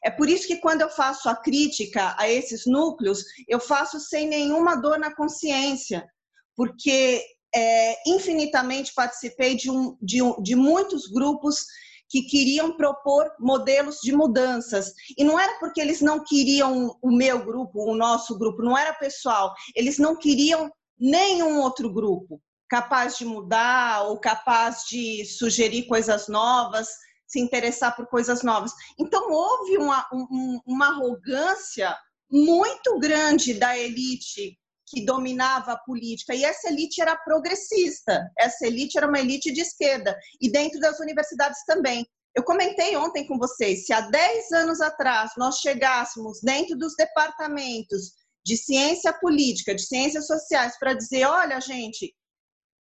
É 0.06 0.12
por 0.12 0.30
isso 0.30 0.48
que 0.48 0.58
quando 0.58 0.82
eu 0.82 0.90
faço 0.90 1.28
a 1.28 1.36
crítica 1.36 2.16
a 2.20 2.30
esses 2.30 2.68
núcleos, 2.68 3.24
eu 3.48 3.60
faço 3.60 4.00
sem 4.00 4.28
nenhuma 4.28 4.76
dor 4.76 5.00
na 5.00 5.14
consciência, 5.14 6.08
porque 6.56 7.24
é, 7.54 7.96
infinitamente 8.08 8.94
participei 8.94 9.56
de, 9.56 9.72
um, 9.72 9.98
de, 10.00 10.22
um, 10.22 10.40
de 10.42 10.56
muitos 10.56 11.08
grupos 11.08 11.66
que 12.10 12.24
queriam 12.24 12.76
propor 12.76 13.30
modelos 13.40 13.98
de 14.02 14.12
mudanças. 14.16 14.94
E 15.18 15.24
não 15.24 15.40
era 15.40 15.60
porque 15.60 15.82
eles 15.82 16.02
não 16.02 16.24
queriam 16.24 16.98
o 17.02 17.12
meu 17.12 17.44
grupo, 17.44 17.92
o 17.92 17.96
nosso 17.96 18.38
grupo, 18.38 18.62
não 18.62 18.78
era 18.78 18.94
pessoal, 18.94 19.54
eles 19.76 19.98
não 19.98 20.16
queriam 20.18 20.72
nenhum 21.00 21.60
outro 21.62 21.92
grupo 21.92 22.42
capaz 22.70 23.18
de 23.18 23.26
mudar 23.26 24.04
ou 24.04 24.20
capaz 24.20 24.84
de 24.90 25.26
sugerir 25.26 25.88
coisas 25.88 26.28
novas, 26.28 26.88
se 27.26 27.40
interessar 27.40 27.96
por 27.96 28.08
coisas 28.08 28.44
novas. 28.44 28.72
Então, 29.00 29.32
houve 29.32 29.78
uma, 29.78 30.06
um, 30.14 30.60
uma 30.66 30.88
arrogância 30.88 31.96
muito 32.30 33.00
grande 33.00 33.54
da 33.54 33.78
elite 33.78 34.58
que 34.88 35.06
dominava 35.06 35.74
a 35.74 35.78
política, 35.78 36.34
e 36.34 36.46
essa 36.46 36.70
elite 36.70 37.02
era 37.02 37.18
progressista, 37.18 38.32
essa 38.40 38.66
elite 38.66 38.98
era 38.98 39.08
uma 39.08 39.20
elite 39.20 39.52
de 39.52 39.62
esquerda, 39.62 40.18
e 40.42 40.50
dentro 40.50 40.80
das 40.80 41.00
universidades 41.00 41.64
também. 41.66 42.08
Eu 42.34 42.44
comentei 42.44 42.96
ontem 42.96 43.28
com 43.28 43.38
vocês, 43.38 43.86
se 43.86 43.94
há 43.94 44.02
10 44.02 44.52
anos 44.54 44.80
atrás 44.80 45.32
nós 45.38 45.58
chegássemos 45.58 46.40
dentro 46.42 46.78
dos 46.78 46.96
departamentos 46.96 48.14
de 48.46 48.56
ciência 48.56 49.12
política, 49.12 49.76
de 49.76 49.82
ciências 49.82 50.26
sociais, 50.26 50.80
para 50.80 50.94
dizer: 50.94 51.26
olha, 51.26 51.60
gente, 51.60 52.16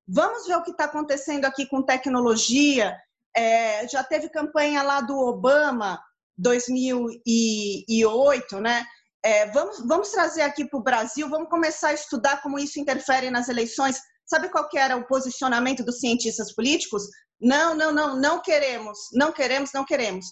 vamos 0.07 0.47
ver 0.47 0.55
o 0.55 0.63
que 0.63 0.71
está 0.71 0.85
acontecendo 0.85 1.43
aqui 1.43 1.65
com 1.65 1.83
tecnologia. 1.83 2.95
É, 3.35 3.85
já 3.87 4.03
teve 4.03 4.29
campanha 4.29 4.81
lá 4.81 5.01
do 5.01 5.17
Obama, 5.17 5.99
2008, 6.37 8.61
né? 8.61 8.85
É, 9.23 9.47
vamos, 9.51 9.85
vamos 9.85 10.09
trazer 10.09 10.41
aqui 10.41 10.65
para 10.65 10.79
o 10.79 10.83
Brasil, 10.83 11.29
vamos 11.29 11.49
começar 11.49 11.89
a 11.89 11.93
estudar 11.93 12.41
como 12.41 12.59
isso 12.59 12.79
interfere 12.79 13.29
nas 13.29 13.49
eleições. 13.49 13.99
Sabe 14.25 14.49
qual 14.49 14.67
que 14.69 14.77
era 14.77 14.95
o 14.95 15.07
posicionamento 15.07 15.83
dos 15.83 15.99
cientistas 15.99 16.53
políticos? 16.53 17.03
Não, 17.39 17.75
não, 17.75 17.91
não, 17.91 18.19
não 18.19 18.41
queremos, 18.41 18.97
não 19.13 19.31
queremos, 19.31 19.71
não 19.73 19.85
queremos. 19.85 20.25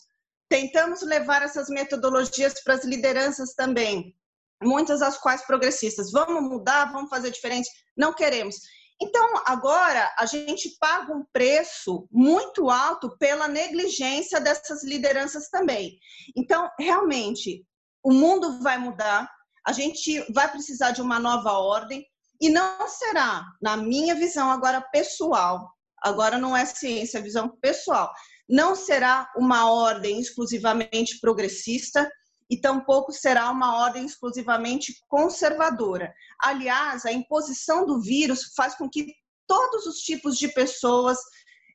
Tentamos 0.50 1.02
levar 1.02 1.42
essas 1.42 1.70
metodologias 1.70 2.62
para 2.64 2.76
as 2.76 2.84
lideranças 2.84 3.54
também, 3.56 4.16
muitas 4.62 5.00
das 5.00 5.18
quais 5.18 5.46
progressistas. 5.46 6.12
Vamos 6.12 6.44
mudar, 6.44 6.92
vamos 6.92 7.10
fazer 7.10 7.32
diferente? 7.32 7.70
Não 7.98 8.14
queremos. 8.14 8.58
Então, 9.02 9.44
agora 9.46 10.14
a 10.18 10.26
gente 10.26 10.78
paga 10.80 11.14
um 11.14 11.26
preço 11.34 12.08
muito 12.12 12.70
alto 12.70 13.18
pela 13.18 13.48
negligência 13.48 14.40
dessas 14.40 14.84
lideranças 14.84 15.50
também. 15.50 16.00
Então, 16.36 16.70
realmente, 16.80 17.66
o 18.06 18.14
mundo 18.14 18.60
vai 18.62 18.78
mudar, 18.78 19.28
a 19.66 19.72
gente 19.72 20.24
vai 20.32 20.50
precisar 20.50 20.92
de 20.92 21.02
uma 21.02 21.20
nova 21.20 21.54
ordem 21.54 22.06
e 22.40 22.50
não 22.50 22.88
será, 22.88 23.44
na 23.60 23.76
minha 23.76 24.14
visão 24.14 24.52
agora 24.52 24.80
pessoal, 24.80 25.74
agora 26.04 26.38
não 26.38 26.56
é 26.56 26.64
ciência, 26.66 27.18
é 27.18 27.22
visão 27.22 27.50
pessoal, 27.60 28.14
não 28.48 28.76
será 28.76 29.28
uma 29.36 29.72
ordem 29.72 30.20
exclusivamente 30.20 31.20
progressista 31.20 32.08
e 32.48 32.62
tampouco 32.62 33.12
será 33.12 33.50
uma 33.50 33.76
ordem 33.76 34.06
exclusivamente 34.06 34.94
conservadora. 35.08 36.14
Aliás, 36.40 37.08
a 37.08 37.12
imposição 37.12 37.88
do 37.88 38.00
vírus 38.00 38.54
faz 38.56 38.76
com 38.76 38.88
que 38.88 39.12
todos 39.48 39.88
os 39.88 39.98
tipos 39.98 40.38
de 40.38 40.50
pessoas 40.50 41.18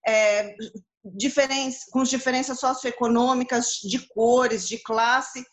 é, 0.06 0.54
com 1.90 2.04
diferenças 2.04 2.60
socioeconômicas, 2.60 3.80
de 3.82 4.06
cores, 4.06 4.68
de 4.68 4.78
classe, 4.78 5.44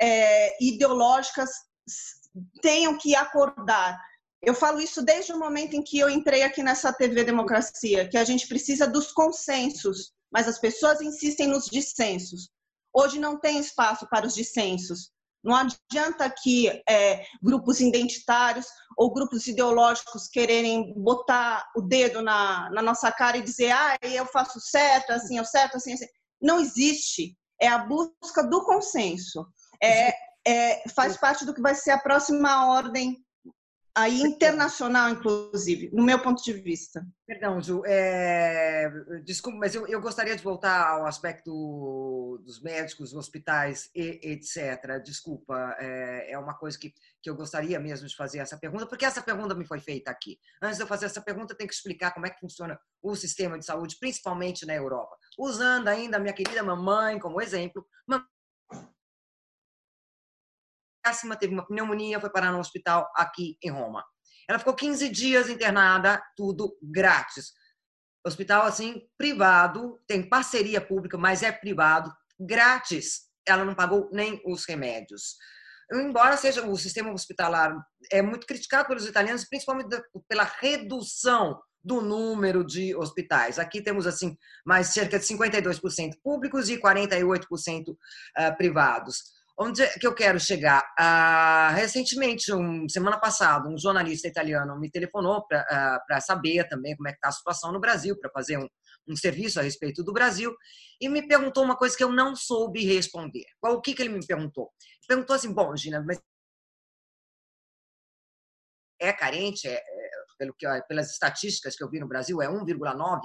é, 0.00 0.64
ideológicas 0.64 1.50
tenham 2.60 2.96
que 2.98 3.14
acordar. 3.14 4.00
Eu 4.42 4.54
falo 4.54 4.80
isso 4.80 5.02
desde 5.02 5.32
o 5.32 5.38
momento 5.38 5.74
em 5.74 5.82
que 5.82 5.98
eu 5.98 6.10
entrei 6.10 6.42
aqui 6.42 6.62
nessa 6.62 6.92
TV 6.92 7.24
Democracia, 7.24 8.08
que 8.08 8.18
a 8.18 8.24
gente 8.24 8.46
precisa 8.46 8.86
dos 8.86 9.12
consensos, 9.12 10.12
mas 10.30 10.46
as 10.46 10.58
pessoas 10.58 11.00
insistem 11.00 11.46
nos 11.46 11.66
dissensos. 11.66 12.50
Hoje 12.92 13.18
não 13.18 13.38
tem 13.38 13.58
espaço 13.58 14.06
para 14.08 14.26
os 14.26 14.34
dissensos. 14.34 15.10
Não 15.42 15.54
adianta 15.54 16.30
que 16.30 16.82
é, 16.88 17.24
grupos 17.42 17.80
identitários 17.80 18.66
ou 18.96 19.12
grupos 19.12 19.46
ideológicos 19.46 20.26
quererem 20.28 20.94
botar 20.96 21.68
o 21.76 21.82
dedo 21.82 22.22
na, 22.22 22.70
na 22.70 22.80
nossa 22.80 23.12
cara 23.12 23.36
e 23.36 23.42
dizer, 23.42 23.70
ah, 23.70 23.98
eu 24.02 24.24
faço 24.26 24.58
certo, 24.58 25.10
assim, 25.10 25.36
eu 25.36 25.44
certo, 25.44 25.76
assim, 25.76 25.92
assim. 25.92 26.06
Não 26.40 26.60
existe. 26.60 27.36
É 27.60 27.68
a 27.68 27.78
busca 27.78 28.42
do 28.42 28.64
consenso 28.64 29.46
é, 29.84 30.14
é, 30.46 30.88
faz 30.90 31.16
parte 31.16 31.44
do 31.44 31.54
que 31.54 31.60
vai 31.60 31.74
ser 31.74 31.90
a 31.90 31.98
próxima 31.98 32.66
ordem 32.66 33.24
aí 33.96 34.22
internacional, 34.22 35.08
inclusive, 35.08 35.88
no 35.92 36.02
meu 36.02 36.20
ponto 36.20 36.42
de 36.42 36.52
vista. 36.52 37.06
Perdão, 37.24 37.62
Ju, 37.62 37.82
é... 37.86 38.90
desculpa, 39.24 39.58
mas 39.58 39.74
eu, 39.74 39.86
eu, 39.86 40.00
gostaria 40.00 40.34
de 40.36 40.42
voltar 40.42 40.84
ao 40.88 41.06
aspecto 41.06 42.40
dos 42.44 42.60
médicos, 42.60 43.14
hospitais, 43.14 43.88
e, 43.94 44.18
etc. 44.32 45.00
Desculpa, 45.02 45.76
é, 45.78 46.32
é, 46.32 46.38
uma 46.38 46.54
coisa 46.54 46.76
que, 46.76 46.92
que 47.22 47.30
eu 47.30 47.36
gostaria 47.36 47.78
mesmo 47.78 48.08
de 48.08 48.16
fazer 48.16 48.38
essa 48.40 48.58
pergunta, 48.58 48.86
porque 48.86 49.04
essa 49.04 49.22
pergunta 49.22 49.54
me 49.54 49.64
foi 49.64 49.78
feita 49.78 50.10
aqui. 50.10 50.38
Antes 50.60 50.78
de 50.78 50.82
eu 50.82 50.88
fazer 50.88 51.06
essa 51.06 51.22
pergunta, 51.22 51.52
eu 51.52 51.56
tenho 51.56 51.68
que 51.68 51.74
explicar 51.74 52.12
como 52.12 52.26
é 52.26 52.30
que 52.30 52.40
funciona 52.40 52.78
o 53.00 53.14
sistema 53.14 53.56
de 53.56 53.64
saúde, 53.64 53.96
principalmente 54.00 54.66
na 54.66 54.74
Europa. 54.74 55.16
Usando 55.38 55.86
ainda 55.86 56.16
a 56.16 56.20
minha 56.20 56.34
querida 56.34 56.64
mamãe 56.64 57.18
como 57.20 57.40
exemplo, 57.40 57.86
péssima, 61.04 61.36
teve 61.36 61.52
uma 61.52 61.66
pneumonia, 61.66 62.20
foi 62.20 62.30
parar 62.30 62.50
no 62.50 62.58
hospital 62.58 63.10
aqui 63.14 63.58
em 63.62 63.70
Roma. 63.70 64.04
Ela 64.48 64.58
ficou 64.58 64.74
15 64.74 65.08
dias 65.08 65.48
internada, 65.48 66.22
tudo 66.36 66.76
grátis. 66.82 67.52
Hospital, 68.26 68.64
assim, 68.64 69.02
privado, 69.18 70.00
tem 70.06 70.26
parceria 70.26 70.80
pública, 70.80 71.18
mas 71.18 71.42
é 71.42 71.52
privado, 71.52 72.10
grátis. 72.40 73.22
Ela 73.46 73.64
não 73.64 73.74
pagou 73.74 74.08
nem 74.12 74.40
os 74.46 74.64
remédios. 74.64 75.36
Embora 75.92 76.36
seja 76.36 76.66
o 76.66 76.76
sistema 76.76 77.12
hospitalar 77.12 77.76
é 78.10 78.22
muito 78.22 78.46
criticado 78.46 78.88
pelos 78.88 79.06
italianos, 79.06 79.44
principalmente 79.44 80.02
pela 80.26 80.44
redução 80.44 81.60
do 81.84 82.00
número 82.00 82.64
de 82.64 82.96
hospitais. 82.96 83.58
Aqui 83.58 83.82
temos 83.82 84.06
assim 84.06 84.36
mais 84.64 84.88
cerca 84.88 85.18
de 85.18 85.26
52% 85.26 86.12
públicos 86.22 86.70
e 86.70 86.78
48% 86.80 87.94
ah, 88.36 88.52
privados. 88.52 89.22
Onde 89.56 89.82
é 89.82 89.98
que 89.98 90.06
eu 90.06 90.12
quero 90.12 90.40
chegar? 90.40 90.82
Ah, 90.98 91.70
recentemente, 91.76 92.52
um, 92.52 92.88
semana 92.88 93.20
passada, 93.20 93.68
um 93.68 93.78
jornalista 93.78 94.26
italiano 94.26 94.78
me 94.80 94.90
telefonou 94.90 95.46
para 95.46 95.64
ah, 96.10 96.20
saber 96.20 96.66
também 96.68 96.96
como 96.96 97.08
é 97.08 97.12
que 97.12 97.18
está 97.18 97.28
a 97.28 97.32
situação 97.32 97.70
no 97.70 97.78
Brasil, 97.78 98.18
para 98.18 98.30
fazer 98.32 98.58
um, 98.58 98.66
um, 99.08 99.14
serviço 99.14 99.60
a 99.60 99.62
respeito 99.62 100.02
do 100.02 100.12
Brasil, 100.12 100.52
e 101.00 101.08
me 101.08 101.26
perguntou 101.28 101.62
uma 101.62 101.76
coisa 101.76 101.96
que 101.96 102.02
eu 102.02 102.10
não 102.10 102.34
soube 102.34 102.84
responder. 102.84 103.44
Qual, 103.60 103.74
o 103.74 103.80
que, 103.80 103.94
que 103.94 104.02
ele 104.02 104.12
me 104.12 104.26
perguntou? 104.26 104.72
Ele 104.80 105.06
perguntou 105.06 105.36
assim, 105.36 105.54
bom, 105.54 105.76
Gina, 105.76 106.02
mas 106.04 106.18
é 109.00 109.12
carente, 109.12 109.68
é, 109.68 109.74
é, 109.74 110.10
pelo 110.36 110.52
que, 110.54 110.66
pelas 110.88 111.12
estatísticas 111.12 111.76
que 111.76 111.84
eu 111.84 111.90
vi 111.90 112.00
no 112.00 112.08
Brasil, 112.08 112.42
é 112.42 112.48
1,9, 112.48 113.20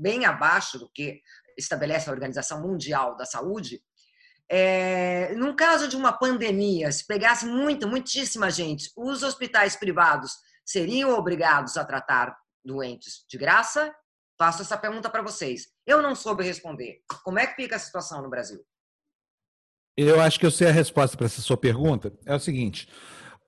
bem 0.00 0.24
abaixo 0.24 0.78
do 0.78 0.88
que 0.88 1.20
estabelece 1.56 2.08
a 2.08 2.12
Organização 2.12 2.62
Mundial 2.62 3.16
da 3.16 3.24
Saúde, 3.24 3.82
é, 4.50 5.34
num 5.34 5.54
caso 5.54 5.88
de 5.88 5.96
uma 5.96 6.12
pandemia, 6.12 6.90
se 6.90 7.06
pegasse 7.06 7.44
muita, 7.44 7.86
muitíssima 7.86 8.50
gente, 8.50 8.90
os 8.96 9.22
hospitais 9.22 9.76
privados 9.76 10.32
seriam 10.64 11.10
obrigados 11.10 11.76
a 11.76 11.84
tratar 11.84 12.36
doentes 12.64 13.24
de 13.28 13.36
graça? 13.36 13.94
Faço 14.38 14.62
essa 14.62 14.78
pergunta 14.78 15.10
para 15.10 15.22
vocês. 15.22 15.68
Eu 15.86 16.00
não 16.00 16.14
soube 16.14 16.44
responder. 16.44 17.00
Como 17.24 17.38
é 17.38 17.46
que 17.46 17.56
fica 17.56 17.76
a 17.76 17.78
situação 17.78 18.22
no 18.22 18.30
Brasil? 18.30 18.64
Eu 19.96 20.20
acho 20.20 20.38
que 20.38 20.46
eu 20.46 20.50
sei 20.50 20.68
a 20.68 20.72
resposta 20.72 21.16
para 21.16 21.26
essa 21.26 21.42
sua 21.42 21.56
pergunta. 21.56 22.12
É 22.24 22.34
o 22.34 22.38
seguinte: 22.38 22.88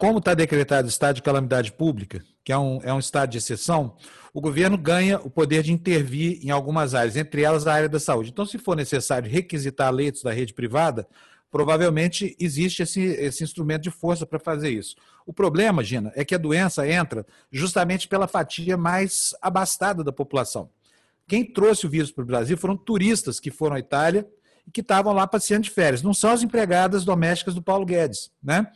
como 0.00 0.18
está 0.18 0.32
decretado 0.32 0.88
estado 0.88 1.16
de 1.16 1.22
calamidade 1.22 1.70
pública, 1.70 2.24
que 2.42 2.50
é 2.50 2.56
um, 2.56 2.80
é 2.82 2.90
um 2.90 2.98
estado 2.98 3.28
de 3.28 3.36
exceção, 3.36 3.94
o 4.32 4.40
governo 4.40 4.78
ganha 4.78 5.20
o 5.20 5.28
poder 5.28 5.62
de 5.62 5.74
intervir 5.74 6.40
em 6.42 6.48
algumas 6.48 6.94
áreas, 6.94 7.16
entre 7.16 7.42
elas 7.42 7.66
a 7.66 7.74
área 7.74 7.88
da 7.88 8.00
saúde. 8.00 8.30
Então, 8.30 8.46
se 8.46 8.56
for 8.56 8.74
necessário 8.74 9.30
requisitar 9.30 9.92
leitos 9.92 10.22
da 10.22 10.32
rede 10.32 10.54
privada, 10.54 11.06
provavelmente 11.50 12.34
existe 12.40 12.82
esse, 12.82 12.98
esse 12.98 13.44
instrumento 13.44 13.82
de 13.82 13.90
força 13.90 14.24
para 14.24 14.38
fazer 14.38 14.70
isso. 14.70 14.96
O 15.26 15.34
problema, 15.34 15.84
Gina, 15.84 16.10
é 16.16 16.24
que 16.24 16.34
a 16.34 16.38
doença 16.38 16.88
entra 16.88 17.26
justamente 17.52 18.08
pela 18.08 18.26
fatia 18.26 18.78
mais 18.78 19.34
abastada 19.42 20.02
da 20.02 20.10
população. 20.10 20.70
Quem 21.28 21.44
trouxe 21.44 21.84
o 21.84 21.90
vírus 21.90 22.10
para 22.10 22.22
o 22.24 22.26
Brasil 22.26 22.56
foram 22.56 22.74
turistas 22.74 23.38
que 23.38 23.50
foram 23.50 23.76
à 23.76 23.78
Itália 23.78 24.26
e 24.66 24.70
que 24.70 24.80
estavam 24.80 25.12
lá 25.12 25.26
passeando 25.26 25.64
de 25.64 25.70
férias. 25.70 26.02
Não 26.02 26.14
são 26.14 26.30
as 26.30 26.42
empregadas 26.42 27.04
domésticas 27.04 27.54
do 27.54 27.60
Paulo 27.60 27.84
Guedes, 27.84 28.30
né? 28.42 28.66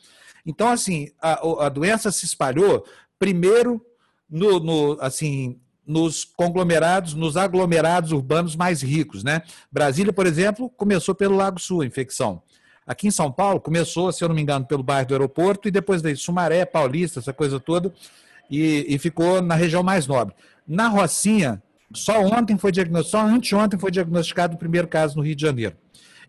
Então, 0.44 0.68
assim, 0.68 1.08
a, 1.20 1.66
a 1.66 1.68
doença 1.68 2.10
se 2.12 2.24
espalhou 2.24 2.84
primeiro 3.18 3.84
no, 4.28 4.60
no, 4.60 4.98
assim, 5.00 5.58
nos 5.86 6.24
conglomerados, 6.24 7.14
nos 7.14 7.36
aglomerados 7.36 8.12
urbanos 8.12 8.56
mais 8.56 8.82
ricos. 8.82 9.22
Né? 9.22 9.42
Brasília, 9.70 10.12
por 10.12 10.26
exemplo, 10.26 10.68
começou 10.70 11.14
pelo 11.14 11.36
Lago 11.36 11.60
Sul, 11.60 11.82
a 11.82 11.86
infecção. 11.86 12.42
Aqui 12.86 13.08
em 13.08 13.10
São 13.10 13.32
Paulo, 13.32 13.60
começou, 13.60 14.12
se 14.12 14.22
eu 14.22 14.28
não 14.28 14.34
me 14.34 14.42
engano, 14.42 14.66
pelo 14.66 14.82
bairro 14.82 15.08
do 15.08 15.14
aeroporto, 15.14 15.68
e 15.68 15.70
depois 15.70 16.02
daí 16.02 16.14
Sumaré, 16.16 16.66
Paulista, 16.66 17.18
essa 17.18 17.32
coisa 17.32 17.58
toda, 17.58 17.92
e, 18.50 18.84
e 18.88 18.98
ficou 18.98 19.40
na 19.40 19.54
região 19.54 19.82
mais 19.82 20.06
nobre. 20.06 20.34
Na 20.68 20.88
Rocinha, 20.88 21.62
só 21.94 22.20
ontem 22.20 22.58
foi 22.58 22.72
diagnosticado, 22.72 23.28
só 23.28 23.34
anteontem 23.34 23.78
foi 23.78 23.90
diagnosticado 23.90 24.56
o 24.56 24.58
primeiro 24.58 24.86
caso 24.86 25.16
no 25.16 25.22
Rio 25.22 25.34
de 25.34 25.42
Janeiro. 25.42 25.76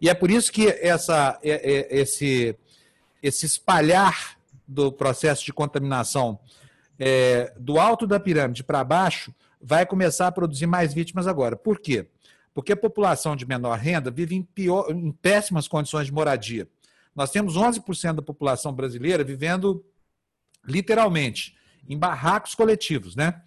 E 0.02 0.10
é 0.10 0.14
por 0.14 0.30
isso 0.30 0.52
que 0.52 0.68
essa, 0.68 1.38
é, 1.44 1.52
é, 1.52 2.00
esse, 2.02 2.56
esse 3.26 3.46
espalhar 3.46 4.38
do 4.68 4.92
processo 4.92 5.44
de 5.44 5.52
contaminação 5.52 6.40
é, 7.00 7.52
do 7.58 7.80
alto 7.80 8.06
da 8.06 8.20
pirâmide 8.20 8.64
para 8.64 8.84
baixo 8.84 9.34
vai 9.60 9.84
começar 9.84 10.28
a 10.28 10.32
produzir 10.32 10.68
mais 10.68 10.94
vítimas 10.94 11.26
agora. 11.26 11.56
Por 11.56 11.80
quê? 11.80 12.08
Porque 12.54 12.72
a 12.72 12.78
população 12.78 13.36
de 13.36 13.46
menor 13.46 13.80
renda 13.80 14.12
vive 14.12 14.36
em, 14.36 14.44
pior, 14.44 14.92
em 14.92 15.12
péssimas 15.12 15.68
condições 15.68 16.06
de 16.06 16.14
moradia. 16.14 16.68
Nós 17.16 17.32
temos 17.32 17.58
11% 17.58 18.14
da 18.14 18.22
população 18.22 18.72
brasileira 18.72 19.24
vivendo 19.24 19.84
literalmente 20.64 21.58
em 21.90 21.98
barracos 21.98 22.54
coletivos, 22.54 23.16
né? 23.16 23.42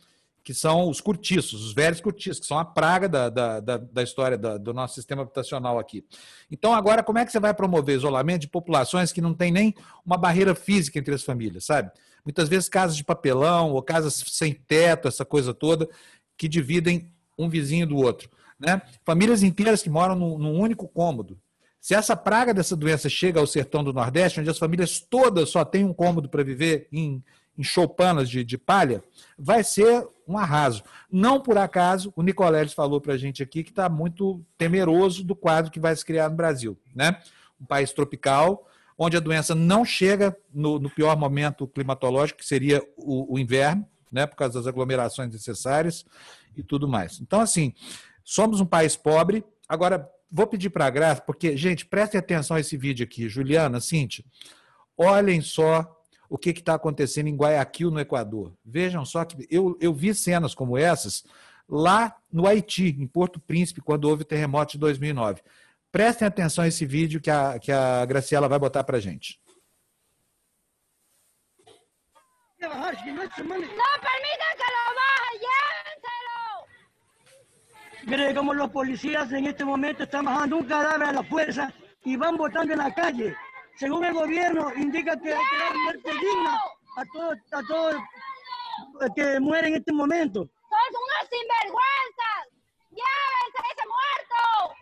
Que 0.49 0.55
são 0.55 0.89
os 0.89 0.99
cortiços, 0.99 1.63
os 1.63 1.75
velhos 1.75 2.01
cortiços, 2.01 2.41
que 2.41 2.47
são 2.47 2.59
a 2.59 2.65
praga 2.65 3.07
da, 3.07 3.29
da, 3.29 3.61
da, 3.61 3.77
da 3.77 4.03
história 4.03 4.39
da, 4.39 4.57
do 4.57 4.73
nosso 4.73 4.95
sistema 4.95 5.21
habitacional 5.21 5.79
aqui. 5.79 6.03
Então, 6.51 6.73
agora, 6.73 7.03
como 7.03 7.19
é 7.19 7.27
que 7.27 7.31
você 7.31 7.39
vai 7.39 7.53
promover 7.53 7.95
isolamento 7.95 8.41
de 8.41 8.49
populações 8.49 9.13
que 9.13 9.21
não 9.21 9.35
tem 9.35 9.53
nem 9.53 9.75
uma 10.07 10.17
barreira 10.17 10.55
física 10.55 10.99
entre 10.99 11.15
as 11.15 11.23
famílias, 11.23 11.67
sabe? 11.67 11.91
Muitas 12.25 12.49
vezes 12.49 12.67
casas 12.67 12.97
de 12.97 13.05
papelão 13.05 13.73
ou 13.73 13.83
casas 13.83 14.25
sem 14.27 14.55
teto, 14.55 15.07
essa 15.07 15.23
coisa 15.23 15.53
toda, 15.53 15.87
que 16.35 16.49
dividem 16.49 17.13
um 17.39 17.51
vizinho 17.51 17.87
do 17.87 17.99
outro. 17.99 18.31
Né? 18.59 18.81
Famílias 19.05 19.43
inteiras 19.43 19.83
que 19.83 19.91
moram 19.91 20.15
num, 20.15 20.39
num 20.39 20.59
único 20.59 20.89
cômodo. 20.89 21.39
Se 21.79 21.95
essa 21.95 22.17
praga 22.17 22.55
dessa 22.55 22.75
doença 22.75 23.07
chega 23.11 23.39
ao 23.39 23.47
sertão 23.47 23.85
do 23.85 23.93
Nordeste, 23.93 24.41
onde 24.41 24.49
as 24.49 24.57
famílias 24.57 24.99
todas 24.99 25.51
só 25.51 25.63
têm 25.63 25.85
um 25.85 25.93
cômodo 25.93 26.27
para 26.27 26.43
viver 26.43 26.89
em 26.91 27.23
em 27.59 27.63
choupanas 27.65 28.31
de, 28.31 28.45
de 28.45 28.57
palha, 28.57 29.03
vai 29.37 29.65
ser 29.65 30.07
um 30.27 30.39
arraso. 30.39 30.85
Não 31.11 31.41
por 31.41 31.59
acaso, 31.59 32.13
o 32.15 32.23
Nicoleles 32.23 32.73
falou 32.73 33.01
para 33.01 33.15
a 33.15 33.19
gente 33.19 33.43
aqui 33.43 33.65
que 33.65 33.71
está 33.71 33.89
muito 33.89 34.41
temeroso 34.57 35.25
do 35.25 35.35
quadro 35.35 35.73
que 35.73 35.81
vai 35.81 35.95
se 35.97 36.05
criar 36.05 36.29
no 36.29 36.37
Brasil. 36.37 36.79
Né? 36.95 37.21
Um 37.61 37.65
país 37.65 37.93
tropical, 37.93 38.69
onde 38.97 39.17
a 39.17 39.21
doença 39.21 39.55
não 39.55 39.85
chega 39.85 40.37
no, 40.55 40.79
no 40.79 40.89
pior 40.89 41.17
momento 41.17 41.67
climatológico, 41.67 42.39
que 42.39 42.47
seria 42.47 42.81
o, 42.97 43.35
o, 43.35 43.39
inverno, 43.39 43.85
né? 44.13 44.25
por 44.25 44.37
causa 44.37 44.55
das 44.55 44.67
aglomerações 44.69 45.33
necessárias 45.33 46.05
e 46.57 46.63
tudo 46.63 46.87
mais. 46.87 47.21
Então, 47.21 47.41
assim, 47.41 47.75
somos 48.23 48.61
um 48.61 48.67
país 48.67 48.95
pobre. 48.95 49.45
Agora, 49.69 50.09
vou 50.31 50.47
pedir 50.47 50.71
para 50.71 50.87
a 50.87 50.91
Graça, 50.91 51.23
porque, 51.23 51.57
gente, 51.57 51.85
prestem 51.87 52.21
atenção 52.21 52.57
a 52.57 52.61
esse 52.61 52.77
vídeo 52.77 53.05
aqui. 53.05 53.29
Juliana, 53.29 53.81
Cintia, 53.81 54.25
olhem 54.97 55.41
só 55.41 55.98
o 56.29 56.37
que 56.37 56.51
está 56.51 56.75
acontecendo 56.75 57.29
em 57.29 57.37
Guayaquil, 57.37 57.91
no 57.91 58.01
Equador. 58.01 58.53
Vejam 58.65 59.05
só 59.05 59.25
que 59.25 59.47
eu, 59.51 59.77
eu 59.81 59.95
vi 59.95 60.15
cenas 60.15 60.55
como 60.55 60.77
essas 60.77 61.25
lá 61.69 62.17
no 62.33 62.47
Haiti, 62.47 62.97
em 62.99 63.07
Porto 63.07 63.41
Príncipe, 63.41 63.81
quando 63.81 64.05
houve 64.05 64.23
o 64.23 64.27
terremoto 64.27 64.73
de 64.73 64.79
2009. 64.79 65.43
Prestem 65.91 66.29
atenção 66.29 66.65
a 66.65 66.69
esse 66.69 66.85
vídeo 66.85 67.21
que 67.21 67.31
a, 67.31 67.59
que 67.59 67.73
a 67.73 68.05
Graciela 68.05 68.49
vai 68.49 68.59
botar 68.59 68.85
para 68.85 69.01
gente. 69.01 69.41
Não 72.61 72.69
permitam 72.69 72.99
que 74.57 74.69
lo 74.75 74.85
baje, 74.99 75.35
llévenselo. 75.45 76.39
Mire 78.07 78.35
como 78.35 78.53
los 78.53 78.71
policías 78.71 79.31
en 79.33 79.47
este 79.47 79.65
momento 79.65 80.03
están 80.03 80.25
bajando 80.25 80.57
un 80.57 80.65
cadáver 80.65 81.09
a 81.09 81.13
la 81.13 81.23
fuerza 81.23 81.73
y 82.05 82.17
van 82.17 82.37
botando 82.37 82.73
en 82.73 82.79
la 82.79 82.93
calle. 82.93 83.37
Según 83.79 84.05
el 84.05 84.15
gobierno, 84.15 84.73
indica 84.75 85.17
que 85.21 85.33
hay 85.33 85.45
que 85.51 85.59
dar 85.59 85.77
muerte 85.85 86.11
digna 86.11 86.61
a 86.97 87.05
todos 87.13 87.39
a 87.53 87.63
todo 87.63 87.91
que 89.15 89.41
mueren 89.41 89.75
en 89.75 89.81
este 89.81 89.93
momento. 89.93 90.41
¡Son 90.41 90.91
unos 91.05 91.29
sinvergüenzas! 91.31 92.45
¡Llévense 92.91 93.59
ese 93.73 93.85
muerto! 93.87 94.75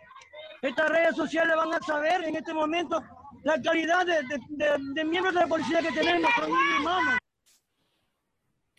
Estas 0.61 0.89
redes 0.89 1.15
sociales 1.15 1.55
van 1.55 1.73
a 1.73 1.79
saber 1.79 2.23
en 2.23 2.35
este 2.35 2.53
momento 2.53 3.03
la 3.43 3.61
calidad 3.61 4.05
de, 4.05 4.23
de, 4.23 4.39
de, 4.49 4.93
de 4.93 5.05
miembros 5.05 5.33
da 5.33 5.47
polícia 5.47 5.81
que 5.81 5.91
temos, 5.91 6.33
são 6.35 6.49
irmãos. 6.49 7.17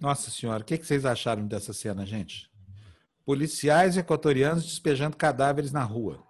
Nossa 0.00 0.30
Senhora, 0.30 0.62
o 0.62 0.64
que, 0.64 0.78
que 0.78 0.86
vocês 0.86 1.04
acharam 1.04 1.46
dessa 1.46 1.72
cena, 1.72 2.06
gente? 2.06 2.50
Policiais 3.24 3.96
equatorianos 3.96 4.64
despejando 4.64 5.16
cadáveres 5.16 5.72
na 5.72 5.82
rua. 5.82 6.27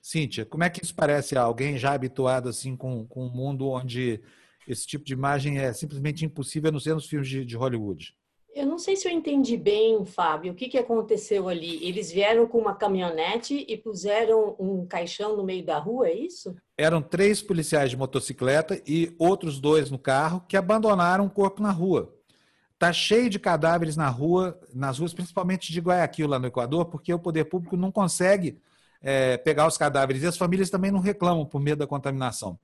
Cíntia, 0.00 0.46
como 0.46 0.64
é 0.64 0.70
que 0.70 0.82
isso 0.82 0.94
parece 0.94 1.36
a 1.36 1.42
alguém 1.42 1.76
já 1.76 1.92
habituado 1.92 2.48
assim 2.48 2.76
com, 2.76 3.06
com 3.06 3.26
um 3.26 3.30
mundo 3.30 3.68
onde 3.68 4.20
esse 4.66 4.86
tipo 4.86 5.04
de 5.04 5.12
imagem 5.12 5.58
é 5.58 5.72
simplesmente 5.72 6.24
impossível, 6.24 6.68
a 6.68 6.72
não 6.72 6.80
ser 6.80 6.94
nos 6.94 7.06
filmes 7.06 7.28
de, 7.28 7.44
de 7.44 7.56
Hollywood? 7.56 8.14
Eu 8.54 8.66
não 8.66 8.78
sei 8.78 8.96
se 8.96 9.06
eu 9.06 9.12
entendi 9.12 9.56
bem, 9.56 10.04
Fábio, 10.04 10.52
o 10.52 10.54
que, 10.54 10.68
que 10.68 10.78
aconteceu 10.78 11.48
ali. 11.48 11.78
Eles 11.84 12.10
vieram 12.10 12.46
com 12.46 12.58
uma 12.58 12.74
caminhonete 12.74 13.64
e 13.68 13.76
puseram 13.76 14.56
um 14.58 14.84
caixão 14.86 15.36
no 15.36 15.44
meio 15.44 15.64
da 15.64 15.78
rua, 15.78 16.08
é 16.08 16.14
isso? 16.14 16.56
Eram 16.76 17.00
três 17.00 17.40
policiais 17.40 17.90
de 17.90 17.96
motocicleta 17.96 18.82
e 18.86 19.14
outros 19.18 19.60
dois 19.60 19.90
no 19.90 19.98
carro 19.98 20.42
que 20.48 20.56
abandonaram 20.56 21.26
o 21.26 21.30
corpo 21.30 21.62
na 21.62 21.70
rua. 21.70 22.12
Tá 22.78 22.92
cheio 22.92 23.30
de 23.30 23.38
cadáveres 23.38 23.96
na 23.96 24.08
rua, 24.08 24.58
nas 24.74 24.98
ruas, 24.98 25.14
principalmente 25.14 25.72
de 25.72 25.80
Guayaquil, 25.80 26.28
lá 26.28 26.38
no 26.38 26.46
Equador, 26.46 26.86
porque 26.86 27.12
o 27.12 27.18
poder 27.18 27.44
público 27.44 27.76
não 27.76 27.92
consegue 27.92 28.60
é, 29.02 29.36
pegar 29.36 29.66
os 29.66 29.76
cadáveres. 29.76 30.22
E 30.22 30.26
as 30.26 30.36
famílias 30.36 30.70
também 30.70 30.90
não 30.90 31.00
reclamam 31.00 31.44
por 31.44 31.60
medo 31.60 31.78
da 31.78 31.86
contaminação. 31.86 32.58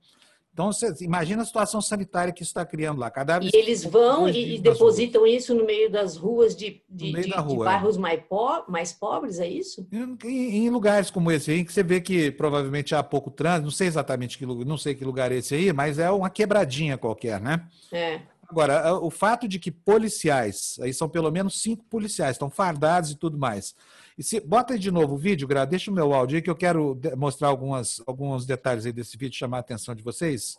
Então, 0.55 0.71
você 0.71 0.89
imagina 1.01 1.41
a 1.41 1.45
situação 1.45 1.81
sanitária 1.81 2.31
que 2.31 2.41
isso 2.41 2.51
está 2.51 2.65
criando 2.65 2.97
lá. 2.97 3.11
Cadáveres 3.11 3.53
e 3.53 3.57
eles 3.57 3.83
vão 3.83 4.29
e, 4.29 4.57
depositam 4.57 5.23
ruas. 5.23 5.33
isso 5.33 5.53
no 5.53 5.65
meio 5.65 5.91
das 5.91 6.15
ruas 6.15 6.55
de, 6.55 6.81
de, 6.89 7.11
de, 7.11 7.29
rua, 7.31 7.43
de 7.45 7.57
bairros 7.57 7.97
é. 7.97 7.99
mais, 7.99 8.21
po 8.21 8.63
mais, 8.69 8.93
pobres, 8.93 9.37
é 9.41 9.49
isso? 9.49 9.85
Em, 9.91 10.65
em, 10.65 10.69
lugares 10.69 11.11
como 11.11 11.29
esse 11.29 11.51
aí, 11.51 11.65
que 11.65 11.73
você 11.73 11.83
vê 11.83 11.99
que 11.99 12.31
provavelmente 12.31 12.95
há 12.95 13.03
pouco 13.03 13.29
trânsito, 13.29 13.65
não 13.65 13.71
sei 13.71 13.87
exatamente 13.87 14.37
que 14.37 14.45
não 14.45 14.77
sei 14.77 14.95
que 14.95 15.03
lugar 15.03 15.29
é 15.29 15.35
esse 15.35 15.53
aí, 15.53 15.73
mas 15.73 15.99
é 15.99 16.09
uma 16.09 16.29
quebradinha 16.29 16.97
qualquer, 16.97 17.41
né? 17.41 17.67
É. 17.91 18.21
Agora, 18.47 18.95
o 18.99 19.09
fato 19.09 19.49
de 19.49 19.59
que 19.59 19.71
policiais, 19.71 20.77
aí 20.79 20.93
são 20.93 21.09
pelo 21.09 21.29
menos 21.31 21.61
cinco 21.61 21.83
policiais, 21.83 22.35
estão 22.35 22.49
fardados 22.49 23.11
e 23.11 23.15
tudo 23.15 23.37
mais, 23.37 23.75
e 24.17 24.23
se, 24.23 24.39
bota 24.39 24.73
aí 24.73 24.79
de 24.79 24.91
novo 24.91 25.15
o 25.15 25.17
vídeo, 25.17 25.47
Gra, 25.47 25.65
deixa 25.65 25.91
o 25.91 25.93
meu 25.93 26.13
áudio 26.13 26.37
aí 26.37 26.41
que 26.41 26.49
eu 26.49 26.55
quero 26.55 26.99
mostrar 27.17 27.49
algumas, 27.49 28.01
alguns 28.07 28.45
detalhes 28.45 28.85
aí 28.85 28.93
desse 28.93 29.17
vídeo, 29.17 29.37
chamar 29.37 29.57
a 29.57 29.59
atenção 29.59 29.93
de 29.93 30.01
vocês. 30.01 30.57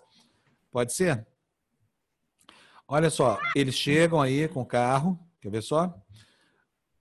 Pode 0.71 0.93
ser? 0.93 1.27
Olha 2.87 3.11
só, 3.11 3.39
eles 3.55 3.75
chegam 3.75 4.21
aí 4.21 4.47
com 4.47 4.61
o 4.61 4.67
carro, 4.67 5.19
quer 5.41 5.51
ver 5.51 5.63
só? 5.63 5.93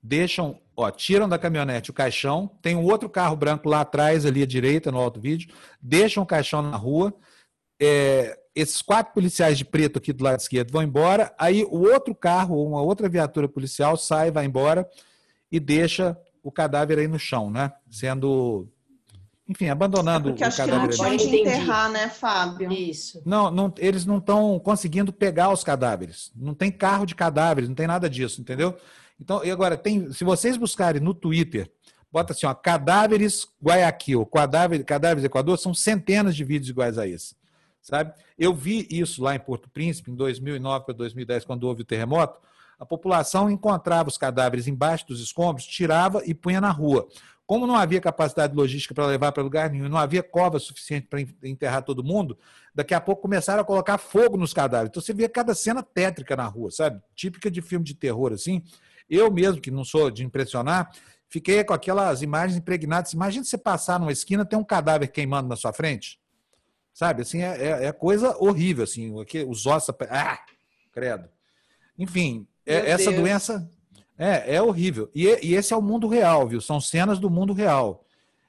Deixam, 0.02 0.60
ó, 0.76 0.90
tiram 0.90 1.28
da 1.28 1.38
caminhonete 1.38 1.92
o 1.92 1.94
caixão, 1.94 2.48
tem 2.62 2.76
um 2.76 2.86
outro 2.86 3.10
carro 3.10 3.36
branco 3.36 3.68
lá 3.68 3.82
atrás, 3.82 4.26
ali 4.26 4.42
à 4.42 4.46
direita, 4.46 4.92
no 4.92 5.00
alto 5.00 5.20
vídeo, 5.20 5.54
deixam 5.82 6.24
o 6.24 6.26
caixão 6.26 6.62
na 6.62 6.78
rua, 6.78 7.14
é, 7.80 8.40
esses 8.56 8.82
quatro 8.82 9.14
policiais 9.14 9.58
de 9.58 9.66
preto 9.66 10.00
aqui 10.00 10.14
do 10.14 10.24
lado 10.24 10.40
esquerdo 10.40 10.72
vão 10.72 10.82
embora, 10.82 11.36
aí 11.38 11.66
o 11.66 11.82
outro 11.82 12.16
carro, 12.16 12.66
uma 12.66 12.82
outra 12.82 13.10
viatura 13.10 13.50
policial 13.50 13.98
sai, 13.98 14.32
vai 14.32 14.46
embora 14.46 14.90
e 15.52 15.60
deixa 15.60 16.18
o 16.46 16.52
cadáver 16.52 17.00
aí 17.00 17.08
no 17.08 17.18
chão, 17.18 17.50
né? 17.50 17.74
Sendo, 17.90 18.68
enfim, 19.50 19.68
abandonando 19.68 20.30
é 20.30 20.32
o 20.32 20.36
cadáver. 20.38 20.90
Que 20.90 20.98
não 20.98 21.10
pode 21.10 21.36
enterrar, 21.36 21.92
né, 21.92 22.08
Fábio? 22.08 22.72
Isso. 22.72 23.20
Não, 23.26 23.50
não 23.50 23.74
eles 23.80 24.06
não 24.06 24.20
estão 24.20 24.60
conseguindo 24.60 25.12
pegar 25.12 25.52
os 25.52 25.64
cadáveres. 25.64 26.32
Não 26.36 26.54
tem 26.54 26.72
carro 26.72 27.04
de 27.04 27.16
cadáveres, 27.16 27.68
não 27.68 27.76
tem 27.76 27.88
nada 27.88 28.08
disso, 28.08 28.42
entendeu? 28.42 28.78
Então, 29.20 29.44
e 29.44 29.50
agora 29.50 29.76
tem, 29.76 30.14
se 30.14 30.24
vocês 30.24 30.56
buscarem 30.56 31.02
no 31.02 31.16
Twitter, 31.16 31.68
bota 32.12 32.32
assim, 32.32 32.46
ó, 32.46 32.54
cadáveres 32.54 33.48
Guayaquil, 33.60 34.24
cadáver, 34.28 34.84
cadáveres 34.84 35.24
Equador, 35.24 35.58
são 35.58 35.74
centenas 35.74 36.36
de 36.36 36.44
vídeos 36.44 36.70
iguais 36.70 37.00
a 37.00 37.08
esse. 37.08 37.36
Sabe? 37.82 38.14
Eu 38.38 38.54
vi 38.54 38.88
isso 38.92 39.24
lá 39.24 39.34
em 39.34 39.40
Porto 39.40 39.68
Príncipe 39.68 40.12
em 40.12 40.16
2009 40.16 40.86
para 40.86 40.94
2010, 40.94 41.44
quando 41.44 41.64
houve 41.64 41.82
o 41.82 41.86
terremoto 41.86 42.40
a 42.80 42.86
população 42.86 43.50
encontrava 43.50 44.10
os 44.10 44.18
cadáveres 44.18 44.68
embaixo 44.68 45.08
dos 45.08 45.22
escombros, 45.22 45.66
tirava 45.66 46.22
e 46.26 46.34
punha 46.34 46.60
na 46.60 46.72
rua. 46.72 47.08
Como 47.46 47.68
não 47.68 47.76
havia 47.76 48.02
capacidade 48.02 48.56
logística 48.56 48.94
para 48.96 49.06
levar 49.06 49.32
para 49.32 49.44
lugar 49.44 49.70
nenhum, 49.70 49.88
não 49.88 50.00
havia 50.00 50.24
cova 50.24 50.58
suficiente 50.58 51.08
para 51.08 51.22
enterrar 51.44 51.84
todo 51.84 52.04
mundo, 52.04 52.38
daqui 52.74 52.94
a 52.94 53.00
pouco 53.00 53.22
começaram 53.22 53.62
a 53.62 53.66
colocar 53.66 54.00
fogo 54.00 54.36
nos 54.36 54.52
cadáveres. 54.52 54.90
Então 54.90 55.02
você 55.02 55.14
via 55.14 55.30
cada 55.30 55.54
cena 55.54 55.84
tétrica 55.84 56.36
na 56.36 56.46
rua, 56.46 56.72
sabe? 56.72 57.00
Típica 57.16 57.52
de 57.52 57.62
filme 57.62 57.86
de 57.86 57.94
terror, 57.94 58.34
assim. 58.34 58.64
Eu 59.08 59.32
mesmo, 59.32 59.62
que 59.62 59.70
não 59.70 59.84
sou 59.84 60.10
de 60.10 60.26
impressionar, 60.26 60.90
fiquei 61.30 61.64
com 61.64 61.74
aquelas 61.74 62.24
imagens 62.24 62.58
impregnadas. 62.58 63.14
Imagina 63.14 63.46
você 63.46 63.60
passar 63.60 64.00
numa 64.00 64.12
esquina 64.12 64.44
tem 64.44 64.58
um 64.58 64.64
cadáver 64.64 65.08
queimando 65.10 65.48
na 65.48 65.56
sua 65.56 65.72
frente. 65.72 66.20
Sabe? 66.92 67.22
Assim, 67.22 67.44
é, 67.44 67.58
é, 67.62 67.86
é 67.86 67.92
coisa 67.92 68.36
horrível, 68.40 68.86
assim. 68.86 69.14
Os 69.48 69.68
ossos. 69.68 69.94
Ah, 70.10 70.40
credo. 70.92 71.30
Enfim, 72.00 72.48
é, 72.66 72.92
essa 72.92 73.12
Deus. 73.12 73.22
doença 73.22 73.70
É, 74.18 74.56
é 74.56 74.62
horrível. 74.62 75.10
E, 75.14 75.26
e, 75.44 75.56
esse 75.56 75.74
é 75.74 75.78
o 75.78 75.82
mundo 75.82 76.08
real, 76.08 76.48
viu? 76.48 76.62
São 76.62 76.80
cenas 76.80 77.20
do 77.20 77.30
mundo 77.30 77.54
real. 77.54 78.06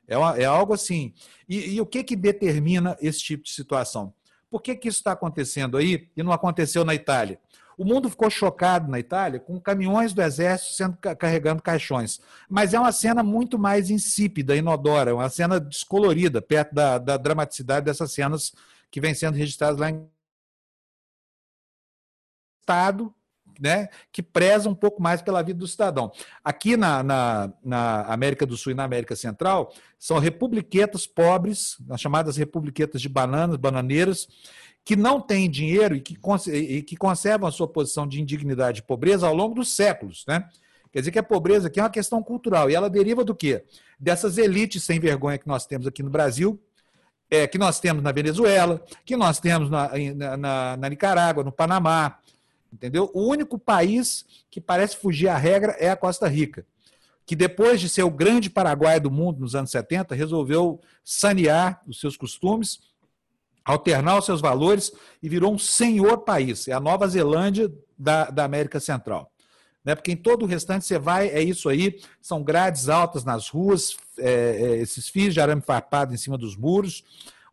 É, 0.06 0.16
uma, 0.16 0.36
é 0.38 0.44
algo 0.44 0.72
assim. 0.72 1.12
E, 1.48 1.74
e, 1.74 1.80
o 1.80 1.86
que, 1.86 2.04
que 2.04 2.14
determina 2.14 2.96
esse 3.00 3.18
tipo 3.18 3.44
de 3.44 3.50
situação? 3.50 4.14
Por 4.48 4.62
que, 4.62 4.76
que 4.76 4.88
isso 4.88 4.98
está 4.98 5.12
acontecendo 5.12 5.76
aí 5.76 6.08
e 6.16 6.22
não 6.22 6.32
aconteceu 6.32 6.84
na 6.84 6.94
Itália? 6.94 7.40
O 7.76 7.84
mundo 7.84 8.08
ficou 8.08 8.30
chocado 8.30 8.90
na 8.90 8.98
Itália 8.98 9.38
com 9.38 9.60
caminhões 9.60 10.14
do 10.14 10.22
exército 10.22 10.72
sendo 10.72 10.96
carregando 10.96 11.60
caixões. 11.60 12.20
Mas 12.48 12.72
é 12.72 12.78
uma 12.78 12.92
cena 12.92 13.22
muito 13.22 13.58
mais 13.58 13.90
insípida, 13.90 14.56
inodora, 14.56 15.14
uma 15.14 15.28
cena 15.28 15.60
descolorida, 15.60 16.40
perto 16.40 16.74
da, 16.74 16.96
da 16.96 17.16
dramaticidade 17.18 17.84
dessas 17.84 18.12
cenas 18.12 18.54
que 18.90 19.00
vêm 19.00 19.14
sendo 19.14 19.34
registradas 19.34 19.78
lá 19.78 19.90
em 19.90 20.08
Estado, 22.62 23.14
né, 23.60 23.88
que 24.12 24.22
preza 24.22 24.68
um 24.68 24.74
pouco 24.74 25.02
mais 25.02 25.22
pela 25.22 25.42
vida 25.42 25.58
do 25.58 25.66
cidadão. 25.66 26.10
Aqui 26.44 26.76
na, 26.76 27.02
na, 27.02 27.52
na, 27.64 28.02
América 28.02 28.46
do 28.46 28.56
Sul 28.56 28.72
e 28.72 28.74
na 28.74 28.84
América 28.84 29.16
Central, 29.16 29.72
são 29.98 30.18
republiquetas 30.18 31.06
pobres, 31.06 31.76
as 31.90 32.00
chamadas 32.00 32.36
republiquetas 32.36 33.00
de 33.00 33.08
bananas, 33.08 33.56
bananeiras, 33.56 34.28
que 34.84 34.94
não 34.94 35.20
têm 35.20 35.50
dinheiro 35.50 35.96
e 35.96 36.00
que, 36.00 36.16
e 36.52 36.82
que 36.82 36.96
conservam 36.96 37.48
a 37.48 37.52
sua 37.52 37.66
posição 37.66 38.06
de 38.06 38.20
indignidade 38.20 38.80
e 38.80 38.82
pobreza 38.84 39.26
ao 39.26 39.34
longo 39.34 39.54
dos 39.54 39.74
séculos. 39.74 40.24
Né? 40.28 40.48
Quer 40.92 41.00
dizer 41.00 41.10
que 41.10 41.18
a 41.18 41.22
pobreza 41.22 41.66
aqui 41.66 41.80
é 41.80 41.82
uma 41.82 41.90
questão 41.90 42.22
cultural. 42.22 42.70
E 42.70 42.74
ela 42.74 42.88
deriva 42.88 43.24
do 43.24 43.34
quê? 43.34 43.64
Dessas 43.98 44.38
elites 44.38 44.84
sem 44.84 45.00
vergonha 45.00 45.38
que 45.38 45.48
nós 45.48 45.66
temos 45.66 45.86
aqui 45.86 46.02
no 46.02 46.08
Brasil, 46.08 46.58
é, 47.30 47.46
que 47.46 47.58
nós 47.58 47.80
temos 47.80 48.02
na 48.02 48.12
Venezuela, 48.12 48.82
que 49.04 49.16
nós 49.16 49.40
temos 49.40 49.68
na, 49.68 49.90
na, 50.36 50.76
na 50.76 50.88
Nicarágua, 50.88 51.42
no 51.42 51.52
Panamá. 51.52 52.18
Entendeu? 52.72 53.10
O 53.14 53.28
único 53.28 53.58
país 53.58 54.24
que 54.50 54.60
parece 54.60 54.96
fugir 54.96 55.28
à 55.28 55.36
regra 55.36 55.76
é 55.78 55.90
a 55.90 55.96
Costa 55.96 56.28
Rica, 56.28 56.66
que 57.24 57.34
depois 57.34 57.80
de 57.80 57.88
ser 57.88 58.02
o 58.02 58.10
grande 58.10 58.50
Paraguai 58.50 59.00
do 59.00 59.10
mundo 59.10 59.40
nos 59.40 59.54
anos 59.54 59.70
70, 59.70 60.14
resolveu 60.14 60.80
sanear 61.04 61.82
os 61.86 62.00
seus 62.00 62.16
costumes 62.16 62.80
alternar 63.66 64.16
os 64.16 64.24
seus 64.24 64.40
valores 64.40 64.92
e 65.20 65.28
virou 65.28 65.52
um 65.52 65.58
senhor 65.58 66.18
país. 66.18 66.68
É 66.68 66.72
a 66.72 66.80
Nova 66.80 67.06
Zelândia 67.08 67.70
da, 67.98 68.30
da 68.30 68.44
América 68.44 68.78
Central. 68.78 69.30
Né? 69.84 69.94
Porque 69.94 70.12
em 70.12 70.16
todo 70.16 70.44
o 70.44 70.46
restante 70.46 70.86
você 70.86 70.98
vai, 70.98 71.28
é 71.28 71.42
isso 71.42 71.68
aí, 71.68 72.00
são 72.20 72.42
grades 72.42 72.88
altas 72.88 73.24
nas 73.24 73.48
ruas, 73.48 73.96
é, 74.18 74.30
é, 74.30 74.76
esses 74.78 75.08
fios 75.08 75.34
de 75.34 75.40
arame 75.40 75.62
farpado 75.62 76.14
em 76.14 76.16
cima 76.16 76.38
dos 76.38 76.56
muros, 76.56 77.04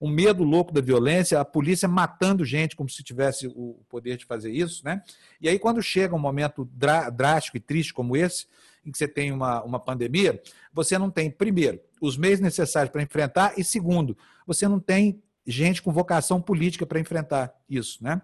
um 0.03 0.09
medo 0.09 0.43
louco 0.43 0.73
da 0.73 0.81
violência, 0.81 1.39
a 1.39 1.45
polícia 1.45 1.87
matando 1.87 2.43
gente 2.43 2.75
como 2.75 2.89
se 2.89 3.01
tivesse 3.01 3.47
o 3.47 3.79
poder 3.87 4.17
de 4.17 4.25
fazer 4.25 4.51
isso. 4.51 4.83
Né? 4.83 5.01
E 5.39 5.47
aí, 5.47 5.57
quando 5.57 5.81
chega 5.81 6.13
um 6.13 6.19
momento 6.19 6.69
drástico 7.13 7.55
e 7.55 7.59
triste 7.61 7.93
como 7.93 8.17
esse, 8.17 8.45
em 8.85 8.91
que 8.91 8.97
você 8.97 9.07
tem 9.07 9.31
uma, 9.31 9.63
uma 9.63 9.79
pandemia, 9.79 10.41
você 10.73 10.97
não 10.97 11.09
tem, 11.09 11.31
primeiro, 11.31 11.79
os 12.01 12.17
meios 12.17 12.41
necessários 12.41 12.91
para 12.91 13.01
enfrentar, 13.01 13.53
e 13.57 13.63
segundo, 13.63 14.17
você 14.45 14.67
não 14.67 14.77
tem 14.77 15.23
gente 15.47 15.81
com 15.81 15.93
vocação 15.93 16.41
política 16.41 16.85
para 16.85 16.99
enfrentar 16.99 17.53
isso, 17.69 18.03
né? 18.03 18.21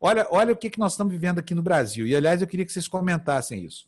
Olha, 0.00 0.26
olha 0.32 0.52
o 0.52 0.56
que, 0.56 0.68
que 0.68 0.80
nós 0.80 0.94
estamos 0.94 1.12
vivendo 1.12 1.38
aqui 1.38 1.54
no 1.54 1.62
Brasil. 1.62 2.08
E, 2.08 2.16
aliás, 2.16 2.40
eu 2.40 2.48
queria 2.48 2.66
que 2.66 2.72
vocês 2.72 2.88
comentassem 2.88 3.64
isso. 3.64 3.86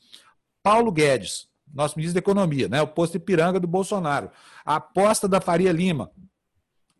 Paulo 0.62 0.92
Guedes, 0.92 1.48
nosso 1.74 1.96
ministro 1.96 2.14
da 2.14 2.24
Economia, 2.24 2.68
né? 2.68 2.80
o 2.82 2.86
posto 2.86 3.16
Ipiranga 3.16 3.58
do 3.58 3.66
Bolsonaro. 3.66 4.30
A 4.64 4.76
aposta 4.76 5.26
da 5.26 5.40
Faria 5.40 5.72
Lima, 5.72 6.12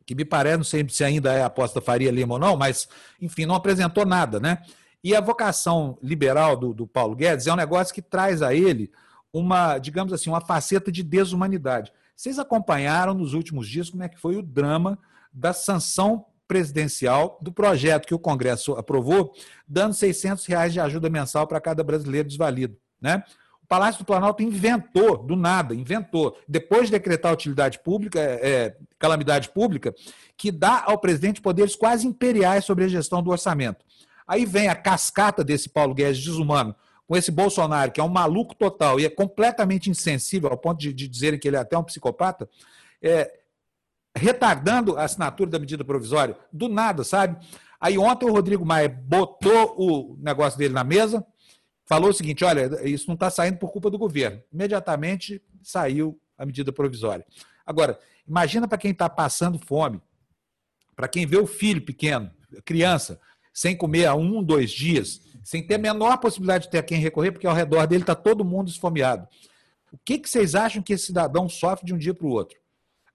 que 0.04 0.14
me 0.14 0.24
parece, 0.24 0.56
não 0.56 0.64
sei 0.64 0.86
se 0.88 1.04
ainda 1.04 1.32
é 1.32 1.42
aposta 1.42 1.80
Faria 1.80 2.10
Lima 2.10 2.34
ou 2.34 2.40
não, 2.40 2.56
mas, 2.56 2.88
enfim, 3.20 3.46
não 3.46 3.54
apresentou 3.54 4.04
nada, 4.04 4.40
né? 4.40 4.58
E 5.04 5.16
a 5.16 5.20
vocação 5.20 5.98
liberal 6.02 6.56
do, 6.56 6.72
do 6.72 6.86
Paulo 6.86 7.16
Guedes 7.16 7.46
é 7.46 7.52
um 7.52 7.56
negócio 7.56 7.94
que 7.94 8.02
traz 8.02 8.40
a 8.42 8.54
ele 8.54 8.90
uma, 9.32 9.78
digamos 9.78 10.12
assim, 10.12 10.30
uma 10.30 10.40
faceta 10.40 10.92
de 10.92 11.02
desumanidade. 11.02 11.92
Vocês 12.14 12.38
acompanharam 12.38 13.14
nos 13.14 13.34
últimos 13.34 13.68
dias 13.68 13.90
como 13.90 14.02
é 14.02 14.08
que 14.08 14.18
foi 14.18 14.36
o 14.36 14.42
drama 14.42 14.98
da 15.32 15.52
sanção 15.52 16.26
presidencial 16.46 17.38
do 17.40 17.50
projeto 17.50 18.06
que 18.06 18.14
o 18.14 18.18
Congresso 18.18 18.72
aprovou, 18.74 19.32
dando 19.66 19.94
600 19.94 20.44
reais 20.46 20.72
de 20.72 20.80
ajuda 20.80 21.08
mensal 21.08 21.46
para 21.46 21.60
cada 21.60 21.82
brasileiro 21.82 22.28
desvalido. 22.28 22.76
Né? 23.00 23.24
Palácio 23.72 24.00
do 24.00 24.04
Planalto 24.04 24.42
inventou, 24.42 25.16
do 25.16 25.34
nada, 25.34 25.74
inventou, 25.74 26.36
depois 26.46 26.88
de 26.88 26.90
decretar 26.90 27.32
utilidade 27.32 27.78
pública, 27.78 28.20
é, 28.20 28.50
é, 28.50 28.76
calamidade 28.98 29.48
pública, 29.48 29.94
que 30.36 30.52
dá 30.52 30.84
ao 30.84 30.98
presidente 30.98 31.40
poderes 31.40 31.74
quase 31.74 32.06
imperiais 32.06 32.66
sobre 32.66 32.84
a 32.84 32.88
gestão 32.88 33.22
do 33.22 33.30
orçamento. 33.30 33.82
Aí 34.28 34.44
vem 34.44 34.68
a 34.68 34.74
cascata 34.74 35.42
desse 35.42 35.70
Paulo 35.70 35.94
Guedes 35.94 36.22
desumano, 36.22 36.76
com 37.06 37.16
esse 37.16 37.30
Bolsonaro, 37.30 37.90
que 37.90 37.98
é 37.98 38.04
um 38.04 38.10
maluco 38.10 38.54
total 38.54 39.00
e 39.00 39.06
é 39.06 39.08
completamente 39.08 39.88
insensível, 39.88 40.50
ao 40.50 40.58
ponto 40.58 40.78
de, 40.78 40.92
de 40.92 41.08
dizerem 41.08 41.40
que 41.40 41.48
ele 41.48 41.56
é 41.56 41.60
até 41.60 41.78
um 41.78 41.82
psicopata, 41.82 42.46
é, 43.00 43.32
retardando 44.14 44.98
a 44.98 45.04
assinatura 45.04 45.48
da 45.48 45.58
medida 45.58 45.82
provisória, 45.82 46.36
do 46.52 46.68
nada, 46.68 47.04
sabe? 47.04 47.42
Aí 47.80 47.96
ontem 47.96 48.26
o 48.26 48.32
Rodrigo 48.32 48.66
Maia 48.66 48.90
botou 48.90 49.74
o 49.78 50.18
negócio 50.20 50.58
dele 50.58 50.74
na 50.74 50.84
mesa, 50.84 51.26
falou 51.86 52.10
o 52.10 52.12
seguinte: 52.12 52.44
olha, 52.44 52.70
isso 52.84 53.06
não 53.08 53.14
está 53.14 53.30
saindo 53.30 53.58
por 53.58 53.70
culpa 53.70 53.90
do 53.90 53.98
governo. 53.98 54.42
Imediatamente 54.52 55.42
saiu 55.62 56.18
a 56.36 56.46
medida 56.46 56.72
provisória. 56.72 57.24
Agora, 57.64 57.98
imagina 58.26 58.66
para 58.66 58.78
quem 58.78 58.90
está 58.90 59.08
passando 59.08 59.58
fome, 59.58 60.00
para 60.96 61.08
quem 61.08 61.26
vê 61.26 61.36
o 61.36 61.46
filho 61.46 61.82
pequeno, 61.82 62.30
criança, 62.64 63.20
sem 63.52 63.76
comer 63.76 64.06
há 64.06 64.14
um, 64.14 64.42
dois 64.42 64.70
dias, 64.70 65.20
sem 65.44 65.66
ter 65.66 65.74
a 65.74 65.78
menor 65.78 66.18
possibilidade 66.18 66.64
de 66.64 66.70
ter 66.70 66.78
a 66.78 66.82
quem 66.82 66.98
recorrer, 66.98 67.32
porque 67.32 67.46
ao 67.46 67.54
redor 67.54 67.86
dele 67.86 68.02
está 68.02 68.14
todo 68.14 68.44
mundo 68.44 68.68
esfomeado. 68.68 69.26
O 69.92 69.98
que, 70.04 70.18
que 70.18 70.28
vocês 70.28 70.54
acham 70.54 70.82
que 70.82 70.92
esse 70.92 71.06
cidadão 71.06 71.48
sofre 71.48 71.86
de 71.86 71.94
um 71.94 71.98
dia 71.98 72.14
para 72.14 72.26
o 72.26 72.30
outro? 72.30 72.62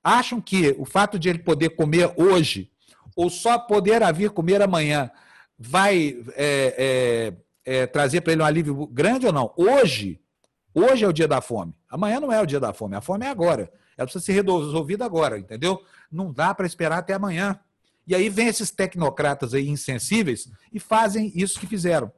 acham 0.07 0.39
que 0.39 0.73
o 0.79 0.85
fato 0.85 1.19
de 1.19 1.27
ele 1.27 1.39
poder 1.39 1.71
comer 1.71 2.13
hoje, 2.15 2.71
ou 3.13 3.29
só 3.29 3.59
poder 3.59 4.01
vir 4.13 4.29
comer 4.29 4.61
amanhã, 4.61 5.11
vai 5.59 6.23
é, 6.35 6.75
é, 6.77 7.33
é, 7.67 7.85
trazer 7.85 8.21
para 8.21 8.33
ele 8.33 8.41
um 8.41 8.45
alívio 8.45 8.87
grande 8.87 9.25
ou 9.25 9.33
não? 9.33 9.53
Hoje, 9.57 10.21
hoje 10.73 11.03
é 11.03 11.07
o 11.07 11.11
dia 11.11 11.27
da 11.27 11.41
fome. 11.41 11.75
Amanhã 11.89 12.19
não 12.19 12.31
é 12.31 12.41
o 12.41 12.45
dia 12.45 12.59
da 12.59 12.73
fome. 12.73 12.95
A 12.95 13.01
fome 13.01 13.25
é 13.25 13.29
agora. 13.29 13.71
Ela 13.97 14.07
precisa 14.07 14.23
ser 14.23 14.31
resolvida 14.31 15.03
agora, 15.03 15.37
entendeu? 15.37 15.81
Não 16.11 16.31
dá 16.31 16.53
para 16.55 16.65
esperar 16.65 16.99
até 16.99 17.13
amanhã. 17.13 17.59
E 18.07 18.15
aí 18.15 18.29
vem 18.29 18.47
esses 18.47 18.71
tecnocratas 18.71 19.53
aí 19.53 19.67
insensíveis 19.67 20.49
e 20.71 20.79
fazem 20.79 21.31
isso 21.35 21.59
que 21.59 21.67
fizeram. 21.67 22.09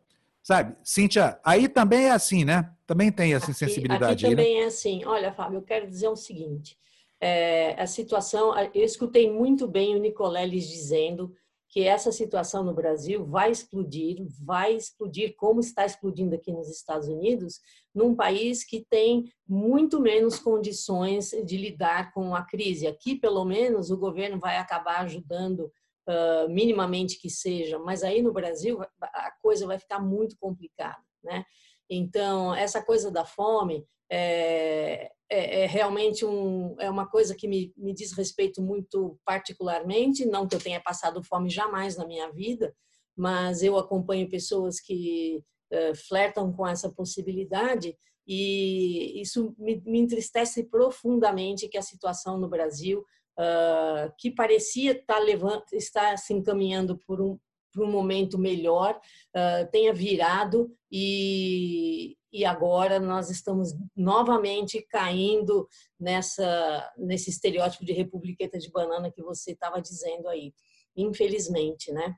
Sabe? 0.43 0.75
Cíntia, 0.83 1.39
aí 1.43 1.67
também 1.67 2.05
é 2.05 2.11
assim, 2.11 2.45
né? 2.45 2.71
Também 2.85 3.11
tem 3.11 3.33
essa 3.33 3.49
insensibilidade. 3.49 4.25
Aqui, 4.25 4.35
também 4.35 4.53
aí, 4.53 4.59
né? 4.59 4.65
é 4.65 4.67
assim. 4.67 5.03
Olha, 5.03 5.33
Fábio, 5.33 5.57
eu 5.57 5.63
quero 5.63 5.87
dizer 5.87 6.07
o 6.07 6.15
seguinte 6.15 6.77
é, 7.19 7.75
a 7.77 7.85
situação, 7.85 8.53
eu 8.73 8.83
escutei 8.83 9.29
muito 9.29 9.67
bem 9.67 9.95
o 9.95 9.99
Nicoleles 9.99 10.67
dizendo 10.67 11.35
que 11.69 11.83
essa 11.83 12.11
situação 12.11 12.63
no 12.63 12.73
Brasil 12.73 13.23
vai 13.25 13.51
explodir, 13.51 14.25
vai 14.43 14.75
explodir 14.75 15.35
como 15.37 15.59
está 15.59 15.85
explodindo 15.85 16.35
aqui 16.35 16.51
nos 16.51 16.67
Estados 16.67 17.07
Unidos, 17.07 17.61
num 17.93 18.15
país 18.15 18.63
que 18.63 18.83
tem 18.89 19.31
muito 19.47 20.01
menos 20.01 20.39
condições 20.39 21.29
de 21.45 21.57
lidar 21.57 22.11
com 22.11 22.35
a 22.35 22.43
crise. 22.43 22.87
Aqui, 22.87 23.15
pelo 23.15 23.45
menos, 23.45 23.91
o 23.91 23.97
governo 23.97 24.39
vai 24.39 24.57
acabar 24.57 25.01
ajudando 25.01 25.71
uh, 26.07 26.49
minimamente 26.49 27.19
que 27.19 27.29
seja, 27.29 27.77
mas 27.77 28.03
aí 28.03 28.21
no 28.21 28.33
Brasil 28.33 28.81
a 29.01 29.31
coisa 29.39 29.67
vai 29.67 29.77
ficar 29.77 29.99
muito 29.99 30.35
complicada, 30.39 31.03
né? 31.23 31.45
Então, 31.87 32.53
essa 32.53 32.83
coisa 32.83 33.11
da 33.11 33.25
fome, 33.25 33.85
é, 34.11 35.11
é, 35.29 35.61
é, 35.61 35.65
realmente 35.67 36.25
um, 36.25 36.75
é 36.79 36.89
uma 36.89 37.07
coisa 37.07 37.35
que 37.35 37.47
me, 37.47 37.71
me 37.77 37.93
diz 37.93 38.13
respeito 38.13 38.61
muito 38.61 39.17
particularmente, 39.23 40.25
não 40.25 40.47
que 40.47 40.55
eu 40.55 40.59
tenha 40.59 40.81
passado 40.81 41.23
fome 41.23 41.49
jamais 41.49 41.95
na 41.95 42.05
minha 42.05 42.31
vida, 42.31 42.75
mas 43.15 43.61
eu 43.61 43.77
acompanho 43.77 44.29
pessoas 44.29 44.79
que 44.79 45.43
uh, 45.71 45.95
flertam 46.07 46.51
com 46.51 46.67
essa 46.67 46.89
possibilidade 46.89 47.95
e 48.27 49.19
isso 49.21 49.55
me, 49.57 49.81
me, 49.85 49.99
entristece 49.99 50.63
profundamente 50.63 51.67
que 51.67 51.77
a 51.77 51.81
situação 51.81 52.39
no 52.39 52.47
Brasil, 52.47 53.03
uh, 53.39 54.11
que 54.17 54.31
parecia 54.31 54.91
estar, 54.91 55.15
tá 55.15 55.19
levando, 55.19 55.63
estar 55.73 56.17
se 56.17 56.33
encaminhando 56.33 56.97
por 57.05 57.21
um, 57.21 57.39
por 57.71 57.83
um 57.83 57.91
momento 57.91 58.37
melhor, 58.37 58.99
uh, 59.35 59.69
tenha 59.71 59.93
virado 59.93 60.71
e, 60.91 62.15
e 62.31 62.45
agora 62.45 62.99
nós 62.99 63.29
estamos 63.29 63.73
novamente 63.95 64.85
caindo 64.89 65.67
nessa 65.99 66.91
nesse 66.97 67.29
estereótipo 67.29 67.85
de 67.85 67.93
republiqueta 67.93 68.57
de 68.57 68.71
banana 68.71 69.11
que 69.11 69.21
você 69.21 69.51
estava 69.51 69.81
dizendo 69.81 70.27
aí, 70.27 70.53
infelizmente, 70.95 71.91
né? 71.91 72.15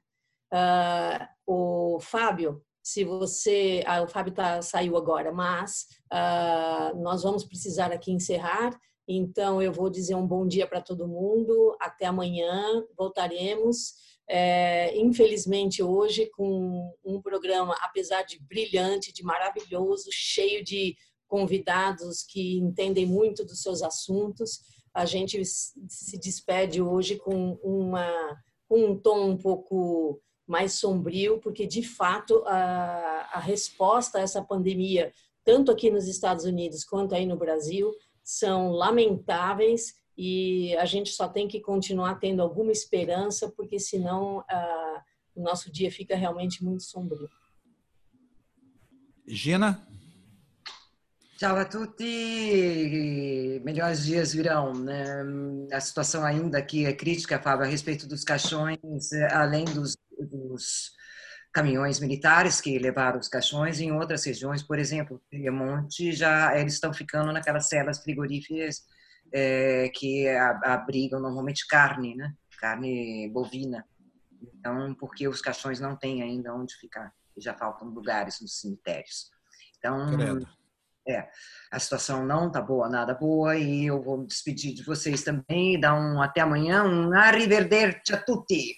Uh, 0.53 1.95
o 1.95 1.99
Fábio, 2.01 2.61
se 2.83 3.03
você, 3.03 3.83
ah, 3.85 4.01
o 4.01 4.07
Fábio 4.07 4.33
tá, 4.33 4.61
saiu 4.61 4.97
agora, 4.97 5.31
mas 5.31 5.85
uh, 6.11 7.01
nós 7.01 7.23
vamos 7.23 7.45
precisar 7.45 7.91
aqui 7.91 8.11
encerrar. 8.11 8.77
Então 9.07 9.61
eu 9.61 9.71
vou 9.71 9.89
dizer 9.89 10.15
um 10.15 10.25
bom 10.25 10.47
dia 10.47 10.67
para 10.67 10.81
todo 10.81 11.07
mundo. 11.07 11.75
Até 11.79 12.05
amanhã, 12.05 12.83
voltaremos. 12.97 13.93
É, 14.33 14.97
infelizmente 14.97 15.83
hoje 15.83 16.25
com 16.27 16.89
um 17.03 17.21
programa, 17.21 17.75
apesar 17.81 18.21
de 18.21 18.39
brilhante, 18.39 19.11
de 19.11 19.23
maravilhoso, 19.23 20.09
cheio 20.09 20.63
de 20.63 20.95
convidados 21.27 22.23
que 22.23 22.57
entendem 22.57 23.05
muito 23.05 23.43
dos 23.43 23.61
seus 23.61 23.83
assuntos, 23.83 24.61
a 24.93 25.03
gente 25.03 25.43
se 25.43 26.17
despede 26.17 26.81
hoje 26.81 27.17
com 27.17 27.59
uma 27.61 28.09
um 28.69 28.97
tom 28.97 29.31
um 29.31 29.37
pouco 29.37 30.21
mais 30.47 30.75
sombrio, 30.75 31.41
porque 31.41 31.67
de 31.67 31.83
fato 31.83 32.41
a, 32.47 33.31
a 33.33 33.39
resposta 33.39 34.17
a 34.17 34.21
essa 34.21 34.41
pandemia, 34.41 35.11
tanto 35.43 35.73
aqui 35.73 35.91
nos 35.91 36.07
Estados 36.07 36.45
Unidos 36.45 36.85
quanto 36.85 37.13
aí 37.13 37.25
no 37.25 37.35
Brasil, 37.35 37.91
são 38.23 38.71
lamentáveis 38.71 39.93
e 40.23 40.77
a 40.77 40.85
gente 40.85 41.09
só 41.09 41.27
tem 41.27 41.47
que 41.47 41.59
continuar 41.59 42.19
tendo 42.19 42.43
alguma 42.43 42.71
esperança, 42.71 43.51
porque 43.57 43.79
senão 43.79 44.37
uh, 44.41 45.01
o 45.33 45.41
nosso 45.41 45.71
dia 45.71 45.91
fica 45.91 46.15
realmente 46.15 46.63
muito 46.63 46.83
sombrio. 46.83 47.27
Gina? 49.27 49.83
Ciao 51.39 51.57
a 51.57 51.65
tutti, 51.65 53.59
melhores 53.65 54.05
dias 54.05 54.31
virão. 54.31 54.73
Né? 54.73 55.23
A 55.73 55.79
situação 55.79 56.23
ainda 56.23 56.59
aqui 56.59 56.85
é 56.85 56.93
crítica, 56.93 57.41
Fábio, 57.41 57.65
a 57.65 57.67
respeito 57.67 58.07
dos 58.07 58.23
caixões, 58.23 58.77
além 59.31 59.65
dos, 59.65 59.97
dos 60.19 60.91
caminhões 61.51 61.99
militares 61.99 62.61
que 62.61 62.77
levaram 62.77 63.19
os 63.19 63.27
caixões 63.27 63.79
em 63.79 63.91
outras 63.91 64.23
regiões, 64.23 64.61
por 64.61 64.77
exemplo, 64.77 65.19
Piemonte, 65.31 66.11
já 66.11 66.55
eles 66.59 66.75
estão 66.75 66.93
ficando 66.93 67.31
naquelas 67.31 67.67
celas 67.67 68.03
frigoríficas 68.03 68.83
é, 69.33 69.89
que 69.89 70.27
abrigam 70.27 71.19
normalmente 71.19 71.67
carne, 71.67 72.15
né? 72.15 72.33
Carne 72.59 73.29
bovina. 73.29 73.85
Então, 74.41 74.93
porque 74.95 75.27
os 75.27 75.41
caixões 75.41 75.79
não 75.79 75.95
têm 75.95 76.21
ainda 76.21 76.53
onde 76.53 76.75
ficar, 76.75 77.13
já 77.37 77.53
faltam 77.53 77.89
lugares 77.89 78.39
nos 78.41 78.59
cemitérios. 78.59 79.29
Então, 79.77 80.39
é, 81.07 81.27
a 81.71 81.79
situação 81.79 82.25
não 82.25 82.47
está 82.47 82.61
boa, 82.61 82.87
nada 82.87 83.13
boa, 83.13 83.57
e 83.57 83.85
eu 83.85 84.01
vou 84.01 84.19
me 84.19 84.27
despedir 84.27 84.73
de 84.73 84.83
vocês 84.83 85.23
também, 85.23 85.79
dar 85.79 85.95
um 85.95 86.21
até 86.21 86.41
amanhã, 86.41 86.83
um 86.83 87.13
arrivederci 87.13 88.13
a 88.13 88.17
tutti. 88.17 88.75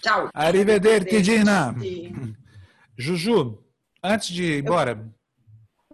Tchau. 0.00 0.28
Arrivederci, 0.34 1.22
Gina. 1.22 1.74
Juju, 2.98 3.64
antes 4.02 4.28
de 4.28 4.42
ir 4.42 4.64
embora, 4.64 5.08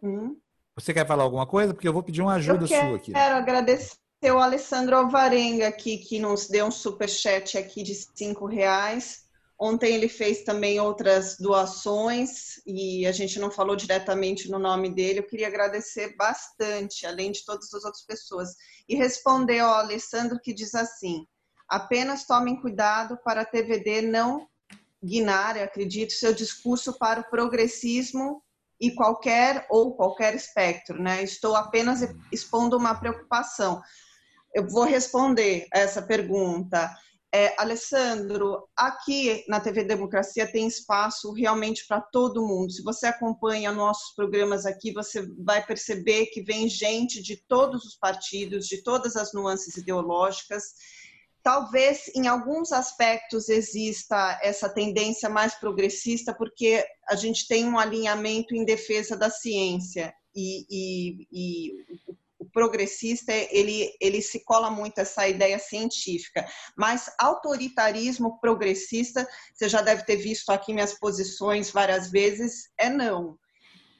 hum? 0.02 0.36
Você 0.78 0.94
quer 0.94 1.06
falar 1.06 1.24
alguma 1.24 1.46
coisa? 1.46 1.74
Porque 1.74 1.88
eu 1.88 1.92
vou 1.92 2.04
pedir 2.04 2.22
uma 2.22 2.34
ajuda 2.34 2.64
eu 2.64 2.68
sua 2.68 2.96
aqui. 2.96 3.12
Quero 3.12 3.34
agradecer 3.34 3.98
o 4.32 4.38
Alessandro 4.38 4.96
Alvarenga 4.96 5.66
aqui, 5.66 5.98
que 5.98 6.20
nos 6.20 6.48
deu 6.48 6.66
um 6.66 6.70
super 6.70 7.08
chat 7.08 7.58
aqui 7.58 7.82
de 7.82 7.94
cinco 8.14 8.46
reais. 8.46 9.26
Ontem 9.60 9.92
ele 9.92 10.08
fez 10.08 10.44
também 10.44 10.78
outras 10.78 11.36
doações 11.36 12.62
e 12.64 13.04
a 13.06 13.10
gente 13.10 13.40
não 13.40 13.50
falou 13.50 13.74
diretamente 13.74 14.48
no 14.48 14.58
nome 14.58 14.88
dele. 14.88 15.18
Eu 15.18 15.26
queria 15.26 15.48
agradecer 15.48 16.14
bastante, 16.16 17.04
além 17.04 17.32
de 17.32 17.44
todas 17.44 17.74
as 17.74 17.84
outras 17.84 18.04
pessoas. 18.06 18.50
E 18.88 18.94
responder 18.94 19.58
ao 19.58 19.74
Alessandro 19.74 20.38
que 20.40 20.54
diz 20.54 20.76
assim: 20.76 21.26
apenas 21.68 22.24
tomem 22.24 22.60
cuidado 22.60 23.18
para 23.24 23.40
a 23.40 23.44
TVD 23.44 24.02
não 24.02 24.46
guinar, 25.02 25.58
acredito, 25.58 26.12
seu 26.12 26.32
discurso 26.32 26.96
para 26.96 27.20
o 27.20 27.30
progressismo 27.30 28.42
e 28.80 28.92
qualquer 28.92 29.66
ou 29.68 29.94
qualquer 29.94 30.34
espectro, 30.34 31.00
né? 31.02 31.22
Estou 31.22 31.56
apenas 31.56 32.00
expondo 32.32 32.76
uma 32.76 32.94
preocupação. 32.94 33.80
Eu 34.54 34.68
vou 34.68 34.84
responder 34.84 35.66
essa 35.72 36.00
pergunta. 36.00 36.90
É, 37.34 37.54
Alessandro, 37.60 38.66
aqui 38.74 39.44
na 39.48 39.60
TV 39.60 39.84
Democracia 39.84 40.50
tem 40.50 40.66
espaço 40.66 41.30
realmente 41.32 41.86
para 41.86 42.00
todo 42.00 42.46
mundo. 42.46 42.72
Se 42.72 42.82
você 42.82 43.06
acompanha 43.06 43.70
nossos 43.70 44.14
programas 44.14 44.64
aqui, 44.64 44.92
você 44.92 45.26
vai 45.44 45.64
perceber 45.64 46.26
que 46.26 46.42
vem 46.42 46.68
gente 46.68 47.22
de 47.22 47.36
todos 47.46 47.84
os 47.84 47.96
partidos, 47.96 48.66
de 48.66 48.82
todas 48.82 49.14
as 49.14 49.34
nuances 49.34 49.76
ideológicas 49.76 50.72
Talvez 51.48 52.10
em 52.14 52.26
alguns 52.26 52.72
aspectos 52.72 53.48
exista 53.48 54.38
essa 54.42 54.68
tendência 54.68 55.30
mais 55.30 55.54
progressista, 55.54 56.34
porque 56.34 56.84
a 57.08 57.16
gente 57.16 57.48
tem 57.48 57.64
um 57.64 57.78
alinhamento 57.78 58.54
em 58.54 58.66
defesa 58.66 59.16
da 59.16 59.30
ciência 59.30 60.12
e, 60.36 60.66
e, 60.68 61.26
e 61.32 61.72
o 62.38 62.44
progressista 62.52 63.32
ele, 63.32 63.90
ele 63.98 64.20
se 64.20 64.44
cola 64.44 64.70
muito 64.70 64.98
essa 64.98 65.26
ideia 65.26 65.58
científica, 65.58 66.46
mas 66.76 67.10
autoritarismo 67.18 68.38
progressista, 68.40 69.26
você 69.54 69.70
já 69.70 69.80
deve 69.80 70.04
ter 70.04 70.16
visto 70.16 70.50
aqui 70.50 70.74
minhas 70.74 70.98
posições 70.98 71.70
várias 71.70 72.10
vezes, 72.10 72.68
é 72.76 72.90
não. 72.90 73.38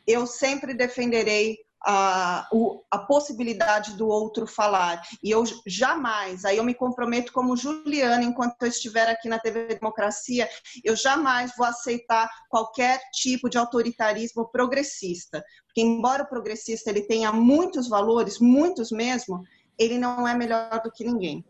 Eu 0.06 0.26
sempre 0.26 0.74
defenderei 0.74 1.56
a, 1.84 2.48
a 2.90 2.98
possibilidade 2.98 3.96
do 3.96 4.08
outro 4.08 4.46
falar. 4.46 5.02
E 5.22 5.30
eu 5.30 5.44
jamais, 5.66 6.44
aí 6.44 6.56
eu 6.56 6.64
me 6.64 6.74
comprometo 6.74 7.32
como 7.32 7.56
Juliana, 7.56 8.24
enquanto 8.24 8.62
eu 8.62 8.68
estiver 8.68 9.08
aqui 9.08 9.28
na 9.28 9.38
TV 9.38 9.66
Democracia, 9.66 10.48
eu 10.84 10.96
jamais 10.96 11.52
vou 11.56 11.66
aceitar 11.66 12.28
qualquer 12.48 13.00
tipo 13.12 13.48
de 13.48 13.58
autoritarismo 13.58 14.48
progressista. 14.50 15.44
Porque 15.66 15.80
embora 15.80 16.24
o 16.24 16.28
progressista 16.28 16.90
ele 16.90 17.02
tenha 17.02 17.32
muitos 17.32 17.88
valores, 17.88 18.38
muitos 18.38 18.90
mesmo, 18.90 19.42
ele 19.78 19.98
não 19.98 20.26
é 20.26 20.34
melhor 20.34 20.80
do 20.82 20.90
que 20.90 21.04
ninguém. 21.04 21.44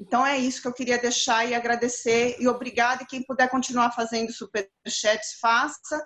Então 0.00 0.24
é 0.24 0.38
isso 0.38 0.62
que 0.62 0.68
eu 0.68 0.72
queria 0.72 0.98
deixar 0.98 1.44
e 1.44 1.54
agradecer 1.54 2.36
e 2.38 2.46
obrigada. 2.46 3.02
E 3.02 3.06
quem 3.06 3.22
puder 3.22 3.50
continuar 3.50 3.90
fazendo 3.90 4.32
superchats, 4.32 5.38
faça. 5.40 6.04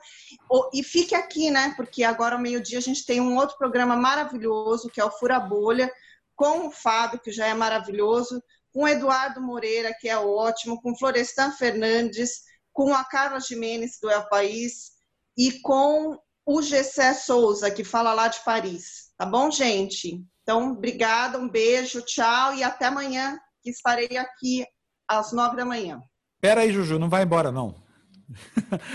E 0.73 0.83
fique 0.83 1.15
aqui, 1.15 1.51
né? 1.51 1.75
Porque 1.77 2.03
agora 2.03 2.37
ao 2.37 2.41
meio-dia 2.41 2.79
a 2.79 2.83
gente 2.83 3.05
tem 3.05 3.21
um 3.21 3.37
outro 3.37 3.57
programa 3.59 3.95
maravilhoso, 3.95 4.89
que 4.89 5.01
é 5.01 5.05
o 5.05 5.11
Fura 5.11 5.39
Bolha, 5.39 5.93
com 6.35 6.69
o 6.69 6.71
Fábio, 6.71 7.21
que 7.21 7.31
já 7.31 7.47
é 7.47 7.55
maravilhoso, 7.55 8.43
com 8.73 8.85
o 8.85 8.89
Eduardo 8.89 9.43
Moreira, 9.43 9.95
que 10.01 10.09
é 10.09 10.17
ótimo, 10.17 10.81
com 10.81 10.97
Florestan 10.97 11.53
Fernandes, 11.53 12.41
com 12.73 12.95
a 12.95 13.05
Carla 13.05 13.39
Jimenez, 13.39 13.99
do 14.01 14.11
El 14.11 14.27
País, 14.29 14.93
e 15.37 15.61
com 15.61 16.19
o 16.47 16.63
Gessé 16.63 17.13
Souza, 17.13 17.71
que 17.71 17.85
fala 17.85 18.15
lá 18.15 18.29
de 18.29 18.41
Paris. 18.41 19.13
Tá 19.19 19.27
bom, 19.27 19.51
gente? 19.51 20.25
Então, 20.43 20.73
obrigada, 20.73 21.39
um 21.39 21.49
beijo, 21.49 22.01
tchau 22.03 22.55
e 22.55 22.65
até 22.65 22.87
amanhã 22.87 23.39
que 23.63 23.71
estarei 23.71 24.17
aqui 24.17 24.67
às 25.09 25.33
nove 25.33 25.57
da 25.57 25.65
manhã. 25.65 26.03
Espera 26.37 26.63
aí, 26.63 26.73
Juju, 26.73 26.99
não 26.99 27.09
vai 27.09 27.23
embora, 27.23 27.53
não. 27.53 27.75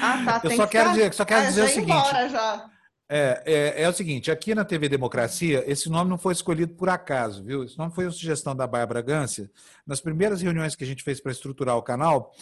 Ah, 0.01 0.39
tá. 0.39 0.41
Eu 0.49 0.51
só 0.51 0.67
quero 0.67 0.89
dizer, 0.91 1.13
só 1.13 1.25
quero 1.25 1.41
ah, 1.41 1.45
dizer 1.45 1.63
o 1.63 1.67
seguinte. 1.67 1.91
Embora, 1.91 2.29
já. 2.29 2.69
É, 3.09 3.41
é, 3.45 3.83
é, 3.83 3.89
o 3.89 3.93
seguinte, 3.93 4.29
aqui 4.29 4.53
na 4.53 4.65
TV 4.65 4.89
Democracia, 4.89 5.63
esse 5.65 5.89
nome 5.89 6.09
não 6.09 6.17
foi 6.17 6.33
escolhido 6.33 6.73
por 6.73 6.89
acaso, 6.89 7.41
viu? 7.41 7.63
Esse 7.63 7.77
nome 7.77 7.93
foi 7.93 8.03
uma 8.03 8.11
sugestão 8.11 8.53
da 8.53 8.67
Baia 8.67 8.85
Bragança, 8.85 9.49
nas 9.85 10.01
primeiras 10.01 10.41
reuniões 10.41 10.75
que 10.75 10.83
a 10.83 10.87
gente 10.87 11.03
fez 11.03 11.21
para 11.21 11.31
estruturar 11.31 11.77
o 11.77 11.81
canal, 11.81 12.33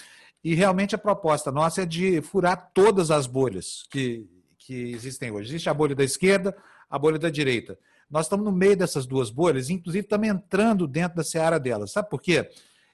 e 0.44 0.56
realmente 0.56 0.96
a 0.96 0.98
proposta 0.98 1.52
nossa 1.52 1.84
é 1.84 1.86
de 1.86 2.20
furar 2.22 2.72
todas 2.74 3.12
as 3.12 3.28
bolhas 3.28 3.84
que, 3.92 4.28
que 4.58 4.92
existem 4.92 5.30
hoje. 5.30 5.50
Existe 5.50 5.70
a 5.70 5.74
bolha 5.74 5.94
da 5.94 6.04
esquerda, 6.04 6.56
a 6.90 6.98
bolha 6.98 7.20
da 7.20 7.30
direita. 7.30 7.78
Nós 8.10 8.26
estamos 8.26 8.46
no 8.46 8.52
meio 8.52 8.78
dessas 8.78 9.06
duas 9.06 9.30
bolhas, 9.30 9.70
inclusive 9.70 10.04
estamos 10.04 10.28
entrando 10.28 10.88
dentro 10.88 11.18
da 11.18 11.24
seara 11.24 11.60
delas. 11.60 11.92
Sabe 11.92 12.10
por 12.10 12.22
quê? 12.22 12.50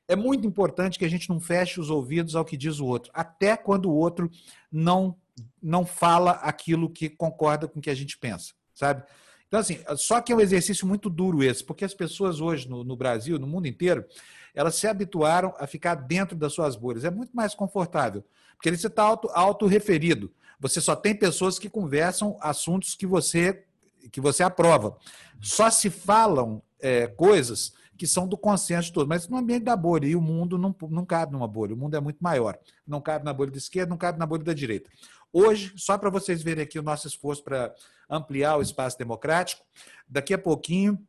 É 0.07 0.15
muito 0.15 0.47
importante 0.47 0.97
que 0.97 1.05
a 1.05 1.09
gente 1.09 1.29
não 1.29 1.39
feche 1.39 1.79
os 1.79 1.89
ouvidos 1.89 2.35
ao 2.35 2.45
que 2.45 2.57
diz 2.57 2.79
o 2.79 2.85
outro, 2.85 3.11
até 3.13 3.55
quando 3.55 3.89
o 3.89 3.95
outro 3.95 4.29
não, 4.71 5.15
não 5.61 5.85
fala 5.85 6.31
aquilo 6.31 6.89
que 6.89 7.09
concorda 7.09 7.67
com 7.67 7.79
o 7.79 7.81
que 7.81 7.89
a 7.89 7.95
gente 7.95 8.17
pensa, 8.17 8.53
sabe? 8.73 9.03
Então, 9.47 9.59
assim, 9.59 9.79
só 9.97 10.21
que 10.21 10.31
é 10.31 10.35
um 10.35 10.39
exercício 10.41 10.87
muito 10.87 11.09
duro 11.09 11.43
esse, 11.43 11.63
porque 11.63 11.83
as 11.83 11.93
pessoas 11.93 12.39
hoje 12.39 12.69
no, 12.69 12.83
no 12.83 12.95
Brasil, 12.95 13.37
no 13.37 13.45
mundo 13.45 13.67
inteiro, 13.67 14.05
elas 14.53 14.75
se 14.75 14.87
habituaram 14.87 15.53
a 15.59 15.67
ficar 15.67 15.95
dentro 15.95 16.37
das 16.37 16.53
suas 16.53 16.75
bolhas. 16.75 17.03
É 17.03 17.11
muito 17.11 17.35
mais 17.35 17.53
confortável, 17.53 18.23
porque 18.55 18.75
você 18.75 18.87
está 18.87 19.03
auto, 19.03 19.29
auto-referido. 19.33 20.31
Você 20.59 20.79
só 20.79 20.95
tem 20.95 21.15
pessoas 21.15 21.57
que 21.57 21.69
conversam 21.69 22.37
assuntos 22.39 22.95
que 22.95 23.05
você 23.05 23.65
que 24.09 24.21
você 24.21 24.43
aprova. 24.43 24.97
Só 25.39 25.69
se 25.69 25.89
falam 25.89 26.61
é, 26.79 27.07
coisas 27.07 27.73
que 27.97 28.07
são 28.07 28.27
do 28.27 28.35
consenso 28.35 28.87
de 28.87 28.93
todos, 28.93 29.07
mas 29.07 29.27
no 29.27 29.37
ambiente 29.37 29.63
da 29.63 29.75
bolha, 29.75 30.07
e 30.07 30.15
o 30.15 30.21
mundo 30.21 30.57
não, 30.57 30.75
não 30.89 31.05
cabe 31.05 31.33
numa 31.33 31.47
bolha, 31.47 31.75
o 31.75 31.77
mundo 31.77 31.95
é 31.95 31.99
muito 31.99 32.17
maior. 32.19 32.57
Não 32.87 32.99
cabe 32.99 33.23
na 33.23 33.31
bolha 33.31 33.51
da 33.51 33.57
esquerda, 33.57 33.89
não 33.89 33.97
cabe 33.97 34.17
na 34.17 34.25
bolha 34.25 34.43
da 34.43 34.53
direita. 34.53 34.89
Hoje, 35.31 35.73
só 35.77 35.97
para 35.97 36.09
vocês 36.09 36.41
verem 36.41 36.63
aqui 36.63 36.79
o 36.79 36.83
nosso 36.83 37.07
esforço 37.07 37.43
para 37.43 37.73
ampliar 38.09 38.57
o 38.57 38.61
espaço 38.61 38.97
democrático, 38.97 39.63
daqui 40.09 40.33
a 40.33 40.37
pouquinho, 40.37 40.99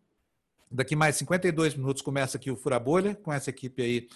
daqui 0.70 0.94
mais 0.94 1.16
52 1.16 1.74
minutos, 1.74 2.02
começa 2.02 2.36
aqui 2.36 2.51
o 2.51 2.56
Fura 2.56 2.78
Bolha, 2.78 3.14
com 3.14 3.32
essa 3.32 3.51
equipe 3.51 3.82
aí 3.82 4.09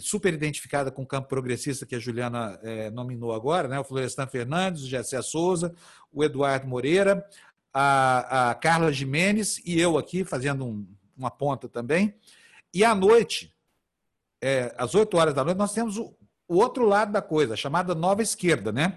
super 0.00 0.32
identificada 0.32 0.90
com 0.90 1.02
o 1.02 1.06
campo 1.06 1.28
progressista 1.28 1.86
que 1.86 1.96
a 1.96 1.98
Juliana 1.98 2.58
é, 2.62 2.90
nominou 2.90 3.32
agora, 3.32 3.68
né? 3.68 3.80
o 3.80 3.84
Florestan 3.84 4.26
Fernandes, 4.26 4.82
o 4.82 4.86
Gessé 4.86 5.20
Souza, 5.22 5.74
o 6.12 6.22
Eduardo 6.22 6.66
Moreira, 6.66 7.26
a, 7.72 8.50
a 8.50 8.54
Carla 8.54 8.92
Jimenez 8.92 9.60
e 9.64 9.80
eu 9.80 9.98
aqui 9.98 10.24
fazendo 10.24 10.64
um, 10.64 10.86
uma 11.16 11.30
ponta 11.30 11.68
também. 11.68 12.14
E 12.72 12.84
à 12.84 12.94
noite, 12.94 13.54
é, 14.42 14.74
às 14.76 14.94
8 14.94 15.16
horas 15.16 15.34
da 15.34 15.44
noite, 15.44 15.58
nós 15.58 15.72
temos 15.72 15.96
o, 15.96 16.14
o 16.46 16.56
outro 16.56 16.86
lado 16.86 17.12
da 17.12 17.22
coisa, 17.22 17.54
a 17.54 17.56
chamada 17.56 17.94
nova 17.94 18.22
esquerda, 18.22 18.72
né? 18.72 18.96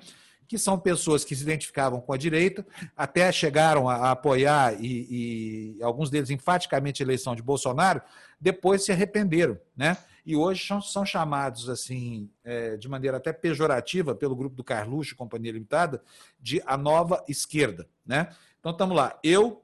que 0.52 0.58
são 0.58 0.78
pessoas 0.78 1.24
que 1.24 1.34
se 1.34 1.44
identificavam 1.44 2.02
com 2.02 2.12
a 2.12 2.18
direita, 2.18 2.68
até 2.94 3.32
chegaram 3.32 3.88
a, 3.88 3.96
a 3.96 4.12
apoiar, 4.12 4.76
e, 4.84 5.78
e, 5.80 5.82
alguns 5.82 6.10
deles 6.10 6.30
enfaticamente 6.30 7.02
a 7.02 7.06
eleição 7.06 7.34
de 7.34 7.42
Bolsonaro, 7.42 8.02
depois 8.38 8.84
se 8.84 8.92
arrependeram, 8.92 9.58
né? 9.74 9.96
E 10.26 10.36
hoje 10.36 10.68
são, 10.68 10.82
são 10.82 11.06
chamados, 11.06 11.70
assim, 11.70 12.30
é, 12.44 12.76
de 12.76 12.90
maneira 12.90 13.16
até 13.16 13.32
pejorativa, 13.32 14.14
pelo 14.14 14.36
grupo 14.36 14.54
do 14.54 14.62
Carluxo 14.62 15.16
Companhia 15.16 15.54
Limitada, 15.54 16.04
de 16.38 16.62
a 16.66 16.76
nova 16.76 17.24
esquerda, 17.30 17.88
né? 18.06 18.28
Então, 18.62 18.72
estamos 18.72 18.96
lá. 18.96 19.20
Eu, 19.22 19.62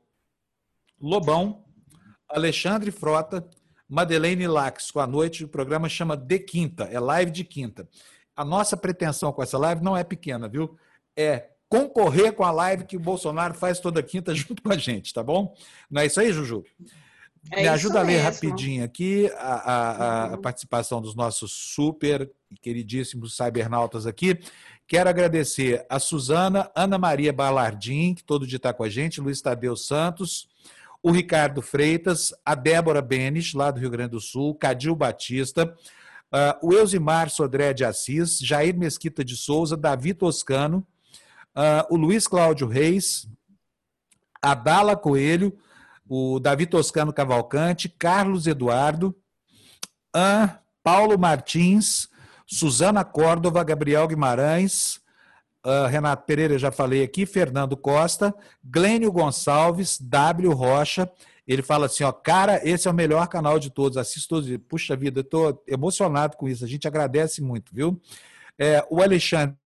Lobão, 1.00 1.64
Alexandre 2.28 2.92
Frota, 2.92 3.50
Madeleine 3.88 4.46
Lax 4.48 4.92
com 4.92 5.00
a 5.00 5.08
noite, 5.08 5.46
o 5.46 5.48
programa 5.48 5.88
chama 5.88 6.18
De 6.18 6.38
Quinta, 6.40 6.84
é 6.84 7.00
live 7.00 7.32
de 7.32 7.46
quinta 7.46 7.88
a 8.38 8.46
nossa 8.46 8.78
pretensão 8.78 9.34
com 9.34 9.42
essa 9.42 9.58
live 9.58 9.84
não 9.84 9.98
é 9.98 10.04
pequena, 10.04 10.48
viu? 10.48 10.78
É 11.18 11.50
concorrer 11.68 12.32
com 12.34 12.44
a 12.44 12.52
live 12.52 12.86
que 12.86 12.96
o 12.96 13.00
Bolsonaro 13.00 13.56
faz 13.56 13.80
toda 13.80 14.04
quinta 14.04 14.34
junto 14.36 14.62
com 14.62 14.72
a 14.72 14.78
gente, 14.78 15.12
tá 15.12 15.24
bom? 15.24 15.56
Não 15.90 16.04
é 16.04 16.06
isso 16.06 16.20
aí, 16.20 16.32
Juju? 16.32 16.64
É 17.52 17.62
Me 17.62 17.68
ajuda 17.68 18.00
a 18.00 18.04
ler 18.04 18.24
mesmo. 18.24 18.30
rapidinho 18.30 18.84
aqui 18.84 19.32
a, 19.38 19.54
a, 19.54 20.26
a, 20.26 20.32
uhum. 20.32 20.42
participação 20.42 21.02
dos 21.02 21.16
nossos 21.16 21.52
super 21.52 22.30
queridíssimos 22.62 23.36
cybernautas 23.36 24.06
aqui. 24.06 24.40
Quero 24.88 25.10
agradecer 25.10 25.86
a 25.90 26.00
Suzana, 26.00 26.70
Ana 26.76 26.98
Maria 26.98 27.34
Balardim, 27.34 28.14
que 28.14 28.24
todo 28.24 28.48
dia 28.48 28.58
está 28.58 28.74
com 28.74 28.84
a 28.84 28.90
gente, 28.90 29.22
Luiz 29.22 29.42
Tadeu 29.42 29.76
Santos, 29.76 30.48
o 31.04 31.12
Ricardo 31.12 31.62
Freitas, 31.62 32.34
a 32.46 32.56
Débora 32.56 33.02
Benes, 33.02 33.54
lá 33.54 33.70
do 33.70 33.80
Rio 33.80 33.90
Grande 33.90 34.12
do 34.12 34.22
Sul, 34.22 34.56
Cadil 34.56 34.96
Batista, 34.96 35.76
Uh, 36.28 36.68
o 36.68 36.74
Elzimar 36.74 37.30
Sodré 37.30 37.74
de 37.74 37.86
Assis, 37.86 38.40
Jair 38.40 38.78
Mesquita 38.78 39.24
de 39.24 39.38
Souza, 39.38 39.78
Davi 39.78 40.14
Toscano, 40.14 40.86
uh, 41.56 41.88
o 41.90 41.96
Luiz 41.96 42.28
Cláudio 42.28 42.68
Reis, 42.68 43.30
Adala 44.42 44.98
Coelho, 44.98 45.58
o 46.08 46.40
Davi 46.40 46.66
Toscano 46.66 47.12
Cavalcante, 47.14 47.90
Carlos 47.90 48.48
Eduardo, 48.48 49.16
uh, 50.16 50.58
Paulo 50.84 51.18
Martins, 51.18 52.08
Suzana 52.46 53.04
Córdova, 53.04 53.64
Gabriel 53.64 54.08
Guimarães, 54.08 55.02
Renato 55.90 56.26
Pereira, 56.26 56.58
já 56.58 56.72
falei 56.72 57.04
aqui, 57.04 57.26
Fernando 57.26 57.76
Costa, 57.76 58.34
Glênio 58.64 59.12
Gonçalves, 59.12 60.00
W. 60.00 60.54
Rocha, 60.54 61.12
ele 61.46 61.62
fala 61.62 61.88
assim, 61.88 62.04
ó, 62.04 62.12
cara, 62.12 62.62
esse 62.64 62.88
é 62.88 62.92
o 62.92 62.94
melhor 62.94 63.28
canal 63.28 63.60
de 63.60 63.70
todos, 63.70 63.98
assisto 63.98 64.36
todos. 64.36 64.58
Puxa 64.70 64.96
vida, 64.96 65.20
eu 65.20 65.24
estou 65.24 65.64
emocionado 65.68 66.38
com 66.38 66.48
isso, 66.48 66.64
a 66.64 66.68
gente 66.68 66.88
agradece 66.88 67.42
muito, 67.42 67.74
viu? 67.74 68.02
É, 68.58 68.86
o 68.90 69.02
Alexandre 69.02 69.58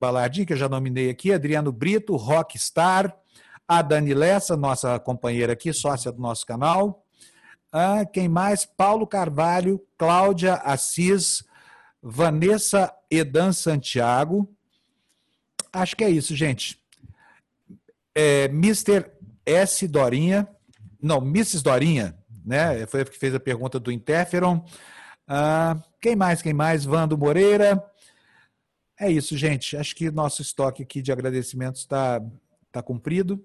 Balardim, 0.00 0.44
que 0.44 0.52
eu 0.52 0.56
já 0.56 0.68
nominei 0.68 1.08
aqui, 1.08 1.32
Adriano 1.32 1.72
Brito, 1.72 2.16
Rockstar, 2.16 3.16
a 3.66 3.82
Dani 3.82 4.14
Lessa, 4.14 4.56
nossa 4.56 4.98
companheira 4.98 5.52
aqui, 5.52 5.72
sócia 5.72 6.12
do 6.12 6.20
nosso 6.20 6.46
canal. 6.46 7.04
Ah, 7.72 8.04
quem 8.04 8.28
mais? 8.28 8.66
Paulo 8.66 9.06
Carvalho, 9.06 9.80
Cláudia 9.96 10.54
Assis, 10.54 11.42
Vanessa 12.02 12.92
Edan 13.10 13.52
Santiago. 13.52 14.48
Acho 15.72 15.96
que 15.96 16.04
é 16.04 16.10
isso, 16.10 16.36
gente. 16.36 16.78
É, 18.14 18.44
Mr. 18.44 19.10
S. 19.46 19.88
Dorinha, 19.88 20.46
não, 21.00 21.18
Mrs. 21.18 21.62
Dorinha, 21.62 22.16
né? 22.44 22.86
Foi 22.86 23.00
a 23.00 23.04
que 23.04 23.18
fez 23.18 23.34
a 23.34 23.40
pergunta 23.40 23.80
do 23.80 23.90
Interferon. 23.90 24.62
Ah, 25.26 25.76
quem 26.00 26.14
mais? 26.14 26.42
Quem 26.42 26.52
mais? 26.52 26.84
Vando 26.84 27.16
Moreira. 27.16 27.82
É 29.00 29.10
isso, 29.10 29.36
gente. 29.36 29.76
Acho 29.76 29.96
que 29.96 30.10
nosso 30.10 30.42
estoque 30.42 30.82
aqui 30.82 31.00
de 31.00 31.10
agradecimentos 31.10 31.80
está 31.80 32.20
tá 32.70 32.82
cumprido. 32.82 33.42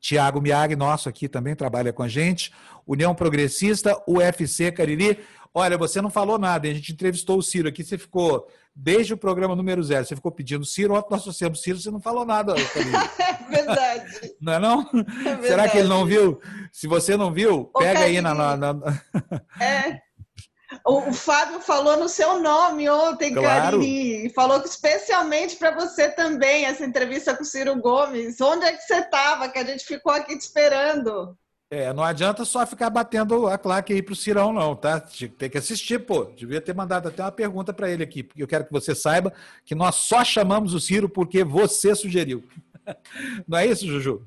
Tiago 0.00 0.40
Miag, 0.40 0.74
nosso 0.74 1.08
aqui 1.08 1.28
também 1.28 1.54
trabalha 1.54 1.92
com 1.92 2.02
a 2.02 2.08
gente. 2.08 2.52
União 2.86 3.14
Progressista, 3.14 4.02
UFC 4.08 4.72
Cariri. 4.72 5.20
Olha, 5.52 5.76
você 5.76 6.00
não 6.00 6.10
falou 6.10 6.38
nada, 6.38 6.68
a 6.68 6.72
gente 6.72 6.92
entrevistou 6.92 7.38
o 7.38 7.42
Ciro 7.42 7.68
aqui, 7.68 7.82
você 7.82 7.98
ficou, 7.98 8.46
desde 8.74 9.12
o 9.12 9.16
programa 9.16 9.56
número 9.56 9.82
zero, 9.82 10.06
você 10.06 10.14
ficou 10.14 10.30
pedindo 10.30 10.64
Ciro, 10.64 10.94
ontem 10.94 11.08
nós 11.10 11.24
trouxemos 11.24 11.60
Ciro, 11.60 11.76
você 11.76 11.90
não 11.90 12.00
falou 12.00 12.24
nada. 12.24 12.54
é 13.18 13.50
verdade. 13.50 14.32
Não 14.40 14.52
é 14.52 14.58
não? 14.60 14.88
É 15.26 15.46
Será 15.48 15.68
que 15.68 15.78
ele 15.78 15.88
não 15.88 16.06
viu? 16.06 16.40
Se 16.70 16.86
você 16.86 17.16
não 17.16 17.32
viu, 17.32 17.64
pega 17.76 18.00
aí 18.00 18.20
na... 18.20 18.32
na, 18.32 18.56
na... 18.56 19.02
É. 19.60 20.00
O, 20.84 21.12
Fábio 21.12 21.60
falou 21.60 21.96
no 21.96 22.08
seu 22.08 22.40
nome 22.40 22.88
ontem, 22.88 23.34
claro. 23.34 23.78
Cariri, 23.78 24.32
falou 24.34 24.62
especialmente 24.64 25.56
para 25.56 25.74
você 25.74 26.08
também 26.08 26.64
essa 26.64 26.84
entrevista 26.84 27.36
com 27.36 27.42
o 27.42 27.46
Ciro 27.46 27.76
Gomes. 27.76 28.40
Onde 28.40 28.64
é 28.64 28.72
que 28.72 28.82
você 28.82 28.96
estava? 28.96 29.48
Que 29.48 29.58
a 29.58 29.64
gente 29.64 29.84
ficou 29.84 30.12
aqui 30.12 30.36
te 30.36 30.42
esperando. 30.42 31.36
É, 31.72 31.92
não 31.92 32.02
adianta 32.02 32.44
só 32.44 32.66
ficar 32.66 32.90
batendo 32.90 33.46
a 33.46 33.56
claque 33.56 33.92
aí 33.92 34.02
pro 34.02 34.16
Cirão, 34.16 34.52
não, 34.52 34.74
tá? 34.74 35.00
Tem 35.38 35.48
que 35.48 35.58
assistir, 35.58 36.00
pô. 36.00 36.24
Devia 36.24 36.60
ter 36.60 36.74
mandado 36.74 37.08
até 37.08 37.22
uma 37.22 37.30
pergunta 37.30 37.72
para 37.72 37.88
ele 37.88 38.02
aqui, 38.02 38.24
porque 38.24 38.42
eu 38.42 38.48
quero 38.48 38.64
que 38.64 38.72
você 38.72 38.92
saiba 38.92 39.32
que 39.64 39.74
nós 39.74 39.94
só 39.94 40.24
chamamos 40.24 40.74
o 40.74 40.80
Ciro 40.80 41.08
porque 41.08 41.44
você 41.44 41.94
sugeriu. 41.94 42.42
Não 43.46 43.56
é 43.56 43.66
isso, 43.66 43.86
Juju? 43.86 44.26